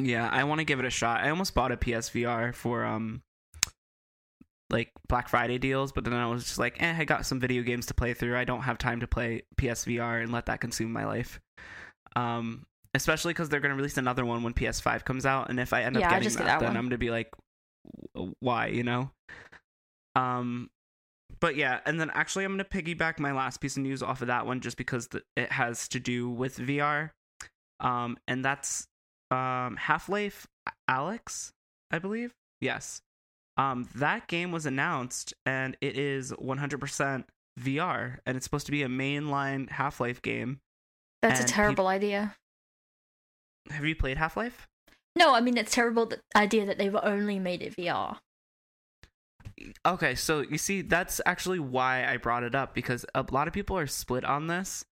Yeah, 0.00 0.28
I 0.28 0.44
want 0.44 0.58
to 0.58 0.64
give 0.64 0.80
it 0.80 0.84
a 0.86 0.90
shot. 0.90 1.20
I 1.22 1.30
almost 1.30 1.54
bought 1.54 1.70
a 1.70 1.76
PSVR 1.76 2.54
for 2.54 2.84
um 2.84 3.22
like 4.70 4.90
Black 5.06 5.28
Friday 5.28 5.58
deals, 5.58 5.92
but 5.92 6.02
then 6.04 6.14
I 6.14 6.26
was 6.26 6.44
just 6.44 6.58
like, 6.58 6.82
eh, 6.82 6.96
I 6.98 7.04
got 7.04 7.26
some 7.26 7.38
video 7.38 7.62
games 7.62 7.86
to 7.86 7.94
play 7.94 8.14
through. 8.14 8.36
I 8.38 8.44
don't 8.44 8.62
have 8.62 8.78
time 8.78 9.00
to 9.00 9.06
play 9.06 9.42
PSVR 9.60 10.22
and 10.22 10.32
let 10.32 10.46
that 10.46 10.60
consume 10.60 10.92
my 10.92 11.04
life. 11.04 11.40
Um, 12.16 12.64
especially 12.94 13.32
because 13.32 13.48
they're 13.48 13.60
going 13.60 13.70
to 13.70 13.76
release 13.76 13.96
another 13.96 14.24
one 14.24 14.42
when 14.42 14.52
PS5 14.54 15.04
comes 15.04 15.26
out, 15.26 15.50
and 15.50 15.58
if 15.60 15.72
I 15.72 15.82
end 15.82 15.96
up 15.96 16.00
Yeah, 16.02 16.10
getting 16.10 16.28
that, 16.30 16.38
get 16.38 16.44
that 16.46 16.60
then 16.60 16.68
one. 16.68 16.76
I'm 16.76 16.82
going 16.84 16.90
to 16.90 16.98
be 16.98 17.10
like, 17.10 17.30
why, 18.40 18.66
you 18.66 18.82
know? 18.82 19.10
Um, 20.14 20.70
but 21.40 21.56
yeah, 21.56 21.80
and 21.86 22.00
then 22.00 22.10
actually, 22.10 22.44
I'm 22.44 22.56
going 22.56 22.64
to 22.68 22.82
piggyback 22.82 23.18
my 23.18 23.32
last 23.32 23.60
piece 23.60 23.76
of 23.76 23.82
news 23.82 24.02
off 24.02 24.20
of 24.20 24.28
that 24.28 24.46
one 24.46 24.60
just 24.60 24.76
because 24.76 25.08
th- 25.08 25.24
it 25.36 25.50
has 25.52 25.88
to 25.88 26.00
do 26.00 26.28
with 26.28 26.58
VR. 26.58 27.10
Um, 27.80 28.16
and 28.28 28.44
that's 28.44 28.86
um 29.30 29.76
Half-Life 29.76 30.46
Alyx, 30.88 31.52
I 31.90 31.98
believe. 31.98 32.34
Yes. 32.60 33.00
Um 33.56 33.88
that 33.94 34.28
game 34.28 34.52
was 34.52 34.66
announced 34.66 35.34
and 35.46 35.76
it 35.80 35.96
is 35.98 36.32
100% 36.32 37.24
VR 37.58 38.18
and 38.26 38.36
it's 38.36 38.44
supposed 38.44 38.66
to 38.66 38.72
be 38.72 38.82
a 38.82 38.88
mainline 38.88 39.70
Half-Life 39.70 40.22
game. 40.22 40.60
That's 41.22 41.40
And 41.40 41.48
a 41.48 41.52
terrible 41.52 41.86
idea. 41.88 42.36
Have 43.70 43.84
you 43.84 43.94
played 43.94 44.18
Half-Life? 44.18 44.68
No, 45.16 45.34
I 45.34 45.40
mean 45.40 45.56
it's 45.56 45.74
terrible 45.74 46.06
the 46.06 46.20
idea 46.34 46.64
that 46.66 46.78
they've 46.78 46.96
only 46.96 47.38
made 47.38 47.62
it 47.62 47.76
VR. 47.76 48.18
Okay, 49.86 50.14
so 50.14 50.40
you 50.40 50.58
see 50.58 50.82
that's 50.82 51.20
actually 51.26 51.58
why 51.58 52.06
I 52.06 52.16
brought 52.16 52.42
it 52.42 52.54
up 52.54 52.74
because 52.74 53.04
a 53.14 53.24
lot 53.30 53.46
of 53.48 53.54
people 53.54 53.76
are 53.76 53.86
split 53.86 54.24
on 54.24 54.46
this. 54.46 54.84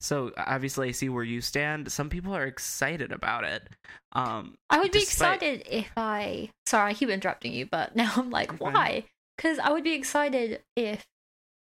So 0.00 0.32
obviously 0.36 0.88
I 0.88 0.92
see 0.92 1.08
where 1.08 1.24
you 1.24 1.40
stand. 1.40 1.90
Some 1.90 2.10
people 2.10 2.34
are 2.34 2.44
excited 2.44 3.12
about 3.12 3.44
it. 3.44 3.68
Um 4.12 4.56
I 4.68 4.80
would 4.80 4.92
be 4.92 5.02
excited 5.02 5.62
if 5.70 5.90
I. 5.96 6.50
Sorry, 6.66 6.90
I 6.90 6.94
keep 6.94 7.08
interrupting 7.08 7.52
you, 7.52 7.66
but 7.66 7.94
now 7.96 8.12
I'm 8.16 8.30
like, 8.30 8.52
Okay. 8.52 8.64
why? 8.64 9.04
Because 9.36 9.58
I 9.60 9.70
would 9.70 9.84
be 9.84 9.94
excited 9.94 10.62
if, 10.74 11.06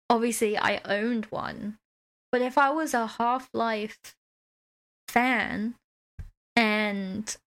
obviously, 0.09 0.57
I 0.57 0.79
owned 0.85 1.25
one. 1.25 1.77
But 2.31 2.41
if 2.41 2.57
I 2.57 2.69
was 2.69 2.93
a 2.93 3.05
Half 3.05 3.49
Life 3.53 4.15
fan 5.09 5.75
and 6.57 7.37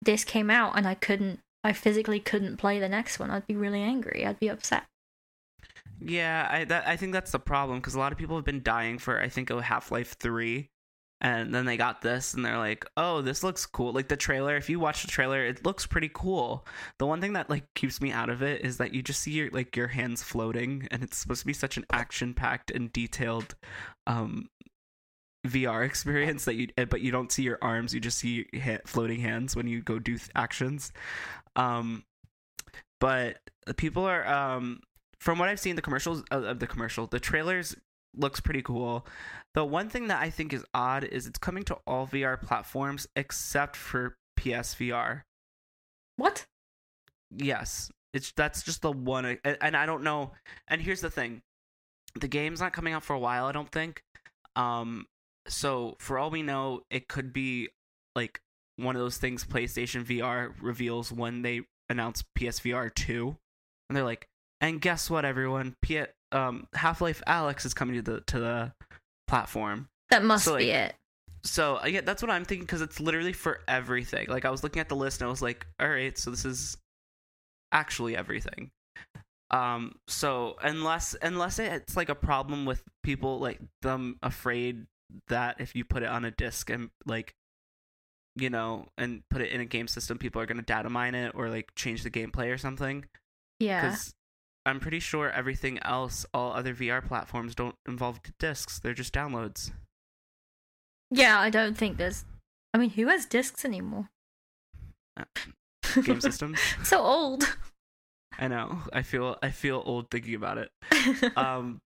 this 0.00 0.24
came 0.24 0.48
out 0.48 0.78
and 0.78 0.86
I 0.86 0.94
couldn't, 0.94 1.40
I 1.64 1.72
physically 1.72 2.20
couldn't 2.20 2.58
play 2.58 2.78
the 2.78 2.88
next 2.88 3.18
one, 3.18 3.30
I'd 3.30 3.46
be 3.46 3.56
really 3.56 3.82
angry. 3.82 4.24
I'd 4.24 4.38
be 4.38 4.48
upset. 4.48 4.84
Yeah, 6.00 6.48
I 6.50 6.64
that 6.66 6.86
I 6.86 6.96
think 6.96 7.12
that's 7.12 7.32
the 7.32 7.38
problem 7.38 7.78
because 7.78 7.94
a 7.94 7.98
lot 7.98 8.12
of 8.12 8.18
people 8.18 8.36
have 8.36 8.44
been 8.44 8.62
dying 8.62 8.98
for 8.98 9.20
I 9.20 9.28
think 9.28 9.50
a 9.50 9.60
Half 9.62 9.90
Life 9.90 10.16
Three, 10.18 10.68
and 11.20 11.54
then 11.54 11.64
they 11.64 11.76
got 11.76 12.02
this 12.02 12.34
and 12.34 12.44
they're 12.44 12.58
like, 12.58 12.84
oh, 12.96 13.22
this 13.22 13.42
looks 13.42 13.64
cool. 13.64 13.92
Like 13.92 14.08
the 14.08 14.16
trailer, 14.16 14.56
if 14.56 14.68
you 14.68 14.78
watch 14.78 15.02
the 15.02 15.08
trailer, 15.08 15.44
it 15.44 15.64
looks 15.64 15.86
pretty 15.86 16.10
cool. 16.12 16.66
The 16.98 17.06
one 17.06 17.20
thing 17.20 17.32
that 17.32 17.48
like 17.48 17.64
keeps 17.74 18.00
me 18.00 18.12
out 18.12 18.28
of 18.28 18.42
it 18.42 18.64
is 18.64 18.76
that 18.76 18.92
you 18.92 19.02
just 19.02 19.20
see 19.20 19.32
your 19.32 19.50
like 19.50 19.74
your 19.76 19.88
hands 19.88 20.22
floating, 20.22 20.86
and 20.90 21.02
it's 21.02 21.16
supposed 21.16 21.40
to 21.40 21.46
be 21.46 21.52
such 21.54 21.76
an 21.76 21.86
action 21.92 22.34
packed 22.34 22.70
and 22.70 22.92
detailed, 22.92 23.54
um, 24.06 24.48
VR 25.46 25.84
experience 25.84 26.44
that 26.46 26.54
you 26.54 26.68
eh, 26.76 26.84
but 26.84 27.00
you 27.00 27.10
don't 27.10 27.30
see 27.30 27.42
your 27.42 27.58
arms, 27.60 27.94
you 27.94 28.00
just 28.00 28.18
see 28.18 28.46
floating 28.86 29.20
hands 29.20 29.54
when 29.54 29.66
you 29.66 29.82
go 29.82 29.98
do 29.98 30.16
th- 30.16 30.30
actions. 30.34 30.92
Um, 31.56 32.04
but 33.00 33.38
people 33.76 34.04
are 34.04 34.26
um 34.26 34.80
from 35.20 35.38
what 35.38 35.48
I've 35.48 35.60
seen, 35.60 35.76
the 35.76 35.82
commercials 35.82 36.22
uh, 36.30 36.42
of 36.42 36.58
the 36.58 36.66
commercial, 36.66 37.06
the 37.06 37.20
trailers 37.20 37.74
looks 38.16 38.40
pretty 38.40 38.62
cool. 38.62 39.06
The 39.54 39.64
one 39.64 39.88
thing 39.88 40.08
that 40.08 40.20
I 40.20 40.30
think 40.30 40.52
is 40.52 40.64
odd 40.74 41.04
is 41.04 41.26
it's 41.26 41.38
coming 41.38 41.62
to 41.64 41.78
all 41.86 42.06
VR 42.06 42.40
platforms 42.40 43.06
except 43.16 43.76
for 43.76 44.16
PSVR. 44.38 45.22
What? 46.16 46.46
Yes, 47.30 47.90
it's 48.12 48.32
that's 48.32 48.62
just 48.62 48.82
the 48.82 48.92
one, 48.92 49.24
and, 49.24 49.58
and 49.60 49.76
I 49.76 49.86
don't 49.86 50.04
know. 50.04 50.32
And 50.68 50.80
here's 50.80 51.00
the 51.00 51.10
thing: 51.10 51.42
the 52.14 52.28
game's 52.28 52.60
not 52.60 52.72
coming 52.72 52.92
out 52.92 53.02
for 53.02 53.14
a 53.14 53.18
while. 53.18 53.46
I 53.46 53.52
don't 53.52 53.70
think. 53.70 54.02
Um, 54.56 55.06
so 55.48 55.96
for 55.98 56.18
all 56.18 56.30
we 56.30 56.42
know, 56.42 56.82
it 56.90 57.08
could 57.08 57.32
be 57.32 57.68
like 58.14 58.40
one 58.76 58.96
of 58.96 59.02
those 59.02 59.18
things 59.18 59.44
PlayStation 59.44 60.04
VR 60.04 60.52
reveals 60.60 61.12
when 61.12 61.42
they 61.42 61.62
announce 61.88 62.24
PSVR 62.38 62.94
two, 62.94 63.36
and 63.88 63.96
they're 63.96 64.04
like, 64.04 64.26
and 64.60 64.80
guess 64.80 65.10
what, 65.10 65.24
everyone? 65.24 65.74
P- 65.82 66.04
um, 66.32 66.66
Half 66.74 67.00
Life 67.00 67.22
Alyx 67.26 67.64
is 67.66 67.74
coming 67.74 67.96
to 67.96 68.02
the 68.02 68.20
to 68.22 68.40
the 68.40 68.72
platform. 69.28 69.88
That 70.10 70.24
must 70.24 70.44
So, 70.44 70.56
be 70.58 70.70
it. 70.70 70.94
So 71.44 71.84
yeah, 71.86 72.00
that's 72.00 72.22
what 72.22 72.30
I'm 72.30 72.44
thinking 72.44 72.64
because 72.64 72.80
it's 72.80 73.00
literally 73.00 73.32
for 73.32 73.60
everything. 73.68 74.28
Like 74.28 74.44
I 74.44 74.50
was 74.50 74.62
looking 74.62 74.80
at 74.80 74.88
the 74.88 74.96
list 74.96 75.20
and 75.20 75.26
I 75.26 75.30
was 75.30 75.42
like, 75.42 75.66
all 75.78 75.88
right, 75.88 76.16
so 76.16 76.30
this 76.30 76.44
is 76.44 76.76
actually 77.72 78.16
everything. 78.16 78.70
Um, 79.50 79.96
so 80.08 80.56
unless 80.62 81.14
unless 81.20 81.58
it's 81.58 81.96
like 81.96 82.08
a 82.08 82.14
problem 82.14 82.64
with 82.64 82.82
people 83.02 83.38
like 83.38 83.60
them 83.82 84.16
afraid 84.22 84.86
that 85.28 85.60
if 85.60 85.74
you 85.74 85.84
put 85.84 86.02
it 86.02 86.08
on 86.08 86.24
a 86.24 86.30
disc 86.30 86.70
and 86.70 86.90
like 87.06 87.34
you 88.36 88.50
know 88.50 88.88
and 88.98 89.22
put 89.30 89.40
it 89.40 89.50
in 89.52 89.60
a 89.60 89.64
game 89.64 89.88
system, 89.88 90.18
people 90.18 90.40
are 90.40 90.46
gonna 90.46 90.62
data 90.62 90.90
mine 90.90 91.14
it 91.14 91.32
or 91.34 91.48
like 91.48 91.72
change 91.74 92.02
the 92.02 92.10
gameplay 92.10 92.52
or 92.52 92.58
something. 92.58 93.04
Yeah. 93.60 93.82
Because 93.82 94.14
I'm 94.66 94.80
pretty 94.80 95.00
sure 95.00 95.30
everything 95.30 95.78
else, 95.80 96.24
all 96.32 96.52
other 96.52 96.74
VR 96.74 97.06
platforms, 97.06 97.54
don't 97.54 97.76
involve 97.86 98.20
discs. 98.38 98.78
They're 98.78 98.94
just 98.94 99.12
downloads. 99.12 99.72
Yeah, 101.10 101.38
I 101.38 101.50
don't 101.50 101.76
think 101.76 101.98
there's. 101.98 102.24
I 102.72 102.78
mean, 102.78 102.90
who 102.90 103.06
has 103.08 103.26
discs 103.26 103.64
anymore? 103.64 104.08
Game 106.02 106.20
systems. 106.20 106.58
so 106.82 106.98
old. 107.00 107.56
I 108.38 108.48
know. 108.48 108.78
I 108.92 109.02
feel 109.02 109.36
I 109.42 109.50
feel 109.50 109.82
old 109.84 110.10
thinking 110.10 110.34
about 110.34 110.58
it. 110.58 110.70
Um, 111.36 111.80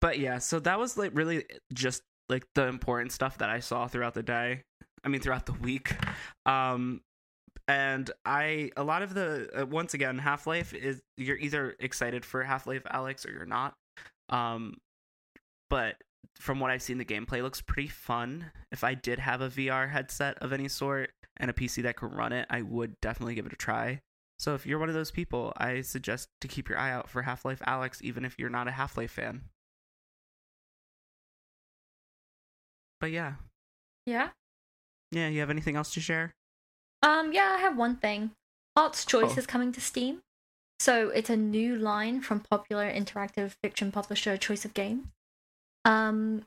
but 0.00 0.18
yeah, 0.18 0.38
so 0.38 0.60
that 0.60 0.78
was 0.78 0.96
like 0.96 1.12
really 1.14 1.44
just 1.72 2.02
like 2.30 2.46
the 2.54 2.66
important 2.66 3.12
stuff 3.12 3.38
that 3.38 3.50
I 3.50 3.60
saw 3.60 3.86
throughout 3.86 4.14
the 4.14 4.22
day. 4.22 4.62
I 5.04 5.08
mean, 5.08 5.20
throughout 5.20 5.46
the 5.46 5.52
week. 5.52 5.94
Um, 6.46 7.02
and 7.68 8.10
I 8.24 8.70
a 8.76 8.82
lot 8.82 9.02
of 9.02 9.14
the 9.14 9.48
uh, 9.60 9.66
once 9.66 9.94
again 9.94 10.18
Half 10.18 10.46
Life 10.46 10.72
is 10.74 11.02
you're 11.16 11.36
either 11.36 11.76
excited 11.78 12.24
for 12.24 12.42
Half 12.42 12.66
Life 12.66 12.84
Alyx 12.84 13.26
or 13.26 13.32
you're 13.32 13.46
not. 13.46 13.74
Um, 14.28 14.78
but 15.68 15.96
from 16.36 16.58
what 16.60 16.70
I've 16.70 16.82
seen, 16.82 16.98
the 16.98 17.04
gameplay 17.04 17.42
looks 17.42 17.60
pretty 17.60 17.88
fun. 17.88 18.50
If 18.72 18.82
I 18.82 18.94
did 18.94 19.18
have 19.18 19.40
a 19.40 19.48
VR 19.48 19.90
headset 19.90 20.38
of 20.38 20.52
any 20.52 20.68
sort 20.68 21.10
and 21.36 21.50
a 21.50 21.54
PC 21.54 21.82
that 21.82 21.96
could 21.96 22.12
run 22.12 22.32
it, 22.32 22.46
I 22.50 22.62
would 22.62 23.00
definitely 23.00 23.34
give 23.34 23.46
it 23.46 23.52
a 23.52 23.56
try. 23.56 24.00
So 24.38 24.54
if 24.54 24.66
you're 24.66 24.78
one 24.78 24.88
of 24.88 24.94
those 24.94 25.10
people, 25.10 25.52
I 25.56 25.82
suggest 25.82 26.28
to 26.40 26.48
keep 26.48 26.68
your 26.68 26.78
eye 26.78 26.92
out 26.92 27.10
for 27.10 27.22
Half 27.22 27.44
Life 27.44 27.60
Alyx, 27.66 28.00
even 28.02 28.24
if 28.24 28.36
you're 28.38 28.48
not 28.48 28.68
a 28.68 28.72
Half 28.72 28.96
Life 28.96 29.12
fan. 29.12 29.42
But 33.00 33.10
yeah, 33.12 33.34
yeah. 34.06 34.30
yeah. 35.10 35.28
You 35.28 35.40
have 35.40 35.50
anything 35.50 35.76
else 35.76 35.92
to 35.94 36.00
share? 36.00 36.32
Um, 37.02 37.32
yeah, 37.32 37.54
I 37.56 37.58
have 37.60 37.76
one 37.76 37.96
thing. 37.96 38.32
Heart's 38.76 39.04
Choice 39.06 39.32
Oh. 39.36 39.38
is 39.38 39.46
coming 39.46 39.72
to 39.72 39.80
Steam. 39.80 40.20
So 40.78 41.08
it's 41.08 41.30
a 41.30 41.36
new 41.36 41.76
line 41.76 42.20
from 42.20 42.40
popular 42.40 42.90
interactive 42.90 43.52
fiction 43.62 43.90
publisher 43.92 44.36
Choice 44.36 44.64
of 44.64 44.74
Games. 44.74 45.06
Um, 45.84 46.44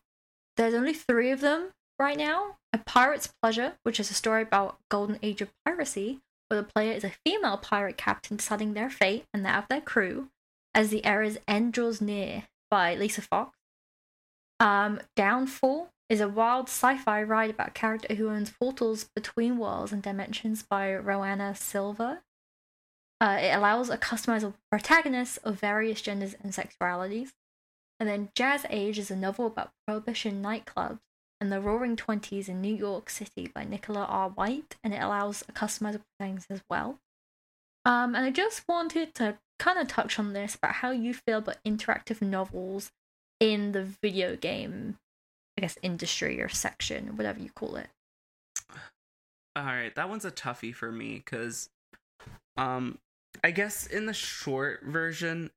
there's 0.57 0.73
only 0.73 0.93
three 0.93 1.31
of 1.31 1.41
them 1.41 1.69
right 1.99 2.17
now. 2.17 2.57
A 2.71 2.77
Pirate's 2.79 3.31
Pleasure, 3.41 3.73
which 3.83 3.99
is 3.99 4.09
a 4.09 4.15
story 4.15 4.41
about 4.43 4.77
golden 4.89 5.19
age 5.21 5.41
of 5.41 5.49
piracy, 5.65 6.19
where 6.47 6.61
the 6.61 6.67
player 6.67 6.93
is 6.93 7.03
a 7.03 7.13
female 7.25 7.57
pirate 7.57 7.97
captain 7.97 8.37
deciding 8.37 8.73
their 8.73 8.89
fate 8.89 9.25
and 9.33 9.43
that 9.45 9.57
of 9.57 9.67
their 9.69 9.81
crew 9.81 10.29
as 10.75 10.89
the 10.89 11.05
era's 11.05 11.37
end 11.47 11.73
draws 11.73 12.01
near 12.01 12.43
by 12.71 12.95
Lisa 12.95 13.21
Fox. 13.21 13.57
Um, 14.63 15.01
Downfall 15.17 15.89
is 16.07 16.21
a 16.21 16.29
wild 16.29 16.69
sci-fi 16.69 17.21
ride 17.21 17.49
about 17.49 17.67
a 17.67 17.71
character 17.71 18.15
who 18.15 18.29
owns 18.29 18.49
portals 18.49 19.09
between 19.13 19.57
worlds 19.57 19.91
and 19.91 20.01
dimensions 20.01 20.63
by 20.63 20.91
Roanna 20.91 21.57
Silva. 21.57 22.21
Uh, 23.19 23.39
it 23.41 23.53
allows 23.53 23.89
a 23.89 23.97
customizable 23.97 24.53
protagonist 24.71 25.39
of 25.43 25.59
various 25.59 26.01
genders 26.01 26.33
and 26.41 26.53
sexualities. 26.53 27.33
And 27.99 28.07
then 28.07 28.29
Jazz 28.35 28.65
Age 28.69 28.97
is 28.97 29.11
a 29.11 29.17
novel 29.17 29.47
about 29.47 29.73
prohibition 29.85 30.41
nightclubs 30.41 30.99
and 31.41 31.51
the 31.51 31.59
Roaring 31.59 31.97
Twenties 31.97 32.47
in 32.47 32.61
New 32.61 32.73
York 32.73 33.09
City 33.09 33.51
by 33.53 33.65
Nicola 33.65 34.05
R. 34.05 34.29
White, 34.29 34.77
and 34.81 34.93
it 34.93 35.01
allows 35.01 35.43
a 35.49 35.51
customizable 35.51 36.05
protagonist 36.17 36.49
as 36.49 36.63
well. 36.69 36.99
Um, 37.83 38.15
and 38.15 38.25
I 38.25 38.31
just 38.31 38.63
wanted 38.69 39.13
to 39.15 39.39
kind 39.59 39.77
of 39.77 39.89
touch 39.89 40.17
on 40.17 40.31
this 40.31 40.55
about 40.55 40.75
how 40.75 40.91
you 40.91 41.13
feel 41.13 41.39
about 41.39 41.61
interactive 41.67 42.21
novels 42.21 42.93
in 43.43 43.73
the 43.73 43.83
video 43.83 44.37
game, 44.37 44.97
I 45.57 45.61
guess, 45.61 45.77
industry 45.81 46.41
or 46.41 46.47
section, 46.47 47.17
whatever 47.17 47.41
you 47.41 47.49
call 47.49 47.75
it. 47.75 47.89
All 49.53 49.65
right, 49.65 49.93
that 49.95 50.07
one's 50.07 50.23
a 50.23 50.31
toughie 50.31 50.73
for 50.73 50.93
me 50.93 51.15
because, 51.15 51.69
um, 52.55 52.99
I 53.43 53.51
guess 53.51 53.85
in 53.85 54.05
the 54.05 54.13
short 54.13 54.83
version, 54.85 55.51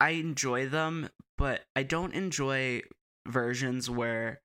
I 0.00 0.10
enjoy 0.10 0.68
them, 0.68 1.08
but 1.38 1.62
I 1.76 1.84
don't 1.84 2.12
enjoy 2.12 2.82
versions 3.26 3.88
where, 3.88 4.40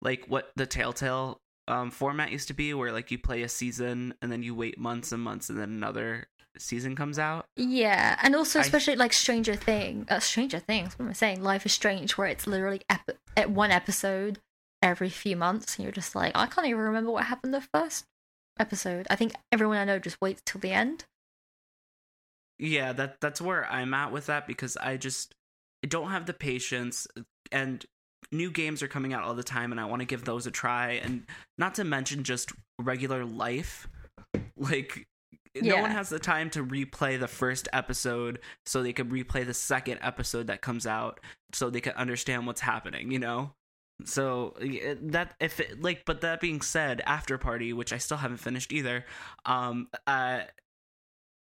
like, 0.00 0.24
what 0.28 0.50
the 0.56 0.66
Telltale 0.66 1.42
um 1.68 1.90
format 1.90 2.32
used 2.32 2.48
to 2.48 2.54
be, 2.54 2.72
where 2.72 2.90
like 2.90 3.10
you 3.10 3.18
play 3.18 3.42
a 3.42 3.48
season 3.48 4.14
and 4.22 4.32
then 4.32 4.42
you 4.42 4.54
wait 4.54 4.78
months 4.78 5.12
and 5.12 5.22
months 5.22 5.50
and 5.50 5.58
then 5.58 5.68
another 5.68 6.26
season 6.58 6.94
comes 6.96 7.18
out. 7.18 7.46
Yeah, 7.56 8.18
and 8.22 8.34
also 8.36 8.58
I- 8.58 8.62
especially 8.62 8.96
like 8.96 9.12
Stranger 9.12 9.54
Thing, 9.56 10.06
uh, 10.10 10.18
Stranger 10.20 10.58
Things. 10.58 10.98
What 10.98 11.04
am 11.06 11.10
I 11.10 11.14
saying? 11.14 11.42
Life 11.42 11.64
is 11.66 11.72
Strange, 11.72 12.16
where 12.18 12.26
it's 12.28 12.46
literally 12.46 12.82
ep- 12.90 13.18
at 13.36 13.50
one 13.50 13.70
episode 13.70 14.38
every 14.82 15.08
few 15.10 15.36
months, 15.36 15.76
and 15.76 15.84
you're 15.84 15.92
just 15.92 16.14
like, 16.14 16.36
I 16.36 16.46
can't 16.46 16.66
even 16.66 16.80
remember 16.80 17.10
what 17.10 17.24
happened 17.24 17.52
the 17.54 17.60
first 17.74 18.04
episode. 18.60 19.06
I 19.10 19.16
think 19.16 19.32
everyone 19.52 19.76
I 19.78 19.84
know 19.84 19.98
just 19.98 20.20
waits 20.20 20.42
till 20.44 20.60
the 20.60 20.72
end. 20.72 21.04
yeah 22.58 22.92
that 22.92 23.20
that's 23.20 23.40
where 23.40 23.70
i'm 23.70 23.94
at 23.94 24.10
with 24.12 24.26
that 24.26 24.46
because 24.46 24.76
i 24.78 24.96
just 24.96 25.32
don't 25.88 26.10
have 26.10 26.26
the 26.26 26.32
patience 26.32 27.06
and 27.52 27.84
new 28.32 28.50
games 28.50 28.82
are 28.82 28.88
coming 28.88 29.12
out 29.12 29.22
all 29.22 29.34
the 29.34 29.44
time 29.44 29.70
and 29.70 29.80
i 29.80 29.84
want 29.84 30.00
to 30.00 30.06
give 30.06 30.24
those 30.24 30.44
a 30.46 30.50
try 30.50 30.92
and 30.92 31.24
not 31.56 31.74
to 31.76 31.84
mention 31.84 32.24
just 32.24 32.52
regular 32.80 33.24
life 33.24 33.86
like 34.56 35.06
no 35.62 35.80
one 35.80 35.90
has 35.90 36.08
the 36.08 36.18
time 36.18 36.50
to 36.50 36.64
replay 36.64 37.18
the 37.18 37.28
first 37.28 37.68
episode 37.72 38.40
so 38.66 38.82
they 38.82 38.92
could 38.92 39.10
replay 39.10 39.44
the 39.44 39.54
second 39.54 39.98
episode 40.02 40.46
that 40.46 40.60
comes 40.60 40.86
out 40.86 41.20
so 41.52 41.70
they 41.70 41.80
can 41.80 41.92
understand 41.94 42.46
what's 42.46 42.60
happening 42.60 43.10
you 43.10 43.18
know 43.18 43.52
so 44.04 44.54
that 45.02 45.34
if 45.40 45.58
it, 45.58 45.82
like 45.82 46.04
but 46.06 46.20
that 46.20 46.40
being 46.40 46.60
said 46.60 47.02
after 47.06 47.36
party 47.36 47.72
which 47.72 47.92
i 47.92 47.98
still 47.98 48.16
haven't 48.16 48.36
finished 48.36 48.72
either 48.72 49.04
um 49.44 49.88
uh 50.06 50.40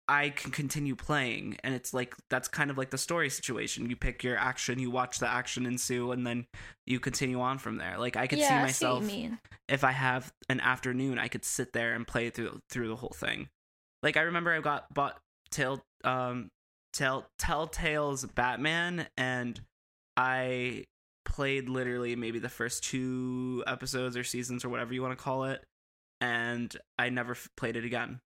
I 0.07 0.29
can 0.29 0.51
continue 0.51 0.95
playing, 0.95 1.57
and 1.63 1.73
it's 1.73 1.91
like 1.91 2.13
that's 2.29 2.47
kind 2.47 2.69
of 2.69 2.77
like 2.77 2.91
the 2.91 2.97
story 2.97 3.29
situation. 3.29 3.89
You 3.89 3.95
pick 3.95 4.23
your 4.23 4.37
action, 4.37 4.77
you 4.77 4.91
watch 4.91 5.17
the 5.17 5.27
action 5.27 5.65
ensue, 5.65 6.11
and 6.11 6.27
then 6.27 6.45
you 6.85 6.99
continue 6.99 7.41
on 7.41 7.57
from 7.57 7.77
there. 7.77 7.97
Like 7.97 8.15
I 8.15 8.27
could 8.27 8.37
yeah, 8.37 8.49
see 8.49 8.61
myself 8.61 9.03
if 9.67 9.83
I 9.83 9.91
have 9.91 10.31
an 10.47 10.59
afternoon, 10.59 11.17
I 11.17 11.27
could 11.27 11.43
sit 11.43 11.73
there 11.73 11.95
and 11.95 12.05
play 12.05 12.29
through 12.29 12.61
through 12.69 12.89
the 12.89 12.95
whole 12.95 13.15
thing. 13.15 13.49
Like 14.03 14.17
I 14.17 14.21
remember 14.21 14.53
I 14.53 14.59
got 14.61 14.93
bought 14.93 15.17
Tell 15.51 15.83
um 16.03 16.49
Tell 16.93 17.27
Telltale's 17.39 18.25
Batman, 18.25 19.07
and 19.17 19.59
I 20.15 20.85
played 21.25 21.67
literally 21.67 22.15
maybe 22.15 22.39
the 22.39 22.49
first 22.49 22.83
two 22.83 23.63
episodes 23.67 24.15
or 24.15 24.23
seasons 24.23 24.63
or 24.63 24.69
whatever 24.69 24.93
you 24.93 25.01
want 25.01 25.17
to 25.17 25.21
call 25.23 25.45
it, 25.45 25.63
and 26.21 26.75
I 26.97 27.09
never 27.09 27.33
f- 27.33 27.49
played 27.57 27.75
it 27.75 27.83
again. 27.83 28.19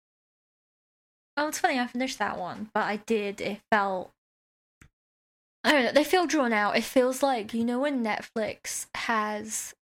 Oh, 1.37 1.47
it's 1.47 1.59
funny. 1.59 1.79
I 1.79 1.87
finished 1.87 2.19
that 2.19 2.37
one, 2.37 2.69
but 2.73 2.83
I 2.83 2.97
did. 2.97 3.41
It 3.41 3.61
felt. 3.71 4.11
I 5.63 5.71
don't 5.71 5.85
know. 5.85 5.91
They 5.91 6.03
feel 6.03 6.27
drawn 6.27 6.53
out. 6.53 6.77
It 6.77 6.83
feels 6.83 7.23
like 7.23 7.53
you 7.53 7.63
know 7.63 7.79
when 7.79 8.03
Netflix 8.03 8.87
has, 8.95 9.73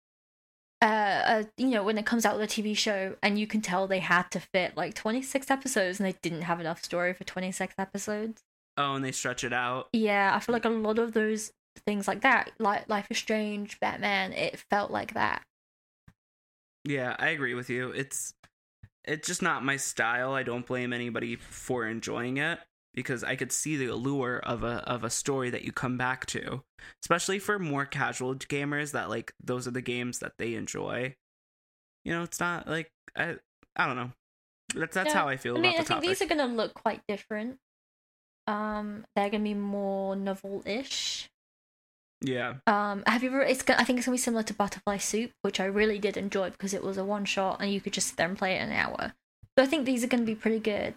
uh, 0.81 1.43
a, 1.43 1.45
you 1.57 1.69
know 1.69 1.83
when 1.83 1.97
it 1.97 2.05
comes 2.05 2.25
out 2.25 2.37
with 2.37 2.49
a 2.49 2.61
TV 2.61 2.77
show, 2.77 3.15
and 3.23 3.39
you 3.39 3.47
can 3.47 3.61
tell 3.61 3.87
they 3.87 3.99
had 3.99 4.29
to 4.31 4.39
fit 4.39 4.77
like 4.77 4.93
twenty 4.93 5.21
six 5.21 5.49
episodes, 5.49 5.99
and 5.99 6.07
they 6.07 6.17
didn't 6.21 6.43
have 6.43 6.59
enough 6.59 6.83
story 6.83 7.13
for 7.13 7.23
twenty 7.23 7.51
six 7.51 7.75
episodes. 7.77 8.43
Oh, 8.77 8.93
and 8.93 9.03
they 9.03 9.11
stretch 9.11 9.43
it 9.43 9.53
out. 9.53 9.89
Yeah, 9.93 10.31
I 10.35 10.39
feel 10.39 10.53
like 10.53 10.65
a 10.65 10.69
lot 10.69 10.99
of 10.99 11.13
those 11.13 11.51
things 11.85 12.07
like 12.07 12.21
that, 12.21 12.51
like 12.59 12.87
Life 12.89 13.07
is 13.09 13.17
Strange, 13.17 13.79
Batman, 13.79 14.33
it 14.33 14.63
felt 14.69 14.91
like 14.91 15.13
that. 15.13 15.43
Yeah, 16.83 17.15
I 17.19 17.29
agree 17.29 17.53
with 17.53 17.69
you. 17.69 17.89
It's 17.89 18.33
it's 19.03 19.27
just 19.27 19.41
not 19.41 19.65
my 19.65 19.77
style. 19.77 20.33
I 20.33 20.43
don't 20.43 20.65
blame 20.65 20.93
anybody 20.93 21.35
for 21.35 21.87
enjoying 21.87 22.37
it 22.37 22.59
because 22.97 23.23
I 23.23 23.35
could 23.35 23.51
see 23.51 23.77
the 23.77 23.85
allure 23.85 24.39
of 24.39 24.63
a 24.63 24.77
of 24.89 25.03
a 25.03 25.11
story 25.11 25.51
that 25.51 25.63
you 25.63 25.71
come 25.71 25.99
back 25.99 26.25
to, 26.27 26.63
especially 27.03 27.37
for 27.37 27.59
more 27.59 27.85
casual 27.85 28.33
gamers 28.33 28.91
that 28.93 29.07
like 29.07 29.33
those 29.39 29.67
are 29.67 29.71
the 29.71 29.83
games 29.83 30.17
that 30.17 30.33
they 30.39 30.55
enjoy. 30.55 31.15
You 32.03 32.13
know, 32.13 32.23
it's 32.23 32.39
not 32.39 32.67
like 32.67 32.89
I 33.15 33.35
I 33.75 33.85
don't 33.85 33.97
know. 33.97 34.11
That's 34.73 34.95
that's 34.95 35.13
Yeah, 35.13 35.19
how 35.19 35.27
I 35.29 35.37
feel 35.37 35.55
I 35.55 35.59
about 35.59 35.61
mean, 35.61 35.71
the 35.73 35.77
I 35.81 35.83
think 35.83 35.87
topic. 35.89 36.09
these 36.09 36.21
are 36.23 36.25
gonna 36.25 36.47
look 36.47 36.73
quite 36.73 37.01
different. 37.07 37.59
Um, 38.47 39.05
they're 39.15 39.29
gonna 39.29 39.43
be 39.43 39.53
more 39.53 40.15
novel-ish. 40.15 41.29
Yeah. 42.21 42.55
Um, 42.65 43.03
have 43.05 43.21
you 43.21 43.29
ever? 43.29 43.43
It's. 43.43 43.63
I 43.69 43.83
think 43.83 43.99
it's 43.99 44.07
gonna 44.07 44.15
be 44.15 44.19
similar 44.19 44.41
to 44.41 44.55
Butterfly 44.55 44.97
Soup, 44.97 45.29
which 45.43 45.59
I 45.59 45.65
really 45.65 45.99
did 45.99 46.17
enjoy 46.17 46.49
because 46.49 46.73
it 46.73 46.83
was 46.83 46.97
a 46.97 47.05
one 47.05 47.25
shot 47.25 47.61
and 47.61 47.71
you 47.71 47.79
could 47.79 47.93
just 47.93 48.07
sit 48.07 48.17
there 48.17 48.27
and 48.27 48.35
play 48.35 48.55
it 48.55 48.63
an 48.63 48.71
hour. 48.71 49.13
So 49.55 49.63
I 49.63 49.67
think 49.67 49.85
these 49.85 50.03
are 50.03 50.07
gonna 50.07 50.23
be 50.23 50.33
pretty 50.33 50.59
good. 50.59 50.95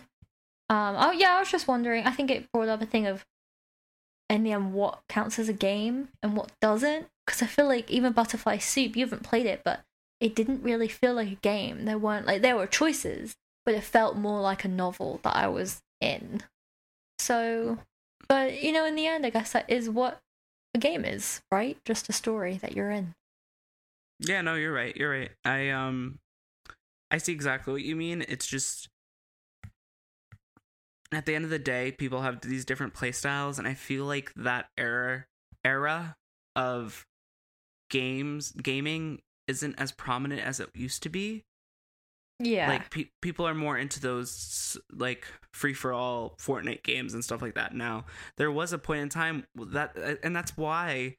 Um. 0.70 0.97
Oh 0.98 1.10
yeah, 1.10 1.36
I 1.36 1.40
was 1.40 1.51
just 1.51 1.68
wondering. 1.68 2.06
I 2.06 2.12
think 2.12 2.30
it 2.30 2.51
brought 2.52 2.68
up 2.68 2.80
a 2.80 2.86
thing 2.86 3.06
of, 3.06 3.26
in 4.30 4.44
the 4.44 4.52
end, 4.52 4.72
what 4.72 5.01
counts 5.09 5.38
as 5.38 5.48
a 5.48 5.52
game 5.52 6.09
and 6.22 6.36
what 6.36 6.52
doesn't. 6.60 7.09
Because 7.26 7.42
I 7.42 7.47
feel 7.47 7.66
like 7.66 7.90
even 7.90 8.12
Butterfly 8.12 8.59
Soup, 8.59 8.97
you 8.97 9.05
haven't 9.05 9.24
played 9.24 9.47
it, 9.47 9.62
but 9.64 9.80
it 10.20 10.34
didn't 10.34 10.62
really 10.62 10.88
feel 10.88 11.14
like 11.14 11.32
a 11.32 11.36
game. 11.36 11.86
There 11.86 11.98
weren't 11.98 12.26
like 12.26 12.42
there 12.42 12.56
were 12.56 12.66
choices, 12.66 13.34
but 13.66 13.74
it 13.74 13.82
felt 13.82 14.16
more 14.16 14.40
like 14.40 14.64
a 14.64 14.68
novel 14.68 15.20
that 15.24 15.34
I 15.34 15.48
was 15.48 15.82
in. 16.01 16.42
So, 17.18 17.78
but 18.28 18.62
you 18.62 18.72
know, 18.72 18.84
in 18.84 18.94
the 18.94 19.06
end, 19.06 19.26
I 19.26 19.30
guess 19.30 19.52
that 19.52 19.68
is 19.68 19.90
what 19.90 20.20
a 20.74 20.78
game 20.78 21.05
is, 21.05 21.40
right? 21.51 21.78
Just 21.84 22.09
a 22.09 22.12
story 22.12 22.59
that 22.59 22.76
you're 22.76 22.90
in. 22.90 23.14
Yeah, 24.20 24.42
no, 24.42 24.55
you're 24.55 24.72
right. 24.72 24.94
You're 24.97 25.10
right. 25.10 25.30
I 25.44 25.70
um 25.70 26.18
I 27.10 27.18
see 27.18 27.32
exactly 27.32 27.72
what 27.72 27.82
you 27.82 27.97
mean. 27.97 28.24
It's 28.28 28.47
just 28.47 28.88
at 31.12 31.27
the 31.27 31.35
end 31.35 31.45
of 31.45 31.51
the 31.51 31.59
day, 31.59 31.93
people 31.93 32.23
have 32.23 32.41
these 32.41 32.65
different 32.65 32.95
play 32.95 33.12
styles, 33.12 33.59
and 33.59 33.66
I 33.66 33.74
feel 33.74 34.05
like 34.05 34.32
that 34.37 34.69
era 34.78 35.27
era 35.65 36.16
of 36.57 37.07
games 37.91 38.53
gaming 38.53 39.20
isn't 39.49 39.74
as 39.78 39.93
prominent 39.93 40.41
as 40.41 40.61
it 40.61 40.70
used 40.74 41.03
to 41.03 41.09
be. 41.09 41.45
Yeah. 42.39 42.69
Like 42.69 42.91
pe- 42.91 43.11
people 43.20 43.47
are 43.47 43.55
more 43.55 43.77
into 43.77 44.01
those 44.01 44.78
like 44.91 45.27
free 45.53 45.74
for 45.74 45.93
all 45.93 46.37
Fortnite 46.41 46.82
games 46.82 47.12
and 47.12 47.23
stuff 47.23 47.43
like 47.43 47.55
that 47.55 47.74
now. 47.74 48.07
There 48.39 48.51
was 48.51 48.73
a 48.73 48.78
point 48.78 49.03
in 49.03 49.09
time 49.11 49.45
that 49.57 49.97
and 50.23 50.35
that's 50.35 50.57
why 50.57 51.16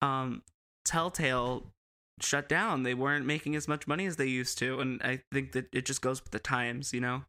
um 0.00 0.42
Telltale 0.86 1.66
shut 2.20 2.48
down. 2.48 2.84
They 2.84 2.94
weren't 2.94 3.26
making 3.26 3.54
as 3.54 3.68
much 3.68 3.86
money 3.86 4.06
as 4.06 4.16
they 4.16 4.26
used 4.26 4.56
to 4.58 4.80
and 4.80 5.02
I 5.02 5.20
think 5.30 5.52
that 5.52 5.66
it 5.72 5.84
just 5.84 6.00
goes 6.00 6.22
with 6.22 6.30
the 6.30 6.38
times, 6.38 6.94
you 6.94 7.00
know. 7.00 7.24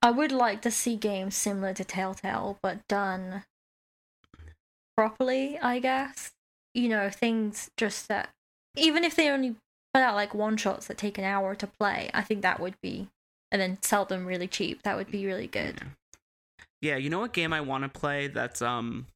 I 0.00 0.10
would 0.10 0.32
like 0.32 0.62
to 0.62 0.70
see 0.70 0.96
games 0.96 1.36
similar 1.36 1.74
to 1.74 1.84
Telltale, 1.84 2.58
but 2.62 2.86
done 2.88 3.42
properly, 4.96 5.58
I 5.58 5.80
guess. 5.80 6.32
You 6.74 6.88
know, 6.88 7.10
things 7.10 7.70
just 7.76 8.08
that, 8.08 8.30
even 8.76 9.02
if 9.02 9.16
they 9.16 9.28
only 9.28 9.56
put 9.92 10.02
out 10.02 10.14
like 10.14 10.34
one 10.34 10.56
shots 10.56 10.86
that 10.86 10.98
take 10.98 11.18
an 11.18 11.24
hour 11.24 11.54
to 11.56 11.66
play, 11.66 12.10
I 12.14 12.22
think 12.22 12.42
that 12.42 12.60
would 12.60 12.74
be, 12.80 13.08
and 13.50 13.60
then 13.60 13.78
sell 13.82 14.04
them 14.04 14.26
really 14.26 14.46
cheap, 14.46 14.82
that 14.82 14.96
would 14.96 15.10
be 15.10 15.26
really 15.26 15.48
good. 15.48 15.80
Yeah, 16.80 16.96
you 16.96 17.10
know 17.10 17.20
what 17.20 17.32
game 17.32 17.52
I 17.52 17.60
want 17.60 17.82
to 17.82 17.88
play 17.88 18.28
that's 18.28 18.62
um 18.62 19.06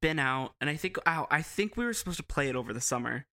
been 0.00 0.18
out 0.18 0.52
and 0.60 0.68
I 0.70 0.76
think 0.76 0.98
oh, 1.06 1.26
I 1.30 1.42
think 1.42 1.76
we 1.76 1.84
were 1.84 1.92
supposed 1.92 2.18
to 2.18 2.22
play 2.22 2.48
it 2.48 2.56
over 2.56 2.72
the 2.72 2.80
summer. 2.80 3.24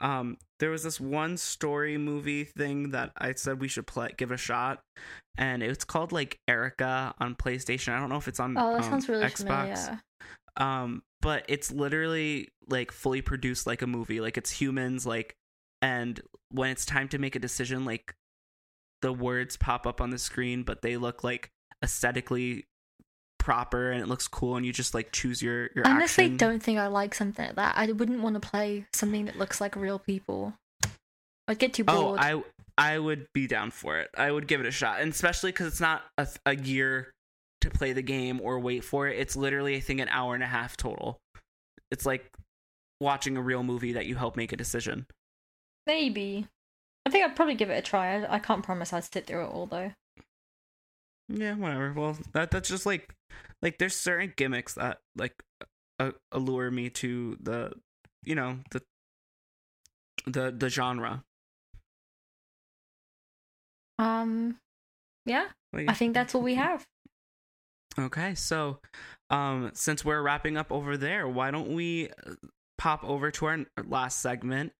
Um 0.00 0.38
there 0.60 0.70
was 0.70 0.82
this 0.82 1.00
one 1.00 1.36
story 1.36 1.98
movie 1.98 2.44
thing 2.44 2.90
that 2.90 3.12
I 3.16 3.32
said 3.34 3.60
we 3.60 3.68
should 3.68 3.86
play 3.86 4.10
give 4.16 4.30
it 4.30 4.34
a 4.34 4.38
shot 4.38 4.80
and 5.36 5.62
it's 5.62 5.84
called 5.84 6.12
like 6.12 6.38
Erica 6.48 7.14
on 7.18 7.34
PlayStation. 7.34 7.92
I 7.92 8.00
don't 8.00 8.08
know 8.08 8.16
if 8.16 8.28
it's 8.28 8.40
on 8.40 8.56
Oh, 8.58 8.72
that 8.72 8.84
um, 8.84 8.90
sounds 8.90 9.08
really 9.08 9.24
Xbox. 9.24 9.36
familiar. 9.78 10.00
Um 10.56 11.02
but 11.20 11.44
it's 11.48 11.72
literally 11.72 12.48
like 12.68 12.92
fully 12.92 13.22
produced 13.22 13.66
like 13.66 13.82
a 13.82 13.86
movie. 13.86 14.20
Like 14.20 14.36
it's 14.36 14.50
humans 14.50 15.06
like 15.06 15.34
and 15.82 16.20
when 16.50 16.70
it's 16.70 16.84
time 16.86 17.08
to 17.08 17.18
make 17.18 17.34
a 17.36 17.38
decision 17.40 17.84
like 17.84 18.14
the 19.02 19.12
words 19.12 19.56
pop 19.56 19.86
up 19.86 20.00
on 20.00 20.10
the 20.10 20.18
screen 20.18 20.62
but 20.62 20.80
they 20.82 20.96
look 20.96 21.22
like 21.24 21.50
aesthetically 21.82 22.64
proper 23.44 23.90
and 23.92 24.00
it 24.00 24.08
looks 24.08 24.26
cool 24.26 24.56
and 24.56 24.64
you 24.64 24.72
just 24.72 24.94
like 24.94 25.12
choose 25.12 25.42
your 25.42 25.68
your 25.74 25.86
I 25.86 25.90
honestly 25.90 26.24
action. 26.24 26.36
don't 26.38 26.62
think 26.62 26.78
I 26.78 26.86
like 26.86 27.14
something 27.14 27.44
like 27.46 27.56
that. 27.56 27.74
I 27.76 27.92
wouldn't 27.92 28.22
want 28.22 28.40
to 28.40 28.48
play 28.48 28.86
something 28.94 29.26
that 29.26 29.36
looks 29.38 29.60
like 29.60 29.76
real 29.76 29.98
people. 29.98 30.54
I'd 31.46 31.58
get 31.58 31.74
too 31.74 31.84
Oh, 31.86 32.02
bored. 32.16 32.20
I 32.20 32.42
I 32.78 32.98
would 32.98 33.26
be 33.34 33.46
down 33.46 33.70
for 33.70 33.98
it. 34.00 34.10
I 34.16 34.32
would 34.32 34.46
give 34.48 34.60
it 34.60 34.66
a 34.66 34.70
shot, 34.70 35.00
and 35.00 35.12
especially 35.12 35.52
because 35.52 35.66
it's 35.68 35.80
not 35.80 36.02
a, 36.18 36.26
a 36.46 36.56
year 36.56 37.10
to 37.60 37.70
play 37.70 37.92
the 37.92 38.02
game 38.02 38.40
or 38.42 38.58
wait 38.58 38.82
for 38.82 39.06
it. 39.08 39.18
It's 39.18 39.36
literally 39.36 39.76
I 39.76 39.80
think 39.80 40.00
an 40.00 40.08
hour 40.08 40.34
and 40.34 40.42
a 40.42 40.46
half 40.48 40.76
total. 40.76 41.18
It's 41.90 42.06
like 42.06 42.26
watching 43.00 43.36
a 43.36 43.42
real 43.42 43.62
movie 43.62 43.92
that 43.92 44.06
you 44.06 44.14
help 44.16 44.36
make 44.36 44.52
a 44.52 44.56
decision. 44.56 45.06
Maybe. 45.86 46.46
I 47.06 47.10
think 47.10 47.24
I'd 47.26 47.36
probably 47.36 47.54
give 47.54 47.68
it 47.68 47.74
a 47.78 47.82
try. 47.82 48.16
I, 48.24 48.36
I 48.36 48.38
can't 48.38 48.64
promise 48.64 48.92
I'd 48.94 49.04
sit 49.12 49.26
through 49.26 49.44
it 49.44 49.50
all 49.50 49.66
though. 49.66 49.92
Yeah, 51.28 51.54
whatever. 51.54 51.92
Well, 51.92 52.18
that 52.32 52.50
that's 52.50 52.68
just 52.68 52.86
like 52.86 53.14
like 53.62 53.78
there's 53.78 53.94
certain 53.96 54.32
gimmicks 54.36 54.74
that 54.74 54.98
like 55.16 55.34
uh, 55.98 56.12
allure 56.32 56.70
me 56.70 56.90
to 56.90 57.36
the 57.40 57.72
you 58.24 58.34
know 58.34 58.58
the 58.70 58.82
the 60.26 60.54
the 60.56 60.68
genre. 60.68 61.24
Um, 63.98 64.58
yeah, 65.24 65.46
Like, 65.72 65.88
I 65.88 65.94
think 65.94 66.14
that's 66.14 66.34
all 66.34 66.42
we 66.42 66.54
have. 66.56 66.84
Okay, 67.98 68.34
so 68.34 68.80
um 69.30 69.70
since 69.74 70.04
we're 70.04 70.20
wrapping 70.20 70.56
up 70.56 70.72
over 70.72 70.96
there, 70.96 71.28
why 71.28 71.50
don't 71.50 71.72
we 71.74 72.10
uh, 72.26 72.34
pop 72.76 73.04
over 73.04 73.30
to 73.30 73.46
our 73.46 73.58
last 73.86 74.20
segment? 74.20 74.72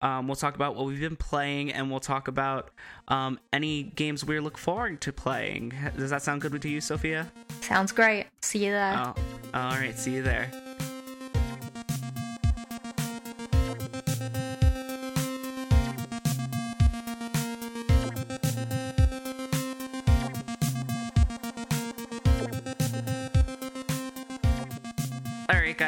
Um, 0.00 0.26
we'll 0.26 0.36
talk 0.36 0.54
about 0.54 0.74
what 0.74 0.86
we've 0.86 1.00
been 1.00 1.16
playing, 1.16 1.72
and 1.72 1.90
we'll 1.90 2.00
talk 2.00 2.28
about 2.28 2.70
um, 3.08 3.38
any 3.52 3.82
games 3.84 4.24
we 4.24 4.40
look 4.40 4.58
forward 4.58 5.00
to 5.02 5.12
playing. 5.12 5.72
Does 5.96 6.10
that 6.10 6.22
sound 6.22 6.42
good 6.42 6.60
to 6.60 6.68
you, 6.68 6.80
Sophia? 6.80 7.30
Sounds 7.60 7.92
great. 7.92 8.26
See 8.40 8.64
you 8.64 8.72
there. 8.72 8.94
Oh, 8.96 9.14
all 9.54 9.70
right. 9.70 9.98
See 9.98 10.14
you 10.14 10.22
there. 10.22 10.50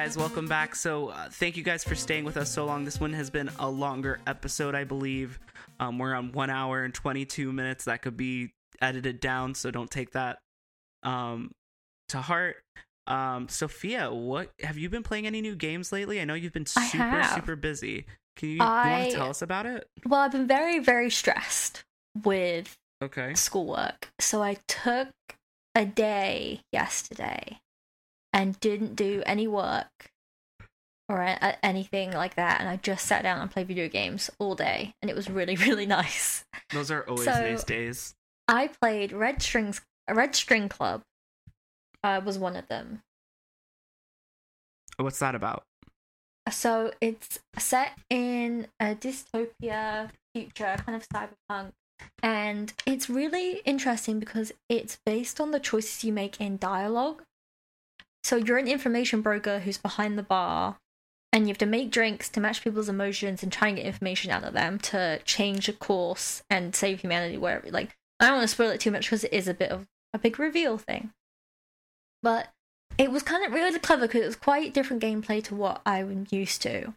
Guys, 0.05 0.19
welcome 0.19 0.47
back. 0.47 0.75
So, 0.75 1.09
uh, 1.09 1.31
thank 1.31 1.57
you 1.57 1.63
guys 1.63 1.83
for 1.83 1.95
staying 1.95 2.25
with 2.25 2.37
us 2.37 2.53
so 2.53 2.67
long. 2.67 2.85
This 2.85 3.01
one 3.01 3.15
has 3.15 3.31
been 3.31 3.49
a 3.59 3.71
longer 3.71 4.21
episode, 4.27 4.75
I 4.75 4.85
believe. 4.85 5.41
Um, 5.81 5.99
we're 5.99 6.13
on 6.13 6.33
one 6.33 6.51
hour 6.51 6.85
and 6.85 6.93
22 6.93 7.51
minutes. 7.55 7.87
That 7.87 8.03
could 8.03 8.15
be 8.15 8.51
edited 8.83 9.19
down, 9.19 9.55
so 9.55 9.71
don't 9.71 9.91
take 9.91 10.11
that 10.11 10.41
um, 11.05 11.53
to 12.11 12.19
heart. 12.19 12.57
Um, 13.07 13.49
Sophia, 13.49 14.13
what 14.13 14.51
have 14.63 14.77
you 14.77 14.91
been 14.91 15.03
playing 15.03 15.27
any 15.27 15.41
new 15.41 15.57
games 15.57 15.91
lately? 15.91 16.21
I 16.21 16.27
know 16.27 16.35
you've 16.35 16.53
been 16.53 16.67
super, 16.67 17.23
super 17.35 17.57
busy. 17.57 18.05
Can 18.37 18.51
you, 18.51 18.57
you 18.57 18.61
want 18.61 18.73
I- 18.87 19.09
to 19.09 19.17
tell 19.17 19.31
us 19.31 19.41
about 19.41 19.65
it? 19.65 19.89
Well, 20.05 20.21
I've 20.21 20.33
been 20.33 20.47
very, 20.47 20.81
very 20.81 21.09
stressed 21.09 21.83
with 22.23 22.77
Okay. 23.03 23.33
schoolwork. 23.33 24.11
So 24.19 24.43
I 24.43 24.59
took 24.69 25.09
a 25.75 25.87
day 25.87 26.61
yesterday 26.73 27.59
and 28.35 28.61
didn't 28.61 28.97
do 28.97 29.23
any 29.25 29.47
work 29.49 30.11
or 31.09 31.21
a- 31.23 31.57
anything 31.65 32.11
like 32.13 32.35
that. 32.35 32.61
And 32.61 32.69
I 32.69 32.77
just 32.77 33.07
sat 33.07 33.23
down 33.23 33.41
and 33.41 33.51
played 33.51 33.69
video 33.69 33.89
games 33.89 34.29
all 34.39 34.55
day. 34.55 34.95
And 35.01 35.11
it 35.11 35.15
was 35.15 35.31
really, 35.31 35.57
really 35.69 35.87
nice. 35.87 36.45
Those 36.71 36.91
are 36.91 37.03
always 37.09 37.25
So- 37.25 37.31
nice 37.41 37.65
days. 37.65 38.15
I 38.47 38.69
played 38.83 39.13
Red 39.13 39.41
Strings, 39.41 39.81
Red 40.11 40.35
String 40.35 40.69
Club. 40.69 41.01
Uh, 42.03 42.21
was 42.23 42.37
one 42.39 42.57
of 42.57 42.69
them. 42.69 43.01
What's 44.99 45.19
that 45.21 45.35
about? 45.35 45.65
So 46.51 46.93
it's 47.01 47.39
set 47.59 47.99
in 48.11 48.67
a 48.79 48.95
dystopia 48.95 50.11
future, 50.35 50.77
kind 50.85 50.97
of 51.01 51.09
cyberpunk. 51.09 51.71
And 52.23 52.73
it's 52.85 53.09
really 53.09 53.61
interesting 53.65 54.21
because 54.21 54.53
it's 54.69 54.99
based 55.07 55.41
on 55.41 55.53
the 55.53 55.61
choices 55.61 56.05
you 56.05 56.13
make 56.13 56.39
in 56.41 56.59
dialogue. 56.59 57.23
So 58.25 58.37
you're 58.37 58.59
an 58.59 58.67
information 58.67 59.21
broker 59.21 59.61
who's 59.61 59.79
behind 59.79 60.19
the 60.19 60.23
bar, 60.23 60.79
and 61.33 61.45
you 61.45 61.49
have 61.49 61.59
to 61.59 61.67
make 61.67 61.91
drinks 61.91 62.29
to 62.31 62.41
match 62.41 62.65
people's 62.65 62.89
emotions 62.89 63.43
and 63.43 63.53
try 63.53 63.69
and 63.69 63.77
get 63.77 63.87
information 63.87 64.31
out 64.31 64.45
of 64.45 64.55
them 64.55 64.79
to 64.79 65.21
change 65.25 65.69
a 65.69 65.73
course 65.73 66.43
and 66.49 66.75
save 66.75 67.01
humanity. 67.01 67.37
Wherever, 67.37 67.71
like, 67.71 67.95
I 68.19 68.27
don't 68.27 68.37
want 68.37 68.49
to 68.49 68.55
spoil 68.55 68.71
it 68.71 68.81
too 68.81 68.91
much 68.91 69.07
because 69.07 69.25
it 69.25 69.33
is 69.33 69.47
a 69.47 69.55
bit 69.55 69.71
of 69.71 69.87
a 70.15 70.19
big 70.19 70.39
reveal 70.39 70.79
thing. 70.79 71.11
But 72.23 72.49
it 72.97 73.11
was 73.11 73.23
kind 73.23 73.45
of 73.45 73.53
really 73.53 73.79
clever 73.79 74.07
because 74.07 74.23
it 74.23 74.27
was 74.27 74.37
quite 74.37 74.73
different 74.73 75.03
gameplay 75.03 75.43
to 75.45 75.55
what 75.55 75.83
I'm 75.85 76.27
used 76.31 76.63
to. 76.63 76.95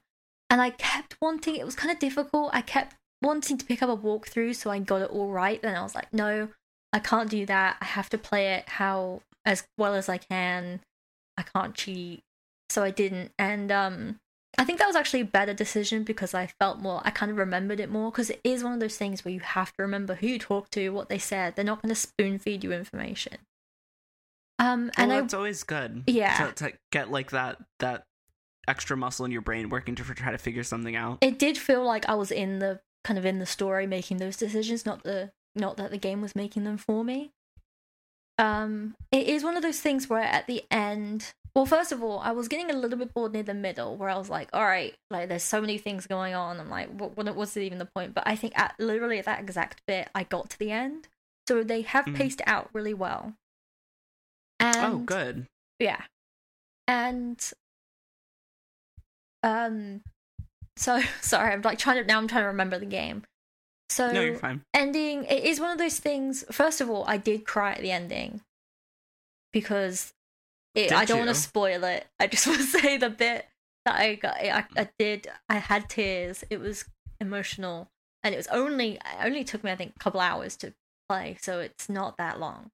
And 0.49 0.61
I 0.61 0.69
kept 0.69 1.17
wanting, 1.21 1.55
it 1.55 1.65
was 1.65 1.75
kind 1.75 1.91
of 1.91 1.99
difficult. 1.99 2.51
I 2.53 2.61
kept 2.61 2.95
wanting 3.21 3.57
to 3.57 3.65
pick 3.65 3.81
up 3.81 3.89
a 3.89 3.97
walkthrough 3.97 4.55
so 4.55 4.69
I 4.69 4.79
got 4.79 5.01
it 5.01 5.09
all 5.09 5.31
right. 5.31 5.61
Then 5.61 5.75
I 5.75 5.81
was 5.81 5.95
like, 5.95 6.13
no, 6.13 6.49
I 6.93 6.99
can't 6.99 7.29
do 7.29 7.45
that. 7.47 7.77
I 7.81 7.85
have 7.85 8.09
to 8.11 8.17
play 8.17 8.53
it 8.53 8.69
how 8.69 9.21
as 9.43 9.65
well 9.77 9.95
as 9.95 10.07
I 10.07 10.17
can. 10.19 10.79
I 11.37 11.43
can't 11.43 11.75
cheat. 11.75 12.23
So 12.69 12.83
I 12.83 12.91
didn't. 12.91 13.31
And 13.37 13.71
um 13.71 14.19
I 14.57 14.63
think 14.63 14.79
that 14.79 14.87
was 14.87 14.95
actually 14.95 15.21
a 15.21 15.25
better 15.25 15.53
decision 15.53 16.03
because 16.03 16.33
I 16.33 16.47
felt 16.59 16.79
more 16.79 17.01
I 17.05 17.11
kind 17.11 17.31
of 17.31 17.37
remembered 17.37 17.79
it 17.79 17.89
more 17.89 18.11
because 18.11 18.29
it 18.29 18.41
is 18.43 18.63
one 18.63 18.73
of 18.73 18.79
those 18.79 18.97
things 18.97 19.23
where 19.23 19.33
you 19.33 19.39
have 19.39 19.71
to 19.73 19.83
remember 19.83 20.15
who 20.15 20.27
you 20.27 20.39
talked 20.39 20.71
to, 20.73 20.89
what 20.89 21.09
they 21.09 21.19
said. 21.19 21.55
They're 21.55 21.65
not 21.65 21.81
going 21.81 21.93
to 21.93 21.95
spoon 21.95 22.39
feed 22.39 22.63
you 22.63 22.71
information. 22.71 23.37
Um 24.59 24.91
and 24.97 25.09
well, 25.09 25.27
I 25.31 25.35
always 25.35 25.63
good. 25.63 26.03
Yeah. 26.07 26.47
To, 26.47 26.51
to 26.65 26.73
get 26.91 27.11
like 27.11 27.31
that 27.31 27.57
that 27.79 28.03
extra 28.67 28.97
muscle 28.97 29.25
in 29.25 29.31
your 29.31 29.41
brain 29.41 29.69
working 29.69 29.95
to 29.95 30.03
try 30.03 30.31
to 30.31 30.37
figure 30.37 30.63
something 30.63 30.95
out. 30.95 31.19
it 31.21 31.39
did 31.39 31.57
feel 31.57 31.85
like 31.85 32.07
I 32.09 32.15
was 32.15 32.31
in 32.31 32.59
the 32.59 32.81
kind 33.03 33.17
of 33.17 33.25
in 33.25 33.39
the 33.39 33.45
story 33.45 33.87
making 33.87 34.17
those 34.17 34.35
decisions, 34.35 34.85
not 34.85 35.03
the 35.03 35.31
not 35.55 35.77
that 35.77 35.91
the 35.91 35.97
game 35.97 36.21
was 36.21 36.35
making 36.35 36.65
them 36.65 36.77
for 36.77 37.03
me. 37.03 37.31
Um, 38.37 38.95
it 39.11 39.27
is 39.27 39.43
one 39.43 39.57
of 39.57 39.63
those 39.63 39.79
things 39.79 40.09
where 40.09 40.21
at 40.21 40.45
the 40.47 40.63
end, 40.69 41.33
well, 41.55 41.65
first 41.65 41.91
of 41.91 42.03
all, 42.03 42.19
I 42.19 42.31
was 42.31 42.47
getting 42.47 42.69
a 42.69 42.73
little 42.77 42.97
bit 42.99 43.13
bored 43.13 43.33
near 43.33 43.41
the 43.43 43.53
middle, 43.55 43.97
where 43.97 44.09
I 44.09 44.17
was 44.17 44.29
like, 44.29 44.49
all 44.53 44.63
right, 44.65 44.93
like 45.09 45.27
there's 45.29 45.43
so 45.43 45.59
many 45.59 45.77
things 45.79 46.05
going 46.05 46.35
on. 46.35 46.59
I'm 46.59 46.69
like, 46.69 46.89
what, 46.89 47.17
what 47.17 47.35
was 47.35 47.57
even 47.57 47.79
the 47.79 47.89
point? 47.95 48.13
But 48.13 48.27
I 48.27 48.35
think 48.35 48.53
at 48.57 48.75
literally 48.79 49.17
at 49.19 49.25
that 49.25 49.39
exact 49.39 49.81
bit, 49.87 50.09
I 50.13 50.23
got 50.23 50.51
to 50.51 50.59
the 50.59 50.71
end, 50.71 51.07
so 51.47 51.63
they 51.63 51.81
have 51.81 52.05
Mhm. 52.05 52.15
paced 52.15 52.41
it 52.41 52.47
out 52.47 52.69
really 52.73 52.93
well. 52.93 53.33
And 54.59 54.85
oh, 54.85 54.97
good. 54.99 55.45
yeah. 55.79 56.01
And 56.87 57.39
um 59.43 60.01
so 60.75 61.01
sorry, 61.21 61.53
I'm 61.53 61.61
like 61.61 61.79
trying 61.79 61.97
to 62.01 62.07
now 62.07 62.17
I'm 62.17 62.27
trying 62.27 62.43
to 62.43 62.47
remember 62.47 62.77
the 62.79 62.85
game. 62.85 63.23
So 63.89 64.11
no, 64.11 64.21
you're 64.21 64.35
fine. 64.35 64.63
ending 64.73 65.23
it 65.23 65.43
is 65.45 65.59
one 65.59 65.71
of 65.71 65.77
those 65.77 65.97
things 65.99 66.43
first 66.51 66.81
of 66.81 66.89
all, 66.89 67.05
I 67.07 67.17
did 67.17 67.45
cry 67.45 67.71
at 67.71 67.81
the 67.81 67.91
ending. 67.91 68.41
because 69.53 70.13
it, 70.75 70.91
I 70.91 71.05
don't 71.05 71.19
want 71.19 71.29
to 71.29 71.35
spoil 71.35 71.83
it. 71.83 72.05
I 72.19 72.27
just 72.27 72.45
want 72.47 72.59
to 72.59 72.65
say 72.65 72.97
the 72.97 73.09
bit 73.09 73.47
that 73.85 73.95
I 73.95 74.15
got, 74.15 74.35
I, 74.35 74.65
I 74.75 74.89
did, 74.99 75.27
I 75.49 75.55
had 75.55 75.89
tears. 75.89 76.43
It 76.49 76.59
was 76.59 76.85
emotional, 77.19 77.89
and 78.23 78.33
it 78.33 78.37
was 78.37 78.47
only, 78.47 78.95
it 78.95 79.01
only 79.23 79.43
took 79.43 79.63
me 79.63 79.71
I 79.71 79.75
think 79.75 79.93
a 79.95 79.99
couple 79.99 80.19
hours 80.19 80.55
to 80.57 80.73
play, 81.09 81.37
so 81.41 81.59
it's 81.59 81.89
not 81.89 82.17
that 82.17 82.39
long. 82.39 82.69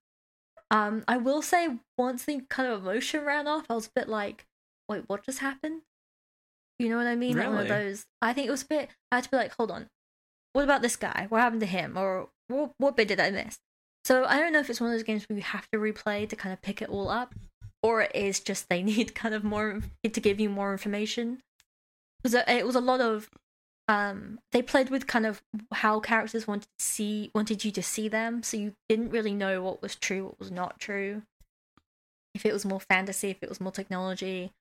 Um, 0.71 1.03
I 1.07 1.17
will 1.17 1.41
say 1.41 1.77
once 1.97 2.25
the 2.25 2.41
kind 2.49 2.69
of 2.69 2.81
emotion 2.81 3.23
ran 3.23 3.47
off, 3.47 3.65
I 3.69 3.75
was 3.75 3.87
a 3.87 3.91
bit 3.95 4.09
like, 4.09 4.45
wait, 4.89 5.03
what 5.07 5.23
just 5.23 5.39
happened? 5.39 5.83
You 6.79 6.89
know 6.89 6.97
what 6.97 7.07
I 7.07 7.15
mean? 7.15 7.37
Like 7.37 7.49
one 7.49 7.59
of 7.59 7.67
those. 7.67 8.05
I 8.21 8.33
think 8.33 8.47
it 8.47 8.51
was 8.51 8.63
a 8.63 8.67
bit. 8.67 8.89
I 9.11 9.15
had 9.15 9.23
to 9.25 9.29
be 9.29 9.37
like, 9.37 9.53
hold 9.55 9.71
on, 9.71 9.87
what 10.53 10.63
about 10.63 10.81
this 10.81 10.95
guy? 10.95 11.25
What 11.29 11.41
happened 11.41 11.61
to 11.61 11.67
him? 11.67 11.97
Or 11.97 12.29
what, 12.47 12.71
what 12.77 12.95
bit 12.95 13.07
did 13.07 13.19
I 13.19 13.31
miss? 13.31 13.59
So 14.05 14.25
I 14.25 14.39
don't 14.39 14.53
know 14.53 14.59
if 14.59 14.69
it's 14.69 14.81
one 14.81 14.91
of 14.91 14.95
those 14.95 15.03
games 15.03 15.27
where 15.27 15.37
you 15.37 15.43
have 15.43 15.69
to 15.71 15.77
replay 15.77 16.27
to 16.29 16.35
kind 16.35 16.53
of 16.53 16.61
pick 16.61 16.81
it 16.81 16.89
all 16.89 17.09
up, 17.09 17.33
or 17.81 18.01
it 18.01 18.15
is 18.15 18.39
just 18.39 18.69
they 18.69 18.83
need 18.83 19.15
kind 19.15 19.33
of 19.35 19.43
more 19.43 19.81
to 20.03 20.21
give 20.21 20.39
you 20.39 20.49
more 20.49 20.71
information. 20.71 21.41
Because 22.21 22.43
it 22.47 22.65
was 22.65 22.75
a 22.75 22.81
lot 22.81 23.01
of 23.01 23.29
um 23.89 24.39
they 24.53 24.61
played 24.61 24.89
with 24.89 25.07
kind 25.07 25.25
of 25.25 25.41
how 25.73 25.99
characters 25.99 26.47
wanted 26.47 26.67
to 26.79 26.85
see 26.85 27.29
wanted 27.35 27.65
you 27.65 27.71
to 27.71 27.83
see 27.83 28.07
them, 28.07 28.43
so 28.43 28.57
you 28.57 28.73
didn't 28.87 29.09
really 29.09 29.33
know 29.33 29.61
what 29.61 29.81
was 29.81 29.95
true, 29.95 30.25
what 30.25 30.39
was 30.39 30.51
not 30.51 30.79
true. 30.79 31.23
If 32.35 32.45
it 32.45 32.53
was 32.53 32.65
more 32.65 32.79
fantasy, 32.79 33.29
if 33.29 33.37
it 33.41 33.49
was 33.49 33.61
more 33.61 33.71
technology. 33.71 34.51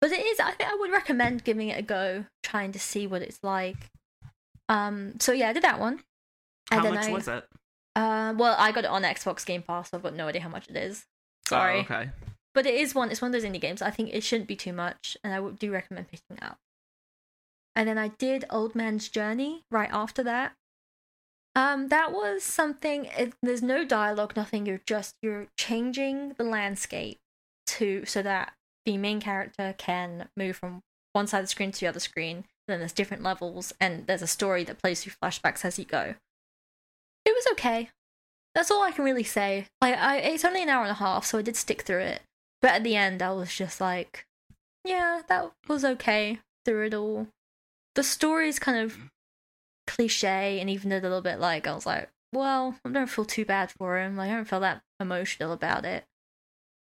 But 0.00 0.12
it 0.12 0.24
is 0.24 0.40
I 0.40 0.52
think 0.52 0.70
I 0.70 0.74
would 0.74 0.90
recommend 0.90 1.44
giving 1.44 1.68
it 1.68 1.78
a 1.78 1.82
go, 1.82 2.24
trying 2.42 2.72
to 2.72 2.78
see 2.78 3.06
what 3.06 3.22
it's 3.22 3.42
like. 3.42 3.90
Um 4.70 5.20
so 5.20 5.32
yeah, 5.32 5.50
I 5.50 5.52
did 5.52 5.64
that 5.64 5.78
one. 5.78 6.00
How 6.70 6.82
then 6.82 6.94
much 6.94 7.06
I, 7.08 7.12
was 7.12 7.28
it? 7.28 7.44
uh, 7.96 8.32
well, 8.36 8.54
I 8.58 8.70
got 8.72 8.84
it 8.84 8.90
on 8.90 9.02
Xbox 9.02 9.44
Game 9.44 9.62
Pass, 9.62 9.90
so 9.90 9.96
I've 9.96 10.02
got 10.04 10.14
no 10.14 10.28
idea 10.28 10.40
how 10.40 10.48
much 10.48 10.68
it 10.68 10.76
is. 10.76 11.04
Sorry, 11.46 11.78
Oh, 11.78 11.80
okay. 11.80 12.10
but 12.54 12.64
it 12.64 12.74
is 12.74 12.94
one. 12.94 13.10
It's 13.10 13.20
one 13.20 13.34
of 13.34 13.40
those 13.42 13.50
indie 13.50 13.60
games. 13.60 13.82
I 13.82 13.90
think 13.90 14.10
it 14.14 14.22
shouldn't 14.22 14.46
be 14.48 14.54
too 14.56 14.72
much, 14.72 15.16
and 15.24 15.34
I 15.34 15.40
do 15.50 15.72
recommend 15.72 16.08
picking 16.08 16.36
it 16.36 16.42
up. 16.44 16.58
And 17.74 17.88
then 17.88 17.98
I 17.98 18.08
did 18.08 18.44
Old 18.50 18.74
Man's 18.76 19.08
Journey 19.08 19.62
right 19.70 19.90
after 19.92 20.22
that. 20.22 20.52
Um, 21.56 21.88
that 21.88 22.12
was 22.12 22.44
something. 22.44 23.06
It, 23.18 23.32
there's 23.42 23.62
no 23.62 23.84
dialogue, 23.84 24.34
nothing. 24.36 24.66
You're 24.66 24.82
just 24.86 25.16
you're 25.22 25.48
changing 25.58 26.34
the 26.38 26.44
landscape 26.44 27.18
to 27.66 28.04
so 28.06 28.22
that 28.22 28.52
the 28.86 28.96
main 28.96 29.20
character 29.20 29.74
can 29.76 30.28
move 30.36 30.56
from 30.56 30.82
one 31.12 31.26
side 31.26 31.38
of 31.40 31.44
the 31.44 31.48
screen 31.48 31.72
to 31.72 31.80
the 31.80 31.88
other 31.88 31.98
screen. 32.00 32.44
Then 32.70 32.78
there's 32.78 32.92
different 32.92 33.22
levels, 33.22 33.72
and 33.80 34.06
there's 34.06 34.22
a 34.22 34.26
story 34.26 34.64
that 34.64 34.80
plays 34.80 35.02
through 35.02 35.12
flashbacks 35.22 35.64
as 35.64 35.78
you 35.78 35.84
go. 35.84 36.14
It 37.24 37.34
was 37.34 37.46
okay. 37.52 37.90
That's 38.54 38.70
all 38.70 38.82
I 38.82 38.92
can 38.92 39.04
really 39.04 39.24
say. 39.24 39.66
Like, 39.80 39.96
I 39.96 40.16
it's 40.18 40.44
only 40.44 40.62
an 40.62 40.68
hour 40.68 40.82
and 40.82 40.90
a 40.90 40.94
half, 40.94 41.24
so 41.24 41.38
I 41.38 41.42
did 41.42 41.56
stick 41.56 41.82
through 41.82 42.00
it. 42.00 42.22
But 42.62 42.72
at 42.72 42.84
the 42.84 42.96
end, 42.96 43.22
I 43.22 43.32
was 43.32 43.54
just 43.54 43.80
like, 43.80 44.26
yeah, 44.84 45.22
that 45.28 45.50
was 45.68 45.84
okay 45.84 46.40
through 46.64 46.86
it 46.86 46.94
all. 46.94 47.28
The 47.94 48.02
story 48.02 48.48
is 48.48 48.58
kind 48.58 48.78
of 48.78 48.96
cliche 49.86 50.60
and 50.60 50.70
even 50.70 50.92
a 50.92 51.00
little 51.00 51.20
bit 51.20 51.40
like 51.40 51.66
I 51.66 51.74
was 51.74 51.86
like, 51.86 52.08
well, 52.32 52.76
I 52.84 52.90
don't 52.90 53.10
feel 53.10 53.24
too 53.24 53.44
bad 53.44 53.72
for 53.72 53.98
him. 53.98 54.16
Like, 54.16 54.30
I 54.30 54.34
don't 54.34 54.48
feel 54.48 54.60
that 54.60 54.82
emotional 54.98 55.52
about 55.52 55.84
it. 55.84 56.04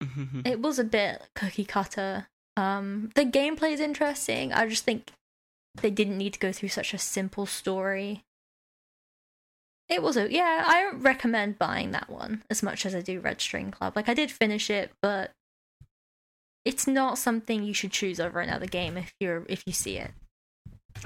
It 0.44 0.60
was 0.60 0.78
a 0.78 0.84
bit 0.84 1.22
cookie 1.34 1.64
cutter. 1.64 2.28
Um, 2.56 3.10
the 3.14 3.24
gameplay 3.24 3.72
is 3.72 3.80
interesting. 3.80 4.52
I 4.52 4.68
just 4.68 4.84
think 4.84 5.12
they 5.82 5.90
didn't 5.90 6.18
need 6.18 6.34
to 6.34 6.38
go 6.38 6.52
through 6.52 6.68
such 6.70 6.94
a 6.94 6.98
simple 6.98 7.46
story. 7.46 8.22
It 9.88 10.02
was 10.02 10.16
a 10.16 10.30
yeah. 10.30 10.64
I 10.66 10.82
don't 10.82 11.00
recommend 11.00 11.58
buying 11.58 11.92
that 11.92 12.10
one 12.10 12.42
as 12.50 12.62
much 12.62 12.84
as 12.84 12.94
I 12.94 13.00
do 13.00 13.20
Red 13.20 13.40
String 13.40 13.70
Club. 13.70 13.94
Like 13.96 14.08
I 14.08 14.14
did 14.14 14.30
finish 14.30 14.68
it, 14.68 14.92
but 15.00 15.32
it's 16.64 16.86
not 16.86 17.16
something 17.16 17.62
you 17.62 17.72
should 17.72 17.92
choose 17.92 18.20
over 18.20 18.40
another 18.40 18.66
game 18.66 18.98
if 18.98 19.14
you're 19.18 19.46
if 19.48 19.62
you 19.66 19.72
see 19.72 19.96
it. 19.96 20.10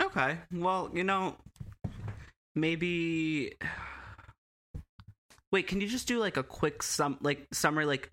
Okay. 0.00 0.38
Well, 0.52 0.90
you 0.92 1.04
know, 1.04 1.36
maybe. 2.56 3.54
Wait, 5.52 5.66
can 5.66 5.80
you 5.80 5.86
just 5.86 6.08
do 6.08 6.18
like 6.18 6.36
a 6.36 6.42
quick 6.42 6.82
sum, 6.82 7.18
like 7.20 7.46
summary, 7.52 7.84
like 7.84 8.10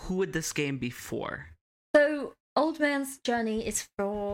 who 0.00 0.16
would 0.16 0.32
this 0.32 0.52
game 0.52 0.78
be 0.78 0.90
for? 0.90 1.48
So 1.94 2.34
Old 2.56 2.80
Man's 2.80 3.18
Journey 3.18 3.66
is 3.66 3.88
for 3.98 4.33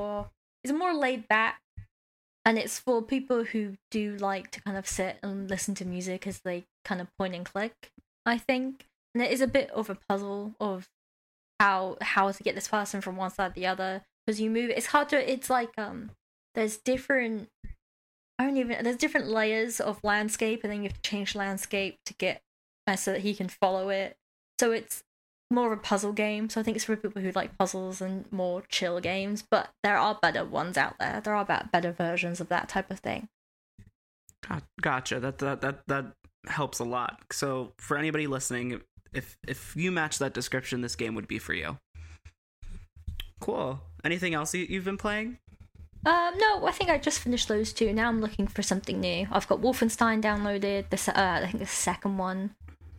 it's 0.62 0.72
more 0.72 0.94
laid 0.94 1.28
back 1.28 1.60
and 2.44 2.58
it's 2.58 2.78
for 2.78 3.02
people 3.02 3.44
who 3.44 3.76
do 3.90 4.16
like 4.16 4.50
to 4.52 4.62
kind 4.62 4.76
of 4.76 4.88
sit 4.88 5.18
and 5.22 5.48
listen 5.50 5.74
to 5.76 5.84
music 5.84 6.26
as 6.26 6.40
they 6.40 6.64
kind 6.84 7.00
of 7.00 7.08
point 7.18 7.34
and 7.34 7.44
click, 7.44 7.92
I 8.24 8.38
think. 8.38 8.86
And 9.14 9.22
it 9.22 9.30
is 9.30 9.40
a 9.40 9.46
bit 9.46 9.70
of 9.70 9.90
a 9.90 9.98
puzzle 10.08 10.54
of 10.60 10.88
how 11.58 11.98
how 12.00 12.32
to 12.32 12.42
get 12.42 12.54
this 12.54 12.68
person 12.68 13.00
from 13.00 13.16
one 13.16 13.30
side 13.30 13.54
to 13.54 13.60
the 13.60 13.66
other 13.66 14.02
because 14.24 14.40
you 14.40 14.48
move 14.48 14.70
it's 14.70 14.86
hard 14.86 15.10
to 15.10 15.30
it's 15.30 15.50
like 15.50 15.68
um 15.76 16.10
there's 16.54 16.78
different 16.78 17.48
I 18.38 18.44
don't 18.44 18.56
even 18.56 18.82
there's 18.82 18.96
different 18.96 19.26
layers 19.26 19.78
of 19.78 20.02
landscape 20.02 20.60
and 20.64 20.72
then 20.72 20.82
you 20.82 20.88
have 20.88 21.02
to 21.02 21.10
change 21.10 21.34
landscape 21.34 21.98
to 22.06 22.14
get 22.14 22.40
uh, 22.86 22.96
so 22.96 23.12
that 23.12 23.20
he 23.20 23.34
can 23.34 23.48
follow 23.48 23.90
it. 23.90 24.16
So 24.58 24.72
it's 24.72 25.02
more 25.50 25.72
of 25.72 25.78
a 25.78 25.82
puzzle 25.82 26.12
game. 26.12 26.48
So 26.48 26.60
I 26.60 26.64
think 26.64 26.76
it's 26.76 26.84
for 26.84 26.96
people 26.96 27.22
who 27.22 27.32
like 27.32 27.58
puzzles 27.58 28.00
and 28.00 28.30
more 28.32 28.62
chill 28.68 29.00
games. 29.00 29.44
But 29.48 29.70
there 29.82 29.96
are 29.96 30.18
better 30.20 30.44
ones 30.44 30.76
out 30.76 30.96
there. 30.98 31.20
There 31.22 31.34
are 31.34 31.44
better 31.44 31.92
versions 31.92 32.40
of 32.40 32.48
that 32.48 32.68
type 32.68 32.90
of 32.90 33.00
thing. 33.00 33.28
Gotcha. 34.80 35.20
That 35.20 35.38
that 35.38 35.60
that 35.60 35.80
that 35.86 36.06
helps 36.46 36.78
a 36.78 36.84
lot. 36.84 37.20
So 37.32 37.72
for 37.78 37.96
anybody 37.96 38.26
listening, 38.26 38.80
if 39.12 39.36
if 39.46 39.74
you 39.76 39.92
match 39.92 40.18
that 40.18 40.34
description, 40.34 40.80
this 40.80 40.96
game 40.96 41.14
would 41.14 41.28
be 41.28 41.38
for 41.38 41.54
you. 41.54 41.78
Cool. 43.40 43.80
Anything 44.04 44.34
else 44.34 44.54
you, 44.54 44.66
you've 44.68 44.84
been 44.84 44.98
playing? 44.98 45.38
Um, 46.06 46.32
no, 46.38 46.66
I 46.66 46.72
think 46.72 46.88
I 46.88 46.96
just 46.96 47.20
finished 47.20 47.48
those 47.48 47.72
two. 47.72 47.92
Now 47.92 48.08
I'm 48.08 48.20
looking 48.20 48.46
for 48.46 48.62
something 48.62 49.00
new. 49.00 49.26
I've 49.30 49.46
got 49.46 49.60
Wolfenstein 49.60 50.22
downloaded. 50.22 50.88
The 50.88 51.20
uh, 51.20 51.40
I 51.42 51.46
think 51.46 51.58
the 51.58 51.66
second 51.66 52.16
one. 52.16 52.54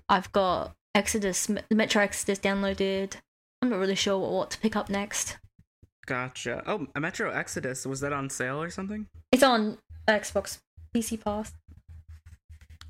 I've 0.07 0.31
got 0.31 0.73
Exodus, 0.93 1.49
Metro 1.71 2.01
Exodus 2.01 2.39
downloaded. 2.39 3.15
I'm 3.61 3.69
not 3.69 3.79
really 3.79 3.95
sure 3.95 4.17
what, 4.17 4.31
what 4.31 4.51
to 4.51 4.59
pick 4.59 4.75
up 4.75 4.89
next. 4.89 5.37
Gotcha. 6.05 6.63
Oh, 6.65 6.87
Metro 6.99 7.31
Exodus 7.31 7.85
was 7.85 7.99
that 8.01 8.11
on 8.11 8.29
sale 8.29 8.61
or 8.61 8.69
something? 8.69 9.07
It's 9.31 9.43
on 9.43 9.77
Xbox 10.07 10.59
PC 10.93 11.23
Pass. 11.23 11.53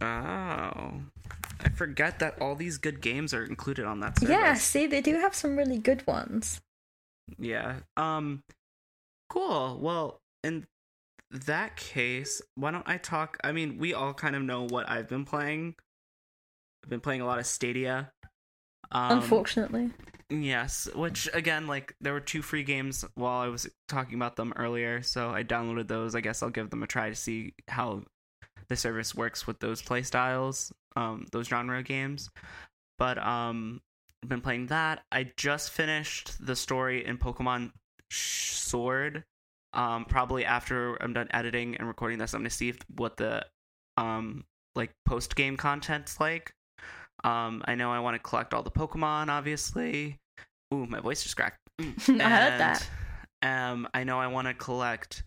Oh, 0.01 1.01
I 1.63 1.69
forget 1.75 2.19
that 2.19 2.41
all 2.41 2.55
these 2.55 2.77
good 2.77 3.01
games 3.01 3.33
are 3.33 3.43
included 3.43 3.85
on 3.85 3.99
that 3.99 4.17
service. 4.17 4.33
Yeah, 4.33 4.53
see, 4.55 4.87
they 4.87 5.01
do 5.01 5.19
have 5.19 5.35
some 5.35 5.55
really 5.55 5.77
good 5.77 6.05
ones. 6.07 6.61
Yeah. 7.37 7.75
Um 7.97 8.43
cool. 9.29 9.77
Well, 9.79 10.19
in 10.43 10.65
that 11.29 11.77
case, 11.77 12.41
why 12.55 12.71
don't 12.71 12.87
I 12.87 12.97
talk 12.97 13.37
I 13.43 13.51
mean, 13.51 13.77
we 13.77 13.93
all 13.93 14.13
kind 14.13 14.35
of 14.35 14.41
know 14.41 14.65
what 14.67 14.89
I've 14.89 15.07
been 15.07 15.25
playing. 15.25 15.75
I've 16.83 16.89
been 16.89 16.99
playing 16.99 17.21
a 17.21 17.25
lot 17.25 17.39
of 17.39 17.45
Stadia. 17.45 18.11
Um, 18.91 19.19
Unfortunately. 19.19 19.91
Yes, 20.29 20.87
which 20.95 21.29
again, 21.33 21.67
like 21.67 21.93
there 21.99 22.13
were 22.13 22.21
two 22.21 22.41
free 22.41 22.63
games 22.63 23.03
while 23.15 23.41
I 23.41 23.47
was 23.47 23.67
talking 23.89 24.15
about 24.15 24.37
them 24.37 24.53
earlier, 24.55 25.01
so 25.01 25.29
I 25.29 25.43
downloaded 25.43 25.87
those. 25.87 26.15
I 26.15 26.21
guess 26.21 26.41
I'll 26.41 26.49
give 26.49 26.69
them 26.69 26.83
a 26.83 26.87
try 26.87 27.09
to 27.09 27.15
see 27.15 27.53
how 27.67 28.03
the 28.69 28.77
service 28.77 29.13
works 29.13 29.45
with 29.45 29.59
those 29.59 29.81
play 29.81 30.03
styles, 30.03 30.71
um, 30.95 31.25
those 31.31 31.47
genre 31.47 31.83
games. 31.83 32.29
But 32.97 33.17
um, 33.17 33.81
I've 34.23 34.29
been 34.29 34.41
playing 34.41 34.67
that. 34.67 35.03
I 35.11 35.31
just 35.35 35.71
finished 35.71 36.45
the 36.45 36.55
story 36.55 37.05
in 37.05 37.17
Pokemon 37.17 37.71
Sword. 38.09 39.23
Um, 39.73 40.05
probably 40.05 40.45
after 40.45 40.95
I'm 41.01 41.13
done 41.13 41.27
editing 41.31 41.75
and 41.75 41.87
recording 41.87 42.19
this, 42.19 42.33
I'm 42.33 42.41
gonna 42.41 42.49
see 42.49 42.69
if, 42.69 42.77
what 42.95 43.17
the 43.17 43.45
um 43.97 44.45
like 44.75 44.91
post 45.05 45.35
game 45.35 45.57
content's 45.57 46.19
like. 46.19 46.53
Um, 47.23 47.63
I 47.65 47.75
know 47.75 47.91
I 47.91 47.99
want 47.99 48.15
to 48.15 48.19
collect 48.19 48.53
all 48.53 48.63
the 48.63 48.71
Pokemon, 48.71 49.29
obviously. 49.29 50.17
Ooh, 50.73 50.85
my 50.85 50.99
voice 50.99 51.23
just 51.23 51.35
cracked. 51.35 51.59
I 51.79 51.83
heard 51.89 52.59
that. 52.59 52.87
Um, 53.41 53.87
I 53.93 54.03
know 54.03 54.19
I 54.19 54.27
want 54.27 54.47
to 54.47 54.53
collect 54.53 55.23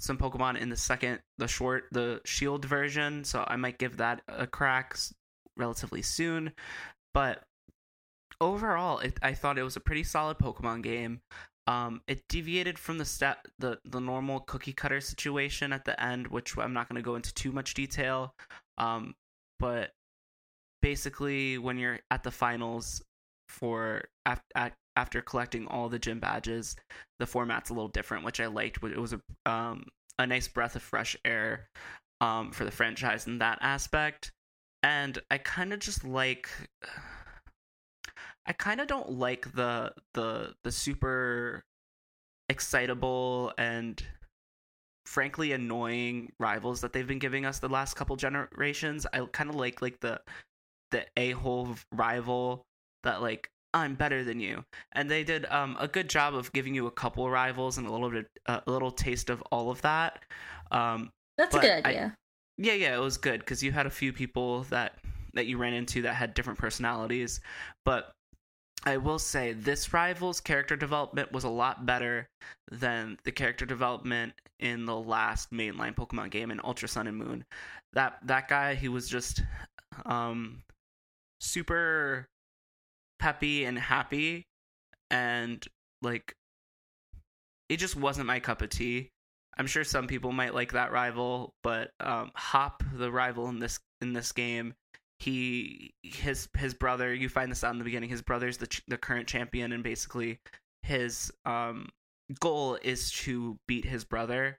some 0.00 0.18
Pokemon 0.18 0.60
in 0.60 0.68
the 0.68 0.76
second, 0.76 1.20
the 1.38 1.48
short, 1.48 1.84
the 1.92 2.20
Shield 2.24 2.64
version, 2.64 3.24
so 3.24 3.44
I 3.46 3.56
might 3.56 3.78
give 3.78 3.96
that 3.96 4.22
a 4.28 4.46
crack 4.46 4.96
relatively 5.56 6.02
soon. 6.02 6.52
But 7.14 7.42
overall, 8.40 9.00
it, 9.00 9.18
I 9.22 9.34
thought 9.34 9.58
it 9.58 9.64
was 9.64 9.76
a 9.76 9.80
pretty 9.80 10.04
solid 10.04 10.38
Pokemon 10.38 10.82
game. 10.82 11.20
Um, 11.66 12.00
it 12.06 12.22
deviated 12.28 12.78
from 12.78 12.96
the 12.96 13.04
step, 13.04 13.46
the 13.58 13.78
the 13.84 14.00
normal 14.00 14.40
cookie 14.40 14.72
cutter 14.72 15.02
situation 15.02 15.72
at 15.72 15.84
the 15.84 16.02
end, 16.02 16.28
which 16.28 16.56
I'm 16.56 16.72
not 16.72 16.88
going 16.88 16.96
to 16.96 17.04
go 17.04 17.16
into 17.16 17.34
too 17.34 17.52
much 17.52 17.74
detail. 17.74 18.34
Um, 18.78 19.14
but 19.58 19.90
basically, 20.82 21.58
when 21.58 21.78
you're 21.78 22.00
at 22.10 22.22
the 22.22 22.30
finals 22.30 23.02
for 23.48 24.04
af- 24.26 24.42
at, 24.54 24.74
after 24.96 25.22
collecting 25.22 25.66
all 25.66 25.88
the 25.88 25.98
gym 25.98 26.20
badges, 26.20 26.76
the 27.18 27.26
format's 27.26 27.70
a 27.70 27.74
little 27.74 27.88
different, 27.88 28.24
which 28.24 28.40
I 28.40 28.46
liked. 28.46 28.82
It 28.82 28.98
was 28.98 29.14
a 29.14 29.20
um 29.50 29.86
a 30.18 30.26
nice 30.26 30.48
breath 30.48 30.74
of 30.76 30.82
fresh 30.82 31.16
air 31.24 31.68
um 32.20 32.50
for 32.52 32.64
the 32.64 32.70
franchise 32.70 33.26
in 33.26 33.38
that 33.38 33.58
aspect, 33.60 34.32
and 34.82 35.18
I 35.30 35.38
kind 35.38 35.72
of 35.72 35.80
just 35.80 36.04
like. 36.04 36.48
I 38.46 38.52
kind 38.52 38.80
of 38.80 38.86
don't 38.88 39.10
like 39.10 39.52
the 39.52 39.92
the 40.14 40.54
the 40.64 40.72
super 40.72 41.62
excitable 42.48 43.52
and 43.58 44.02
frankly 45.04 45.52
annoying 45.52 46.32
rivals 46.40 46.80
that 46.80 46.92
they've 46.92 47.06
been 47.06 47.18
giving 47.18 47.44
us 47.44 47.58
the 47.58 47.68
last 47.68 47.94
couple 47.94 48.16
generations. 48.16 49.06
I 49.12 49.20
kind 49.32 49.50
of 49.50 49.56
like 49.56 49.82
like 49.82 50.00
the 50.00 50.20
the 50.90 51.04
a-hole 51.16 51.74
rival 51.92 52.62
that 53.04 53.22
like 53.22 53.48
I'm 53.74 53.94
better 53.94 54.24
than 54.24 54.40
you. 54.40 54.64
And 54.92 55.10
they 55.10 55.24
did 55.24 55.44
um, 55.46 55.76
a 55.78 55.86
good 55.88 56.08
job 56.08 56.34
of 56.34 56.52
giving 56.52 56.74
you 56.74 56.86
a 56.86 56.90
couple 56.90 57.28
rivals 57.30 57.78
and 57.78 57.86
a 57.86 57.92
little 57.92 58.10
bit 58.10 58.26
uh, 58.46 58.60
a 58.66 58.70
little 58.70 58.90
taste 58.90 59.30
of 59.30 59.42
all 59.52 59.70
of 59.70 59.82
that. 59.82 60.20
Um, 60.70 61.10
That's 61.36 61.54
a 61.54 61.60
good 61.60 61.70
I- 61.84 61.88
idea. 61.88 62.14
yeah, 62.56 62.72
yeah, 62.72 62.96
it 62.96 63.00
was 63.00 63.18
good 63.18 63.40
because 63.40 63.62
you 63.62 63.72
had 63.72 63.86
a 63.86 63.90
few 63.90 64.12
people 64.12 64.62
that 64.64 64.94
that 65.34 65.46
you 65.46 65.58
ran 65.58 65.74
into 65.74 66.02
that 66.02 66.14
had 66.14 66.34
different 66.34 66.58
personalities. 66.58 67.40
But 67.84 68.10
I 68.86 68.96
will 68.96 69.18
say 69.18 69.52
this 69.52 69.92
rival's 69.92 70.40
character 70.40 70.74
development 70.76 71.32
was 71.32 71.44
a 71.44 71.48
lot 71.50 71.84
better 71.84 72.26
than 72.70 73.18
the 73.24 73.32
character 73.32 73.66
development 73.66 74.32
in 74.60 74.86
the 74.86 74.96
last 74.96 75.50
mainline 75.52 75.94
Pokemon 75.94 76.30
game 76.30 76.50
in 76.50 76.60
Ultra 76.64 76.88
Sun 76.88 77.06
and 77.06 77.16
Moon. 77.16 77.44
That 77.92 78.18
that 78.24 78.48
guy, 78.48 78.74
he 78.74 78.88
was 78.88 79.08
just 79.08 79.42
um 80.06 80.62
super 81.40 82.28
peppy 83.18 83.64
and 83.64 83.78
happy 83.78 84.46
and 85.10 85.66
like 86.02 86.34
it 87.68 87.78
just 87.78 87.96
wasn't 87.96 88.26
my 88.26 88.40
cup 88.40 88.62
of 88.62 88.70
tea. 88.70 89.10
I'm 89.56 89.66
sure 89.66 89.84
some 89.84 90.06
people 90.06 90.32
might 90.32 90.54
like 90.54 90.72
that 90.72 90.92
rival, 90.92 91.54
but 91.62 91.90
um, 92.00 92.30
Hop, 92.34 92.82
the 92.94 93.10
rival 93.10 93.48
in 93.48 93.58
this 93.58 93.80
in 94.00 94.12
this 94.12 94.32
game, 94.32 94.74
he 95.18 95.94
his 96.02 96.48
his 96.56 96.74
brother. 96.74 97.12
You 97.12 97.28
find 97.28 97.50
this 97.50 97.64
out 97.64 97.72
in 97.72 97.78
the 97.78 97.84
beginning. 97.84 98.08
His 98.08 98.22
brother's 98.22 98.58
the 98.58 98.68
ch- 98.68 98.82
the 98.86 98.96
current 98.96 99.26
champion, 99.26 99.72
and 99.72 99.82
basically 99.82 100.38
his 100.82 101.32
um, 101.44 101.88
goal 102.40 102.78
is 102.82 103.10
to 103.10 103.58
beat 103.66 103.84
his 103.84 104.04
brother. 104.04 104.58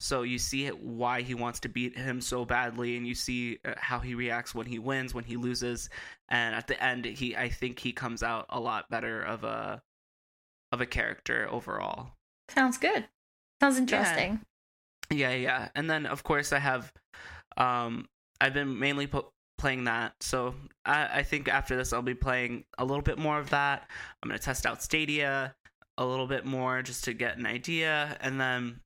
So 0.00 0.22
you 0.22 0.38
see 0.38 0.64
it, 0.64 0.82
why 0.82 1.20
he 1.20 1.34
wants 1.34 1.60
to 1.60 1.68
beat 1.68 1.96
him 1.96 2.22
so 2.22 2.46
badly, 2.46 2.96
and 2.96 3.06
you 3.06 3.14
see 3.14 3.58
uh, 3.66 3.74
how 3.76 3.98
he 3.98 4.14
reacts 4.14 4.54
when 4.54 4.66
he 4.66 4.78
wins, 4.78 5.14
when 5.14 5.24
he 5.24 5.36
loses, 5.36 5.90
and 6.30 6.54
at 6.54 6.66
the 6.66 6.82
end, 6.82 7.04
he 7.04 7.36
I 7.36 7.50
think 7.50 7.78
he 7.78 7.92
comes 7.92 8.22
out 8.22 8.46
a 8.48 8.58
lot 8.58 8.88
better 8.88 9.22
of 9.22 9.44
a 9.44 9.82
of 10.72 10.80
a 10.80 10.86
character 10.86 11.48
overall. 11.50 12.12
Sounds 12.48 12.78
good. 12.78 13.06
Sounds 13.60 13.76
interesting. 13.76 14.40
Yeah, 15.10 15.34
yeah. 15.34 15.68
And 15.74 15.90
then 15.90 16.06
of 16.06 16.22
course 16.22 16.52
I 16.52 16.58
have 16.60 16.92
um 17.56 18.08
I've 18.40 18.54
been 18.54 18.78
mainly 18.78 19.06
po- 19.06 19.32
playing 19.58 19.84
that. 19.84 20.14
So 20.20 20.54
I 20.84 21.18
I 21.18 21.22
think 21.22 21.48
after 21.48 21.76
this 21.76 21.92
I'll 21.92 22.02
be 22.02 22.14
playing 22.14 22.64
a 22.78 22.84
little 22.84 23.02
bit 23.02 23.18
more 23.18 23.38
of 23.38 23.50
that. 23.50 23.88
I'm 24.22 24.28
going 24.28 24.38
to 24.38 24.44
test 24.44 24.64
out 24.66 24.82
Stadia 24.82 25.54
a 25.98 26.06
little 26.06 26.26
bit 26.26 26.46
more 26.46 26.80
just 26.80 27.04
to 27.04 27.12
get 27.12 27.36
an 27.36 27.44
idea 27.44 28.16
and 28.20 28.40
then 28.40 28.80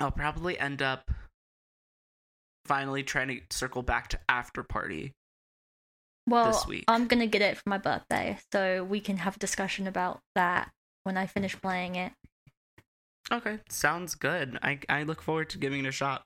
I'll 0.00 0.10
probably 0.10 0.58
end 0.58 0.82
up 0.82 1.10
finally 2.66 3.02
trying 3.02 3.28
to 3.28 3.40
circle 3.50 3.82
back 3.82 4.08
to 4.08 4.20
Afterparty. 4.28 5.12
Well, 6.26 6.52
this 6.52 6.66
week. 6.66 6.84
I'm 6.88 7.06
gonna 7.06 7.26
get 7.26 7.42
it 7.42 7.56
for 7.56 7.68
my 7.68 7.78
birthday, 7.78 8.38
so 8.52 8.84
we 8.84 9.00
can 9.00 9.18
have 9.18 9.36
a 9.36 9.38
discussion 9.38 9.86
about 9.86 10.20
that 10.34 10.70
when 11.04 11.16
I 11.16 11.26
finish 11.26 11.60
playing 11.60 11.96
it. 11.96 12.12
Okay, 13.32 13.58
sounds 13.68 14.14
good. 14.14 14.58
I 14.62 14.78
I 14.88 15.02
look 15.02 15.22
forward 15.22 15.50
to 15.50 15.58
giving 15.58 15.84
it 15.84 15.88
a 15.88 15.92
shot. 15.92 16.22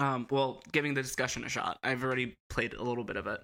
Um, 0.00 0.26
well, 0.30 0.62
giving 0.72 0.94
the 0.94 1.02
discussion 1.02 1.44
a 1.44 1.48
shot. 1.48 1.78
I've 1.82 2.04
already 2.04 2.34
played 2.50 2.74
a 2.74 2.82
little 2.82 3.04
bit 3.04 3.16
of 3.16 3.26
it. 3.26 3.40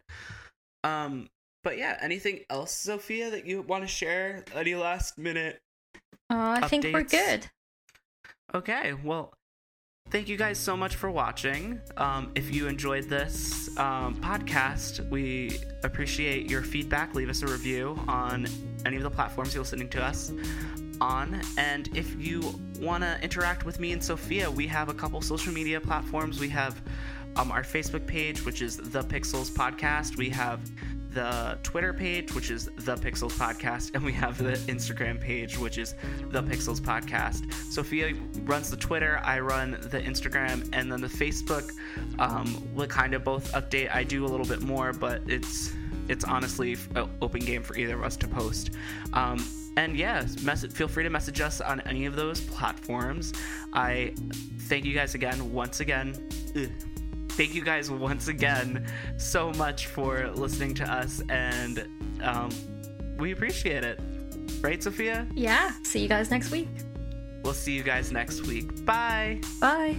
Um, 0.85 1.29
but 1.65 1.79
yeah, 1.79 1.99
anything 2.01 2.41
else, 2.49 2.73
Sophia, 2.73 3.31
that 3.31 3.47
you 3.47 3.63
want 3.63 3.83
to 3.83 3.89
share? 3.89 4.45
Any 4.55 4.75
last 4.75 5.19
minute? 5.19 5.59
Uh, 6.31 6.61
I 6.63 6.69
think 6.69 6.85
we're 6.85 7.03
good. 7.03 7.49
Okay, 8.53 8.93
well, 9.03 9.33
thank 10.11 10.29
you 10.29 10.37
guys 10.37 10.59
so 10.59 10.77
much 10.77 10.95
for 10.97 11.11
watching. 11.11 11.81
Um, 11.97 12.31
if 12.35 12.55
you 12.55 12.69
enjoyed 12.69 13.09
this 13.09 13.77
um, 13.79 14.17
podcast, 14.17 15.09
we 15.11 15.59
appreciate 15.83 16.51
your 16.51 16.63
feedback. 16.63 17.15
Leave 17.15 17.31
us 17.31 17.43
a 17.43 17.47
review 17.47 17.99
on 18.07 18.47
any 18.87 18.97
of 18.97 19.03
the 19.03 19.11
platforms 19.11 19.55
you're 19.55 19.63
listening 19.63 19.89
to 19.91 20.03
us 20.03 20.33
on. 21.01 21.41
And 21.57 21.89
if 21.97 22.15
you 22.21 22.59
want 22.81 23.03
to 23.03 23.19
interact 23.23 23.65
with 23.65 23.81
me 23.81 23.93
and 23.93 24.03
Sophia, 24.03 24.51
we 24.51 24.67
have 24.69 24.89
a 24.89 24.95
couple 24.95 25.21
social 25.21 25.53
media 25.53 25.81
platforms. 25.81 26.39
We 26.39 26.49
have 26.51 26.81
um, 27.37 27.51
our 27.51 27.63
Facebook 27.63 28.07
page, 28.07 28.45
which 28.45 28.63
is 28.63 28.77
The 28.77 29.03
Pixels 29.03 29.51
Podcast. 29.51 30.17
We 30.17 30.31
have 30.31 30.61
the 31.15 31.59
Twitter 31.63 31.93
page, 31.93 32.35
which 32.35 32.51
is 32.51 32.67
The 32.77 32.97
Pixels 32.97 33.33
Podcast, 33.33 33.95
and 33.95 34.05
we 34.05 34.13
have 34.13 34.37
the 34.37 34.53
Instagram 34.73 35.21
page, 35.21 35.57
which 35.57 35.79
is 35.79 35.95
The 36.31 36.43
Pixels 36.43 36.81
Podcast. 36.81 37.53
Sophia 37.71 38.15
runs 38.43 38.71
the 38.71 38.77
Twitter, 38.77 39.21
I 39.23 39.39
run 39.39 39.73
the 39.73 40.01
Instagram, 40.01 40.69
and 40.73 40.91
then 40.91 41.01
the 41.01 41.09
Facebook. 41.09 41.71
Um, 42.19 42.63
we 42.75 42.87
kind 42.89 43.15
of 43.15 43.23
both 43.23 43.53
update. 43.53 43.95
I 43.95 44.03
do 44.03 44.27
a 44.27 44.29
little 44.29 44.47
bit 44.47 44.63
more, 44.63 44.93
but 44.93 45.23
it's 45.27 45.73
it's 46.09 46.25
honestly 46.25 46.77
open 47.23 47.41
game 47.41 47.63
for 47.63 47.77
either 47.77 47.95
of 47.95 48.05
us 48.05 48.17
to 48.19 48.29
post. 48.29 48.73
Um, 49.13 49.47
and 49.77 49.97
yeah, 49.97 50.27
feel 50.27 50.89
free 50.89 51.05
to 51.05 51.11
message 51.11 51.41
us 51.41 51.61
on 51.61 51.81
any 51.83 52.07
of 52.07 52.17
those 52.17 52.41
platforms. 52.41 53.33
I 53.73 54.15
thank 54.63 54.85
you 54.85 54.95
guys 54.95 55.15
again, 55.15 55.53
once 55.53 55.81
again. 55.81 56.15
Ugh 56.57 56.69
thank 57.37 57.55
you 57.55 57.63
guys 57.65 57.91
once 57.91 58.29
again 58.29 58.87
so 59.17 59.51
much 59.53 59.87
for 59.87 60.31
listening 60.31 60.75
to 60.75 60.85
us 60.85 61.23
and 61.29 61.87
um, 62.23 62.51
we 63.19 63.33
appreciate 63.33 63.85
it 63.85 64.01
right 64.61 64.83
sophia 64.83 65.27
Yeah. 65.35 65.73
See 65.83 66.01
you 66.01 66.09
guys 66.09 66.31
next 66.31 66.51
week. 66.51 66.69
we'll 67.43 67.53
see 67.55 67.73
you 67.73 67.83
guys 67.83 68.11
next 68.13 68.43
week 68.47 68.85
bye 68.85 69.41
Bye. 69.61 69.97